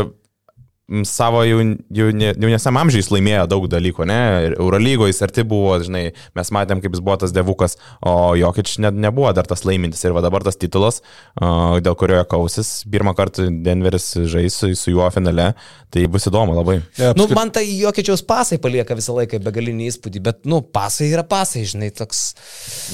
savo 1.06 1.42
jaun- 1.46 1.76
jauni- 1.94 2.32
jaunesniam 2.34 2.76
amžiai 2.82 3.00
jis 3.02 3.10
laimėjo 3.14 3.44
daug 3.52 3.66
dalykų, 3.70 4.06
ne? 4.10 4.18
Ir 4.48 4.54
Eurolygoje 4.58 5.12
jis 5.12 5.22
arti 5.22 5.44
buvo, 5.46 5.76
žinai, 5.82 6.12
mes 6.34 6.50
matėm, 6.50 6.80
kaip 6.82 6.92
jis 6.96 7.02
buvo 7.06 7.16
tas 7.22 7.32
devukas, 7.32 7.76
o 8.02 8.34
Jokič 8.38 8.78
ne, 8.82 8.90
nebuvo 8.90 9.32
dar 9.36 9.46
tas 9.46 9.62
laimintis. 9.68 10.02
Ir 10.04 10.12
va 10.16 10.20
dabar 10.24 10.42
tas 10.46 10.56
titulas, 10.58 11.00
a, 11.40 11.78
dėl 11.80 11.94
kurio 12.00 12.18
jo 12.20 12.24
kausis, 12.24 12.72
pirmą 12.90 13.14
kartą 13.18 13.46
Denveris 13.62 14.10
žais 14.30 14.50
su, 14.54 14.72
su 14.74 14.90
juo 14.90 15.06
finale, 15.14 15.52
tai 15.90 16.06
bus 16.10 16.26
įdomu 16.30 16.54
labai. 16.58 16.80
Ja, 16.98 17.12
Nu, 17.16 17.24
apskrit- 17.26 17.34
man 17.38 17.50
tai 17.54 17.64
Jokičiaus 17.66 18.22
pasai 18.26 18.58
palieka 18.62 18.94
visą 18.98 19.14
laiką 19.14 19.38
begalinį 19.42 19.88
įspūdį, 19.92 20.22
bet, 20.22 20.42
nu, 20.46 20.60
pasai 20.62 21.10
yra 21.12 21.22
pasai, 21.26 21.62
žinai, 21.66 21.90
toks. 21.94 22.34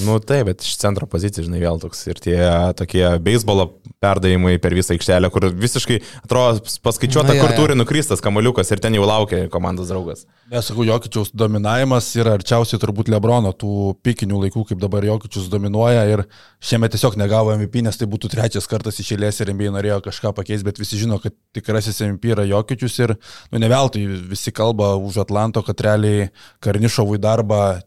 Nu 0.04 0.18
taip, 0.20 0.46
bet 0.52 0.60
iš 0.64 0.76
centro 0.80 1.06
pozicijų, 1.06 1.46
žinai, 1.48 1.60
vėl 1.64 1.80
toks 1.80 2.06
ir 2.08 2.20
tie 2.20 2.38
tokie 2.76 3.04
beisbolo 3.24 3.70
perdavimai 4.02 4.58
per 4.60 4.74
visą 4.76 4.94
aikštelę, 4.96 5.30
kur 5.32 5.48
visiškai 5.52 6.00
atrodo 6.24 6.60
paskaičiuota, 6.84 7.32
Na, 7.32 7.34
jo, 7.40 7.46
kur 7.46 7.56
turi 7.56 7.74
nukristas 7.86 8.20
kamaliukas 8.20 8.70
ir 8.74 8.80
ten 8.82 8.94
jau 8.98 9.06
laukia 9.06 9.46
komandos 9.52 9.88
draugas. 9.88 10.24
Nesakau, 10.50 10.84
Jokičiaus 10.86 11.30
dominavimas 11.34 12.08
yra 12.18 12.34
arčiausiai 12.36 12.80
turbūt 12.82 13.10
Lebrono 13.12 13.52
tų 13.54 13.94
pikinių 14.04 14.42
laikų, 14.44 14.64
kaip 14.70 14.82
dabar 14.82 15.06
Jokičius 15.06 15.46
dominuoja 15.52 16.04
ir 16.10 16.24
šiemet 16.58 16.96
tiesiog 16.96 17.18
negavo 17.20 17.54
MVP, 17.54 17.84
nes 17.86 17.98
tai 17.98 18.08
būtų 18.10 18.32
trečias 18.34 18.66
kartas 18.70 18.98
iš 19.02 19.14
eilės 19.14 19.40
ir 19.40 19.52
NBA 19.54 19.72
norėjo 19.76 20.00
kažką 20.08 20.34
pakeisti, 20.36 20.66
bet 20.66 20.80
visi 20.82 20.98
žino, 20.98 21.20
kad 21.22 21.34
tikrasis 21.54 22.02
MVP 22.08 22.34
yra 22.34 22.46
Jokičius 22.50 22.98
ir, 23.04 23.16
nu, 23.52 23.62
ne 23.62 23.70
veltui 23.70 24.06
visi 24.34 24.54
kalba 24.54 24.94
už 24.98 25.22
Atlanto, 25.26 25.62
kad 25.66 25.86
realiai 25.86 26.30
Karnišovui 26.64 27.22
darbą 27.22 27.78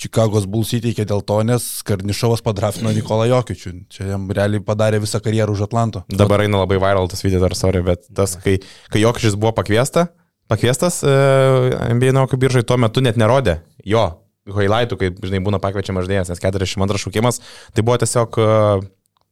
Čikagos 0.00 0.46
Bulls 0.48 0.70
įteikė 0.78 1.04
dėl 1.08 1.20
to, 1.28 1.36
nes 1.44 1.64
Karnišovas 1.84 2.40
padrafino 2.44 2.92
Nikolą 2.96 3.26
Jokičių. 3.28 3.72
Čia 3.92 4.06
jam 4.14 4.30
realiai 4.32 4.62
padarė 4.64 5.02
visą 5.02 5.20
karjerą 5.20 5.52
už 5.52 5.66
Atlanto. 5.66 6.04
Dabar 6.08 6.46
eina 6.46 6.62
labai 6.62 6.78
viral 6.80 7.10
tas 7.12 7.20
video, 7.24 7.42
dar 7.42 7.52
sorry, 7.58 7.82
bet 7.84 8.08
tas, 8.16 8.38
kai, 8.40 8.56
kai 8.92 9.02
Jokišis 9.04 9.36
buvo 9.36 9.52
pakviesta, 9.58 10.06
pakviestas 10.48 11.02
e, 11.04 11.12
NBA 11.92 12.14
naukų 12.16 12.40
biržai, 12.40 12.64
tuo 12.64 12.80
metu 12.80 13.04
net 13.04 13.20
nerodė 13.20 13.60
jo 13.84 14.06
highlightų, 14.50 14.96
kaip, 14.98 15.20
žinai, 15.28 15.42
būna 15.44 15.60
pakviečiamas 15.62 16.08
žaidėjas, 16.08 16.32
nes 16.32 16.40
42 16.42 17.04
šaukimas, 17.04 17.42
tai 17.76 17.84
buvo 17.84 18.00
tiesiog 18.00 18.40
e, 18.40 18.48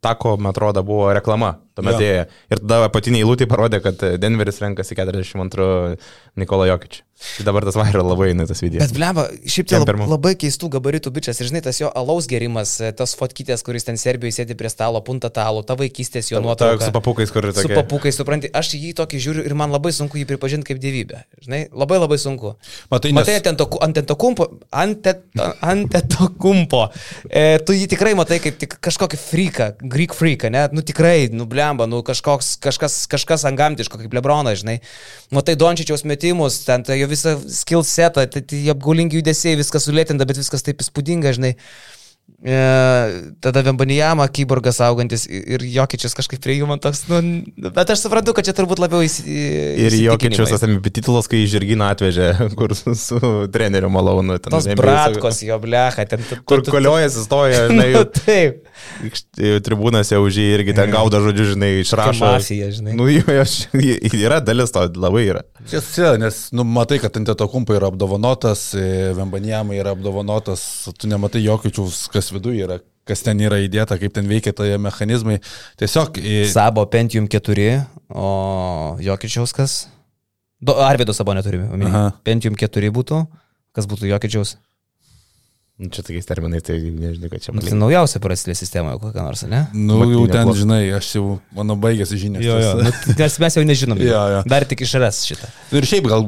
tako, 0.04 0.36
man 0.36 0.52
atrodo, 0.52 0.84
buvo 0.86 1.08
reklama 1.16 1.56
tuomet 1.78 1.96
Jo. 1.98 2.06
ėjo. 2.06 2.24
Ir 2.52 2.62
tada 2.62 2.84
apatiniai 2.86 3.26
lūtai 3.26 3.48
parodė, 3.50 3.80
kad 3.82 4.02
Denveris 4.20 4.60
renkasi 4.62 4.96
42 4.98 5.96
Nikola 6.38 6.68
Jokičių. 6.70 7.02
Tai 7.18 7.44
dabar 7.48 7.64
tas 7.66 7.74
viral 7.74 8.06
labai 8.06 8.28
eina 8.30 8.44
tas 8.46 8.60
video. 8.62 8.78
Bet 8.78 8.92
bleba, 8.94 9.24
šiaip 9.50 9.66
tai 9.70 9.80
lab, 9.82 9.90
labai 10.06 10.34
keistų 10.38 10.68
gabaritų 10.76 11.10
bičias. 11.16 11.40
Ir 11.42 11.48
žinai, 11.50 11.62
tas 11.66 11.80
jo 11.80 11.88
alaus 11.98 12.28
gerimas, 12.30 12.76
tas 12.94 13.14
fotkytės, 13.18 13.64
kuris 13.66 13.82
ten 13.88 13.98
Serbijoje 13.98 14.36
sėdi 14.38 14.54
prie 14.58 14.70
stalo, 14.70 15.00
punta 15.02 15.26
talų, 15.34 15.64
ta 15.66 15.74
vaikystės 15.78 16.30
jo 16.30 16.38
Ta- 16.38 16.44
nuotrauka. 16.46 16.86
Su 16.86 16.94
papukais, 16.94 17.32
kur 17.34 17.48
Su 17.50 17.56
tokie. 17.64 17.74
papūkai, 17.74 18.12
supranti, 18.14 18.50
aš 18.54 18.70
jį 18.78 18.92
tokį 19.02 19.18
žiūriu 19.24 19.46
ir 19.50 19.54
man 19.58 19.74
labai 19.74 19.90
sunku 19.96 20.14
jį 20.20 20.28
pripažinti 20.30 20.70
kaip 20.70 20.78
gyvybę. 20.84 21.24
Žinai, 21.42 21.60
labai 21.74 21.98
labai 21.98 22.18
sunku. 22.22 22.54
Matai, 22.90 23.10
Matai, 23.18 23.34
nes- 23.40 23.50
ant 23.50 23.58
to, 23.58 23.66
ant 23.82 23.98
to 24.06 24.14
kumpo, 24.16 24.46
ant, 24.70 25.10
ant 25.62 25.98
to 26.14 26.28
kumpo. 26.38 26.84
E, 27.30 27.58
tu 27.66 27.74
jį 27.74 27.88
tikrai 27.96 28.14
matai 28.14 28.38
kaip 28.44 28.58
tik 28.62 28.78
kažkokį 28.84 29.18
freaką, 29.18 29.68
Greek 29.90 30.14
freaką, 30.14 30.52
ne? 30.54 30.68
Nu 30.72 30.82
tikrai, 30.86 31.28
nu 31.34 31.46
blemba, 31.50 31.88
nu 31.90 32.00
kažkoks, 32.06 32.54
kažkas, 32.62 33.00
kažkas 33.10 33.44
angamtiško, 33.50 33.98
kaip 34.04 34.14
Lebronas, 34.14 34.62
žinai. 34.62 34.78
Matai 35.34 35.56
Dončičiaus 35.58 36.06
metimus, 36.08 36.62
ten 36.64 36.86
tai 36.86 37.00
jo 37.02 37.07
visą 37.11 37.36
skill 37.52 37.84
setą, 37.86 38.26
tai, 38.30 38.42
tai 38.46 38.64
apgaulingi 38.72 39.20
judesiai, 39.20 39.59
viskas 39.59 39.88
sulėtinta, 39.88 40.26
bet 40.28 40.40
viskas 40.40 40.66
taip 40.66 40.84
įspūdinga, 40.84 41.34
žinai. 41.36 41.54
E, 42.44 42.56
tada 43.40 43.62
Vembanijama, 43.66 44.28
Kyborgas 44.30 44.78
augantis 44.84 45.24
ir 45.26 45.64
Jokičius 45.64 46.12
kažkaip 46.14 46.42
prie 46.44 46.59
jų 46.59 46.68
man 46.68 46.78
toks, 46.78 47.00
nu, 47.09 47.18
bet 47.74 47.90
aš 47.90 48.04
suprantu, 48.04 48.34
kad 48.36 48.46
čia 48.46 48.52
turbūt 48.54 48.78
labiau 48.78 49.00
įsi... 49.02 49.24
Ir 49.88 49.96
Jokičius 49.96 50.52
esame 50.54 50.78
titulas, 50.92 51.26
kai 51.30 51.40
Žirginą 51.50 51.88
atvežė, 51.96 52.28
kur 52.61 52.76
su, 52.78 52.94
su 53.00 53.18
treneriu 53.54 53.90
Malaunu. 53.90 54.36
ten 54.38 54.54
Tos 54.54 54.68
bratkos, 54.78 55.40
jo 55.48 55.59
blecha, 55.64 56.04
ten... 56.11 56.22
Kur 56.46 56.62
koliojasi, 56.68 57.24
stoja, 57.26 57.64
Nu, 57.72 57.80
žinai, 57.80 58.04
taip. 58.20 58.67
Aikšt- 59.07 59.61
tribūnas 59.66 60.11
jau 60.12 60.20
už 60.26 60.39
jį 60.41 60.47
irgi 60.59 60.74
ten 60.76 60.91
gauda 60.93 61.20
žodžiu, 61.24 61.47
žinai, 61.55 61.70
išrašo. 61.82 62.20
mafija, 62.24 62.68
žinai. 62.74 62.95
Nu, 62.99 63.07
jo, 63.12 63.22
jo, 63.28 63.45
yra 64.18 64.41
dalis 64.45 64.72
to, 64.74 64.84
labai 64.97 65.24
yra. 65.30 65.43
Tiesa, 65.68 66.14
nes, 66.20 66.49
nu, 66.53 66.64
matai, 66.64 66.99
kad 67.03 67.16
Antieto 67.20 67.49
kumpai 67.53 67.76
yra 67.78 67.91
apdovanotas, 67.93 68.70
Vembanijamai 69.18 69.78
yra 69.80 69.93
apdovanotas, 69.97 70.62
tu 70.99 71.11
nematai 71.11 71.43
Jokičiaus, 71.45 72.07
kas 72.12 72.32
viduje 72.34 72.64
yra, 72.66 72.78
kas 73.09 73.22
ten 73.24 73.41
yra 73.41 73.61
įdėta, 73.64 73.97
kaip 74.01 74.12
ten 74.16 74.26
veikia 74.28 74.53
tie 74.57 74.76
mechanizmai. 74.80 75.39
Tiesiog, 75.80 76.18
e, 76.20 76.43
Sabo 76.53 76.84
Pentium 76.91 77.28
4, 77.28 77.68
o 78.12 78.97
Jokičiaus 79.01 79.55
kas? 79.57 79.78
Do, 80.61 80.74
Arvido 80.82 81.14
Sabo 81.14 81.34
neturime. 81.39 81.68
omeny. 81.72 81.89
Aha. 81.91 82.07
Pentium 82.26 82.57
4 82.59 82.91
būtų, 82.91 83.22
kas 83.72 83.86
būtų 83.86 84.11
Jokičiaus? 84.11 84.57
Nu, 85.79 85.87
Čia 85.95 86.03
tokiais 86.03 86.26
terminais, 86.26 86.62
tai 86.66 86.74
nežinau, 86.83 87.29
kad 87.31 87.39
čia 87.45 87.53
Nu, 87.55 87.62
tai 87.62 87.76
naujausia 87.79 88.18
prasidė 88.18 88.57
sistemoje, 88.59 88.99
kokia 88.99 89.22
nors, 89.22 89.45
ne? 89.47 89.61
nu, 89.79 90.01
jau 90.11 90.24
ten, 90.26 90.41
neblogai. 90.43 90.59
žinai, 90.59 90.81
aš 90.97 91.11
jau, 91.14 91.22
mano 91.55 91.76
baigėsi 91.79 92.18
žinias. 92.18 92.43
tas- 92.43 93.07
Nu, 93.07 93.14
nes 93.20 93.37
mes 93.45 93.59
jau 93.61 93.62
nežinom. 93.62 94.01
Jo, 94.09 94.22
jo. 94.35 94.41
Dar 94.51 94.66
tik 94.66 94.83
išras 94.83 95.20
šitą. 95.29 95.47
Ir 95.79 95.87
šiaip 95.87 96.09
gal 96.11 96.26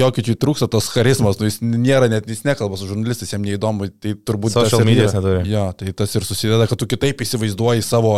Jokičiui 0.00 0.34
trūksta 0.42 0.66
tos 0.72 0.90
charizmos, 0.90 1.38
nu, 1.38 1.46
jis 1.46 1.60
nėra 1.62 2.10
net, 2.10 2.26
jis 2.26 2.42
nekalba 2.42 2.74
su 2.80 2.90
žurnalistais, 2.90 3.30
jam 3.36 3.46
neįdomu, 3.46 3.86
tai 4.02 4.16
turbūt... 4.18 4.56
Social 4.58 4.82
medijos 4.82 5.14
neturi. 5.14 5.46
Jo, 5.46 5.68
tai 5.78 5.94
tas 5.94 6.18
ir 6.18 6.26
susideda, 6.26 6.66
kad 6.66 6.82
tu 6.82 6.90
kitaip 6.90 7.22
įsivaizduoji 7.22 7.86
savo 7.86 8.16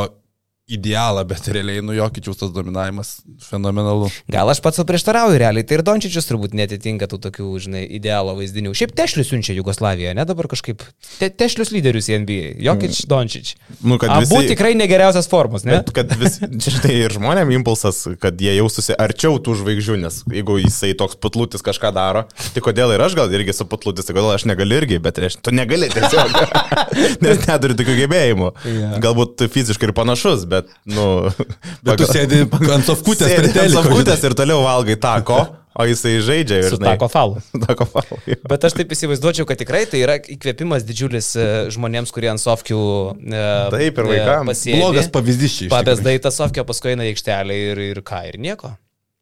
idealą, 0.70 1.24
bet 1.28 1.48
realiai, 1.52 1.82
nu, 1.84 1.94
Jokičiaus 1.96 2.38
tas 2.40 2.52
dominavimas 2.54 3.16
fenomenalu. 3.44 4.08
Gal 4.30 4.50
aš 4.52 4.62
pats 4.64 4.80
prieštarauju 4.86 5.38
realiai, 5.40 5.66
tai 5.66 5.78
ir 5.78 5.84
Dončičius 5.86 6.28
turbūt 6.28 6.54
netitinka 6.56 7.08
tų 7.10 7.18
tokių, 7.26 7.48
žinai, 7.66 7.82
idealo 7.98 8.36
vaizdinių. 8.38 8.72
Šiaip 8.78 8.94
Tešlius 8.96 9.30
siunčia 9.32 9.56
Jugoslaviją, 9.58 10.14
ne 10.18 10.24
dabar 10.28 10.48
kažkaip. 10.50 10.84
Te, 11.18 11.28
tešlius 11.30 11.72
lyderius 11.74 12.08
į 12.10 12.20
NBA. 12.22 12.50
Jokič, 12.64 13.02
Dončič. 13.10 13.54
Nu, 13.82 13.98
kad 14.00 14.12
Abu 14.14 14.40
visi- 14.40 14.52
tikrai 14.52 14.72
negeriausias 14.78 15.28
formos, 15.30 15.64
ne? 15.66 15.80
Bet 15.80 15.92
kad 15.96 16.12
vis, 16.20 16.38
štai 16.76 16.96
ir 17.06 17.14
žmonėm 17.16 17.52
impulsas, 17.58 18.02
kad 18.22 18.40
jie 18.40 18.54
jaustųsi 18.58 18.96
arčiau 19.00 19.38
tų 19.42 19.56
žvaigždžių, 19.62 19.98
nes 20.04 20.20
jeigu 20.30 20.58
jisai 20.62 20.92
toks 20.98 21.18
putlutis 21.20 21.64
kažką 21.66 21.92
daro, 21.96 22.26
tai 22.54 22.62
kodėl 22.64 22.94
ir 22.94 23.04
aš 23.04 23.16
gal 23.18 23.32
irgi 23.34 23.54
esu 23.54 23.66
putlutis, 23.70 24.06
tai 24.08 24.16
kodėl 24.16 24.34
aš 24.34 24.46
negaliu 24.50 24.80
irgi, 24.82 25.00
bet 25.02 25.18
aš, 25.30 25.38
tu 25.40 25.54
negali 25.54 25.88
tiesiog, 25.92 26.34
nes 27.24 27.42
neturi 27.48 27.76
tokių 27.78 27.96
gebėjimų. 28.04 28.50
Jo. 28.70 28.90
Galbūt 29.02 29.46
fiziškai 29.54 29.88
ir 29.88 29.94
panašus, 29.96 30.44
bet, 30.50 30.59
nu... 30.90 31.06
Bet 31.86 32.00
tu 32.00 32.08
sėdi 32.10 32.44
ant 32.76 32.86
sofkutės 32.86 33.32
prie 33.38 33.64
ant 33.64 33.74
sofkutės 33.74 34.26
ir 34.28 34.36
toliau 34.38 34.62
valgai 34.64 34.96
tako, 35.00 35.38
o 35.76 35.86
jisai 35.88 36.16
žaidžia 36.24 36.60
ir... 36.62 36.68
Su 36.72 36.78
žinai, 36.80 36.94
tako 36.94 37.08
falu. 37.12 37.40
Tako 37.66 37.86
falu. 37.92 38.20
jo. 38.28 38.38
Bet 38.50 38.66
aš 38.68 38.76
taip 38.80 38.92
įsivaizduočiau, 38.96 39.46
kad 39.48 39.60
tikrai 39.60 39.84
tai 39.90 40.02
yra 40.04 40.18
įkvėpimas 40.20 40.84
didžiulis 40.88 41.32
e, 41.38 41.48
žmonėms, 41.74 42.12
kurie 42.14 42.32
ant 42.32 42.42
sofkių 42.42 42.82
e, 43.16 43.46
Taip, 43.76 44.02
ir 44.02 44.12
vaikam. 44.12 44.50
pasėdi. 44.52 44.78
Blogas 44.82 45.10
pavyzdys 45.14 45.58
čia. 45.62 45.72
Pabesdai 45.72 46.18
tą 46.22 46.34
sofkę, 46.34 46.66
paskui 46.68 46.94
eina 46.94 47.08
į 47.08 47.14
aikštelę 47.14 47.60
ir, 47.70 47.84
ir 47.94 48.04
ką, 48.06 48.24
ir 48.32 48.40
nieko. 48.42 48.74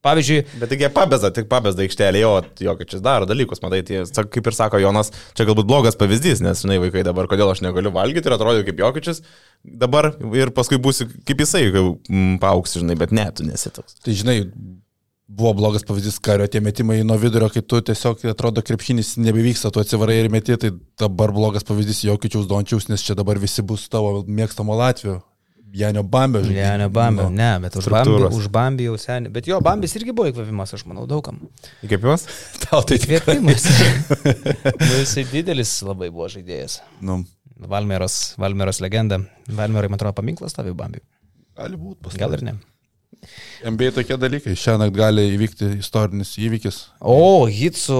Pavyzdžiui, 0.06 0.42
Bet 0.60 0.70
tik 0.70 0.82
jie 0.84 0.88
pabeza, 0.94 1.32
tik 1.34 1.48
pabeza 1.50 1.82
aikštelė, 1.82 2.20
jo, 2.22 2.32
jo, 2.62 2.74
kad 2.78 2.90
čia 2.92 3.00
daro 3.02 3.26
dalykus, 3.26 3.58
matai, 3.64 3.80
tie, 3.86 4.04
kaip 4.06 4.46
ir 4.46 4.54
sako 4.54 4.78
Jonas, 4.78 5.10
čia 5.34 5.46
galbūt 5.48 5.66
blogas 5.66 5.98
pavyzdys, 5.98 6.38
nes, 6.44 6.62
žinai, 6.62 6.76
vaikai 6.84 7.02
dabar, 7.06 7.26
kodėl 7.30 7.50
aš 7.50 7.64
negaliu 7.66 7.90
valgyti 7.96 8.30
ir 8.30 8.36
atrodo 8.36 8.62
kaip 8.66 8.78
Jokičius, 8.78 9.24
dabar 9.66 10.12
ir 10.38 10.54
paskui 10.54 10.78
būsi 10.78 11.08
kaip 11.26 11.42
jisai, 11.42 11.64
kai 11.74 11.82
mm, 11.82 12.36
paauksi, 12.44 12.84
žinai, 12.84 12.94
bet 13.00 13.14
ne, 13.18 13.26
tu 13.34 13.46
nesi 13.48 13.74
toks. 13.74 13.98
Tai 14.04 14.14
žinai, 14.20 14.36
buvo 15.28 15.52
blogas 15.58 15.82
pavyzdys 15.88 16.20
kario 16.22 16.46
tie 16.46 16.62
metimai 16.62 17.00
nuo 17.02 17.18
vidurio, 17.18 17.50
kai 17.52 17.66
tu 17.66 17.80
tiesiog 17.90 18.22
atrodo 18.30 18.62
krepšinis 18.64 19.16
nebevyksta, 19.18 19.72
tu 19.74 19.82
atsivarai 19.82 20.20
ir 20.22 20.30
meti, 20.32 20.56
tai 20.62 20.72
dabar 21.00 21.34
blogas 21.34 21.66
pavyzdys 21.66 22.06
Jokičiaus 22.06 22.46
Dončiaus, 22.46 22.86
nes 22.88 23.02
čia 23.02 23.18
dabar 23.18 23.42
visi 23.42 23.66
bus 23.66 23.90
tavo 23.92 24.22
mėgstamo 24.24 24.78
Latvijo. 24.78 25.18
Janio 25.74 26.02
Bambio 26.02 26.40
žaidėjai. 26.44 26.70
ne, 26.78 26.84
ne 26.84 26.88
Bambi, 26.88 27.22
Nu. 27.22 27.30
ne, 27.30 27.50
bet 27.60 27.76
už 27.76 27.84
struktūros. 27.84 28.32
už 28.36 28.46
Bambi 28.52 28.86
jau 28.88 28.94
seniai. 29.00 29.32
Bet 29.32 29.46
jo, 29.50 29.58
Bambis 29.60 29.94
irgi 29.98 30.14
buvo 30.16 30.30
įkvėpimas, 30.30 30.72
aš 30.74 30.86
manau, 30.88 31.04
daugam. 31.10 31.40
Įkvėpimas? 31.84 32.24
Tau 32.64 32.80
tai. 32.88 32.96
Įkvėpimas. 33.00 33.66
nu, 34.86 34.92
jisai 35.02 35.26
didelis 35.32 35.74
labai 35.84 36.08
buvo 36.14 36.28
žaidėjas. 36.32 36.80
Nu, 37.04 37.20
Valmeros, 37.58 38.34
Valmeros 38.38 38.80
legenda. 38.80 39.20
Valmerai, 39.50 39.90
man 39.90 39.98
atrodo, 40.00 40.14
paminklas 40.20 40.54
tavi 40.56 40.72
Bambi. 40.72 41.02
Gali 41.58 41.76
būti 41.76 42.16
Gal 42.18 42.36
ir 42.38 42.44
ne. 42.46 42.56
MBA 43.66 43.90
tokie 43.96 44.14
dalykai. 44.20 44.52
Šiandien 44.54 44.92
gali 44.94 45.24
įvykti 45.34 45.72
istorinis 45.80 46.36
įvykis. 46.38 46.76
O, 47.02 47.46
hit 47.50 47.74
su, 47.76 47.96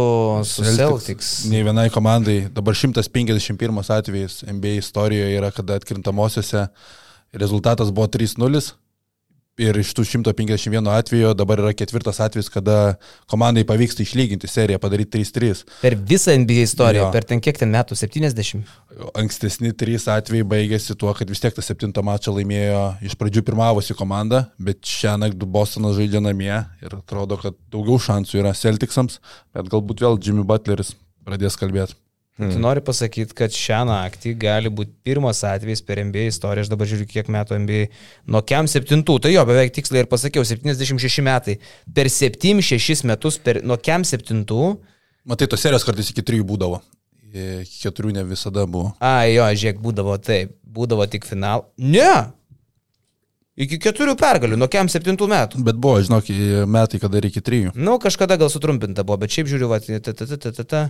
su 0.47 0.63
Celtics. 0.63 1.33
Nei 1.51 1.65
vienai 1.67 1.89
komandai. 1.91 2.45
Dabar 2.55 2.77
151 2.79 3.83
atvejis 3.97 4.45
NBA 4.47 4.77
istorijoje 4.79 5.35
yra, 5.41 5.51
kada 5.51 5.75
atkrintamosiose 5.81 6.69
rezultatas 7.35 7.91
buvo 7.95 8.09
3-0. 8.09 8.75
Ir 9.59 9.75
iš 9.75 9.89
tų 9.91 10.05
151 10.07 10.87
atvejo 10.95 11.33
dabar 11.35 11.59
yra 11.59 11.73
ketvirtas 11.75 12.21
atvejis, 12.23 12.47
kada 12.47 12.93
komandai 13.27 13.65
pavyksta 13.67 14.05
išlyginti 14.05 14.47
seriją, 14.47 14.79
padaryti 14.79 15.19
3-3. 15.19 15.65
Per 15.83 15.97
visą 15.99 16.37
NBA 16.39 16.63
istoriją, 16.63 17.09
Jo. 17.09 17.11
per 17.11 17.27
ten 17.27 17.43
kiek 17.43 17.59
ten 17.59 17.73
metų, 17.75 17.99
70. 17.99 18.63
Ankstesni 19.19 19.73
trys 19.75 20.07
atvejai 20.07 20.47
baigėsi 20.47 20.95
tuo, 20.95 21.11
kad 21.11 21.27
vis 21.27 21.43
tiek 21.43 21.59
tą 21.59 21.67
septintą 21.67 22.07
mačą 22.07 22.37
laimėjo 22.39 22.85
iš 23.03 23.19
pradžių 23.19 23.43
pirmavosi 23.51 23.99
komanda, 23.99 24.45
bet 24.63 24.79
šią 24.87 25.19
naktį 25.25 25.51
Bostonas 25.51 25.99
žaidžia 25.99 26.23
namie 26.23 26.55
ir 26.55 26.95
atrodo, 26.95 27.35
kad 27.43 27.59
daugiau 27.75 27.99
šansų 27.99 28.39
yra 28.39 28.55
Celticsams, 28.55 29.19
bet 29.51 29.67
galbūt 29.75 30.07
vėl 30.07 30.23
Jimmy 30.23 30.47
Butleris 30.47 30.95
pradės 31.27 31.59
kalbėti. 31.59 31.99
Hmm. 32.39 32.53
Tu 32.55 32.61
nori 32.63 32.83
pasakyti, 32.87 33.35
kad 33.35 33.55
šią 33.55 33.81
naktį 33.89 34.37
gali 34.39 34.71
būti 34.71 34.93
pirmas 35.07 35.41
atvejis 35.47 35.83
per 35.83 35.99
NBA 36.07 36.29
istoriją, 36.31 36.67
aš 36.67 36.71
dabar 36.71 36.87
žiūriu, 36.87 37.09
kiek 37.11 37.31
metų 37.35 37.59
NBA, 37.65 37.89
nuo 38.31 38.45
kiam 38.47 38.69
septintų, 38.71 39.17
tai 39.25 39.33
jo, 39.35 39.43
beveik 39.49 39.75
tiksliai 39.75 40.05
ir 40.05 40.11
pasakiau, 40.11 40.47
76 40.47 41.25
metai, 41.27 41.57
per 41.97 42.07
7-6 42.15 43.03
metus, 43.11 43.41
per, 43.43 43.59
nuo 43.67 43.81
kiam 43.83 44.07
septintų, 44.07 44.63
Matai, 45.29 45.45
tos 45.45 45.61
serijos 45.61 45.85
kartais 45.85 46.09
iki 46.09 46.23
trijų 46.25 46.47
būdavo. 46.49 46.79
Iki 47.29 47.83
keturių 47.83 48.15
ne 48.17 48.23
visada 48.25 48.63
buvo. 48.65 48.95
a, 48.97 49.27
jo, 49.29 49.45
žiūrėk, 49.61 49.81
būdavo 49.85 50.15
taip, 50.25 50.55
būdavo 50.65 51.05
tik 51.13 51.27
final. 51.29 51.67
Ne! 51.77 52.33
Iki 53.59 53.77
keturių 53.83 54.15
pergalių, 54.17 54.57
nuo 54.57 54.69
kiam 54.73 54.89
septintų 54.89 55.29
metų. 55.29 55.61
Bet 55.67 55.77
buvo, 55.83 55.99
žinok, 56.01 56.31
metai, 56.71 57.01
kada 57.03 57.21
reikia 57.21 57.43
trijų. 57.45 57.75
Nu, 57.77 57.99
kažkada 58.01 58.39
gal 58.41 58.49
sutrumpinta 58.55 59.05
buvo, 59.05 59.19
bet 59.21 59.35
šiaip 59.35 59.51
žiūriu, 59.51 59.69
va, 59.69 59.83
ta, 59.83 59.99
ta, 60.01 60.15
ta, 60.15 60.39
ta, 60.47 60.65
ta. 60.65 60.83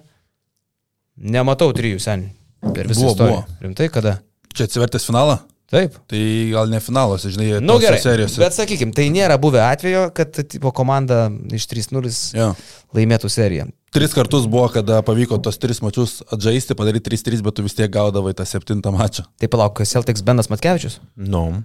Nematau 1.19 1.73
trijų 1.75 1.99
seniai. 2.03 2.33
Per 2.75 2.87
visą 2.91 3.01
Buvo, 3.07 3.13
istoriją. 3.15 3.37
buvo. 3.37 3.61
Rimtai 3.63 3.89
kada? 3.95 4.19
Čia 4.55 4.67
atsivertęs 4.69 5.05
finalą? 5.07 5.39
Taip. 5.69 5.95
Tai 6.09 6.21
gal 6.55 6.71
ne 6.73 6.79
finalas, 6.81 7.27
žinai, 7.29 7.51
Na 7.61 7.61
nu, 7.61 7.79
gerai, 7.79 7.99
serijose. 8.01 8.39
bet 8.41 8.55
sakykime, 8.57 8.95
tai 8.97 9.11
nėra 9.13 9.37
buvę 9.39 9.61
atvejo, 9.61 10.07
kad 10.17 10.33
tipo, 10.49 10.71
komanda 10.73 11.27
iš 11.53 11.67
3-0 11.69 12.33
Jo. 12.35 12.55
laimėtų 12.97 13.29
seriją. 13.29 13.67
Tris 13.93 14.15
kartus 14.17 14.47
buvo, 14.49 14.69
kada 14.73 15.03
pavyko 15.05 15.37
tos 15.45 15.59
tris 15.61 15.81
mačius 15.85 16.23
atžaisti, 16.33 16.75
padaryti 16.75 17.11
3-3, 17.11 17.43
bet 17.45 17.55
tu 17.55 17.63
vis 17.63 17.75
tiek 17.77 17.91
gaudavai 17.93 18.33
tą 18.37 18.45
septintą 18.49 18.91
mačą. 18.97 19.27
Tai 19.39 19.49
palauk, 19.49 19.83
Celtics 19.85 20.23
Benas 20.25 20.49
Matkevičius? 20.49 21.01
Nu. 21.17 21.63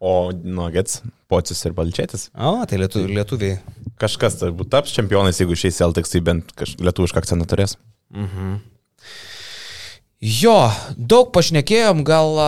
O 0.00 0.32
Nuggets, 0.32 1.00
Pocius 1.30 1.64
ir 1.64 1.72
Balčėtis. 1.72 2.28
O, 2.34 2.58
tai 2.66 2.76
lietu, 2.78 3.06
lietuviai. 3.06 3.60
Kažkas 3.98 4.34
turbūt 4.42 4.68
taps 4.74 4.90
čempionais, 4.92 5.38
jeigu 5.38 5.54
šiais 5.54 5.78
Celtics 5.78 6.10
tai 6.10 6.20
bent 6.20 6.50
kaž- 6.58 6.76
lietuvišką 6.82 7.22
akcentą 7.22 7.46
turės. 7.46 7.76
Jo, 10.24 10.70
daug 10.96 11.28
pašnekėjom, 11.36 11.98
gal 12.06 12.38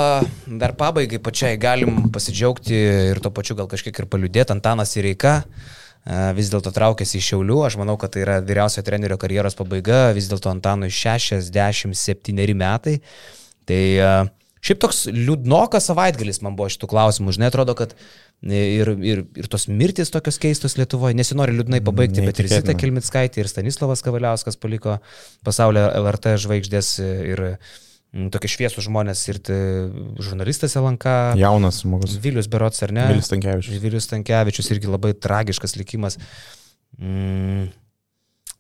dar 0.49 0.73
pabaigai 0.79 1.19
pačiai 1.21 1.59
galim 1.61 2.07
pasidžiaugti 2.15 2.79
ir 3.11 3.21
to 3.21 3.29
pačiu 3.37 3.53
gal 3.59 3.69
kažkiek 3.69 3.99
ir 4.01 4.07
paliūdėti. 4.09 4.55
Antanas 4.55 4.95
Ireika 4.97 5.35
a, 5.43 6.31
vis 6.33 6.49
dėlto 6.49 6.73
traukėsi 6.73 7.19
iš 7.21 7.29
Šiaulių, 7.35 7.59
aš 7.67 7.77
manau, 7.77 7.99
kad 8.01 8.15
tai 8.15 8.23
yra 8.25 8.39
vyriausio 8.41 8.81
trenerio 8.87 9.19
karjeros 9.21 9.59
pabaiga, 9.59 10.15
vis 10.17 10.31
dėlto 10.31 10.49
Antanui 10.55 10.89
67 10.89 12.57
metai. 12.57 12.97
Tai 13.69 13.83
šiaip 14.65 14.81
toks 14.81 15.05
liūdnokas 15.13 15.91
savaitgalis 15.91 16.41
man 16.47 16.57
buvo 16.57 16.73
šitų 16.73 16.89
klausimų, 16.95 17.37
žinai, 17.37 17.53
atrodo, 17.53 17.77
kad 17.77 17.93
ir, 18.45 18.91
ir, 19.01 19.23
ir 19.39 19.49
tos 19.53 19.67
mirtis 19.69 20.13
tokios 20.13 20.39
keistos 20.43 20.77
Lietuvoje, 20.77 21.17
nesinori 21.17 21.55
liūdnai 21.57 21.81
pabaigti, 21.85 22.25
bet 22.27 22.43
ir 22.43 22.51
Zita 22.51 22.59
Neįtikėtina. 22.61 22.81
Kelmitskaitė, 22.83 23.43
ir 23.43 23.51
Stanislavas 23.51 24.05
Kavaliauskas 24.05 24.59
paliko 24.61 24.99
pasaulio 25.47 25.87
LRT 26.03 26.37
žvaigždės 26.45 26.93
ir 27.01 27.43
mm, 27.47 28.29
tokie 28.35 28.51
šviesų 28.53 28.85
žmonės 28.89 29.25
ir 29.33 29.41
tai, 29.47 29.63
žurnalistas 30.23 30.77
LNK. 30.79 31.17
Jaunas 31.41 31.81
žmogus. 31.87 32.19
Vilius 32.23 32.51
Berots, 32.53 32.85
ar 32.87 32.95
ne? 32.97 33.09
Vilius 33.15 33.33
Tankievičius. 33.33 33.81
Vilius 33.83 34.13
Tankievičius 34.13 34.71
irgi 34.77 34.93
labai 34.93 35.17
tragiškas 35.17 35.79
likimas. 35.81 36.21
Mm. 37.01 37.73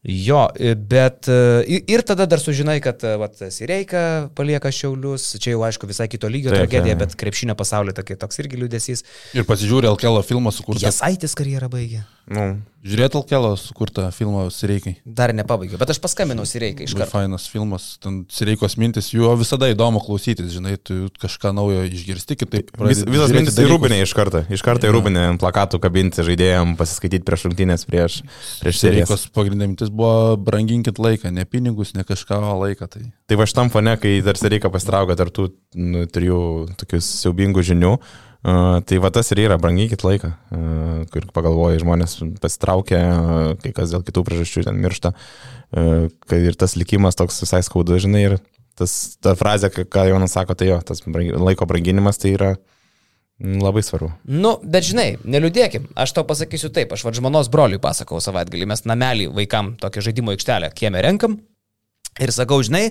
Jo, 0.06 0.44
bet 0.90 1.26
e, 1.32 1.80
ir 1.90 2.02
tada 2.06 2.28
dar 2.30 2.38
sužinai, 2.38 2.76
kad 2.84 3.02
e, 3.02 3.14
vat, 3.18 3.40
Sireika 3.50 4.02
palieka 4.38 4.70
Šiaulius, 4.70 5.32
čia 5.42 5.56
jau 5.56 5.64
aišku 5.66 5.88
visai 5.90 6.06
kito 6.12 6.30
lygio 6.30 6.52
Taip, 6.52 6.62
tragedija, 6.62 6.94
taip. 6.94 7.02
bet 7.02 7.16
krepšinio 7.18 7.56
pasaulio 7.58 7.94
tokie, 7.96 8.14
toks 8.20 8.38
irgi 8.44 8.60
liūdėsys. 8.60 9.02
Ir 9.34 9.48
pasižiūrė 9.48 9.90
Alkelo 9.90 10.22
filmą 10.26 10.54
sukurtą. 10.54 10.84
Jasaitis 10.86 11.34
karjerą 11.38 11.72
baigė. 11.72 12.04
Nu, 12.26 12.56
Žiūrėt 12.86 13.16
Alkelo 13.18 13.48
sukurtą 13.58 14.04
filmą 14.14 14.44
Sireikai. 14.54 14.92
Dar 15.02 15.32
nepabaigiau, 15.34 15.78
bet 15.80 15.90
aš 15.90 15.98
paskambinau 16.02 16.44
Sireikai 16.46 16.84
iš 16.86 16.92
karto. 16.94 17.16
fainas 17.16 17.48
filmas, 17.50 17.86
ten 18.02 18.20
Sireikos 18.30 18.76
mintis, 18.78 19.08
jų 19.10 19.32
visada 19.40 19.66
įdomu 19.72 19.98
klausytis, 20.04 20.52
žinai, 20.54 20.76
tu 20.78 21.08
kažką 21.22 21.50
naujo 21.56 21.82
išgirsti, 21.88 22.36
kitaip. 22.38 22.70
vis, 22.86 23.02
visas 23.02 23.34
mintis 23.34 23.58
į 23.58 23.66
rūbinę 23.72 23.98
iš 24.04 24.14
karto. 24.14 24.44
Iš 24.54 24.62
karto 24.62 24.86
į 24.86 24.94
rūbinę 24.94 25.24
ant 25.32 25.42
plakatų 25.42 25.80
kabinti 25.82 26.22
žaidėjom, 26.26 26.76
pasiskaityti 26.78 27.26
prieš 27.26 27.48
rungtynės, 27.48 27.86
prieš, 27.90 28.20
prieš 28.62 28.78
serijas. 28.84 29.10
Sireikos 29.10 29.26
pagrindinė 29.34 29.72
mintis 29.72 29.90
buvo 29.90 30.36
branginkit 30.38 31.02
laiką, 31.02 31.34
ne 31.34 31.42
pinigus, 31.42 31.90
ne 31.98 32.06
kažką, 32.06 32.38
o 32.52 32.54
laiką. 32.62 32.86
Tai 32.92 33.02
Tai 33.26 33.40
va 33.40 33.48
šitam 33.50 33.72
fone, 33.74 33.96
kai 33.98 34.20
tarsi 34.22 34.52
reikia 34.52 34.70
pastraukę 34.70 35.16
tarp 35.18 35.34
tų 35.34 35.48
nu, 35.74 36.04
trijų 36.06 36.38
tokių 36.78 37.00
siaubingų 37.02 37.64
žinių, 37.66 37.96
tai 38.42 38.98
va 39.02 39.10
tas 39.14 39.30
ir 39.32 39.40
yra, 39.46 39.56
branginkit 39.58 40.04
laiką, 40.06 40.32
kur 41.12 41.26
pagalvoja, 41.34 41.80
žmonės 41.82 42.18
pasitraukia, 42.42 43.00
kai 43.62 43.72
kas 43.76 43.94
dėl 43.94 44.04
kitų 44.06 44.24
priežasčių 44.28 44.66
ten 44.68 44.78
miršta, 44.82 45.14
kai 45.72 46.38
ir 46.46 46.58
tas 46.58 46.76
likimas 46.78 47.18
toks 47.18 47.40
visai 47.42 47.62
skaudu, 47.66 47.98
žinai, 48.02 48.22
ir 48.28 48.36
tas, 48.78 49.16
ta 49.24 49.34
frazė, 49.38 49.70
ką- 49.72 50.08
Jonas 50.10 50.36
sako, 50.36 50.54
tai 50.54 50.68
jo, 50.70 50.80
tas 50.84 51.02
laiko 51.06 51.66
branginimas 51.66 52.20
tai 52.22 52.34
yra 52.36 52.52
labai 53.40 53.82
svarbu. 53.84 54.12
Nu, 54.32 54.54
bet 54.64 54.86
žinai, 54.88 55.16
neliūdėkim, 55.24 55.90
aš 55.98 56.14
tau 56.16 56.24
pasakysiu 56.28 56.70
taip, 56.72 56.94
aš 56.96 57.02
vad 57.04 57.18
žmonos 57.18 57.50
broliui 57.52 57.80
pasakau 57.82 58.20
savaitgalį, 58.24 58.68
mes 58.70 58.84
namelį 58.88 59.26
vaikam 59.36 59.74
tokią 59.80 60.06
žaidimo 60.08 60.32
aikštelę 60.32 60.70
kieme 60.76 61.02
renkam 61.04 61.40
ir 62.22 62.32
sakau, 62.32 62.62
žinai, 62.64 62.86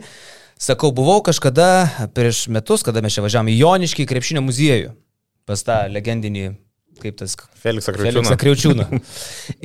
sakau, 0.61 0.91
buvau 0.93 1.23
kažkada 1.25 2.09
prieš 2.13 2.43
metus, 2.53 2.83
kada 2.85 3.01
mes 3.01 3.15
čia 3.17 3.23
važiavom 3.25 3.49
į 3.49 3.57
Joniškį 3.57 4.05
krepšinio 4.11 4.43
muziejų, 4.45 4.93
pas 5.45 5.61
tą 5.65 5.79
legendinį, 5.93 6.45
kaip 7.03 7.17
tas 7.21 7.35
Feliksą 7.61 7.93
Feliksą 7.97 8.37
Kriučiūną. 8.41 8.85
Kriaučiūną. 8.91 9.01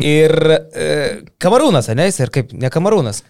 Ir 0.05 0.35
e, 0.75 0.89
Kamarūnas, 1.43 1.91
ne, 1.97 2.09
jis 2.11 2.21
ir 2.25 2.33
kaip, 2.35 2.53
ne 2.57 2.71
Kamarūnas, 2.73 3.23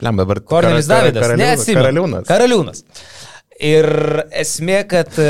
Lem 0.00 0.16
dabar. 0.16 0.38
Kornelis 0.40 0.86
kara- 0.88 1.02
Davidas, 1.10 1.26
karaliūnas- 1.26 1.42
neatsimenu. 1.44 1.82
Karaliūnas. 1.82 2.24
Karaliūnas. 2.30 2.84
Ir 3.62 3.86
esmė, 4.40 4.78
kad 4.90 5.12
e, 5.20 5.26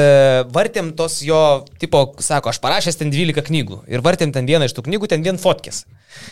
vartėm 0.55 0.93
tos 0.97 1.19
jo, 1.27 1.41
tipo, 1.83 2.05
sako, 2.23 2.53
aš 2.53 2.61
parašęs 2.63 2.97
ten 3.01 3.11
12 3.13 3.43
knygų. 3.49 3.81
Ir 3.93 4.01
vartėm 4.07 4.31
ten 4.33 4.47
vieną 4.49 4.69
iš 4.71 4.77
tų 4.79 4.85
knygų, 4.87 5.11
ten 5.11 5.27
vien 5.27 5.37
fotkės. 5.43 5.83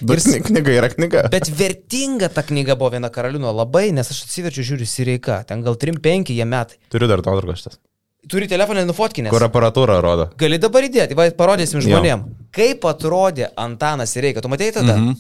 Bet 0.07 0.23
Ir 0.31 0.41
knyga 0.47 0.77
yra 0.79 0.89
knyga. 0.95 1.27
Bet 1.35 1.51
vertinga 1.59 2.31
ta 2.33 2.47
knyga 2.47 2.79
buvo 2.79 2.95
viena 2.95 3.11
karaliūno 3.13 3.51
labai, 3.53 3.89
nes 3.93 4.09
aš 4.15 4.23
atsiverčiu, 4.29 4.65
žiūriu, 4.71 4.87
Sireika, 4.89 5.43
ten 5.51 5.67
gal 5.67 5.77
3-5 5.77 6.31
jie 6.33 6.47
metai. 6.49 6.79
Turiu 6.95 7.11
dar 7.11 7.21
nuotraukas 7.27 7.65
šitas. 7.67 7.81
Turi 8.29 8.49
telefoną 8.49 8.85
nufotkinęs. 8.85 9.33
Kur 9.33 9.43
aparatūra 9.47 9.97
rodo. 10.05 10.29
Gali 10.39 10.59
dabar 10.61 10.85
įdėti, 10.85 11.17
va, 11.17 11.31
parodysim 11.35 11.81
Jo. 11.81 11.87
žmonėm, 11.87 12.25
kaip 12.53 12.85
atrodė 12.85 13.49
Antanas 13.57 14.13
Sireika. 14.13 14.43
Tu 14.45 14.49
matei 14.53 14.73
tada? 14.77 14.99
Mhm. 14.99 15.17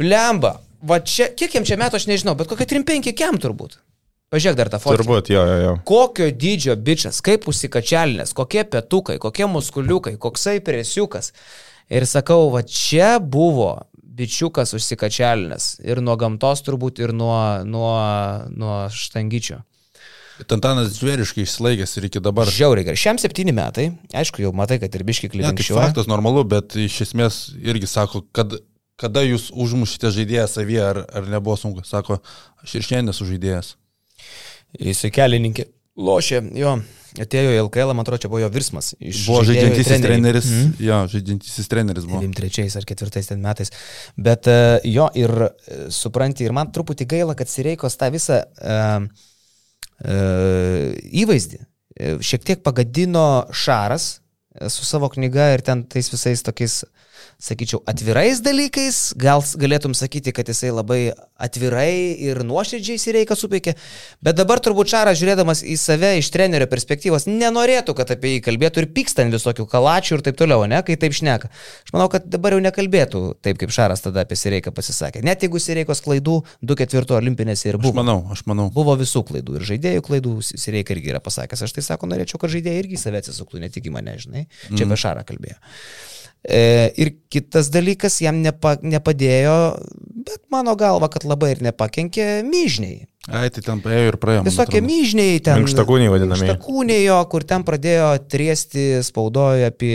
Blemba, 0.00 0.56
va 0.82 1.00
čia, 1.00 1.28
kiek 1.36 1.54
jam 1.54 1.64
čia 1.68 1.76
metų 1.80 2.00
aš 2.00 2.08
nežinau, 2.08 2.34
bet 2.38 2.48
kokie 2.48 2.66
3-5 2.66 3.12
kiam 3.12 3.38
turbūt. 3.38 3.78
Pažiūrėk 4.32 4.56
dar 4.56 4.70
tą 4.72 4.78
fotkę. 4.80 5.02
Turbūt, 5.02 5.28
jo, 5.28 5.42
jo, 5.44 5.56
jo. 5.60 5.72
Kokio 5.84 6.30
dydžio 6.32 6.76
bičias, 6.80 7.20
kaip 7.24 7.44
užsikačialinės, 7.52 8.32
kokie 8.32 8.64
petukai, 8.64 9.18
kokie 9.20 9.44
muskuliukai, 9.44 10.14
koksai 10.16 10.62
presiukas. 10.64 11.34
Ir 11.92 12.06
sakau, 12.08 12.46
va 12.54 12.62
čia 12.64 13.18
buvo 13.20 13.74
bičiukas 14.00 14.72
užsikačialinės. 14.78 15.82
Ir 15.84 16.00
nuo 16.00 16.16
gamtos 16.16 16.64
turbūt, 16.64 17.02
ir 17.04 17.12
nuo, 17.12 17.60
nuo, 17.68 17.92
nuo 18.56 18.78
štangyčio. 18.88 19.60
Bet 20.42 20.56
Antanas 20.58 20.96
žvėriškai 20.98 21.46
išsilaikęs 21.46 21.96
ir 22.00 22.08
iki 22.10 22.22
dabar. 22.24 22.50
Žiauriai 22.50 22.88
gerai. 22.88 22.98
Šiam 22.98 23.20
septyni 23.22 23.54
metai, 23.54 23.92
aišku, 24.10 24.42
jau 24.42 24.50
matai, 24.56 24.80
kad 24.82 24.94
ir 24.98 25.06
biški 25.06 25.30
kaip 25.30 25.38
klienčių. 25.38 25.78
faktas 25.78 26.10
normalu, 26.10 26.42
bet 26.50 26.74
iš 26.78 27.00
esmės 27.06 27.44
irgi 27.62 27.90
sako, 27.90 28.24
kad 28.34 28.58
kada 29.02 29.22
jūs 29.24 29.50
užmušite 29.54 30.10
žaidėją 30.14 30.48
savyje, 30.50 30.82
ar, 30.84 31.04
ar 31.10 31.28
nebuvo 31.30 31.56
sunku. 31.58 31.84
Sako, 31.86 32.20
aš 32.62 32.78
ir 32.78 32.86
šiandien 32.86 33.14
esu 33.14 33.28
žaidėjas. 33.28 33.76
Jisai 34.80 35.12
kelininkė. 35.14 35.68
Lošė, 36.02 36.38
jo, 36.56 36.70
atėjo 37.20 37.50
į 37.52 37.58
LKL, 37.66 37.90
man 37.92 38.06
atrodo, 38.06 38.22
čia 38.22 38.30
buvo 38.32 38.40
jo 38.40 38.48
virsmas. 38.52 38.94
Iš 38.96 39.26
Buvo 39.28 39.42
žaidžiantisis 39.44 40.00
treneris. 40.00 40.48
Mm. 40.48 40.70
Jo, 40.80 41.00
žaidžiantisis 41.12 41.68
treneris 41.68 42.06
buvo. 42.08 42.22
23 42.24 42.78
ar 42.80 42.86
4 42.88 43.26
ten 43.28 43.42
metais. 43.44 43.74
Bet 44.16 44.48
e, 44.48 44.56
jo 44.88 45.10
ir 45.20 45.34
e, 45.44 45.50
supranti, 45.92 46.46
ir 46.48 46.56
man 46.56 46.72
truputį 46.72 47.08
gaila, 47.10 47.36
kad 47.36 47.52
Sireikos 47.52 47.98
tą 48.00 48.08
visą, 48.14 48.40
e, 48.40 48.78
įvaizdį. 51.22 51.62
E, 51.96 52.16
Šiek 52.24 52.44
tiek 52.46 52.62
pagadino 52.64 53.46
Šaras 53.52 54.08
e, 54.14 54.68
su 54.72 54.86
savo 54.88 55.10
knyga 55.12 55.52
ir 55.56 55.64
ten 55.66 55.84
tais 55.84 56.10
visais 56.12 56.42
tokiais 56.44 56.82
sakyčiau, 57.42 57.80
atvirais 57.90 58.38
dalykais, 58.44 58.98
gal 59.18 59.42
galėtum 59.58 59.96
sakyti, 59.98 60.30
kad 60.34 60.46
jisai 60.46 60.70
labai 60.70 61.00
atvirai 61.42 62.14
ir 62.22 62.38
nuoširdžiai 62.46 63.00
įsireikia 63.00 63.34
supeikė, 63.38 63.74
bet 64.22 64.38
dabar 64.38 64.62
turbūt 64.62 64.92
Čaras, 64.92 65.18
žiūrėdamas 65.18 65.64
į 65.66 65.74
save 65.80 66.12
iš 66.20 66.28
trenerio 66.34 66.68
perspektyvos, 66.70 67.26
nenorėtų, 67.26 67.96
kad 67.98 68.12
apie 68.14 68.36
jį 68.36 68.44
kalbėtų 68.46 68.84
ir 68.84 68.88
pyksta 68.94 69.24
ant 69.26 69.34
visokių 69.34 69.66
kalačių 69.72 70.20
ir 70.20 70.24
taip 70.28 70.38
toliau, 70.38 70.62
ne, 70.70 70.78
kai 70.86 70.94
taip 71.02 71.16
šneka. 71.18 71.50
Aš 71.82 71.94
manau, 71.96 72.06
kad 72.12 72.28
dabar 72.30 72.54
jau 72.54 72.62
nekalbėtų 72.62 73.24
taip, 73.42 73.58
kaip 73.62 73.74
Šaras 73.74 74.04
tada 74.06 74.22
apie 74.22 74.38
Sireiką 74.38 74.70
pasisakė. 74.76 75.24
Net 75.26 75.42
jeigu 75.42 75.58
Sireikos 75.62 76.04
klaidų 76.04 76.38
2-4 76.62 77.18
olimpinėse 77.18 77.72
ir 77.72 77.80
Aš 77.80 77.82
buvo. 77.88 77.98
manau, 78.04 78.20
aš 78.30 78.44
manau. 78.46 78.68
Buvo 78.74 78.94
visų 79.00 79.24
klaidų 79.32 79.58
ir 79.58 79.66
žaidėjų 79.72 80.06
klaidų, 80.06 80.36
Sireika 80.46 80.94
irgi 80.94 81.10
yra 81.16 81.22
pasakęs. 81.24 81.66
Aš 81.66 81.74
tai 81.74 81.86
sako, 81.90 82.06
norėčiau, 82.12 82.38
kad 82.42 82.54
žaidėjai 82.54 82.84
irgi 82.86 83.02
save 83.02 83.22
atsisuktų, 83.22 83.62
ne 83.62 83.70
tik 83.72 83.90
į 83.90 83.94
mane, 83.98 84.14
žinai. 84.22 84.46
Čia 84.70 84.86
apie 84.86 85.00
Šarą 85.02 85.26
kalbėjo. 85.26 85.58
E, 86.42 86.90
ir 86.98 87.14
kitas 87.30 87.68
dalykas, 87.70 88.16
jam 88.24 88.40
nepa, 88.42 88.74
nepadėjo, 88.82 89.56
bet 90.26 90.42
mano 90.50 90.74
galva, 90.78 91.06
kad 91.12 91.22
labai 91.28 91.52
ir 91.54 91.62
nepakenkė 91.62 92.42
myžniai. 92.48 93.04
Ai, 93.30 93.46
tai 93.54 93.62
ten 93.62 93.78
praėjo 93.78 94.08
ir 94.10 94.16
praėjo. 94.18 94.42
Visokie 94.48 94.80
myžniai 94.82 95.38
ten. 95.46 95.60
Minkštakūniai 95.62 96.10
vadinamieji. 96.10 96.48
Minkštakūniai 96.48 97.04
jo, 97.04 97.20
kur 97.30 97.46
ten 97.46 97.62
pradėjo 97.62 98.08
triesti 98.26 98.86
spaudoje 99.06 99.68
apie 99.70 99.94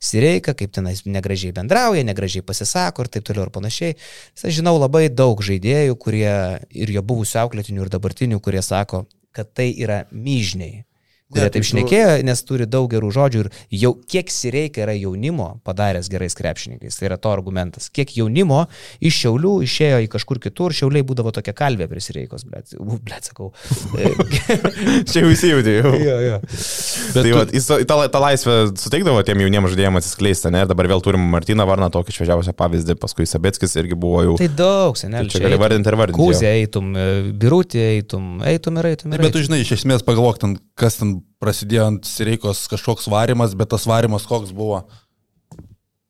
Sireiką, 0.00 0.54
kaip 0.56 0.72
tenais 0.72 1.04
negražiai 1.04 1.52
bendrauja, 1.58 2.06
negražiai 2.08 2.46
pasisako 2.46 3.04
ir 3.04 3.12
taip 3.12 3.28
toliau 3.28 3.44
ir 3.44 3.52
panašiai. 3.52 3.98
Aš 4.40 4.56
žinau 4.62 4.78
labai 4.80 5.10
daug 5.12 5.44
žaidėjų, 5.44 6.00
kurie 6.00 6.32
ir 6.72 6.96
jo 6.96 7.04
buvusių 7.04 7.42
auklėtinių 7.44 7.84
ir 7.84 7.92
dabartinių, 7.92 8.40
kurie 8.40 8.64
sako, 8.64 9.04
kad 9.36 9.52
tai 9.52 9.68
yra 9.76 10.06
myžniai. 10.08 10.86
Kurie 11.26 11.42
Ne, 11.42 11.50
taip 11.50 11.64
tai 11.64 11.66
šnekėjo, 11.66 12.10
nes 12.22 12.40
turi 12.46 12.68
daug 12.70 12.84
gerų 12.92 13.08
žodžių 13.10 13.40
ir 13.42 13.48
jau 13.74 13.90
kiek 14.06 14.28
Sireika 14.30 14.84
yra 14.84 14.92
jaunimo 14.94 15.56
padaręs 15.66 16.06
gerais 16.12 16.36
krepšininkais. 16.38 16.94
Tai 17.00 17.08
yra 17.08 17.16
to 17.18 17.32
argumentas. 17.34 17.88
Kiek 17.90 18.12
jaunimo 18.14 18.60
iš 19.02 19.16
Šiaulių 19.24 19.54
išėjo 19.66 19.98
į 20.04 20.10
kažkur 20.12 20.38
kitur, 20.44 20.70
Šiauliai 20.76 21.02
būdavo 21.08 21.32
tokia 21.34 21.50
kalvė 21.58 21.88
prie 21.90 22.04
Sireikos, 22.04 22.44
blėt, 22.46 22.76
blėt 22.78 23.26
sakau. 23.32 23.50
Čia 25.10 25.24
jau 25.24 25.32
įsijūdė. 25.32 25.74
Jau. 25.80 25.92
jo, 25.98 26.16
jo. 26.28 26.38
Bet 26.46 27.16
Tai 27.16 27.24
tu- 27.26 27.34
va, 27.34 27.42
jis 27.58 27.66
tą, 27.72 27.98
tą 28.14 28.22
laisvę 28.22 28.56
suteikdavo 28.78 29.22
tiem 29.26 29.42
jauniems 29.44 29.72
žaidėjams 29.74 30.00
atsiskleisti, 30.02 30.52
ne? 30.54 30.62
Ir 30.62 30.70
dabar 30.70 30.88
vėl 30.94 31.02
turim 31.04 31.26
Martyną 31.32 31.66
Varną, 31.68 31.90
tokį 31.94 32.14
šviežiausią 32.20 32.54
pavyzdį, 32.58 32.96
paskui 33.02 33.26
Sabeckis 33.26 33.74
irgi 33.82 33.98
buvo 33.98 34.22
jau. 34.28 34.38
Tai 34.40 34.48
daug, 34.62 34.98
seneliai. 35.00 35.32
čia 35.32 35.42
gali 35.42 35.58
vardinti 35.60 35.90
ir 35.90 35.98
vardinti. 35.98 36.20
Kūzė 36.22 36.54
eitum, 36.62 36.94
e, 36.94 37.06
birutė 37.34 37.82
eitum, 37.96 38.30
eitum 38.46 38.78
ir 38.82 38.92
eitum. 38.94 39.14
Ir 39.16 39.24
bet 39.26 39.34
tu 39.34 39.42
eitum. 39.42 39.48
žinai, 39.50 39.62
iš 39.66 39.74
esmės 39.80 40.06
pagalvok, 40.06 40.38
ten, 40.42 40.58
kas 40.78 41.00
ten 41.00 41.15
prasidėjo 41.42 41.86
ant 41.92 42.08
Sireikos 42.08 42.64
kažkoks 42.72 43.08
varimas, 43.12 43.54
bet 43.58 43.70
tas 43.74 43.86
varimas 43.88 44.26
koks 44.28 44.52
buvo. 44.56 44.84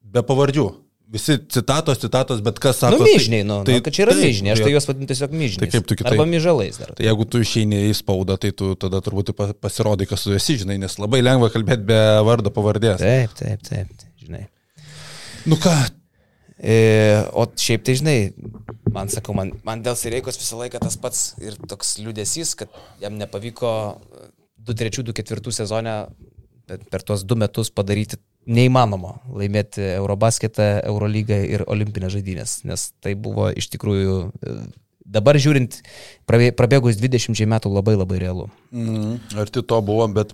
Be 0.02 0.22
pavardžių. 0.26 0.66
Visi 1.16 1.36
citatos, 1.54 2.00
citatos, 2.02 2.40
bet 2.42 2.56
kas 2.58 2.80
sako. 2.82 2.98
Nu, 2.98 3.06
myžniai, 3.06 3.44
nu, 3.46 3.60
tai, 3.66 3.76
nu, 3.78 3.82
kad 3.86 3.94
čia 3.94 4.02
yra 4.08 4.14
taip, 4.16 4.24
myžniai, 4.26 4.54
aš 4.56 4.62
tai 4.64 4.72
juos 4.72 4.88
vadinu 4.90 5.06
tiesiog 5.12 5.36
myžniai. 5.38 5.60
Tai 5.62 5.68
kaip 5.70 5.84
tu 5.86 5.96
kitaip? 6.00 6.16
Arba 6.16 6.26
myžalais 6.26 6.80
dar. 6.82 6.90
Tai 6.98 7.06
jeigu 7.06 7.26
tu 7.30 7.42
išeini 7.44 7.78
į 7.86 7.92
spaudą, 8.00 8.34
tai 8.42 8.50
tu 8.58 8.72
tada 8.74 8.98
turbūt 9.06 9.30
ir 9.30 9.36
pa- 9.38 9.52
pasirodai, 9.54 10.08
kas 10.10 10.26
tu 10.26 10.34
esi, 10.34 10.56
žinai, 10.64 10.80
nes 10.82 10.98
labai 10.98 11.20
lengva 11.22 11.52
kalbėti 11.54 11.86
be 11.92 12.00
vardo 12.26 12.50
pavardės. 12.50 12.98
Taip, 13.04 13.38
taip, 13.38 13.62
taip, 13.70 13.94
tai, 14.02 14.10
žinai. 14.24 14.42
Nu 15.46 15.60
ką, 15.62 15.76
E, 16.56 17.20
o 17.36 17.44
šiaip 17.52 17.82
tai, 17.84 17.94
žinai, 18.00 18.16
man 18.88 19.10
sakau, 19.12 19.34
man, 19.36 19.50
man 19.66 19.82
dėl 19.84 19.92
Sireikos 20.00 20.38
visą 20.40 20.56
laiką 20.56 20.80
tas 20.80 20.96
pats 20.96 21.34
ir 21.44 21.52
toks 21.68 21.98
liūdėsys, 22.00 22.54
kad 22.56 22.72
jam 23.02 23.18
nepavyko 23.20 23.72
2-3-2-4 24.66 25.54
sezone 25.54 25.94
per, 26.66 27.02
tuos 27.06 27.24
du 27.24 27.38
metus 27.38 27.70
padaryti 27.74 28.18
neįmanoma 28.46 29.16
laimėti 29.34 29.82
Eurobasketą, 29.96 30.66
Eurolygą 30.86 31.38
ir 31.46 31.64
Olimpinės 31.70 32.14
žaidynės, 32.14 32.58
nes 32.68 32.90
tai 33.02 33.14
buvo 33.18 33.48
iš 33.50 33.70
tikrųjų 33.74 34.18
e, 34.26 34.56
dabar 35.18 35.38
žiūrint, 35.42 35.80
prabėgus 36.26 36.98
20 36.98 37.46
metų 37.46 37.70
labai 37.70 37.94
labai 37.96 38.18
realu. 38.18 38.48
Mm, 38.74 39.20
arti 39.38 39.62
to 39.62 39.78
buvo, 39.84 40.08
bet 40.10 40.32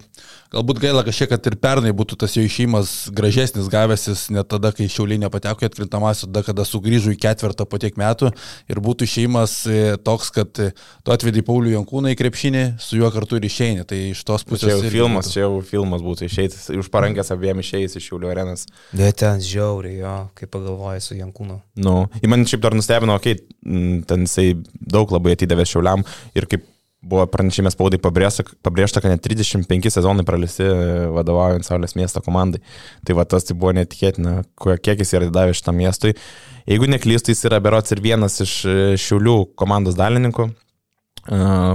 galbūt 0.53 0.81
gaila 0.83 1.03
kažkiek, 1.05 1.29
kad 1.31 1.47
ir 1.49 1.57
pernai 1.61 1.93
būtų 1.97 2.17
tas 2.23 2.33
jo 2.37 2.45
išėjimas 2.47 3.11
gražesnis 3.15 3.69
gavęsis, 3.73 4.25
net 4.33 4.49
tada, 4.53 4.73
kai 4.73 4.89
Šiauliai 4.91 5.21
nepateko 5.23 5.65
į 5.65 5.69
atkrintamąsią, 5.69 6.29
tada, 6.31 6.43
kada 6.49 6.65
sugrįžo 6.69 7.13
į 7.13 7.19
ketvirtą 7.21 7.67
po 7.69 7.81
tiek 7.83 7.97
metų 8.01 8.33
ir 8.73 8.81
būtų 8.85 9.09
išėjimas 9.09 9.57
e, 9.69 9.83
toks, 10.01 10.33
kad 10.35 10.63
e, 10.65 10.71
tu 11.05 11.15
atvedai 11.15 11.45
Paulių 11.47 11.75
Jankūną 11.77 12.13
į 12.15 12.19
krepšinį, 12.21 12.65
su 12.83 12.99
juo 13.01 13.13
kartu 13.13 13.39
ir 13.39 13.49
išeini. 13.49 13.87
Tai 13.89 14.01
iš 14.11 14.25
tos 14.29 14.47
pusės... 14.49 14.73
Čia 14.73 14.79
jau 14.79 14.93
filmas, 14.97 15.29
būtų. 15.29 15.37
čia 15.37 15.45
jau 15.45 15.61
filmas 15.69 16.05
būtų 16.05 16.29
išėjęs, 16.29 16.59
už 16.83 16.91
parankės 16.93 17.33
abiem 17.37 17.61
išėjęs 17.61 17.99
iš 18.01 18.09
Šiaulių 18.11 18.33
arenas. 18.33 18.67
Bet 18.97 19.21
ten 19.23 19.45
žiauriai, 19.45 20.01
jo, 20.01 20.17
kaip 20.41 20.53
pagalvojai 20.57 21.05
su 21.05 21.21
Jankūnu. 21.21 21.61
Nu, 21.85 21.97
į 22.21 22.33
mane 22.33 22.49
šiaip 22.49 22.65
dar 22.65 22.77
nustebino, 22.77 23.17
okei, 23.21 23.37
okay, 23.37 24.03
ten 24.09 24.27
jisai 24.27 24.53
daug 24.75 25.13
labai 25.15 25.37
atidavė 25.37 25.67
Šiauliam 25.83 26.07
ir 26.39 26.47
kaip 26.51 26.69
buvo 27.03 27.25
pranešime 27.27 27.71
spaudai 27.75 27.99
pabrėžta, 27.99 28.45
pabrėžta, 28.63 29.03
kad 29.03 29.11
net 29.11 29.25
35 29.27 29.91
sezonai 29.91 30.23
pralisti 30.27 30.69
vadovaujant 31.11 31.67
Saulės 31.67 31.97
miesto 31.99 32.23
komandai. 32.23 32.61
Tai 33.07 33.17
va 33.19 33.25
tas 33.27 33.49
tai 33.49 33.57
buvo 33.59 33.73
netikėtina, 33.75 34.43
kiek 34.57 35.03
jis 35.03 35.15
yra 35.17 35.27
atidavęs 35.27 35.59
šitam 35.59 35.81
miestui. 35.83 36.15
Jeigu 36.71 36.87
neklystu, 36.87 37.35
jis 37.35 37.43
yra 37.51 37.59
berots 37.63 37.95
ir 37.95 38.03
vienas 38.05 38.39
iš 38.45 38.53
e, 38.71 38.77
Šiaulių 39.03 39.35
komandos 39.59 39.99
dalininkų 39.99 40.47
e, 40.47 40.53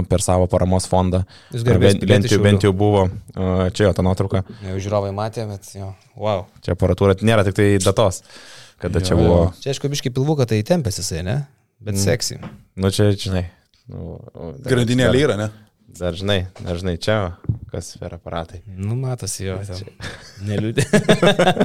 per 0.08 0.24
savo 0.24 0.48
paramos 0.48 0.88
fondą. 0.88 1.26
Jūs 1.52 1.66
garbės 1.68 1.98
bent, 1.98 2.08
bent, 2.08 2.30
jau, 2.32 2.40
bent 2.48 2.64
jau 2.64 2.72
buvo, 2.72 3.04
e, 3.36 3.68
čia 3.76 3.90
jo 3.90 3.92
ta 3.98 4.06
nuotrauka, 4.06 4.46
Jau 4.64 4.78
žiūrovai 4.80 5.12
matė, 5.12 5.44
bet 5.50 5.68
jo, 5.76 5.92
wow. 6.16 6.46
čia 6.64 6.72
aparatūra, 6.72 7.18
nėra 7.20 7.44
tik 7.44 7.60
tai 7.60 7.68
datos, 7.84 8.22
kada 8.80 9.04
čia 9.04 9.12
Jo, 9.12 9.20
jo. 9.20 9.28
buvo. 9.28 9.44
Čia 9.60 9.76
aišku, 9.76 9.92
biškai 9.92 10.16
pilvuką 10.16 10.48
tai 10.48 10.64
tempęs 10.72 11.02
jisai, 11.02 11.20
ne? 11.28 11.38
Bet 11.84 11.98
mm. 11.98 12.04
seksy. 12.08 12.40
Nu 12.80 12.88
čia, 12.94 13.12
žinai. 13.12 13.44
Nu, 13.88 14.18
Grandinėlė 14.66 15.24
yra, 15.24 15.36
ne? 15.40 15.48
Dar 15.98 16.12
žinai, 16.14 16.42
dar 16.60 16.76
žinai, 16.76 16.98
čia 17.00 17.14
kas 17.72 17.94
per 18.00 18.12
aparatai. 18.18 18.60
Nu, 18.76 18.92
matosi 19.00 19.46
jo. 19.46 19.56
Neliūdė. 20.44 20.84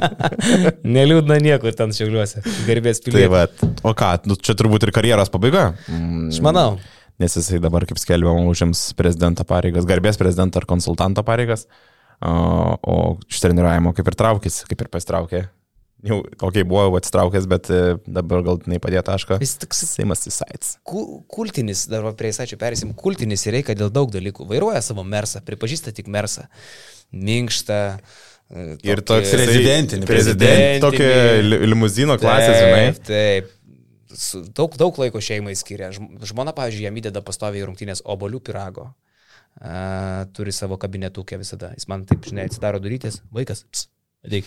Neliūdna 0.96 1.36
niekur 1.44 1.76
ten 1.76 1.92
šiauliuose. 1.94 2.40
Garbės 2.68 3.02
Tai 3.02 3.10
pilietį. 3.12 3.30
va, 3.32 3.44
o 3.84 3.92
ką, 3.96 4.10
nu, 4.30 4.36
čia 4.40 4.56
turbūt 4.58 4.86
ir 4.88 4.92
karjeros 4.96 5.30
pabaiga. 5.32 5.66
Mm, 5.92 6.30
Aš 6.32 6.40
manau. 6.44 6.78
Nes 7.20 7.36
jisai 7.38 7.60
dabar, 7.62 7.84
kaip 7.86 8.00
skelbiama, 8.00 8.48
užims 8.50 8.88
prezidento 8.98 9.44
pareigas, 9.46 9.86
garbės 9.86 10.18
prezidento 10.18 10.58
ar 10.58 10.66
konsultanto 10.66 11.22
pareigas, 11.26 11.68
o, 12.24 12.32
o 12.80 12.96
iš 13.30 13.44
treniravimo 13.44 13.92
kaip 13.94 14.08
ir 14.10 14.16
traukis, 14.18 14.62
kaip 14.66 14.82
ir 14.82 14.90
pasitraukė. 14.90 15.44
Jau, 16.04 16.18
okei, 16.20 16.46
okay, 16.48 16.64
buvo 16.68 16.98
atsitraukęs, 16.98 17.46
bet 17.48 17.70
e, 17.72 17.78
dabar 18.06 18.42
gal 18.44 18.58
nei 18.68 18.76
padėjo 18.82 19.00
tašką. 19.06 19.38
Jis 19.40 19.54
toks 19.62 19.78
Seimas 19.88 20.26
įsaits. 20.28 20.74
ku- 20.84 21.22
kultinis, 21.32 21.86
dar 21.88 22.04
prie 22.18 22.28
įsačių 22.34 22.58
perėsim, 22.60 22.90
kultinis 22.94 23.46
ir 23.46 23.56
reikia 23.56 23.72
dėl 23.78 23.88
daug 23.94 24.10
dalykų. 24.12 24.44
Vairuoja 24.50 24.82
savo 24.84 25.02
mersą, 25.04 25.40
pripažįsta 25.46 25.94
tik 25.96 26.06
mersą. 26.12 26.44
Minkštą. 27.12 27.78
e, 28.50 28.76
Ir 28.84 29.00
tokį- 29.00 29.06
toks 29.06 29.30
Prezidentinį, 29.32 30.06
Prezident, 30.06 30.80
tokio 30.84 30.98
prezidentinį. 30.98 31.48
li- 31.48 31.66
limuzino 31.72 32.18
klasės, 32.20 32.60
žinai. 32.60 32.86
Taip, 33.04 33.50
Daug, 34.54 34.76
daug 34.78 34.94
laiko 35.02 35.18
šeimai 35.18 35.56
skiria. 35.58 35.88
Žm- 35.90 36.20
Žmona, 36.22 36.52
pavyzdžiui, 36.54 36.84
jam 36.86 36.94
įdeda 36.94 37.18
pastoviai 37.26 37.64
rungtynės 37.66 37.98
obolių 38.06 38.38
pirago. 38.46 38.94
A, 39.60 40.26
turi 40.32 40.52
savo 40.54 40.76
kabinetukę 40.78 41.38
visada. 41.40 41.72
Jis 41.74 41.88
man 41.90 42.04
taip, 42.04 42.20
žinai, 42.22 42.44
atsidaro 42.46 42.78
durytės. 42.78 43.20
Vaikas, 43.34 43.64
ps, 43.72 43.88
ateik. 44.24 44.44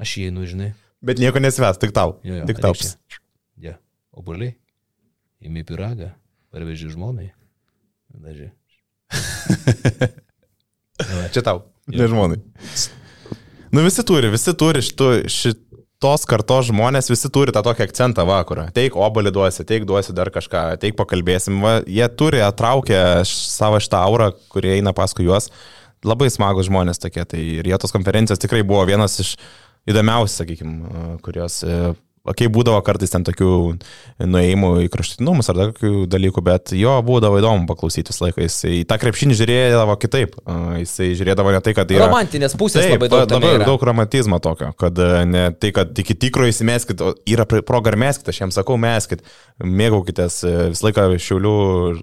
Aš 0.00 0.16
įeinu, 0.24 0.46
žinai. 0.50 0.72
Bet 1.04 1.20
nieko 1.22 1.38
nesves, 1.42 1.76
tik 1.78 1.92
tau. 1.94 2.16
Jo, 2.26 2.40
jo, 2.40 2.46
tik 2.48 2.58
tau. 2.64 2.72
Ja. 3.60 3.76
Oboliai. 4.16 4.54
Įmi 5.44 5.62
piragą. 5.68 6.14
Parveži 6.54 6.88
žmonai. 6.94 7.28
Daži. 8.14 8.48
Čia 11.34 11.42
tau, 11.42 11.64
ne 11.90 12.06
žmonai. 12.08 12.38
Nu 13.74 13.82
visi 13.82 14.04
turi, 14.06 14.30
visi 14.30 14.52
turi 14.54 14.82
šitų, 14.86 15.08
šitos 15.34 16.24
kartos 16.30 16.68
žmonės, 16.70 17.08
visi 17.10 17.30
turi 17.34 17.50
tą 17.54 17.62
tokį 17.66 17.82
akcentą 17.88 18.22
vakarą. 18.28 18.68
Teik 18.76 18.94
obalį 18.98 19.32
duosi, 19.34 19.66
teik 19.66 19.86
duosi 19.88 20.14
dar 20.14 20.30
kažką, 20.34 20.62
teik 20.82 20.94
pakalbėsim. 20.98 21.58
Va, 21.64 21.80
jie 21.90 22.06
turi 22.14 22.42
atraukę 22.46 23.00
š- 23.24 23.48
savo 23.56 23.80
šitą 23.82 24.04
aurą, 24.06 24.30
kurie 24.54 24.76
eina 24.78 24.94
paskui 24.94 25.26
juos. 25.26 25.50
Labai 26.06 26.28
smagus 26.30 26.68
žmonės 26.70 27.02
tokie. 27.02 27.24
Tai 27.26 27.40
ir 27.40 27.66
jie 27.66 27.78
tos 27.82 27.94
konferencijos 27.94 28.38
tikrai 28.42 28.62
buvo 28.62 28.84
vienas 28.86 29.18
iš 29.24 29.34
įdomiausių, 29.90 30.34
sakykime, 30.34 30.94
kurios 31.24 31.60
e, 31.66 31.94
Kai 32.24 32.46
būdavo 32.48 32.78
kartais 32.80 33.12
ten 33.12 33.24
tokių 33.26 33.48
nuėjimų 34.24 34.68
į 34.86 34.88
kraštutinumus 34.92 35.50
ar 35.52 35.58
dar 35.58 35.72
kokių 35.74 36.06
dalykų, 36.08 36.40
bet 36.46 36.72
jo 36.72 36.94
būdavo 37.04 37.36
įdomu 37.36 37.68
paklausyti 37.68 38.14
visą 38.14 38.24
laiką. 38.24 38.46
Jis 38.46 38.56
į 38.64 38.78
tą 38.88 38.96
krepšinį 39.02 39.36
žiūrėdavo 39.42 39.96
kitaip. 40.00 40.38
Jis 40.80 40.94
žiūrėdavo 41.20 41.52
ne 41.52 41.60
tai, 41.66 41.74
kad 41.76 41.92
yra... 41.92 42.06
Romantinės 42.08 42.56
pusės 42.56 42.86
Taip, 42.86 42.96
labai 42.96 43.10
daug. 43.12 43.34
labai 43.36 43.52
yra. 43.58 43.68
daug 43.68 43.84
romantizmo 43.90 44.40
tokio, 44.40 44.70
kad 44.80 44.96
e, 45.04 45.10
ne 45.28 45.44
tai, 45.52 45.74
kad 45.76 45.92
iki 46.00 46.16
tikro 46.24 46.48
įsimeskit, 46.48 47.04
yra 47.28 47.44
proga 47.44 47.92
ir 47.92 48.00
meskit, 48.00 48.32
aš 48.32 48.40
jiems 48.40 48.56
sakau, 48.56 48.80
meskit, 48.80 49.20
mėgaukitės, 49.60 50.40
e, 50.48 50.56
visą 50.72 50.88
laiką 50.88 51.06
šiaulių 51.28 51.54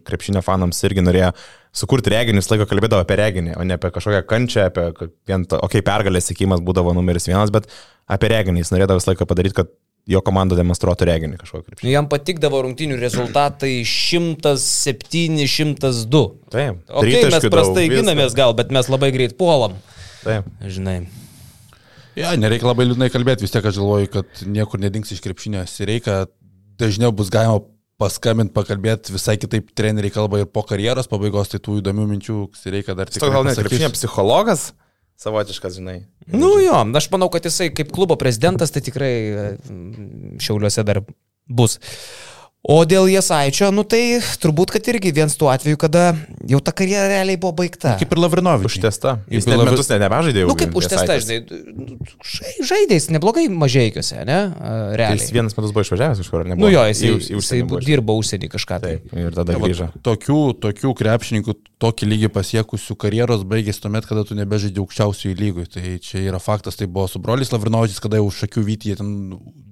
krepšinio 0.05 0.45
fanams 0.45 0.85
irgi 0.85 1.01
norėjo 1.01 1.33
sukurti 1.73 2.13
reginį, 2.13 2.43
visą 2.43 2.53
laiką 2.53 2.69
kalbėdavo 2.69 3.07
apie 3.07 3.17
reginį, 3.17 3.55
o 3.57 3.65
ne 3.65 3.79
apie 3.79 3.89
kažkokią 3.95 4.21
kančią, 4.29 4.69
apie 4.69 4.89
vien, 5.01 5.47
okei, 5.49 5.65
okay, 5.65 5.85
pergalės 5.87 6.29
sėkimas 6.29 6.61
būdavo 6.61 6.93
numeris 6.93 7.29
vienas, 7.31 7.53
bet 7.53 7.69
apie 8.11 8.29
reginį 8.35 8.61
jis 8.61 8.73
norėdavo 8.75 9.01
visą 9.01 9.15
laiką 9.15 9.29
padaryti, 9.29 9.63
kad 9.63 9.71
jo 10.09 10.21
komanda 10.25 10.55
demonstruotų 10.57 11.05
reginį 11.09 11.37
kažkokį 11.41 11.65
krepšinį. 11.67 11.91
Jam 11.93 12.05
patikdavo 12.11 12.57
rungtinių 12.65 12.95
rezultatai 13.01 13.73
107-102. 13.87 16.21
Taip, 16.51 16.75
O 16.89 16.91
okay, 17.03 17.21
mes 17.29 17.45
prastai 17.53 17.85
ginamės 17.91 18.31
gal, 18.37 18.51
bet 18.57 18.67
mes 18.73 18.85
labai 18.91 19.09
greit 19.15 19.33
puolam. 19.39 19.73
Taip. 20.23 20.43
Žinai. 20.61 20.99
Ja, 22.17 22.35
nereikia 22.35 22.67
labai 22.67 22.85
liūdnai 22.89 23.09
kalbėti, 23.11 23.43
vis 23.45 23.53
tiek 23.53 23.65
aš 23.65 23.77
galvoju, 23.79 24.07
kad 24.11 24.27
niekur 24.43 24.79
nedings 24.83 25.11
iš 25.15 25.21
krepšinio. 25.23 25.63
Reikia, 25.87 26.15
dažniau 26.81 27.11
bus 27.15 27.29
galima 27.31 27.59
paskambinti, 28.01 28.53
pakalbėti, 28.55 29.13
visai 29.15 29.37
kitaip 29.39 29.71
treneriai 29.77 30.13
kalba 30.13 30.41
ir 30.41 30.49
po 30.49 30.63
karjeros 30.67 31.09
pabaigos, 31.11 31.51
tai 31.53 31.61
tų 31.63 31.79
įdomių 31.81 32.07
minčių 32.15 32.37
reikia 32.73 32.97
dar 32.97 33.11
tik. 33.11 33.21
Toks 33.21 33.35
gal 33.35 33.47
net 33.47 33.61
krepšinio 33.61 33.91
psichologas, 33.93 34.71
savotiškas, 35.21 35.77
žinai. 35.77 35.99
Nu 36.33 36.49
jo, 36.63 36.81
aš 36.97 37.07
manau, 37.13 37.29
kad 37.33 37.45
jisai 37.45 37.69
kaip 37.75 37.91
klubo 37.93 38.17
prezidentas, 38.19 38.73
tai 38.73 38.81
tikrai 38.85 39.13
e, 39.13 39.45
šiauliuose 40.41 40.85
dar 40.87 41.03
bus. 41.45 41.77
O 42.61 42.75
dėl 42.85 43.07
Jasaičio, 43.09 43.71
nu 43.73 43.81
tai 43.89 44.19
turbūt, 44.37 44.69
kad 44.75 44.85
irgi 44.91 45.09
vienas 45.17 45.33
tų 45.33 45.47
atvejų, 45.49 45.77
kada 45.81 46.01
jau 46.45 46.59
ta 46.61 46.69
karjera 46.77 47.07
realiai 47.09 47.39
buvo 47.41 47.55
baigta. 47.57 47.95
Kaip 47.97 48.11
ir 48.13 48.19
Lavrinovičius. 48.21 48.75
Užtesta. 48.77 49.15
Jis 49.33 49.47
net 49.49 49.57
labai- 49.57 49.71
metus 49.73 49.89
net 49.89 50.03
nebežaidė. 50.03 50.43
jau 50.43 50.51
Nu 50.51 50.55
kaip 50.59 50.75
užtesta, 50.77 51.15
žinai, 51.23 51.39
žai- 52.21 52.53
žaidė 52.69 52.99
jis 52.99 53.07
neblogai 53.15 53.47
mažiekiuose, 53.49 54.19
ne? 54.29 54.37
a, 54.53 54.53
Tai 54.91 54.97
Realiai. 55.01 55.17
Jis 55.17 55.33
vienas 55.33 55.57
metus 55.57 55.73
buvo 55.73 55.81
išvažiavęs 55.87 56.21
kažkur, 56.21 56.43
ar 56.43 56.51
ne? 56.51 56.55
Nu 56.61 56.69
jo, 56.69 56.83
jis, 56.85 57.01
jis, 57.01 57.29
jis, 57.33 57.49
jis 57.49 57.85
dirbo 57.87 58.13
užsienį 58.21 58.51
kažką. 58.53 58.77
Tai. 58.85 58.93
Taip, 59.01 59.17
ir 59.17 59.33
tada 59.33 59.57
Tai 59.57 59.61
grįžo. 59.65 59.89
Tokių, 60.05 60.39
tokių 60.61 60.93
krepšininkų, 61.01 61.57
tokį 61.81 62.11
lygį 62.13 62.29
pasiekusių 62.29 62.93
karjeros 63.01 63.41
baigėsi 63.41 63.81
tuomet, 63.81 64.05
kada 64.05 64.21
tu 64.23 64.37
nebežaidži 64.37 64.77
aukščiausiųjų 64.85 65.33
lygų. 65.41 65.65
Tai 65.73 65.97
čia 65.97 66.21
yra 66.29 66.37
faktas, 66.37 66.77
tai 66.77 66.85
buvo 66.85 67.09
su 67.09 67.17
brolis 67.17 67.49
Lavrinovičius, 67.49 67.97
kada 68.05 68.21
jau 68.21 68.29
už 68.29 68.45
akių 68.45 68.61
vytį 68.69 68.93
jie 68.93 68.95
ten 69.01 69.11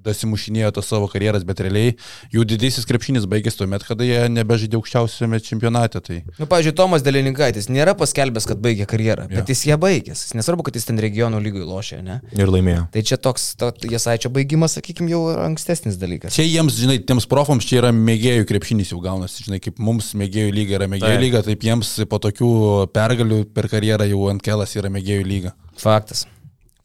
dasimušinėjo 0.05 0.71
tas 0.79 0.89
savo 0.91 1.07
karjeras, 1.11 1.43
bet 1.47 1.61
realiai 1.65 1.95
jų 2.33 2.45
didysis 2.49 2.87
krepšinis 2.89 3.27
baigėsi 3.29 3.59
tuomet, 3.61 3.83
kada 3.87 4.05
jie 4.07 4.21
nebežaidė 4.33 4.79
aukščiausiame 4.79 5.39
čempionate. 5.43 6.01
Tai 6.05 6.19
Nu, 6.39 6.47
pavyzdžiui, 6.49 6.75
Tomas 6.77 7.03
Delininkaitis 7.05 7.69
nėra 7.71 7.95
paskelbęs, 7.99 8.47
kad 8.49 8.61
baigė 8.63 8.85
karjerą, 8.89 9.27
Jo. 9.29 9.39
bet 9.41 9.49
jis 9.53 9.65
ją 9.69 9.77
baigęs. 9.81 10.25
Jis 10.29 10.35
Nesvarbu, 10.39 10.63
kad 10.69 10.75
jis 10.79 10.87
ten 10.89 10.99
regionų 11.01 11.41
lygui 11.43 11.65
lošė, 11.67 12.01
ne? 12.05 12.19
Ir 12.37 12.51
laimėjo. 12.53 12.87
Tai 12.93 13.03
čia 13.03 13.17
toks, 13.19 13.49
to, 13.59 13.71
Jasaičio 13.89 14.31
baigimas, 14.33 14.77
sakykime, 14.79 15.09
jau 15.11 15.21
ankstesnis 15.45 15.97
dalykas. 15.99 16.33
Čia 16.35 16.45
jiems, 16.47 16.77
žinai, 16.79 16.99
tiems 17.03 17.27
profams 17.29 17.67
čia 17.69 17.81
yra 17.81 17.91
mėgėjų 17.95 18.47
krepšinis 18.49 18.93
jau 18.93 19.01
gaunasi, 19.03 19.43
žinai, 19.47 19.59
kaip 19.63 19.79
mums 19.83 20.13
mėgėjų 20.19 20.53
lyga 20.55 20.77
yra 20.79 20.87
mėgėjų 20.91 21.15
Taip. 21.15 21.23
lyga, 21.25 21.43
taip 21.45 21.63
jiems 21.67 21.93
po 22.09 22.19
tokių 22.23 22.51
pergalių 22.95 23.43
per 23.53 23.67
karjerą 23.71 24.07
jau 24.09 24.25
ant 24.31 24.43
kelas 24.45 24.75
yra 24.79 24.91
mėgėjų 24.93 25.25
lyga. 25.27 25.53
Faktas. 25.79 26.25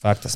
Faktas. 0.05 0.35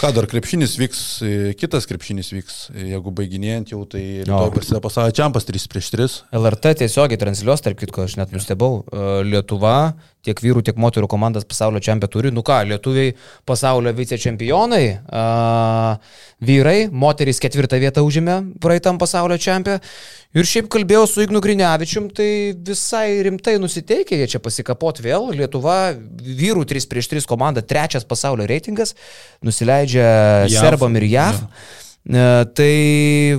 Ką 0.00 0.14
dar 0.16 0.24
krepšinis 0.24 0.78
vyks, 0.80 1.00
e, 1.20 1.32
kitas 1.60 1.84
krepšinis 1.84 2.30
vyks, 2.32 2.54
e, 2.72 2.86
jeigu 2.94 3.12
baiginėjant 3.12 3.74
jau, 3.74 3.82
tai 3.84 4.24
rytoj 4.24 4.48
prasideda 4.54 4.80
pasaulio 4.86 5.12
čempas 5.18 5.44
3 5.44 5.66
prieš 5.68 5.90
3. 5.92 6.14
LRT 6.40 6.72
tiesiogiai 6.80 7.20
transliuos, 7.20 7.60
tarp 7.60 7.76
kitko, 7.82 8.06
aš 8.08 8.16
net 8.16 8.32
nustebau. 8.32 8.80
E, 8.88 9.10
Lietuva 9.28 9.92
tiek 10.26 10.40
vyrų, 10.42 10.62
tiek 10.66 10.78
moterų 10.80 11.08
komandas 11.10 11.46
pasaulio 11.48 11.80
čempionė 11.82 12.12
turi. 12.12 12.32
Nu 12.34 12.44
ką, 12.46 12.60
lietuviai 12.68 13.14
pasaulio 13.48 13.92
vicečempionai, 13.96 14.84
a, 15.08 15.24
vyrai, 16.44 16.78
moterys 16.92 17.40
ketvirtą 17.42 17.80
vietą 17.82 18.04
užėmė 18.06 18.38
praeitam 18.62 19.00
pasaulio 19.00 19.38
čempionė. 19.40 19.80
Ir 20.36 20.46
šiaip 20.46 20.68
kalbėjau 20.70 21.06
su 21.10 21.24
Ignu 21.24 21.40
Grinevičium, 21.42 22.06
tai 22.14 22.30
visai 22.54 23.18
rimtai 23.26 23.56
nusiteikė 23.58 24.20
jie 24.20 24.28
čia 24.30 24.42
pasikapot 24.42 25.02
vėl. 25.02 25.32
Lietuva 25.34 25.92
vyrų 26.22 26.62
3 26.70 26.86
prieš 26.90 27.10
3 27.10 27.26
komanda, 27.30 27.64
trečias 27.66 28.06
pasaulio 28.06 28.46
reitingas, 28.46 28.94
nusileidžia 29.42 30.10
JAV. 30.46 30.60
Serbam 30.60 31.00
ir 31.00 31.08
JAV. 31.10 31.40
E, 31.40 32.28
Tai 32.54 32.74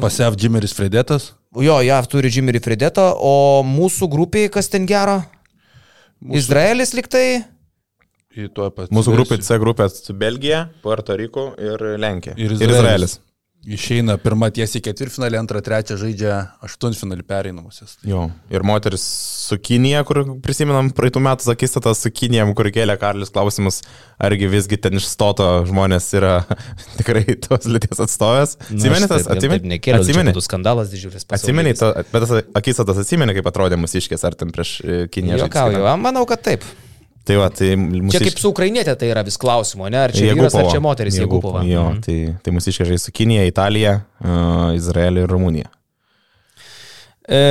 Pasev 0.03 0.35
Jimeris 0.37 0.75
Fredetas. 0.75 1.31
Jo, 1.51 1.81
JAV 1.83 2.07
turi 2.07 2.29
Jimmy 2.31 2.59
Fredetą, 2.63 3.09
o 3.19 3.59
mūsų 3.67 4.07
grupiai 4.07 4.47
kas 4.47 4.69
ten 4.71 4.85
gero? 4.87 5.17
Mūsų... 6.21 6.37
Izraelis 6.43 6.93
liktai. 6.97 7.25
Mūsų 8.31 9.15
grupė 9.17 9.41
C 9.43 9.57
grupė 9.59 9.89
su 9.91 10.13
Belgija, 10.15 10.67
Puerto 10.83 11.17
Rico 11.19 11.49
ir 11.59 11.81
Lenkija. 11.99 12.37
Ir 12.39 12.53
Ir 12.55 12.69
Izraelis. 12.69 13.17
Išeina 13.61 14.15
pirmą 14.17 14.47
tiesiai 14.49 14.81
ketvirtfinalį, 14.81 15.37
antrą, 15.37 15.59
trečią 15.61 15.93
žaidžia 16.01 16.37
aštuntfinalį 16.65 17.21
pereinamusis. 17.29 17.99
Jo. 18.09 18.23
Ir 18.49 18.65
moteris 18.65 19.03
su 19.45 19.59
Kinija, 19.61 20.01
kur 20.07 20.23
prisimenam 20.41 20.89
praeitų 20.97 21.21
metų 21.21 21.51
akistatą 21.53 21.93
su 21.93 22.09
Kinija, 22.09 22.47
kur 22.57 22.71
kėlė 22.73 22.97
Karlis 23.01 23.29
klausimus, 23.29 23.83
argi 24.17 24.49
visgi 24.49 24.81
ten 24.81 24.97
iš 24.97 25.05
stoto 25.11 25.45
žmonės 25.69 26.09
yra 26.17 26.33
tikrai 26.97 27.37
tos 27.45 27.69
lyties 27.69 28.01
atstovės. 28.01 28.57
Atsimeni 28.65 29.13
tas? 29.13 29.29
Atsimeni? 29.29 29.77
Atsimeni? 29.93 30.33
Būtų 30.33 30.47
skandalas 30.49 30.89
didžiulis. 30.95 31.29
Atsimeni, 31.29 31.77
to, 31.77 31.93
bet 32.01 32.25
tas 32.25 32.37
akistatas 32.57 33.05
atsimeni, 33.05 33.37
kaip 33.37 33.53
atrodė 33.53 33.77
mūsiškės 33.77 34.25
ar 34.25 34.41
ten 34.41 34.55
prieš 34.55 34.79
e, 34.81 35.03
Kiniją. 35.13 35.43
Jokauju, 35.45 35.85
a, 35.85 35.99
manau, 36.01 36.25
kad 36.29 36.41
taip. 36.49 36.65
Tai 37.27 37.37
va, 37.37 37.49
tai 37.53 37.75
mūsų... 37.77 38.15
Čia 38.15 38.23
kaip 38.25 38.39
su 38.41 38.49
Ukrainietė 38.49 38.95
tai 38.97 39.11
yra 39.11 39.21
vis 39.25 39.37
klausimo, 39.41 39.85
ne? 39.93 39.99
Ar 40.07 40.13
čia 40.15 40.31
vyras, 40.33 40.55
ar 40.57 40.71
čia 40.71 40.81
moteris, 40.81 41.19
jeigu 41.21 41.41
buvo. 41.43 41.61
Jo, 41.67 41.91
tai, 42.01 42.17
tai 42.41 42.53
mūsų 42.55 42.73
iškežai 42.73 42.97
su 43.01 43.13
Kinija, 43.13 43.45
Italija, 43.49 43.99
uh, 44.23 44.71
Izraelija 44.77 45.27
ir 45.27 45.31
Rumunija. 45.31 45.69
E, 47.31 47.41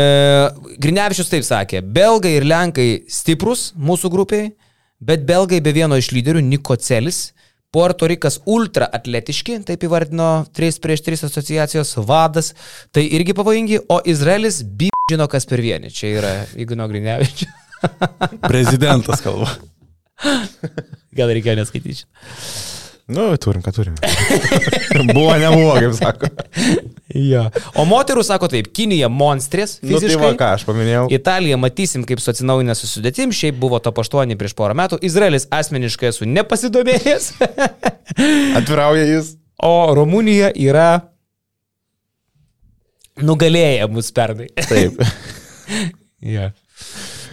Grinevičius 0.82 1.30
taip 1.30 1.47
sakė, 1.47 1.80
belgai 1.80 2.34
ir 2.40 2.47
lenkai 2.48 2.88
stiprus 3.09 3.70
mūsų 3.78 4.10
grupiai, 4.12 4.51
bet 4.98 5.22
belgai 5.28 5.62
be 5.64 5.72
vieno 5.76 5.97
iš 6.01 6.10
lyderių, 6.12 6.42
Niko 6.44 6.76
Celis, 6.76 7.30
Puerto 7.70 8.09
Rikas 8.10 8.40
ultra 8.51 8.88
atletiški, 8.90 9.60
taip 9.68 9.86
įvardino 9.86 10.30
3 10.59 10.82
prieš 10.82 11.05
3 11.06 11.24
asociacijos 11.30 11.94
vadas, 12.02 12.51
tai 12.90 13.06
irgi 13.14 13.36
pavojingi, 13.38 13.84
o 13.86 14.01
Izraelis 14.10 14.64
bi 14.66 14.90
žino 15.10 15.30
kas 15.30 15.47
per 15.47 15.62
vienį. 15.62 15.94
Čia 15.94 16.14
yra 16.18 16.34
Igno 16.59 16.90
Grinevičius. 16.90 17.55
Prezidentas 18.51 19.23
kalba. 19.24 19.51
Gal 21.16 21.32
reikėjo 21.32 21.57
neskaityti. 21.62 22.05
Nu, 23.11 23.24
turim, 23.43 23.59
ką 23.65 23.73
turim. 23.74 23.97
buvo, 25.16 25.32
nebuvo, 25.40 25.73
kaip 25.81 25.94
sako. 25.98 26.28
Ja. 27.19 27.48
O 27.74 27.82
moterų 27.89 28.23
sako 28.23 28.47
taip, 28.52 28.69
Kinija 28.77 29.09
monstrės 29.11 29.81
Nu, 29.82 29.97
tai 29.97 30.05
fiziškai. 30.05 30.20
va, 30.23 30.31
ką 30.39 30.51
aš 30.55 30.62
paminėjau. 30.69 31.09
Italiją 31.16 31.59
matysim 31.59 32.05
kaip 32.07 32.23
su 32.23 32.31
atsinaujinę 32.31 32.77
susudėtim, 32.78 33.32
šiaip 33.35 33.59
buvo 33.59 33.81
top 33.82 33.98
8 34.05 34.36
prieš 34.39 34.55
porą 34.55 34.77
metų, 34.78 35.01
Izraelis 35.09 35.48
asmeniškai 35.51 36.12
esu 36.12 36.28
nepasidomėjęs, 36.31 37.32
Atvirauja 38.61 39.09
jis. 39.11 39.32
o 39.59 39.73
Rumunija 39.98 40.52
yra 40.55 40.86
nugalėję 43.20 43.89
mus 43.90 44.12
pernai. 44.16 44.48
Taip. 44.70 45.02
ja. 46.23 46.52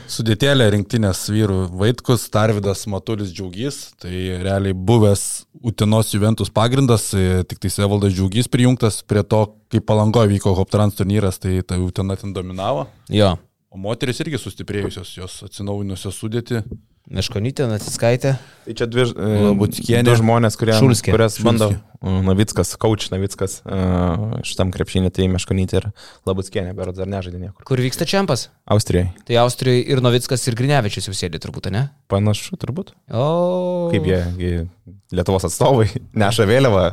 Sudėtėlė 0.07 0.69
rinktinės 0.71 1.25
vyrų 1.27 1.57
Vaitkus, 1.75 2.29
Tarvidas 2.31 2.85
Matulis 2.88 3.34
Džiaugys, 3.35 3.79
tai 3.99 4.38
realiai 4.39 4.71
buvęs 4.71 5.23
Utinos 5.67 6.13
Juventus 6.13 6.51
pagrindas, 6.53 7.09
e, 7.11 7.43
tik 7.49 7.59
tai 7.63 7.71
Sevaldas 7.73 8.15
Džiaugys 8.15 8.47
prijungtas 8.51 9.01
prie 9.03 9.25
to, 9.27 9.41
kai 9.67 9.81
palangoje 9.84 10.31
vyko 10.31 10.55
Hoptrans 10.55 10.95
turnyras, 10.95 11.41
tai 11.43 11.59
ta 11.67 11.79
Utina 11.84 12.15
ten 12.15 12.31
dominavo. 12.35 12.88
Jo. 13.11 13.34
O 13.67 13.79
moteris 13.84 14.23
irgi 14.23 14.39
sustiprėjusios, 14.39 15.11
jos 15.19 15.41
atsinaujinusios 15.49 16.15
sudėti. 16.15 16.63
Meškonytė, 17.07 17.69
Natiskaitė. 17.71 18.34
Tai 18.65 18.73
čia 18.75 18.85
dvi, 18.91 19.05
e, 19.15 19.27
Labuckienė. 19.45 20.03
du 20.03 20.15
žmonės, 20.19 20.57
kurie, 20.59 20.73
Šulskė. 20.75 21.13
kurias 21.15 21.38
bando. 21.39 21.69
Navickas, 22.03 22.75
Kauč 22.77 23.07
Navickas, 23.09 23.61
uh, 23.65 24.35
šitam 24.45 24.69
krepšinį, 24.75 25.09
tai 25.15 25.25
Meškonytė 25.31 25.79
ir 25.79 25.88
Labuckienė, 26.29 26.75
berods 26.77 26.99
dar 26.99 27.09
nežaidė 27.09 27.39
niekur. 27.41 27.63
Kur 27.65 27.81
vyksta 27.81 28.05
čempas? 28.05 28.49
Austrijoje. 28.69 29.09
Tai 29.25 29.39
Austrijoje 29.41 29.85
ir 29.88 30.03
Novickas, 30.05 30.43
ir 30.45 30.57
Grinevičius 30.59 31.07
jau 31.09 31.15
sėdi 31.17 31.41
turbūt, 31.41 31.71
ne? 31.73 31.88
Panašu, 32.11 32.59
turbūt. 32.59 32.91
O. 33.09 33.89
Kaip 33.95 34.05
jie, 34.05 34.67
Lietuvos 35.15 35.47
atstovai, 35.47 35.88
neša 36.21 36.45
vėliavą 36.49 36.84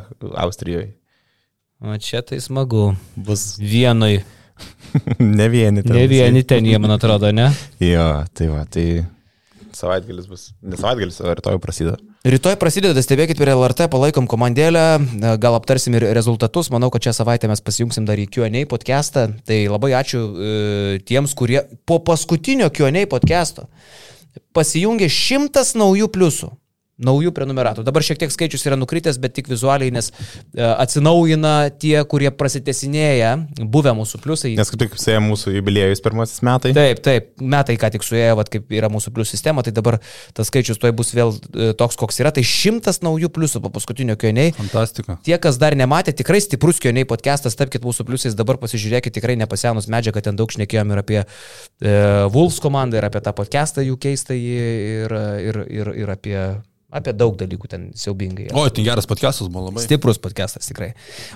Austrijoje. 0.47 0.95
O 1.83 1.99
čia 1.99 2.23
tai 2.25 2.39
smagu. 2.41 2.95
Bus 3.19 3.59
Vienoj. 3.59 4.23
ne 5.19 5.49
vieni 5.51 5.83
ten. 5.83 5.91
Ne 5.91 6.07
vieni 6.07 6.41
ten 6.47 6.65
jie, 6.65 6.79
man 6.79 6.95
atrodo, 6.95 7.29
ne? 7.35 7.51
Jo, 7.83 8.23
tai 8.33 8.47
va, 8.47 8.63
tai 8.71 9.03
Savaitgalis 9.75 10.29
bus. 10.31 10.47
Ne 10.63 10.79
savaitgalis, 10.79 11.19
o 11.21 11.35
rytoj 11.35 11.59
prasideda. 11.63 11.99
Rytoj 12.25 12.55
prasideda, 12.61 13.03
stebėkit 13.03 13.39
prie 13.41 13.53
LRT, 13.53 13.89
palaikom 13.93 14.29
komandėlę, 14.31 14.85
gal 15.43 15.59
aptarsim 15.59 15.97
ir 15.99 16.07
rezultatus. 16.17 16.71
Manau, 16.73 16.89
kad 16.93 17.05
šią 17.05 17.15
savaitę 17.19 17.51
mes 17.51 17.63
pasijungsim 17.65 18.07
dar 18.07 18.21
į 18.21 18.29
QA 18.33 18.65
podcastą. 18.71 19.27
Tai 19.45 19.59
labai 19.75 19.93
ačiū 19.99 20.23
e, 20.25 20.99
tiems, 21.05 21.35
kurie 21.37 21.61
po 21.85 21.99
paskutinio 22.07 22.71
QA 22.73 23.05
podcast'o 23.11 23.69
pasijungė 24.55 25.07
šimtas 25.11 25.73
naujų 25.79 26.09
pliusų 26.11 26.51
naujų 26.95 27.33
prenumeratų. 27.35 27.83
Dabar 27.83 28.03
šiek 28.05 28.19
tiek 28.21 28.31
skaičius 28.31 28.63
yra 28.69 28.77
nukritęs, 28.79 29.17
bet 29.19 29.33
tik 29.35 29.49
vizualiai, 29.51 29.91
nes 29.91 30.11
e, 30.11 30.63
atsinaujina 30.63 31.71
tie, 31.75 31.97
kurie 32.07 32.29
prasitesinėja, 32.31 33.33
buvę 33.59 33.91
mūsų 33.97 34.21
pliusai. 34.23 34.53
Nes 34.55 34.71
kaip 34.71 34.85
tik 34.85 34.95
suėjo 35.01 35.23
mūsų 35.25 35.57
jubiliejus 35.57 36.03
pirmasis 36.05 36.39
metai. 36.45 36.71
Taip, 36.77 37.01
taip, 37.03 37.33
metai 37.41 37.75
ką 37.81 37.89
tik 37.97 38.05
suėjo, 38.07 38.37
vat, 38.39 38.51
kaip 38.53 38.71
yra 38.71 38.87
mūsų 38.93 39.11
plius 39.15 39.33
sistema, 39.35 39.63
tai 39.65 39.73
dabar 39.75 39.99
tas 40.37 40.47
skaičius 40.47 40.79
toj 40.79 40.93
bus 40.95 41.11
vėl 41.17 41.35
e, 41.35 41.73
toks, 41.75 41.99
koks 41.99 42.21
yra. 42.23 42.31
Tai 42.35 42.45
šimtas 42.47 43.01
naujų 43.03 43.31
pliusų 43.35 43.59
po 43.65 43.73
paskutinio 43.75 44.15
kioniai. 44.21 44.53
Fantastika. 44.55 45.17
Tie, 45.27 45.35
kas 45.41 45.59
dar 45.59 45.75
nematė, 45.75 46.15
tikrai 46.15 46.39
stiprus 46.43 46.79
kioniai 46.83 47.07
podcastas, 47.09 47.59
tapkite 47.59 47.83
mūsų 47.83 48.07
pliusais, 48.07 48.37
dabar 48.39 48.59
pasižiūrėkite, 48.61 49.17
tikrai 49.19 49.35
nepasenus 49.41 49.89
medžiagą, 49.91 50.23
ten 50.23 50.39
daug 50.39 50.55
šnekėjom 50.55 50.95
ir 50.95 51.03
apie 51.03 51.19
e, 51.25 51.27
Wolves 52.31 52.61
komandą, 52.63 53.01
ir 53.01 53.09
apie 53.09 53.19
tą 53.25 53.35
podcastą 53.35 53.83
jų 53.83 53.99
keistą, 53.99 54.39
ir, 54.39 55.19
ir, 55.43 55.61
ir, 55.67 55.93
ir 56.05 56.15
apie 56.15 56.39
Apie 56.95 57.11
daug 57.11 57.33
dalykų 57.35 57.67
ten 57.71 57.87
siaubingai. 57.99 58.45
O, 58.55 58.63
tai 58.71 58.85
geras 58.85 59.07
podcastas 59.09 59.49
buvo 59.51 59.65
labai. 59.67 59.83
Stiprus 59.83 60.19
podcastas 60.23 60.69
tikrai. 60.69 60.93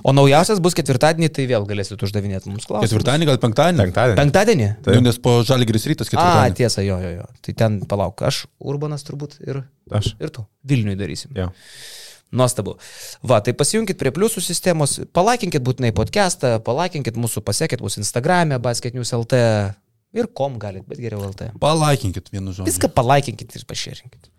O 0.07 0.13
naujausias 0.15 0.61
bus 0.63 0.77
ketvirtadienį, 0.77 1.27
tai 1.35 1.47
vėl 1.49 1.65
galėsit 1.67 1.99
uždavinėti 2.07 2.47
mums 2.47 2.63
klausimus. 2.69 2.87
Ketvirtadienį, 2.87 3.27
gal 3.27 3.41
penktadienį? 3.43 3.81
Penktadienį. 3.89 4.19
Penktadienį? 4.21 4.69
Taip. 4.85 4.95
Nu, 4.95 5.03
nes 5.09 5.19
po 5.19 5.33
Žalgiris 5.43 5.87
rytas 5.91 6.07
A, 6.07 6.13
ketvirtadienį. 6.15 6.57
tiesa, 6.61 6.85
jo, 6.87 6.99
jo, 7.03 7.11
jo. 7.17 7.27
Tai 7.43 7.55
ten 7.63 7.79
palauk, 7.91 8.23
aš, 8.29 8.45
Urbanas 8.63 9.03
turbūt 9.07 9.35
ir, 9.43 9.61
Aš. 9.91 10.13
ir 10.23 10.31
tu. 10.35 10.45
Vilniui 10.63 10.95
darysim. 10.99 11.35
Jo. 11.35 11.49
Nuostabu. 12.31 12.77
Va, 13.25 13.41
tai 13.41 13.55
pasijunkit 13.57 13.97
prie 13.99 14.11
pliusų 14.13 14.41
sistemos, 14.45 14.99
palaikinkit 15.17 15.63
būtinai 15.65 15.89
podcastą, 15.97 16.59
palaikinkit 16.63 17.17
mūsų, 17.17 17.41
pasiekit 17.43 17.81
mūsų 17.81 18.03
Instagram'e, 18.05 18.59
basketnews.lt 18.61 19.39
ir 20.13 20.27
kom 20.37 20.59
galit, 20.61 20.85
bet 20.87 21.01
geriau 21.01 21.23
LT. 21.25 21.51
Palaikinkit 21.61 22.29
vienu 22.33 22.53
žodžiu. 22.53 22.69
Viską 22.69 22.91
palaikinkit 22.93 23.57
ir 23.57 23.65
pašėrinkit. 23.69 24.29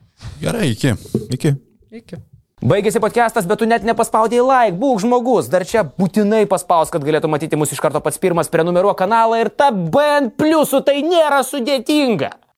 Gerai, 0.41 0.71
iki. 0.73 0.95
Iki. 1.31 1.55
Iki. 2.01 2.21
Baigėsi 2.61 3.01
podcastas, 3.01 3.47
bet 3.49 3.57
tu 3.63 3.65
net 3.65 3.85
nepaspaudėjai 3.89 4.45
like, 4.45 4.77
būk 4.81 5.01
žmogus, 5.01 5.47
dar 5.49 5.65
čia 5.65 5.81
būtinai 5.85 6.43
paspaus, 6.49 6.91
kad 6.93 7.05
galėtų 7.07 7.31
matyti 7.33 7.57
mūsų 7.57 7.79
iš 7.79 7.81
karto 7.81 8.03
pats 8.05 8.21
pirmas, 8.21 8.53
prenumeruok 8.53 8.99
kanalą 9.01 9.39
ir 9.41 9.49
ta 9.49 9.71
BN 9.73 10.29
pliusų 10.37 10.83
tai 10.85 10.99
nėra 11.07 11.41
sudėtinga. 11.41 12.35